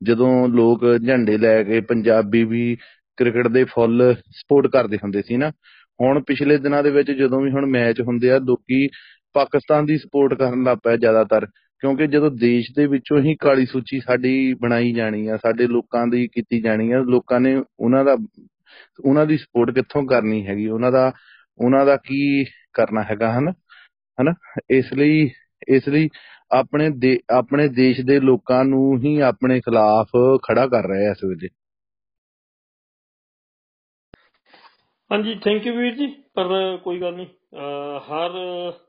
[0.00, 2.76] ਜਦੋਂ ਲੋਕ ਝੰਡੇ ਲੈ ਕੇ ਪੰਜਾਬੀ ਵੀ
[3.18, 5.50] ਕ੍ਰਿਕਟ ਦੇ ਫੁੱਲ ਸਪੋਰਟ ਕਰਦੇ ਹੁੰਦੇ ਸੀ ਨਾ।
[6.00, 8.86] ਹੁਣ ਪਿਛਲੇ ਦਿਨਾਂ ਦੇ ਵਿੱਚ ਜਦੋਂ ਵੀ ਹੁਣ ਮੈਚ ਹੁੰਦੇ ਆ, ਲੋਕੀ
[9.34, 11.46] ਪਾਕਿਸਤਾਨ ਦੀ ਸਪੋਰਟ ਕਰਨ ਲੱਗ ਪਏ ਜ਼ਿਆਦਾਤਰ।
[11.80, 16.28] ਕਿਉਂਕਿ ਜਦੋਂ ਦੇਸ਼ ਦੇ ਵਿੱਚੋਂ ਹੀ ਕਾਲੀ ਸੂਚੀ ਸਾਡੀ ਬਣਾਈ ਜਾਣੀ ਆ, ਸਾਡੇ ਲੋਕਾਂ ਦੀ
[16.28, 18.16] ਕੀਤੀ ਜਾਣੀ ਆ, ਲੋਕਾਂ ਨੇ ਉਹਨਾਂ ਦਾ,
[19.04, 20.68] ਉਹਨਾਂ ਦੀ ਸਪੋਰਟ ਕਿੱਥੋਂ ਕਰਨੀ ਹੈਗੀ?
[20.68, 21.12] ਉਹਨਾਂ ਦਾ
[21.58, 23.52] ਉਹਨਾਂ ਦਾ ਕੀ ਕਰਨਾ ਹੈਗਾ, ਹਨ?
[24.22, 24.32] ਹਨਾ?
[24.70, 25.30] ਇਸ ਲਈ
[25.68, 26.08] ਇਸ ਲਈ
[26.52, 30.08] ਆਪਣੇ ਦੇ, ਆਪਣੇ ਦੇਸ਼ ਦੇ ਲੋਕਾਂ ਨੂੰ ਹੀ ਆਪਣੇ ਖਿਲਾਫ
[30.48, 31.48] ਖੜਾ ਕਰ ਰਹੇ ਆ ਇਸ ਵੇਲੇ।
[35.12, 38.87] ਹਾਂਜੀ ਥੈਂਕ ਯੂ ਵੀਰ ਜੀ, ਪਰ ਕੋਈ ਗੱਲ ਨਹੀਂ। ਅਹ ਹਰ ਅਹ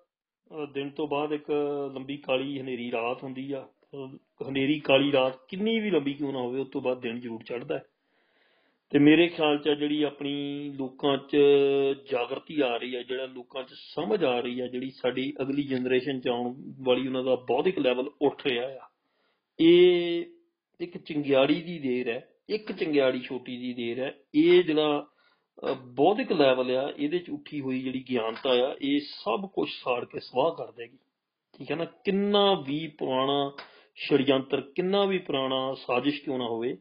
[0.74, 1.52] ਦਿਨ ਤੋਂ ਬਾਅਦ ਇੱਕ
[1.94, 6.40] ਲੰਬੀ ਕਾਲੀ ਹਨੇਰੀ ਰਾਤ ਹੁੰਦੀ ਆ। ਅਹ ਹਨੇਰੀ ਕਾਲੀ ਰਾਤ ਕਿੰਨੀ ਵੀ ਲੰਬੀ ਕਿਉਂ ਨਾ
[6.40, 7.84] ਹੋਵੇ, ਉਸ ਤੋਂ ਬਾਅਦ ਦਿਨ ਜ਼ਰੂਰ ਚੜ੍ਹਦਾ ਹੈ।
[8.92, 10.34] ਤੇ ਮੇਰੇ ਖਿਆਲ 'ਚ ਆ ਜਿਹੜੀ ਆਪਣੀ
[10.78, 11.38] ਲੋਕਾਂ 'ਚ
[12.12, 16.20] ਜਾਗਰਤੀ ਆ ਰਹੀ ਹੈ ਜਿਹੜਾ ਲੋਕਾਂ 'ਚ ਸਮਝ ਆ ਰਹੀ ਹੈ ਜਿਹੜੀ ਸਾਡੀ ਅਗਲੀ ਜਨਰੇਸ਼ਨ
[16.20, 18.90] 'ਚ ਆਉਣ ਵਾਲੀ ਉਹਨਾਂ ਦਾ ਬੌਧਿਕ ਲੈਵਲ ਉੱਠ ਰਿਹਾ ਆ,
[19.60, 20.26] ਇਹ
[20.80, 25.19] ਇੱਕ ਚਿੰਗਿਆੜੀ ਦੀ ਦੇਰ ਹੈ, ਇੱਕ ਚਿੰਗਿਆੜੀ ਛੋਟੀ ਦੀ ਦੇਰ ਹੈ। ਇਹ ਜਿਹੜਾ ਅਹ
[25.86, 30.20] ਬੌਧਿਕ ਲੈਵਲ ਆ, ਇਹਦੇ 'ਚ ਉੱਠੀ ਹੋਈ ਜਿਹੜੀ ਗਿਆਨਤਾ ਆ, ਇਹ ਸਭ ਕੁਝ ਸਾੜ ਕੇ
[30.20, 30.98] ਸਵਾਹ ਕਰ ਦੇਗੀ।
[31.58, 31.86] ਠੀਕ ਹੈ ਨਾ?
[31.86, 33.52] ਕਿੰਨਾ ਵੀ ਪੁਰਾਣਾ
[33.96, 36.78] ਸ਼ੜਯੰਤਰ, ਕਿੰਨਾ ਵੀ ਪੁਰਾਣਾ ਸਾਜ਼ਿਸ਼ ਕਿਉਂ ਨਾ ਹੋਵੇ,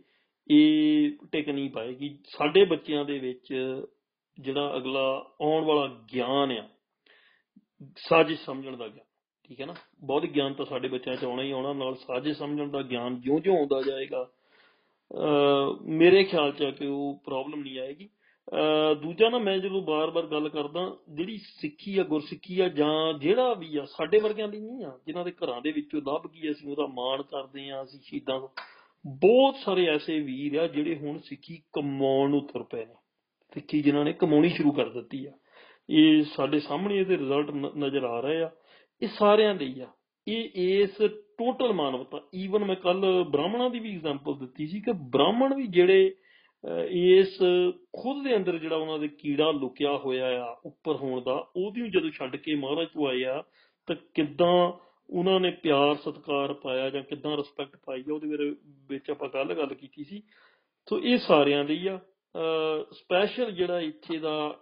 [0.50, 3.54] ਇਹ ਟਿਕ ਨਹੀਂ ਪਾਏਗੀ। ਸਾਡੇ ਬੱਚਿਆਂ ਦੇ ਵਿੱਚ
[4.40, 6.68] ਜਿਹੜਾ ਅਗਲਾ ਆਉਣ ਵਾਲਾ ਗਿਆਨ ਆ,
[7.96, 9.06] ਸਾਜ਼ਿਸ਼ ਸਮਝਣ ਦਾ ਗਿਆਨ,
[9.48, 9.74] ਠੀਕ ਹੈ ਨਾ?
[10.04, 13.58] ਬਹੁਤ ਗਿਆਨ ਤਾਂ ਸਾਡੇ ਬੱਚਿਆਂ 'ਚ ਆਉਣਾ ਹੀ ਆਉਣਾ, ਨਾਲ ਸਾਜ਼ਿਸ਼ ਸਮਝਣ ਦਾ ਗਿਆਨ ਜਿਉਂ-ਜਿਉਂ
[13.58, 14.30] ਆਉਂਦਾ ਜਾਏਗਾ।
[15.12, 18.17] ਅਹ ਮੇਰੇ ਖਿਆਲ 'ਚ ਆ ਕਿ ਉਹ ਪ੍ਰੋਬਲਮ ਨਹੀਂ ਆਏਗੀ। ਅਹ
[19.02, 23.76] ਦੂਜਾ ਨਾ ਮੈਂ ਜਦੋਂ ਬਾਰ-ਬਾਰ ਗੱਲ ਕਰਦਾ ਜਿਹੜੀ ਸਿੱਖੀ ਆ ਗੁਰਸਿੱਖੀ ਆ ਜਾਂ ਜਿਹੜਾ ਵੀ
[23.76, 26.86] ਆ ਸਾਡੇ ਵਰਗਿਆਂ ਲਈ ਨਹੀਂ ਆ ਜਿਨ੍ਹਾਂ ਦੇ ਘਰਾਂ ਦੇ ਵਿੱਚੋਂ ਲੱਭ ਗਈ ਅਸੀਂ ਉਹਦਾ
[26.86, 28.40] ਮਾਣ ਕਰਦੇ ਆ ਅਸੀਂ ਸ਼ਹੀਦਾਂ
[29.06, 32.94] ਬਹੁਤ ਸਾਰੇ ਐਸੇ ਵੀਰ ਆ ਜਿਹੜੇ ਹੁਣ ਸਿੱਖੀ ਕਮਾਉਣ ਨੂੰ ਤੁਰ ਪਏ ਨੇ।
[33.54, 35.32] ਸਿੱਖੀ ਜਿਨ੍ਹਾਂ ਨੇ ਕਮਾਉਣੀ ਸ਼ੁਰੂ ਕਰ ਦਿੱਤੀ ਆ।
[35.90, 38.50] ਇਹ ਸਾਡੇ ਸਾਹਮਣੇ ਇਹਦੇ ਰਿਜ਼ਲਟ ਨਜ਼ਰ ਆ ਰਹੇ ਆ।
[39.02, 39.86] ਇਹ ਸਾਰਿਆਂ ਲਈ ਆ।
[40.28, 40.90] ਇਹ ਇਸ
[41.38, 46.08] ਟੋਟਲ ਮਾਨਵਤਾ। ਈਵਨ ਮੈਂ ਕੱਲ ਬ੍ਰਾਹਮਣਾਂ ਦੀ ਵੀ ਐਗਜ਼ਾਮਪਲ ਦਿੱਤੀ ਸੀ ਕਿ ਬ੍ਰਾਹਮਣ ਵੀ ਜਿਹੜੇ
[46.10, 46.27] ਅਹ,
[46.88, 47.38] ਇਸ
[48.02, 51.90] ਖੁਦ ਦੇ ਅੰਦਰ ਜਿਹੜਾ ਉਹਨਾਂ ਦੇ ਕੀੜਾ ਲੁਕਿਆ ਹੋਇਆ ਆ ਉੱਪਰ ਹੋਣ ਦਾ, ਉਹਦੀ ਨੂੰ
[51.90, 53.44] ਜਦੋਂ ਛੱਡ ਕੇ ਮਹਾਰਾਜ ਤੋਂ ਆਏ ਆ,
[53.86, 54.72] ਤਾਂ ਕਿੱਦਾਂ
[55.10, 58.56] ਉਹਨਾਂ ਨੇ ਪਿਆਰ, ਸਤਿਕਾਰ ਪਾਇਆ ਜਾਂ ਕਿੱਦਾਂ ਰਿਸਪੈਕਟ ਪਾਈ ਆ, ਉਹਦੇ ਬਾਰੇ
[58.88, 60.22] ਵਿੱਚ ਆਪਾਂ ਕੱਲ ਗੱਲ ਕੀਤੀ ਸੀ।
[60.88, 62.00] ਸੋ ਇਹ ਸਾਰਿਆਂ ਲਈ ਆ।
[62.92, 64.60] ਸਪੈਸ਼ਲ ਜਿਹੜਾ ਇੱਥੇ ਦਾ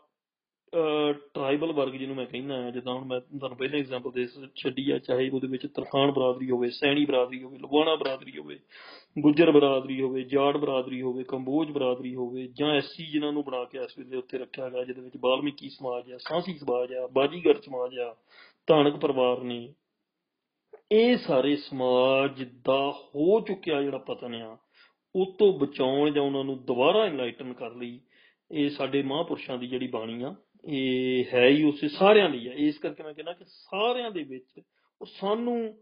[1.35, 4.91] ਟ੍ਰਾਈਬਲ ਵਰਗ ਜਿਹਨੂੰ ਮੈਂ ਕਹਿੰਦਾ ਆ ਜਿੱਦਾਂ ਹੁਣ ਮੈਂ ਤੁਹਾਨੂੰ ਪਹਿਲਾਂ ਐਗਜ਼ਾਮਪਲ ਦੇ ਸ- ਛੱਡੀ
[4.91, 8.59] ਆ, ਚਾਹੇ ਉਹਦੇ ਵਿੱਚ ਤਰਖਾਨ ਬਰਾਦਰੀ ਹੋਵੇ, ਸੈਣੀ ਬਰਾਦਰੀ ਹੋਵੇ, ਲੁਬਾਣਾ ਬਰਾਦਰੀ ਹੋਵੇ,
[9.19, 13.79] ਗੁੱਜਰ ਬਰਾਦਰੀ ਹੋਵੇ, ਜਾਟ ਬਰਾਦਰੀ ਹੋਵੇ, ਕੰਬੋਜ ਬਰਾਦਰੀ ਹੋਵੇ, ਜਾਂ ਐਸਸੀ ਜਿਨ੍ਹਾਂ ਨੂੰ ਬਣਾ ਕੇ
[13.79, 17.99] ਇਸ ਵੇਲੇ ਉੱਤੇ ਰੱਖਿਆ ਗਿਆ, ਜਿਹਦੇ ਵਿੱਚ ਬਾਲਮੀਕੀ ਸਮਾਜ ਆ, ਸਾਂਸੀ ਸਮਾਜ ਆ, ਬਾਜੀਗਰ ਸਮਾਜ
[17.99, 18.17] ਆ,
[18.67, 19.75] ਧਾਨਕ ਪਰਿਵਾਰ ਨੇ,
[20.93, 24.59] ਇਹ ਸਾਰੇ ਸਮਾਜ ਦਾ ਹੋ ਚੁੱਕਿਆ ਜਿਹੜਾ ਪਤਨ ਆ
[25.17, 28.01] ਉਹ ਤੋਂ ਬਚਾਉਣ ਜਾਂ ਉਹਨਾਂ ਨੂੰ ਦੁਬਾਰਾ ਇਨਲਾਈਟਨ ਕਰ ਲਈ,
[28.51, 30.35] ਇਹ ਸਾਡੇ ਮਹਾਂਪੁਰਸ਼ਾਂ ਦੀ ਜਿਹੜੀ ਬਾਣੀ ਆ
[30.67, 34.61] ਇਹ ਹੈ ਹੀ ਉਸੇ ਸਾਰਿਆਂ ਲਈ ਆ। ਇਸ ਕਰਕੇ ਮੈਂ ਕਹਿੰਦਾ ਕਿ ਸਾਰਿਆਂ ਦੇ ਵਿੱਚ
[35.01, 35.75] ਉਹ ਸਾਨੂੰ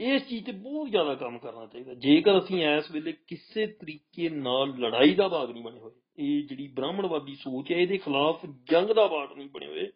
[0.00, 4.74] ਇਸ ਚੀਜ਼ ਤੇ ਬਹੁਤ ਜ਼ਿਆਦਾ ਕੰਮ ਕਰਨਾ ਚਾਹੀਦਾ। ਜੇਕਰ ਅਸੀਂ ਇਸ ਵੇਲੇ ਕਿਸੇ ਤਰੀਕੇ ਨਾਲ
[4.78, 9.06] ਲੜਾਈ ਦਾ ਭਾਗ ਨਹੀਂ ਬਣੇ ਹੋਏ, ਇਹ ਜਿਹੜੀ ਬ੍ਰਾਹਮਣਵਾਦੀ ਸੋਚ ਹੈ, ਇਹਦੇ ਖਿਲਾਫ ਜੰਗ ਦਾ
[9.06, 9.86] ਬਾਟ ਨਹੀਂ ਬਣੇ ਹੋਏ,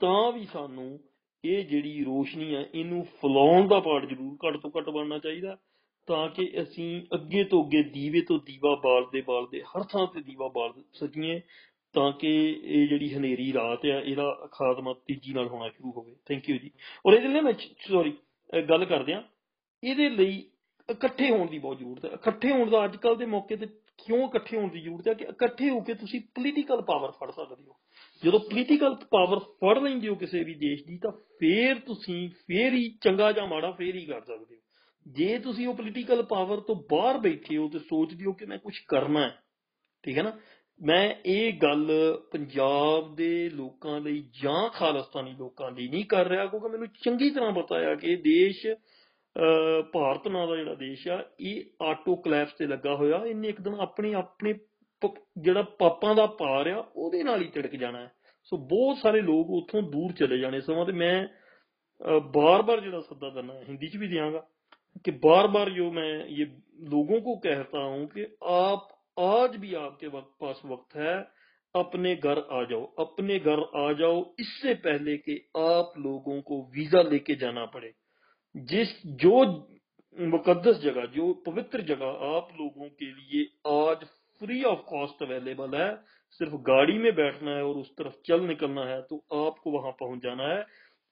[0.00, 1.00] ਤਾਂ ਵੀ ਸਾਨੂੰ
[1.44, 5.56] ਇਹ ਜਿਹੜੀ ਰੋਸ਼ਨੀ ਆ, ਇਹਨੂੰ ਫੈਲਾਉਣ ਦਾ ਪਾਰਟ ਜ਼ਰੂਰ ਘੱਟ ਤੋਂ ਘੱਟ ਬਣਨਾ ਚਾਹੀਦਾ,
[6.06, 10.48] ਤਾਂ ਕਿ ਅਸੀਂ ਅੱਗੇ ਤੋਂ ਅੱਗੇ ਦੀਵੇ ਤੋਂ ਦੀਵਾ ਬਾਲਦੇ ਬਾਲਦੇ, ਹਰ ਥਾਂ ਤੇ ਦੀਵਾ
[10.48, 11.40] ਬਾਲ ਸਕੀਏ
[11.94, 12.30] ਤਾਂ ਕਿ
[12.64, 16.70] ਇਹ ਜਿਹੜੀ ਹਨੇਰੀ ਰਾਤ ਆ, ਇਹਦਾ ਖਾਤਮਾ ਤੇਜ਼ੀ ਨਾਲ ਹੋਣਾ ਸ਼ੁਰੂ ਹੋਵੇ। ਥੈਂਕ ਯੂ ਜੀ।
[17.06, 17.52] ਔਰ ਇਹਦੇ ਲਈ ਮੈਂ
[17.88, 18.12] ਸੌਰੀ
[18.68, 19.22] ਗੱਲ ਕਰਦੇ ਆ
[19.82, 20.42] ਇਹਦੇ ਲਈ
[20.88, 23.66] ਇਕੱਠੇ ਹੋਣ ਦੀ ਬਹੁਤ ਜ਼ਰੂਰਤ ਹੈ। ਇਕੱਠੇ ਹੋਣ ਦਾ ਅੱਜ ਕੱਲ ਦੇ ਮੌਕੇ ਤੇ
[23.98, 27.64] ਕਿਉਂ ਇਕੱਠੇ ਹੋਣ ਦੀ ਜ਼ਰੂਰਤ ਹੈ ਕਿ ਇਕੱਠੇ ਹੋ ਕੇ ਤੁਸੀਂ ਪੋਲੀਟੀਕਲ ਪਾਵਰ ਫੜ ਸਕਦੇ
[27.64, 27.76] ਹੋ।
[28.22, 31.10] ਜਦੋਂ ਪੋਲੀਟੀਕਲ ਪਾਵਰ ਫੜ ਲੈਂਦੇ ਹੋ ਕਿਸੇ ਵੀ ਦੇਸ਼ ਦੀ, ਤਾਂ
[31.40, 34.60] ਫੇਰ ਤੁਸੀਂ ਫੇਰ ਹੀ ਚੰਗਾ ਜਾਂ ਮਾੜਾ ਫੇਰ ਹੀ ਕਰ ਸਕਦੇ ਹੋ।
[35.06, 38.74] ਜੇ ਤੁਸੀਂ ਉਹ ਪੋਲੀਟੀਕਲ ਪਾਵਰ ਤੋਂ ਬਾਹਰ ਬੈਠੇ ਹੋ ਤੇ ਸੋਚਦੇ ਹੋ ਕਿ ਮੈਂ ਕੁਝ
[38.88, 39.34] ਕਰਨਾ ਹੈ,
[40.04, 40.32] ਠੀਕ ਹੈ ਨਾ?
[40.80, 41.90] ਮੈਂ ਇਹ ਗੱਲ
[42.32, 47.52] ਪੰਜਾਬ ਦੇ ਲੋਕਾਂ ਲਈ ਜਾਂ ਖਾਲਸਤਾਨੀ ਲੋਕਾਂ ਲਈ ਨਹੀਂ ਕਰ ਰਿਹਾ ਕਿਉਂਕਿ ਮੈਨੂੰ ਚੰਗੀ ਤਰ੍ਹਾਂ
[47.52, 48.66] ਪਤਾ ਹੈ ਕਿ ਦੇਸ਼
[49.92, 54.12] ਭਾਰਤ ਨਾਂ ਦਾ ਜਿਹੜਾ ਦੇਸ਼ ਆ, ਇਹ ਆਟੋ ਕਲੈਪਸ ਤੇ ਲੱਗਾ ਹੋਇਆ। ਇਹਨੇ ਇੱਕਦਮ ਆਪਣੇ
[54.14, 54.54] ਆਪਣੇ
[55.38, 58.12] ਜਿਹੜਾ ਪਾਪਾਂ ਦਾ ਪਾਰ ਆ, ਉਹਦੇ ਨਾਲ ਹੀ ਟਿੜਕ ਜਾਣਾ ਹੈ।
[58.44, 61.26] ਸੋ ਬਹੁਤ ਸਾਰੇ ਲੋਕ ਉੱਥੋਂ ਦੂਰ ਚਲੇ ਜਾਣੇ ਸਮਾਂ ਤੇ ਮੈਂ
[62.34, 64.46] ਬਾਰ-ਬਾਰ ਜਿਹੜਾ ਸੱਦਾ ਕਰਨਾ ਹਿੰਦੀ 'ਚ ਵੀ ਦਿਆਂਗਾ
[65.04, 66.46] ਕਿ ਬਾਰ-ਬਾਰ ਜੋ ਮੈਂ ਇਹ
[66.90, 71.16] ਲੋਕਾਂ ਨੂੰ ਕਹਿਤਾ ਹੂੰ ਕਿ ਆਪ آج بھی آپ کے وقت پاس وقت ہے۔
[71.74, 76.70] اپنے گھر آ جاؤ۔ اپنے گھر آ جاؤ۔ اس سے پہلے کہ آپ لوگوں کو
[76.74, 77.90] ویزا لے کے جانا پڑے۔
[78.54, 79.42] جس جو
[80.12, 84.04] مقدس جگہ جو پوتر جگہ آپ لوگوں کے لیے آج
[84.40, 85.90] فری آف کاسٹ اویلیبل ہے،
[86.38, 89.16] صرف گاڑی میں بیٹھنا ہے اور اس طرف چل نکلنا ہے تو
[89.46, 90.62] آپ کو وہاں پہنچ جانا ہے۔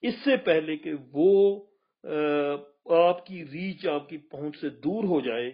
[0.02, 1.64] اس سے پہلے کہ وہ
[2.84, 5.50] آپ کی ریچ آپ کی پہنچ سے دور ہو جائے،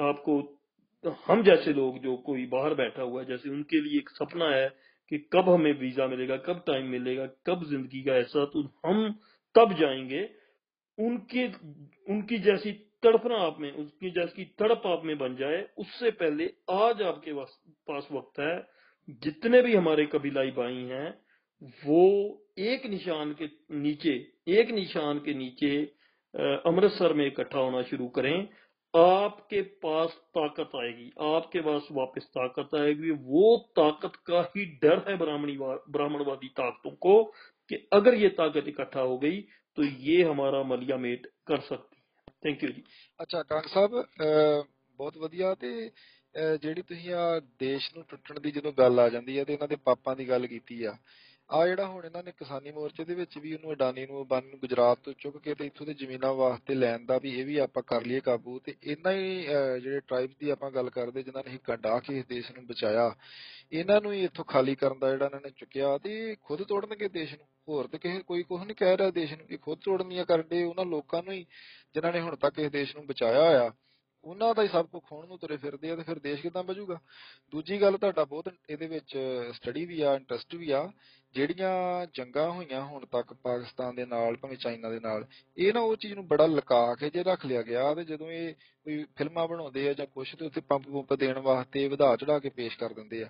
[0.00, 0.59] آپ کو
[1.04, 4.56] ہم جیسے لوگ جو کوئی باہر بیٹھا ہوا ہے، جیسے ان کے لیے ایک سپنا
[4.56, 4.68] ہے
[5.08, 8.60] کہ کب ہمیں ویزا ملے گا، کب ٹائم ملے گا، کب زندگی کا ایسا تو
[8.84, 9.12] ہم
[9.54, 10.26] تب جائیں گے۔
[10.98, 11.46] ان کے،
[12.06, 12.72] ان کی جیسی
[13.02, 17.02] تڑپنا آپ میں اس کی جیسی تڑپ آپ میں بن جائے۔ اس سے پہلے آج
[17.02, 17.32] آپ کے
[17.86, 18.56] پاس وقت ہے۔
[19.08, 21.10] جتنے بھی ہمارے قبیلائی بھائی ہیں،
[21.84, 22.04] وہ
[22.56, 24.12] ایک نشان کے نیچے،
[24.46, 25.86] ایک نشان کے نیچے
[26.64, 28.46] امرتسر میں اکٹھا ہونا شروع کریں۔
[28.93, 35.15] आपके पास ताकत आएगी आपके पास वापस ताकत आएगी वो ताकत का ही डर है
[35.17, 35.57] ब्राह्मणी
[35.89, 37.15] ब्राह्मणवादी ताकतों को
[37.71, 39.41] कि अगर ये ताकत इकट्ठा हो गई
[39.77, 42.03] तो ये हमारा मलिया मेट कर सकती है
[42.43, 42.83] थैंक यू जी
[43.19, 44.63] ਅੱਛਾ ਕੰਗ ਸਾਹਿਬ ਅਹ,
[44.99, 49.37] ਬਹੁਤ ਵਧੀਆ ਤੇ ਅਹ, ਜਿਹੜੀ ਤੁਸੀਂ ਆ ਦੇਸ਼ ਨੂੰ ਟੁੱਟਣ ਦੀ ਜਦੋਂ ਗੱਲ ਆ ਜਾਂਦੀ
[49.39, 50.95] ਹੈ ਤੇ ਇਹਨਾਂ ਦੇ ਪਾਪਾਂ ਦੀ ਗੱਲ ਕੀਤੀ ਆ
[51.50, 54.58] ਆ ਜਿਹੜਾ ਹੁਣ ਇਹਨਾਂ ਨੇ ਕਿਸਾਨੀ ਮੋਰਚੇ ਦੇ ਵਿੱਚ ਵੀ ਉਹਨੂੰ ਅਡਾਨੀ ਨੂੰ ਅੰਬਾਨੀ ਨੂੰ
[54.58, 57.82] ਗੁਜਰਾਤ ਤੋਂ ਚੁੱਕ ਕੇ ਤੇ ਇੱਥੋਂ ਦੇ ਜ਼ਮੀਨਾਂ ਵਾਸਤੇ ਲੈਣ ਦਾ ਵੀ ਇਹ ਵੀ ਆਪਾਂ
[57.82, 61.50] ਕਰ ਲਈਏ ਕਾਬੂ ਤੇ ਇਹਨਾਂ ਹੀ ਅਹ, ਜਿਹੜੇ ਟ੍ਰਾਈਬਸ ਦੀ ਆਪਾਂ ਗੱਲ ਕਰਦੇ ਜਿਨ੍ਹਾਂ ਨੇ
[61.50, 63.14] ਹਿੱਕਾਂ ਡਾਹ ਕੇ ਇਸ ਦੇਸ਼ ਨੂੰ ਬਚਾਇਆ
[63.72, 67.08] ਇਹਨਾਂ ਨੂੰ ਹੀ ਇੱਥੋਂ ਖਾਲੀ ਕਰਨ ਦਾ ਜਿਹੜਾ ਇਹਨਾਂ ਨੇ ਚੁੱਕਿਆ ਤੇ ਇਹ ਖੁਦ ਤੋੜਨਗੇ
[67.08, 67.46] ਦੇਸ਼ ਨੂੰ?
[67.68, 70.84] ਹੋਰ ਤੇ ਕਿਸੇ ਕੋਈ ਕੁਝ ਨਹੀਂ ਕਹਿ ਰਿਹਾ ਦੇਸ਼ ਨੂੰ ਇਹ ਖੁਦ ਤੋੜਨੀਆਂ ਕਰਦੇ ਉਹਨਾਂ
[70.84, 71.44] ਲੋਕਾਂ ਨੂੰ ਹੀ
[71.94, 73.70] ਜਿਨ੍ਹਾਂ ਨੇ ਹੁਣ ਤੱਕ ਇਸ ਦੇਸ਼ ਨੂੰ ਬਚਾਇਆ ਹੋਇਆ।
[74.24, 76.98] ਉਹਨਾਂ ਦਾ ਹੀ ਸਭ ਕੁਝ ਖੋਣ ਨੂੰ ਤੁਰੇ ਫਿਰਦੇ ਆ ਤੇ ਫਿਰ ਦੇਸ਼ ਕਿਦਾਂ ਬਚੂਗਾ?
[77.52, 79.18] ਦੂਜੀ ਗੱਲ ਤੁਹਾਡਾ ਬਹੁਤ ਇਹਦੇ ਵਿੱਚ
[79.52, 80.92] ਸਟੱਡੀ ਵੀ ਆ ਇੰਟਰਸਟ ਵੀ ਆ,
[81.34, 85.26] ਜਿਹੜੀਆਂ ਜੰਗਾਂ ਹੋਈਆਂ ਹੁਣ ਤੱਕ ਪਾਕਿਸਤਾਨ ਦੇ ਨਾਲ, ਭਾਵੇਂ ਚਾਈਨਾ ਦੇ ਨਾਲ,
[85.58, 88.54] ਇਹ ਨਾ ਉਹ ਚੀਜ਼ ਨੂੰ ਬੜਾ ਲੁਕਾ ਕੇ ਜੇ ਰੱਖ ਲਿਆ ਗਿਆ ਤੇ ਜਦੋਂ ਇਹ
[88.84, 92.48] ਕੋਈ ਫਿਲਮਾਂ ਬਣਾਉਂਦੇ ਆ ਜਾਂ ਕੁਛ ਤੇ ਉੱਥੇ ਪੰਪ ਪੰਪ ਦੇਣ ਵਾਸਤੇ ਵਧਾ ਚੜਾ ਕੇ
[92.48, 93.28] ਪੇਸ਼ ਕਰ ਦਿੰਦੇ ਆ।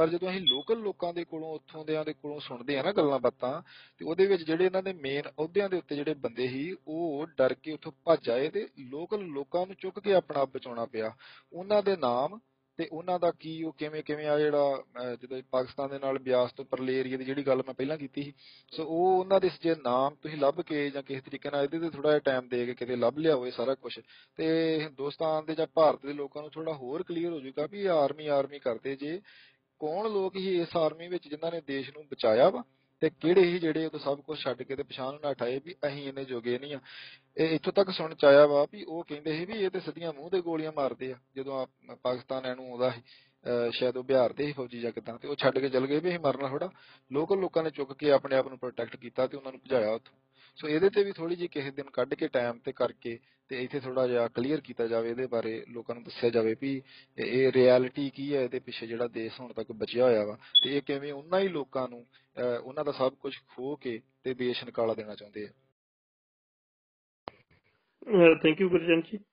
[0.00, 3.18] ਪਰ ਜਦੋਂ ਅਸੀਂ ਲੋਕਲ ਲੋਕਾਂ ਦੇ ਕੋਲੋਂ ਉੱਥੋਂ ਦਿਆਂ ਦੇ ਕੋਲੋਂ ਸੁਣਦੇ ਆ ਨਾ ਗੱਲਾਂ
[3.18, 3.62] ਬਾਤਾਂ
[3.98, 7.54] ਤੇ ਉਹਦੇ ਵਿੱਚ ਜਿਹੜੇ ਇਹਨਾਂ ਦੇ ਮੇਨ ਅਹੁਦਿਆਂ ਦੇ ਉੱਤੇ ਜਿਹੜੇ ਬੰਦੇ ਸੀ ਉਹ ਡਰ
[7.54, 11.12] ਕੇ ਉੱਥੋਂ ਭੱਜ ਆਏ ਤੇ ਲੋਕਲ ਲੋਕਾਂ ਨੂੰ ਚੁੱਕ ਕੇ ਆਪਣਾ ਆਪ ਬਚਾਉਣਾ ਪਿਆ।
[11.52, 12.38] ਉਹਨਾਂ ਦੇ ਨਾਮ
[12.78, 16.52] ਤੇ ਉਹਨਾਂ ਦਾ ਕੀ ਉਹ ਕਿਵੇਂ ਕਿਵੇਂ ਆ ਜਿਹੜਾ ਅਹ, ਜਦੋਂ ਪਾਕਿਸਤਾਨ ਦੇ ਨਾਲ ਬਿਆਸ
[16.52, 18.32] ਤੋਂ ਪਰਲੇ ਏਰੀਆ ਦੀ ਜਿਹੜੀ ਗੱਲ ਮੈਂ ਪਹਿਲਾਂ ਕੀਤੀ ਸੀ
[18.72, 21.90] ਸੋ ਉਹ ਉਹਨਾਂ ਦੇ ਜੇ ਨਾਮ ਤੁਸੀਂ ਲੱਭ ਕੇ ਜਾਂ ਕਿਸੇ ਤਰੀਕੇ ਨਾਲ ਇਹਦੇ ਤੇ
[21.90, 24.00] ਥੋੜਾ ਜਿਹਾ ਟਾਈਮ ਦੇ ਕੇ ਕਿਤੇ ਲੱਭ ਲਿਆ ਹੋਵੇ ਸਾਰਾ ਕੁਝ
[24.36, 24.46] ਤੇ
[24.80, 28.58] ਹਿੰਦੁਸਤਾਨ ਦੇ ਜਾਂ ਭਾਰਤ ਦੇ ਲੋਕਾਂ ਨੂੰ ਥੋੜਾ ਹੋਰ ਕਲੀਅਰ ਹੋ ਜਾਊਗਾ ਵੀ ਆਰਮੀ ਆਰਮੀ
[28.58, 29.20] ਕਰਦੇ ਜੇ।
[29.80, 32.64] ਕੌਣ ਲੋਕ ਹੀ ਇਸ ਆਰਮੀ ਵਿੱਚ ਜਿਨ੍ਹਾਂ ਨੇ ਦੇਸ਼ ਨੂੰ ਬਚਾਇਆ ਵਾ
[33.00, 36.08] ਤੇ ਕਿਹੜੇ ਹੀ ਜਿਹੜੇ ਉਹ ਸਭ ਕੁਝ ਛੱਡ ਕੇ ਤੇ ਪਛਾਣ ਨਾ ਹਟਾਏ ਵੀ ਅਸੀਂ
[36.08, 36.80] ਇਹਨੇ ਜੋਗੇ ਨਹੀਂ ਆ।
[37.36, 40.12] ਇਹ ਇੱਥੋਂ ਤੱਕ ਸੁਣ ਚ ਆਇਆ ਵਾ ਵੀ ਉਹ ਕਹਿੰਦੇ ਸੀ ਵੀ ਇਹ ਤੇ ਸਿੱਧੀਆਂ
[40.12, 43.29] ਮੂੰਹ ਤੇ ਗੋਲੀਆਂ ਮਾਰਦੇ ਆ, ਜਦੋਂ ਆ ਪਾਕਿਸਤਾਨ ਇਹਨੂੰ ਆਉਂਦਾ ਸੀ। ਅਹ
[43.70, 46.08] ਸ਼ਾਇਦ ਉਹ ਬਿਹਾਰ ਦੇ ਸੀ ਫੌਜੀ ਜਾਂ ਕਿੱਦਾਂ ਤੇ ਉਹ ਛੱਡ ਕੇ ਚਲ ਗਏ ਵੀ
[46.08, 46.70] ਅਸੀਂ ਮਰਨਾ ਥੋੜਾ
[47.12, 50.18] ਲੋਕਲ ਲੋਕਾਂ ਨੇ ਚੁੱਕ ਕੇ ਆਪਣੇ ਆਪ ਨੂੰ ਪ੍ਰੋਟੈਕਟ ਕੀਤਾ ਤੇ ਉਹਨਾਂ ਨੂੰ ਭਜਾਇਆ ਉੱਥੋਂ।
[50.56, 53.18] ਸੋ ਇਹਦੇ ਤੇ ਵੀ ਥੋੜੀ ਜਿਹੀ ਕਿਸੇ ਦਿਨ ਕੱਢ ਕੇ ਟਾਈਮ ਤੇ ਕਰਕੇ
[53.48, 56.82] ਤੇ ਇੱਥੇ ਥੋੜਾ ਜਿਹਾ ਕਲੀਅਰ ਕੀਤਾ ਜਾਵੇ, ਇਹਦੇ ਬਾਰੇ ਲੋਕਾਂ ਨੂੰ ਦੱਸਿਆ ਜਾਵੇ ਵੀ
[57.18, 60.76] ਇਹ- ਇਹ ਰਿਐਲਿਟੀ ਕੀ ਹੈ, ਇਹਦੇ ਪਿੱਛੇ ਜਿਹੜਾ ਦੇਸ਼ ਹੁਣ ਤੱਕ ਬਚਿਆ ਹੋਇਆ ਵਾ ਤੇ
[60.76, 62.06] ਇਹ ਕਿਵੇਂ ਉਹਨਾਂ ਹੀ ਲੋਕਾਂ ਨੂੰ,
[62.36, 65.50] ਅਹ ਉਹਨਾਂ ਦਾ ਸਭ ਕੁਝ ਖੋ ਕੇ ਤੇ ਦੇਸ਼ ਨਿਕਾਲਾ ਦੇਣਾ ਚਾਹੁੰਦੇ ਆ।
[68.42, 69.29] ਥੈਂਕ ਯੂ ਗੁਰਜਨ ਜੀ। ਅਹ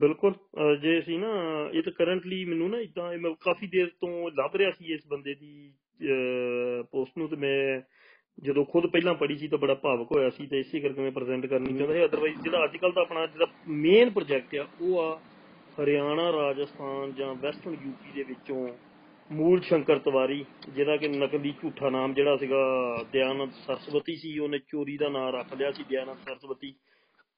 [0.00, 0.34] ਬਿਲਕੁਲ
[0.82, 1.28] ਜੇ ਅਸੀਂ ਨਾ
[1.74, 5.34] ਇਹ ਤਾਂ ਕਰੰਟਲੀ ਮੈਨੂੰ ਨਾ ਇਦਾਂ ਮੈਂ ਕਾਫੀ ਦੇਰ ਤੋਂ ਲੱਭ ਰਿਹਾ ਸੀ ਇਸ ਬੰਦੇ
[5.34, 5.72] ਦੀ
[6.92, 7.80] ਪੋਸਟ ਨੂੰ ਤੇ ਮੈਂ
[8.38, 11.46] ਜਦੋਂ ਖੁਦ ਪਹਿਲਾਂ ਪੜ੍ਹੀ ਸੀ ਤਾਂ ਬੜਾ ਭਾਵਕ ਹੋਇਆ ਸੀ ਤੇ ਇਸੇ ਕਰਕੇ ਮੈਂ ਪ੍ਰੈਜ਼ੈਂਟ
[11.46, 15.20] ਕਰਨੀ ਚਾਹੁੰਦਾ ਸੀ। ਅਦਰਵਾਈਜ਼ ਜਿਹੜਾ ਅੱਜ ਕੱਲ ਦਾ ਆਪਣਾ ਜਿਹੜਾ ਮੇਨ ਪ੍ਰੋਜੈਕਟ ਆ ਉਹ ਆ
[15.78, 18.68] ਹਰਿਆਣਾ ਰਾਜਸਥਾਨ ਜਾਂ ਵੈਸਟਰਨ ਯੂਪੀ ਦੇ ਵਿੱਚੋਂ
[19.30, 22.56] ਮੂਲ ਸ਼ੰਕਰ ਤਿਵਾਰੀ ਜਿਹਦਾ ਕਿ ਨਕਲੀ ਝੂਠਾ ਨਾਮ ਜਿਹੜਾ ਸੀਗਾ
[23.12, 26.74] ਦਿਆਨੰਦ ਸਰਸਵਤੀ ਸੀ ਉਹਨੇ ਚੋਰੀ ਦਾ ਨਾਮ ਰੱਖ ਲਿਆ ਸੀ ਦਿਆਨੰਦ ਸਰਸਵਤੀ।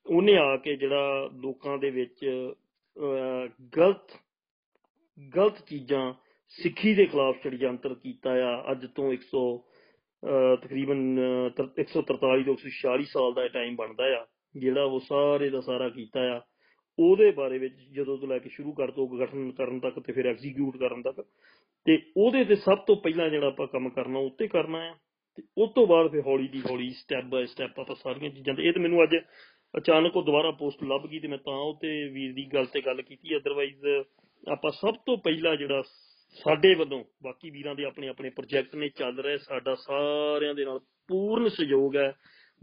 [0.06, 2.26] ਉਹਨੇ ਆ ਕੇ ਜਿਹੜਾ ਲੋਕਾਂ ਦੇ ਵਿੱਚ
[2.96, 4.12] ਅਹ, ਗਲਤ
[5.36, 6.14] ਗਲਤ ਚੀਜ਼ਾਂ
[6.48, 9.64] ਸਿੱਖੀ ਦੇ ਖਿਲਾਫ ષਡਯੰਤਰ ਕੀਤਾ ਆ। ਅੱਜ ਤੋਂ 100
[10.22, 14.26] ਅਹ, ਤਕਰੀਬਨ ਅਹ, ਤਰ- 143 ਤੋਂ 146 ਸਾਲ ਦਾ ਟਾਈਮ ਬਣਦਾ ਆ
[14.56, 16.40] ਜਿਹੜਾ ਉਹ ਸਾਰੇ ਦਾ ਸਾਰਾ ਕੀਤਾ ਆ।
[16.98, 20.26] ਉਹਦੇ ਬਾਰੇ ਵਿੱਚ ਜਦੋਂ ਤੋਂ ਲੈ ਕੇ ਸ਼ੁਰੂ ਕਰ ਤੋਂ ਗਠਨ ਕਰਨ ਤੱਕ ਤੇ ਫਿਰ
[20.26, 21.26] ਐਗਜ਼ੀਕਿਊਟ ਕਰਨ ਤੱਕ
[21.84, 24.94] ਤੇ ਉਹਦੇ ਤੇ ਸਭ ਤੋਂ ਪਹਿਲਾਂ ਜਿਹੜਾ ਆਪਾਂ ਕੰਮ ਕਰਨਾ ਉੱਤੇ ਕਰਨਾ ਆ।
[25.36, 28.62] ਤੇ ਉਸ ਤੋਂ ਬਾਅਦ ਫਿਰ ਹੌਲੀ ਦੀ ਹੌਲੀ ਸਟੈਪ ਬਾਏ ਸਟੈਪ ਆਪਾਂ ਸਾਰੀਆਂ ਚੀਜ਼ਾਂ ਤੇ
[28.62, 29.16] ਇਹ ਤੇ ਮੈਨੂੰ ਅੱਜ
[29.76, 32.80] ਅਚਾਨਕ ਉਹ ਦੁਬਾਰਾ ਪੋਸਟ ਲੱਭ ਗਈ ਤੇ ਮੈਂ ਤਾਂ ਉਹ ਤੇ ਵੀਰ ਦੀ ਗੱਲ ਤੇ
[32.80, 33.86] ਗੱਲ ਕੀਤੀ। ਅਦਰਵਾਈਜ਼
[34.48, 35.82] ਆਪਾਂ ਸਭ ਤੋਂ ਪਹਿਲਾਂ ਜਿਹੜਾ
[36.34, 40.78] ਸਾਡੇ ਵੱਲੋਂ ਬਾਕੀ ਵੀਰਾਂ ਦੇ ਆਪਣੇ ਆਪਣੇ ਪ੍ਰੋਜੈਕਟ ਨੇ ਚੱਲ ਰਹੇ, ਸਾਡਾ ਸਾਰਿਆਂ ਦੇ ਨਾਲ
[40.78, 42.12] ਪੂਰਨ ਸਹਿਯੋਗ ਹੈ,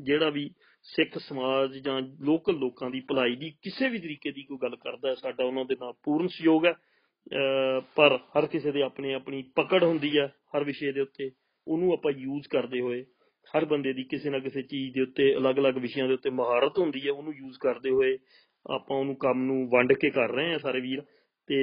[0.01, 0.49] ਜਿਹੜਾ ਵੀ
[0.83, 5.09] ਸਿੱਖ ਸਮਾਜ ਜਾਂ ਲੋਕਲ ਲੋਕਾਂ ਦੀ ਭਲਾਈ ਦੀ ਕਿਸੇ ਵੀ ਤਰੀਕੇ ਦੀ ਕੋਈ ਗੱਲ ਕਰਦਾ
[5.09, 9.43] ਹੈ, ਸਾਡਾ ਉਹਨਾਂ ਦੇ ਨਾਲ ਪੂਰਨ ਸਹਿਯੋਗ ਹੈ। ਅਹ ਪਰ ਹਰ ਕਿਸੇ ਦੇ ਆਪਣੇ ਆਪਣੀ
[9.55, 11.31] ਪਕੜ ਹੁੰਦੀ ਹੈ, ਹਰ ਵਿਸ਼ੇ ਦੇ ਉੱਤੇ।
[11.67, 13.05] ਉਹਨੂੰ ਆਪਾਂ ਯੂਜ਼ ਕਰਦੇ ਹੋਏ
[13.47, 17.07] ਹਰ ਬੰਦੇ ਦੀ ਕਿਸੇ ਨਾ ਕਿਸੇ ਚੀਜ਼ ਦੇ ਉੱਤੇ, ਅਲੱਗ-ਅਲੱਗ ਵਿਸ਼ਿਆਂ ਦੇ ਉੱਤੇ ਮਹਾਰਤ ਹੁੰਦੀ
[17.07, 18.17] ਹੈ, ਉਹਨੂੰ ਯੂਜ਼ ਕਰਦੇ ਹੋਏ
[18.65, 21.01] ਆਪਾਂ ਉਹਨੂੰ ਕੰਮ ਨੂੰ ਵੰਡ ਕੇ ਕਰ ਰਹੇ ਹਾਂ ਸਾਰੇ ਵੀਰ।
[21.47, 21.57] ਤੇ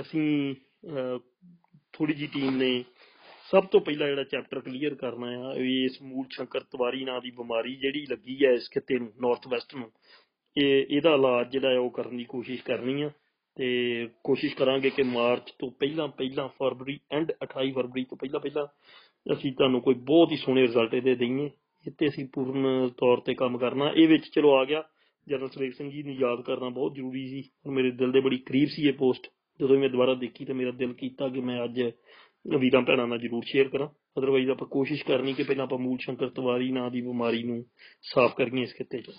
[0.00, 0.54] ਅਸੀਂ
[1.92, 2.84] ਥੋੜੀ ਜੀ ਟੀਮ ਨੇ
[3.50, 7.30] ਸਭ ਤੋਂ ਪਹਿਲਾਂ ਜਿਹੜਾ ਚੈਪਟਰ ਕਲੀਅਰ ਕਰਨਾ ਆ ਵੀ ਇਸ ਮੂਲ ਸ਼ੰਕਰ ਤਵਾਰੀ ਨਾਂ ਦੀ
[7.30, 9.90] ਬਿਮਾਰੀ ਜਿਹੜੀ ਲੱਗੀ ਹੈ ਇਸ ਖਿੱਤੇ ਨੂੰ ਨਾਰਥ ਵੈਸਟ ਨੂੰ,
[10.56, 13.10] ਇਹ, ਇਹਦਾ ਇਲਾਜ ਜਿਹੜਾ ਹੈ ਉਹ ਕਰਨ ਦੀ ਕੋਸ਼ਿਸ਼ ਕਰਨੀ ਆ।
[13.56, 13.66] ਤੇ
[14.24, 18.66] ਕੋਸ਼ਿਸ਼ ਕਰਾਂਗੇ ਕਿ ਮਾਰਚ ਤੋਂ ਪਹਿਲਾਂ ਪਹਿਲਾਂ ਫਰਵਰੀ ਐਂਡ 28 ਫਰਵਰੀ ਤੋਂ ਪਹਿਲਾਂ ਪਹਿਲਾਂ
[19.32, 21.50] ਅਸੀਂ ਤੁਹਾਨੂੰ ਕੋਈ ਬਹੁਤ ਹੀ ਸੋਹਣੇ ਰਿਜ਼ਲਟ ਇਹਦੇ ਦਈਏ।
[21.86, 24.82] ਇੱਥੇ ਅਸੀਂ ਪੂਰਨ ਤੌਰ ਤੇ ਕੰਮ ਕਰਨਾ। ਇਹ ਵਿੱਚ ਚਲੋ ਆ ਗਿਆ।
[25.28, 28.38] ਜਨਰਲ ਸੁਰੇਖ ਸਿੰਘ ਜੀ ਨੂੰ ਯਾਦ ਕਰਨਾ ਬਹੁਤ ਜ਼ਰੂਰੀ ਸੀ। ਔਰ ਮੇਰੇ ਦਿਲ ਦੇ ਬੜੀ
[28.38, 29.26] ਕਰੀਬ ਸੀ ਇਹ ਪੋਸਟ
[29.60, 31.80] ਜਦੋਂ ਮੈਂ ਦੁਬਾਰਾ ਦੇਖੀ ਤਾਂ ਮੇਰਾ ਦਿਲ ਕੀਤਾ ਕਿ ਮੈਂ ਅੱਜ
[32.58, 33.88] ਵੀਰਾਂ ਭੈਣਾਂ ਨਾਲ ਜ਼ਰੂਰ ਸ਼ੇਅਰ ਕਰਾਂ।
[34.18, 37.64] ਅਦਰਵਾਈਜ਼ ਆਪਾਂ ਕੋਸ਼ਿਸ਼ ਕਰਨੀ ਕਿ ਪਹਿਲਾਂ ਆਪਾਂ ਮੂਲ ਸ਼ੰਕਰ ਤਵਾਰੀ ਨਾਂ ਦੀ ਬਿਮਾਰੀ ਨੂੰ
[38.02, 39.10] ਸਾਫ਼ ਕਰੀਏ ਇਸ ਖਿੱਤੇ 'ਚ।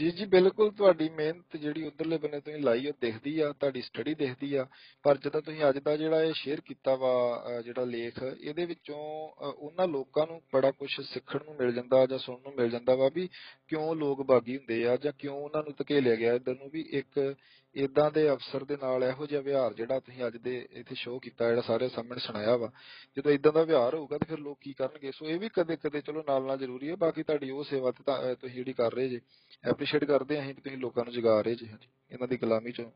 [0.00, 4.14] ਜੀ ਜੀ, ਬਿਲਕੁਲ ਤੁਹਾਡੀ ਮਿਹਨਤ ਜਿਹੜੀ ਉਧਰਲੇ ਬੰਨੇ ਤੁਸੀਂ ਲਾਈ, ਉਹ ਦਿਖਦੀ ਆ, ਤੁਹਾਡੀ ਸਟੱਡੀ
[4.14, 4.66] ਦਿਖਦੀ ਆ।
[5.02, 9.28] ਪਰ ਜਦੋਂ ਤੁਸੀਂ ਅੱਜ ਦਾ ਜਿਹੜਾ ਇਹ ਸ਼ੇਅਰ ਕੀਤਾ ਵਾ, ਅਹ, ਜਿਹੜਾ ਲੇਖ, ਇਹਦੇ ਵਿੱਚੋਂ,
[9.40, 12.94] ਅਹ, ਉਹਨਾਂ ਲੋਕਾਂ ਨੂੰ ਬੜਾ ਕੁਝ ਸਿੱਖਣ ਨੂੰ ਮਿਲ ਜਾਂਦਾ ਜਾਂ ਸੁਣਨ ਨੂੰ ਮਿਲ ਜਾਂਦਾ
[12.94, 13.28] ਵਾ ਵੀ
[13.68, 17.34] ਕਿਉਂ ਲੋਕ ਬਾਗੀ ਹੁੰਦੇ ਆ ਜਾਂ ਕਿਉਂ ਉਹਨਾਂ ਨੂੰ ਧਕੇਲਿਆ ਗਿਆ ਇਧਰ ਨੂੰ ਵੀ ਇੱਕ
[17.74, 21.48] ਇਦਾਂ ਦੇ ਅਫਸਰ ਦੇ ਨਾਲ ਇਹੋ ਜਿਹਾ ਵਿਹਾਰ ਜਿਹੜਾ ਤੁਸੀਂ ਅੱਜ ਦੇ ਇੱਥੇ ਸ਼ੋਅ ਕੀਤਾ
[21.48, 22.72] ਜਿਹੜਾ ਸਾਰੇ ਸਾਹਮਣੇ ਸੁਣਾਇਆ ਵਾ
[23.16, 25.10] ਜਦੋਂ ਇਦਾਂ ਦਾ ਵਿਹਾਰ ਹੋਊਗਾ ਤੇ ਫਿਰ ਲੋਕ ਕੀ ਕਰਨਗੇ?
[25.12, 28.02] ਸੋ ਇਹ ਵੀ ਕਦੇ ਕਦੇ ਚਲੋ ਨਾਲ ਨਾਲ ਜ਼ਰੂਰੀ ਹੈ ਬਾਕੀ ਤੁਹਾਡੀ ਉਹ ਸੇਵਾ ਤੇ
[28.06, 29.20] ਤਾਂ, ਅਹ, ਤੁਸੀਂ ਜਿਹੜੀ ਕਰ ਰਹੇ ਜੇ
[29.64, 32.72] ਐਪਰੀਸ਼ੀਏਟ ਕਰਦੇ ਹਾਂ ਅਸੀਂ ਕਿ ਤੁਸੀਂ ਲੋਕਾਂ ਨੂੰ ਜਗਾ ਰਹੇ ਜੇ ਹਾਂਜੀ। ਇਹਨਾਂ ਦੀ ਗੁਲਾਮੀ
[32.72, 32.90] ਚੋਂ।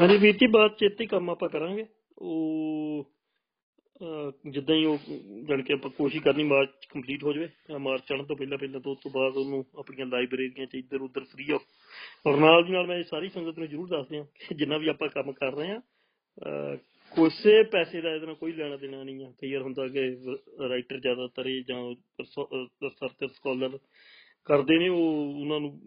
[0.00, 1.86] ਹਾਂਜੀ ਵੀਰ ਜੀ ਬਾਅਦ ਚ ਇੱਥੇ ਹੀ ਕੰਮ ਆਪਾਂ ਕਰਾਂਗੇ।
[2.18, 3.17] ਉਹ ਅਹ,
[4.50, 4.98] ਜਿੱਦਾਂ ਹੀ ਉਹ
[5.48, 8.80] ਜਾਣ ਕੇ ਆਪਾਂ ਕੋਸ਼ਿਸ਼ ਕਰਨੀ ਮਾਰਚ ਕੰਪਲੀਟ ਹੋ ਜਾਵੇ ਅਹ ਮਾਰਚ ਚੜ੍ਹਨ ਤੋਂ ਪਹਿਲਾਂ ਪਹਿਲਾਂ
[8.80, 11.62] ਤੋਂ ਉਸ ਤੋਂ ਬਾਅਦ ਉਹਨੂੰ ਆਪਣੀਆਂ ਲਾਇਬ੍ਰੇਰੀਆਂ ਚ ਇੱਧਰ ਉੱਧਰ ਫ੍ਰੀ ਆਫ
[12.26, 14.88] ਔਰ ਨਾਲ ਦੀ ਨਾਲ ਮੈਂ ਇਹ ਸਾਰੀ ਸੰਗਤ ਨੂੰ ਜ਼ਰੂਰ ਦੱਸ ਦਿਆਂ ਕਿ ਜਿੰਨਾ ਵੀ
[14.88, 15.80] ਆਪਾਂ ਕੰਮ ਕਰ ਰਹੇ ਹਾਂ
[16.38, 16.76] ਅਹ,
[17.12, 20.00] ਕਿਸੇ ਪੈਸੇ ਦਾ ਇਹਦੇ ਨਾਲ ਕੋਈ ਲੈਣਾ ਦੇਣਾ ਨਹੀਂ ਆ। ਕਈ ਵਾਰ ਹੁੰਦਾ ਕਿ
[20.68, 21.94] ਰਾਈਟਰ ਜ਼ਿਆਦਾਤਰ ਇਹ ਜਾਂ
[22.82, 23.78] ਰਿਸਰਚਰ ਸਕਾਲਰ
[24.44, 25.80] ਕਰਦੇ ਨੇ ਉਹ ਉਹਨਾਂ ਨੂੰ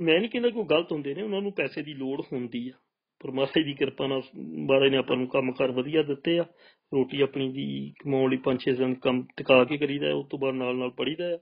[0.00, 2.72] ਮੈਂ ਨਹੀਂ ਕਹਿੰਦਾ ਕਿ ਉਹ ਗਲਤ ਹੁੰਦੇ ਨੇ ਉਹਨਾਂ ਨੂੰ ਪੈਸੇ ਦੀ ਲੋੜ ਹੁੰਦੀ ਆ।
[3.20, 4.22] ਪਰਮਾਤਮਾ ਦੀ ਕਿਰਪਾ ਨਾਲ
[4.66, 6.44] ਬਾਰੇ ਨੇ ਆਪਾਂ ਨੂੰ ਕੰਮ ਕਰ ਵਧੀਆ ਦਿੱਤੇ ਆ
[6.94, 10.54] ਰੋਟੀ ਆਪਣੀ ਦੀ ਕਮਾਉਣ ਲਈ ਪੰਜ ਛੇ ਦਿਨ ਕੰਮ ਟਿਕਾ ਕੇ ਕਰੀਦਾ ਉਸ ਤੋਂ ਬਾਅਦ
[10.54, 11.38] ਨਾਲ ਨਾਲ ਪੜੀਦਾ ਆ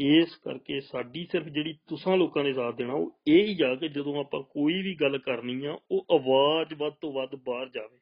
[0.00, 3.88] ਇਸ ਕਰਕੇ ਸਾਡੀ ਸਿਰਫ ਜਿਹੜੀ ਤੁਸਾਂ ਲੋਕਾਂ ਨੇ ਸਾਥ ਦੇਣਾ, ਉਹ ਇਹ ਹੀ ਆ ਕਿ
[3.88, 7.98] ਜਦੋਂ ਆਪਾਂ ਕੋਈ ਵੀ ਗੱਲ ਕਰਨੀ ਆ, ਉਹ ਆਵਾਜ਼ ਵੱਧ ਤੋਂ ਵੱਧ ਬਾਹਰ ਜਾਵੇ।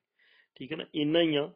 [0.58, 0.84] ਠੀਕ ਹੈ ਨਾ?
[0.94, 1.52] ਇੰਨਾ ਹੀ ਆ।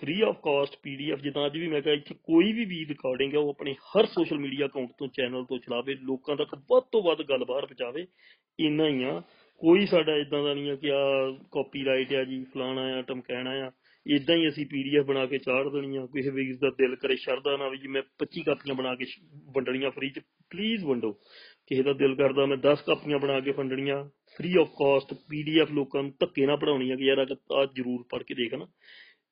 [0.00, 3.38] ਫ੍ਰੀ ਆਫ ਕਾਸਟ ਪੀਡੀਐਫ ਜਿੱਦਾਂ ਅੱਜ ਵੀ ਮੈਂ ਕਿਹਾ, ਇੱਥੇ ਕੋਈ ਵੀ ਵੀ ਰਿਕਾਰਡਿੰਗ ਹੈ
[3.38, 7.22] ਉਹ ਆਪਣੇ ਹਰ ਸੋਸ਼ਲ ਮੀਡੀਆ ਅਕਾਊਂਟ ਤੋਂ ਚੈਨਲ ਤੋਂ ਚਲਾਵੇ, ਲੋਕਾਂ ਤੱਕ ਵੱਧ ਤੋਂ ਵੱਧ
[7.22, 8.06] ਗੱਲ ਬਾਹਰ ਪਹੁੰਚਾਵੇ।
[8.60, 9.22] ਇੰਨਾ ਹੀ ਆ।
[9.58, 13.70] ਕੋਈ ਸਾਡਾ ਇਦਾਂ ਦਾ ਨਹੀਂ ਆ ਕਿ ਆ ਕਾਪੀਰਾਈਟ ਆ ਜੀ, ਫਲਾਣਾ ਆ, ਟਮਕਾਣਾ ਆ।
[14.06, 17.56] ਇਦਾਂ ਹੀ ਅਸੀਂ ਪੀਡੀਐਫ ਬਣਾ ਕੇ ਚਾੜ ਦੇਣੀ ਆ ਕਿਸੇ ਵੀਰ ਦਾ ਦਿਲ ਕਰੇ ਸ਼ਰਦਾ
[17.56, 20.18] ਨਾ ਵੀ ਜੀ ਮੈਂ 25 ਕਾਪੀਆਂ ਬਣਾ ਕੇ ਸ਼- ਵੰਡਣੀਆਂ ਫ੍ਰੀ ਚ
[20.50, 21.12] ਪਲੀਜ਼ ਵੰਡੋ।
[21.66, 26.02] ਕਿਸੇ ਦਾ ਦਿਲ ਕਰਦਾ ਮੈਂ 10 ਕਾਪੀਆਂ ਬਣਾ ਕੇ ਵੰਡਣੀਆਂ ਫ੍ਰੀ ਆਫ ਕਾਸਟ ਪੀਡੀਐਫ ਲੋਕਾਂ
[26.02, 27.18] ਨੂੰ ਧੱਕੇ ਨਾ ਪੜਾਉਣੀ ਆ ਕਿ ਯਾਰ
[27.52, 28.66] ਆ ਜਰੂਰ ਪੜ੍ਹ ਕੇ ਦੇਖ ਨਾ।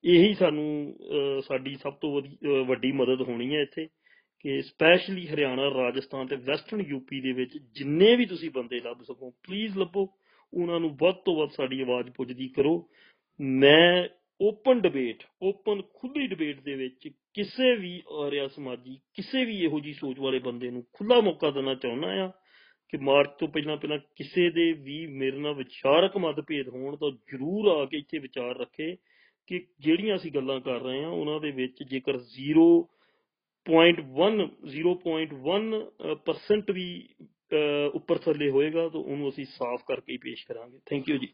[0.05, 3.87] ਇਹੀ ਸਾਨੂੰ ਅਹ, ਸਾਡੀ ਸਭ ਤੋਂ ਵਧੀ- ਅਹ, ਵੱਡੀ ਮਦਦ ਹੋਣੀ ਹੈ ਇੱਥੇ
[4.41, 9.31] ਕਿ ਸਪੈਸ਼ਲੀ ਹਰਿਆਣਾ ਰਾਜਸਥਾਨ ਤੇ ਵੈਸਟਰਨ ਯੂਪੀ ਦੇ ਵਿੱਚ ਜਿੰਨੇ ਵੀ ਤੁਸੀਂ ਬੰਦੇ ਲੱਭ ਸਕੋ
[9.31, 10.09] ਪਲੀਜ਼ ਲੱਭੋ।
[10.55, 12.89] ਉਹਨਾਂ ਨੂੰ ਵੱਧ ਤੋਂ ਵੱਧ ਸਾਡੀ ਆਵਾਜ਼ ਪੁੱਜਦੀ ਕਰੋ।
[13.41, 14.09] ਮੈਂ
[14.43, 19.93] ਓਪਨ ਡਿਬੇਟ ਓਪਨ ਖੁੱਲੀ ਡਿਬੇਟ ਦੇ ਵਿੱਚ ਕਿਸੇ ਵੀ ਆਰਿਆ ਸਮਾਜੀ ਕਿਸੇ ਵੀ ਇਹੋ ਜੀ
[19.93, 22.31] ਸੋਚ ਵਾਲੇ ਬੰਦੇ ਨੂੰ ਖੁੱਲਾ ਮੌਕਾ ਦੇਣਾ ਚਾਹੁੰਦਾ ਆ
[22.89, 27.69] ਕਿ ਮਾਰਚ ਤੋਂ ਪਹਿਲਾਂ ਪਹਿਲਾਂ ਕਿਸੇ ਦੇ ਵੀ ਮੇਰੇ ਨਾਲ ਵਿਚਾਰਕ ਮਤਭੇਦ ਹੋਣ ਤਾਂ ਜਰੂਰ
[27.69, 28.97] ਆ ਕੇ ਇੱਥੇ ਵਿਚਾਰ ਰੱਖੇ
[29.47, 37.09] ਕਿ ਜਿਹੜੀਆਂ ਅਸੀਂ ਗੱਲਾਂ ਕਰ ਰਹੇ ਹਾਂ ਉਹਨਾਂ ਦੇ ਵਿੱਚ ਜੇਕਰ 0.1 0.1% ਵੀ
[37.53, 41.29] ਅਹ, ਉੱਪਰ ਥੱਲੇ ਹੋਏਗਾ ਤਾਂ ਉਹਨੂੰ ਅਸੀਂ ਸਾਫ਼ ਕਰਕੇ ਹੀ ਪੇਸ਼ ਕਰਾਂਗੇ। ਥੈਂਕ ਯੂ ਜੀ।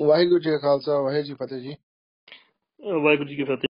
[0.00, 1.74] ਵਾਹਿਗੁਰੂ ਜੀ ਕਾ ਖਾਲਸਾ ਵਾਹਿਗੁਰੂ ਜੀ ਫਤਿਹ ਜੀ।
[3.02, 3.68] ਵਾਹਿਗੁਰੂ ਜੀ ਕੀ ਫਤਿਹ।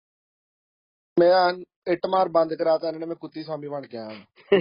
[1.20, 1.62] ਮੈਂ
[1.92, 4.60] ਇੱਟ ਮਾਰ ਬੰਦ ਕਰਾਤਾ ਇਹਨਾਂ ਨੇ ਮੈਂ ਕੁੱਤੀ ਸਵਾਮੀ ਬਣ ਕੇ ਆਇਆ।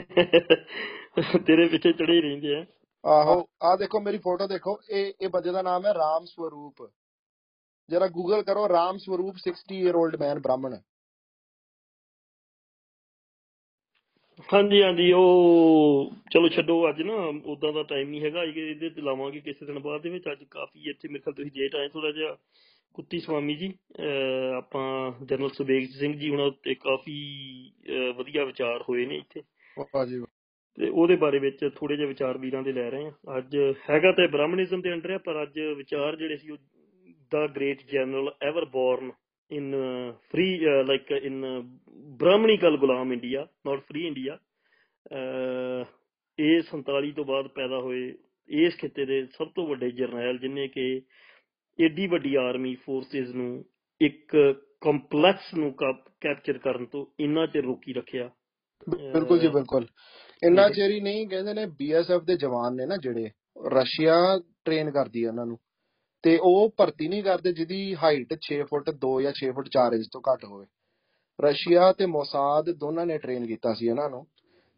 [1.48, 2.66] ਤੇਰੇ ਪਿੱਛੇ ਚੜੇ ਰਹਿੰਦੇ ਆ।
[3.06, 6.90] ਆਹੋ ਆ ਦੇਖੋ ਮੇਰੀ ਫੋਟੋ ਦੇਖੋ ਇਹ ਇਹ ਬੰਦੇ ਦਾ ਨਾਮ ਹੈ ਰਾਮ ਸਵਰੂਪ।
[7.90, 10.78] ਜਰਾ ਗੂਗਲ ਕਰੋ Ram Swaroop 60 year old man Brahmin.
[14.40, 17.14] ਹਾਂਜੀ ਹਾਂਜੀ ਉਹ ਚਲੋ ਛੱਡੋ ਅੱਜ ਨਾ
[17.46, 20.44] ਉਦਾਂ ਦਾ ਟਾਈਮ ਨਹੀਂ ਹੈਗਾ ਇਹ- ਇਹਦੇ ਤੇ ਲਾਵਾਂਗੇ ਕਿਸੇ ਦਿਨ ਬਾਅਦ ਦੇ ਵਿੱਚ ਅੱਜ
[20.44, 22.36] ਕਾਫੀ ਇੱਥੇ ਮੇਰੇ ਖਿਆਲ ਤੁਸੀਂ ਲੇਟ ਆਏ ਥੋੜਾ ਜਿਹਾ
[22.96, 23.68] ਕੁੱਤੀ ਸਵਾਮੀ ਜੀ
[24.00, 27.16] ਅਹ ਆਪਾਂ ਜਨਰਲ ਸੁਬੇਗ ਸਿੰਘ ਜੀ ਉਹਨਾਂ ਉੱਤੇ ਕਾਫੀ
[27.90, 29.42] ਅਹ ਵਧੀਆ ਵਿਚਾਰ ਹੋਏ ਨੇ ਇੱਥੇ
[29.78, 30.28] ਵਾਹ ਜੀ ਵਾਹ।
[30.78, 33.56] ਤੇ ਉਹਦੇ ਬਾਰੇ ਵਿੱਚ ਥੋੜੇ ਜਿਹੇ ਵਿਚਾਰ ਵੀਰਾਂ ਦੇ ਲੈ ਰਹੇ ਹਾਂ ਅੱਜ
[33.90, 36.58] ਹੈਗਾ ਤੇ ਬ੍ਰਾਹਮਣਿਜ਼ਮ ਦੇ ਅੰਡਰ ਹੈ ਪਰ ਅੱਜ ਵਿਚਾਰ ਜਿਹੜੇ ਸੀ ਉਹ
[37.32, 39.12] ਦਾ great general ever born
[39.54, 41.68] in uh, free uh, like uh, in uh,
[42.02, 44.38] brahmanical gulam india not free india
[45.08, 45.88] uh,
[46.40, 48.14] ਇਹ 47 ਤੋਂ ਬਾਅਦ ਪੈਦਾ ਹੋਏ
[48.50, 51.02] ਇਸ ਖਿੱਤੇ ਦੇ ਸਭ ਤੋਂ ਵੱਡੇ ਜਰਨੈਲ ਜਿਨੇ ਕਿ
[51.82, 53.66] ਏਡੀ ਵੱਡੀ ਆਰਮੀ ਫੋਰਸਿਸ ਨੂੰ
[54.02, 55.74] ਇੱਕ ਕੰਪਲੈਕਸ ਨੂੰ
[56.22, 58.30] ਕੈਪਚਰ ਕਰਨ ਤੋਂ ਇੰਨਾ ਚਿਰ ਰੋਕੀ ਰੱਖਿਆ।
[58.90, 59.88] ਬਿਲਕੁਲ ਜੀ ਅਹ, ਬਿਲਕੁਲ।
[60.44, 63.30] ਇੰਨਾ ਠੀਕ ਹੈ ਚਿਰ ਹੀ ਨਹੀਂ ਕਹਿੰਦੇ ਨੇ ਬੀਐਸਐਫ ਦੇ ਜਵਾਨ ਨੇ ਨਾ ਜਿਹੜੇ
[63.68, 65.58] ਰਸ਼ੀਆ ਟ੍ਰੇਨ ਕਰਦੀ ਹੈ ਉਹਨਾਂ ਨੂੰ।
[66.26, 70.08] ਤੇ ਉਹ ਭਰਤੀ ਨਹੀਂ ਕਰਦੇ ਜਿਹਦੀ ਹਾਈਟ 6 ਫੁੱਟ 2 ਜਾਂ 6 ਫੁੱਟ 4 ਇੰਚ
[70.12, 70.66] ਤੋਂ ਘੱਟ ਹੋਵੇ।
[71.42, 74.28] ਰਸ਼ੀਆ ਤੇ ਮੋਸਾਦ ਦੋਨਾਂ ਨੇ ਟ੍ਰੇਨ ਕੀਤਾ ਸੀ ਇਹਨਾਂ ਨੂੰ।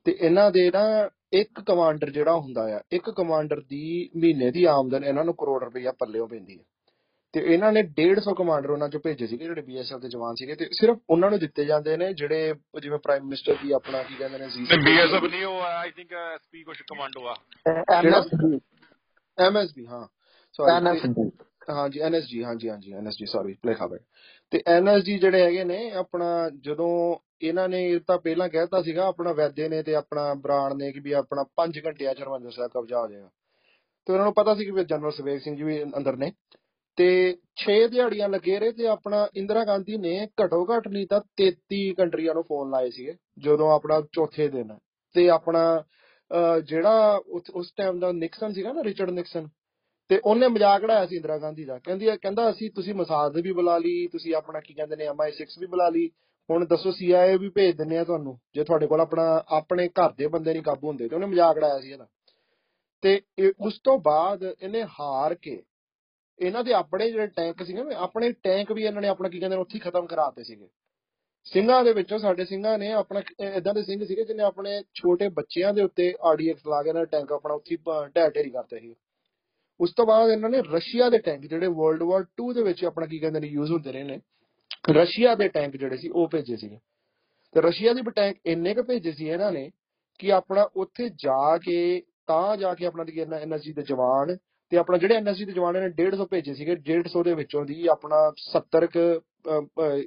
[0.06, 5.04] ਤੇ ਇਹਨਾਂ ਦੇ ਨਾ ਇੱਕ ਕਮਾਂਡਰ ਜਿਹੜਾ ਹੁੰਦਾ ਆ ਇੱਕ ਕਮਾਂਡਰ ਦੀ ਮਹੀਨੇ ਦੀ ਆਮਦਨ
[5.04, 6.64] ਇਹਨਾਂ ਨੂੰ ਕਰੋੜ ਰੁਪਈਆ ਪੱਲਿਓ ਪੈਂਦੀ ਹੈ
[7.34, 10.66] ਤੇ ਇਹਨਾਂ ਨੇ 150 ਕਮਾਂਡਰ ਉਹਨਾਂ ਚੋਂ ਭੇਜੇ ਸੀਗੇ ਜਿਹੜੇ ਬੀਐਸਐਫ ਦੇ ਜਵਾਨ ਸੀਗੇ। ਤੇ
[10.66, 14.46] ਸਿਰਫ ਉਹਨਾਂ ਨੂੰ ਦਿੱਤੇ ਜਾਂਦੇ ਨੇ ਜਿਹੜੇ ਜਿਵੇਂ ਪ੍ਰਾਈਮ ਮਿਨਿਸਟਰ ਦੀ ਆਪਣਾ ਕੀ ਕਹਿੰਦੇ ਨੇ
[14.46, 17.36] ਨਹੀਂ ਬੀਐਸਐਫ ਨਹੀਂ ਉਹ ਆਈ ਥਿੰਕ ਐਸਪੀ ਕੁਝ ਕਮਾਂਡੋ ਆ
[17.98, 18.60] ਐਨਐਸਜੀ
[19.40, 20.17] ਐਮਐਸਬੀ ਹਾਂ।
[20.58, 21.32] ਸੌਰੀ ਐਨਐਸਜੀ
[21.70, 23.98] ਹਾਂਜੀ ਐਨਐਸਜੀ ਹਾਂਜੀ ਹਾਂਜੀ ਐਨਐਸਜੀ ਸੌਰੀ ਭੁਲੇਖਾ ਪੈ
[24.52, 29.34] ਤੇ ਐਨਐਸਜੀ ਜਿਹੜੇ ਹੈਗੇ ਨੇ ਆਪਣਾ ਜਦੋਂ ਇਹਨਾਂ ਨੇ ਇਹ ਤਾਂ ਪਹਿਲਾਂ ਕਹਿਤਾ ਸੀਗਾ ਆਪਣਾ
[29.34, 33.02] ਵੈਦੇ ਨੇ ਤੇ ਆਪਣਾ ਬਰਾੜ ਨੇ ਕਿ ਵੀ ਆਪਣਾ 5 ਘੰਟਿਆਂ ਚ ਹਰਮੰਦਰ ਸਾਹਿਬ ਕਬਜ਼ਾ
[33.02, 33.30] ਹੋ ਜਾਏਗਾ।
[34.06, 36.32] ਤੇ ਉਹਨਾਂ ਨੂੰ ਪਤਾ ਸੀ ਕਿ ਵੀ ਜਨਰਲ ਸਵੇਗ ਸਿੰਘ ਜੀ ਵੀ ਅੰਦਰ ਨੇ।
[36.98, 41.94] ਤੇ 6 ਦਿਹਾੜੀਆਂ ਲੱਗੇ ਰਹੇ ਤੇ ਆਪਣਾ ਇੰਦਰਾ ਗਾਂਧੀ ਨੇ ਘਟੋ ਘੱਟ ਨਹੀਂ ਤਾਂ 33
[41.98, 44.78] ਕੰਟਰੀਆਂ ਨੂੰ ਫੋਨ ਲਾਏ ਸੀਗੇ ਜਦੋਂ ਆਪਣਾ ਚੌਥੇ ਦਿਨ।
[45.14, 45.84] ਤੇ ਆਪਣਾ
[46.64, 49.48] ਜਿਹੜਾ ਉਸ ਉਸ ਟਾਈਮ ਦਾ ਨਿਕਸਨ ਸੀਗਾ ਨਾ ਰਿਚਰਡ ਨਿਕਸਨ
[50.10, 53.78] ਤੇ ਉਹਨੇ ਮਜ਼ਾਕ ਉਡਾਇਆ ਸੀ ਇੰਦਰਾ ਗਾਂਧੀ ਦਾ। ਕਹਿੰਦੀ ਕਹਿੰਦਾ ਅਸੀਂ, ਤੁਸੀਂ ਮਸਾਦ ਵੀ ਬੁਲਾ
[53.78, 56.10] ਲਈ, ਤੁਸੀਂ ਆਪਣਾ ਕੀ ਕਹਿੰਦੇ ਨੇ MI6 ਵੀ ਬੁਲਾ ਲਈ।
[56.52, 60.28] ਹੁਣ ਦੱਸੋ CIA ਵੀ ਭੇਜ ਦਿੰਨੇ ਆ ਤੁਹਾਨੂੰ, ਜੇ ਤੁਹਾਡੇ ਕੋਲ ਆਪਣਾ, ਆਪਣੇ ਘਰ ਦੇ
[60.28, 62.08] ਬੰਦੇ ਨਹੀਂ ਕਾਬੂ ਹੁੰਦੇ, ਤੇ ਉਹਨੇ ਮਜ਼ਾਕ ਉਡਾਇਆ ਸੀ ਇਹਦਾ।
[63.02, 65.64] ਤੇ ਇਹ- ਉਸ ਤੋਂ ਬਾਅਦ ਇਹਨੇ ਹਾਰ ਕੇ,
[66.40, 69.56] ਇਹਨਾਂ ਦੇ ਆਪਣੇ ਜਿਹੜੇ ਟੈਂਕ ਸੀਗੇ ਨਾ, ਆਪਣੇ ਟੈਂਕ ਵੀ ਇਹਨਾਂ ਨੇ ਆਪਣਾ ਕੀ ਕਹਿੰਦੇ
[69.56, 70.68] ਨੇ, ਉੱਥੇ ਹੀ ਖਤਮ ਕਰਾਤੇ ਸੀਗੇ।
[71.44, 75.74] ਸਿੰਘਾਂ ਦੇ ਵਿੱਚੋਂ ਸਾਡੇ ਸਿੰਘਾਂ ਨੇ ਆਪਣਾ ਇਦਾਂ ਦੇ ਸਿੰਘ ਸੀਗੇ ਜਿਹਨੇ ਆਪਣੇ ਛੋਟੇ ਬੱਚਿਆਂ
[75.74, 78.96] ਦੇ ਉੱਤੇ ਆਰਡੀਐਕਸ ਲਾ ਕੇ ਇਹਨਾਂ ਟੈਂਕ ਆਪਣਾ ਉੱਥੇ ਹੀ ਪ- ਢਹਿ ਢੇਰੀ ਕਰਤੇ ਸੀ।
[79.80, 83.06] ਉਸ ਤੋਂ ਬਾਅਦ ਇਹਨਾਂ ਨੇ ਰਸ਼ੀਆ ਦੇ ਟੈਂਕ ਜਿਹੜੇ ਵਰਲਡ ਵਾਰ 2 ਦੇ ਵਿੱਚ ਆਪਣਾ
[83.06, 84.20] ਕੀ ਕਹਿੰਦੇ ਨੇ ਯੂਜ਼ ਹੁੰਦੇ ਰਹੇ ਨੇ,
[84.92, 86.78] ਰਸ਼ੀਆ ਦੇ ਟੈਂਕ ਜਿਹੜੇ ਸੀ, ਉਹ ਭੇਜੇ ਸੀਗੇ।
[87.56, 89.70] ਤੇ ਰਸ਼ੀਆ ਦੇ ਵੀ ਟੈਂਕ ਇੰਨੇ ਕੁ ਭੇਜੇ ਸੀ ਇਹਨਾਂ ਨੇ
[90.20, 94.36] ਕਿ ਆਪਣਾ ਉੱਥੇ ਜਾ ਕੇ, ਤਾਂ ਜਾ ਕੇ ਆਪਣਾ ਦੀ ਐਨਐਸਜੀ ਦੇ ਜਵਾਨ
[94.72, 98.18] ਤੇ ਆਪਣਾ ਜਿਹੜੇ ਐਨਐਸਜੀ ਦੇ ਜਵਾਨ ਨੇ 150 ਭੇਜੇ ਸੀਗੇ 150 ਦੇ ਵਿੱਚੋਂ ਦੀ ਆਪਣਾ
[98.48, 98.98] 70 ਕ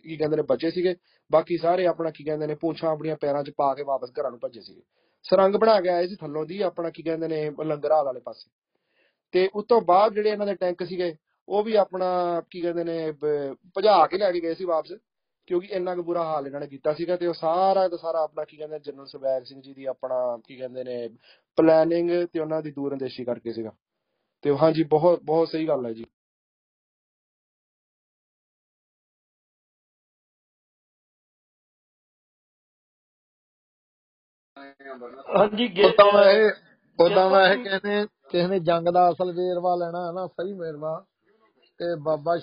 [0.03, 0.95] ਕੀ ਕਹਿੰਦੇ ਨੇ, ਬਚੇ ਸੀਗੇ।
[1.31, 4.41] ਬਾਕੀ ਸਾਰੇ ਆਪਣਾ ਕੀ ਕਹਿੰਦੇ ਨੇ, ਪੂੰਛਾਂ ਆਪਣੀਆਂ ਪੈਰਾਂ 'ਚ ਪਾ ਕੇ ਵਾਪਸ ਘਰਾਂ ਨੂੰ
[4.41, 4.83] ਭੱਜੇ ਸੀਗੇ।
[5.25, 8.51] ਸਰੰਗ ਬਣਾ ਕੇ ਆਏ ਸੀ ਥੱਲੋਂ ਦੀ ਆਪਣਾ ਕੀ ਕਹਿੰਦੇ ਨੇ ਲੰਗਰਾਲ ਵਾਲੇ ਪਾਸੇ।
[9.35, 11.15] ਤੇ ਉਸ ਤੋਂ ਬਾਅਦ ਜਿਹੜੇ ਇਹਨਾਂ ਦੇ ਟੈਂਕ ਸੀਗੇ
[11.49, 12.09] ਉਹ ਵੀ ਆਪਣਾ
[12.51, 13.13] ਕੀ ਕਹਿੰਦੇ ਨੇ
[13.77, 14.93] ਭਜਾ ਕੇ ਲੈ ਕੇ ਗਏ ਸੀ ਵਾਪਸ
[15.49, 18.45] ਕਿਉਂਕਿ ਇੰਨਾ ਕੁ ਬੁਰਾ ਹਾਲ ਇਹਨਾਂ ਨੇ ਕੀਤਾ ਸੀਗਾ ਤੇ ਉਹ ਸਾਰਾ ਦਾ ਸਾਰਾ ਆਪਣਾ
[18.45, 21.09] ਕੀ ਕਹਿੰਦੇ ਜਨਰਲ ਸਵੈਗ ਸਿੰਘ ਜੀ ਦੀ ਆਪਣਾ ਕੀ ਕਹਿੰਦੇ ਨੇ
[21.59, 23.73] ਪਲੈਨਿੰਗ ਤੇ ਉਹਨਾਂ ਦੀ ਦੂਰਅੰਦੇਸ਼ੀ ਕਰਕੇ ਸੀਗਾ।
[24.45, 26.05] ਤੇ ਹਾਂਜੀ ਬਹੁਤ ਬਹੁਤ ਸਹੀ ਗੱਲ ਹੈ ਜੀ।
[35.37, 36.51] ਹਾਂਜੀ ਉਦਾਂ ਮੈਂ ਇਹ
[36.99, 41.05] ਉਦਾਂ ਮੈਂ ਇਹ ਨੇ ਕਿਸੇ ਨੇ ਜੰਗ ਦਾ ਅਸਲ ਵੇਰਵਾ ਲੈਣਾ ਹੈ ਨਾ ਸਹੀ ਵੇਰਵਾ।
[41.81, 42.37] ਤੇ ਬਾਬਾ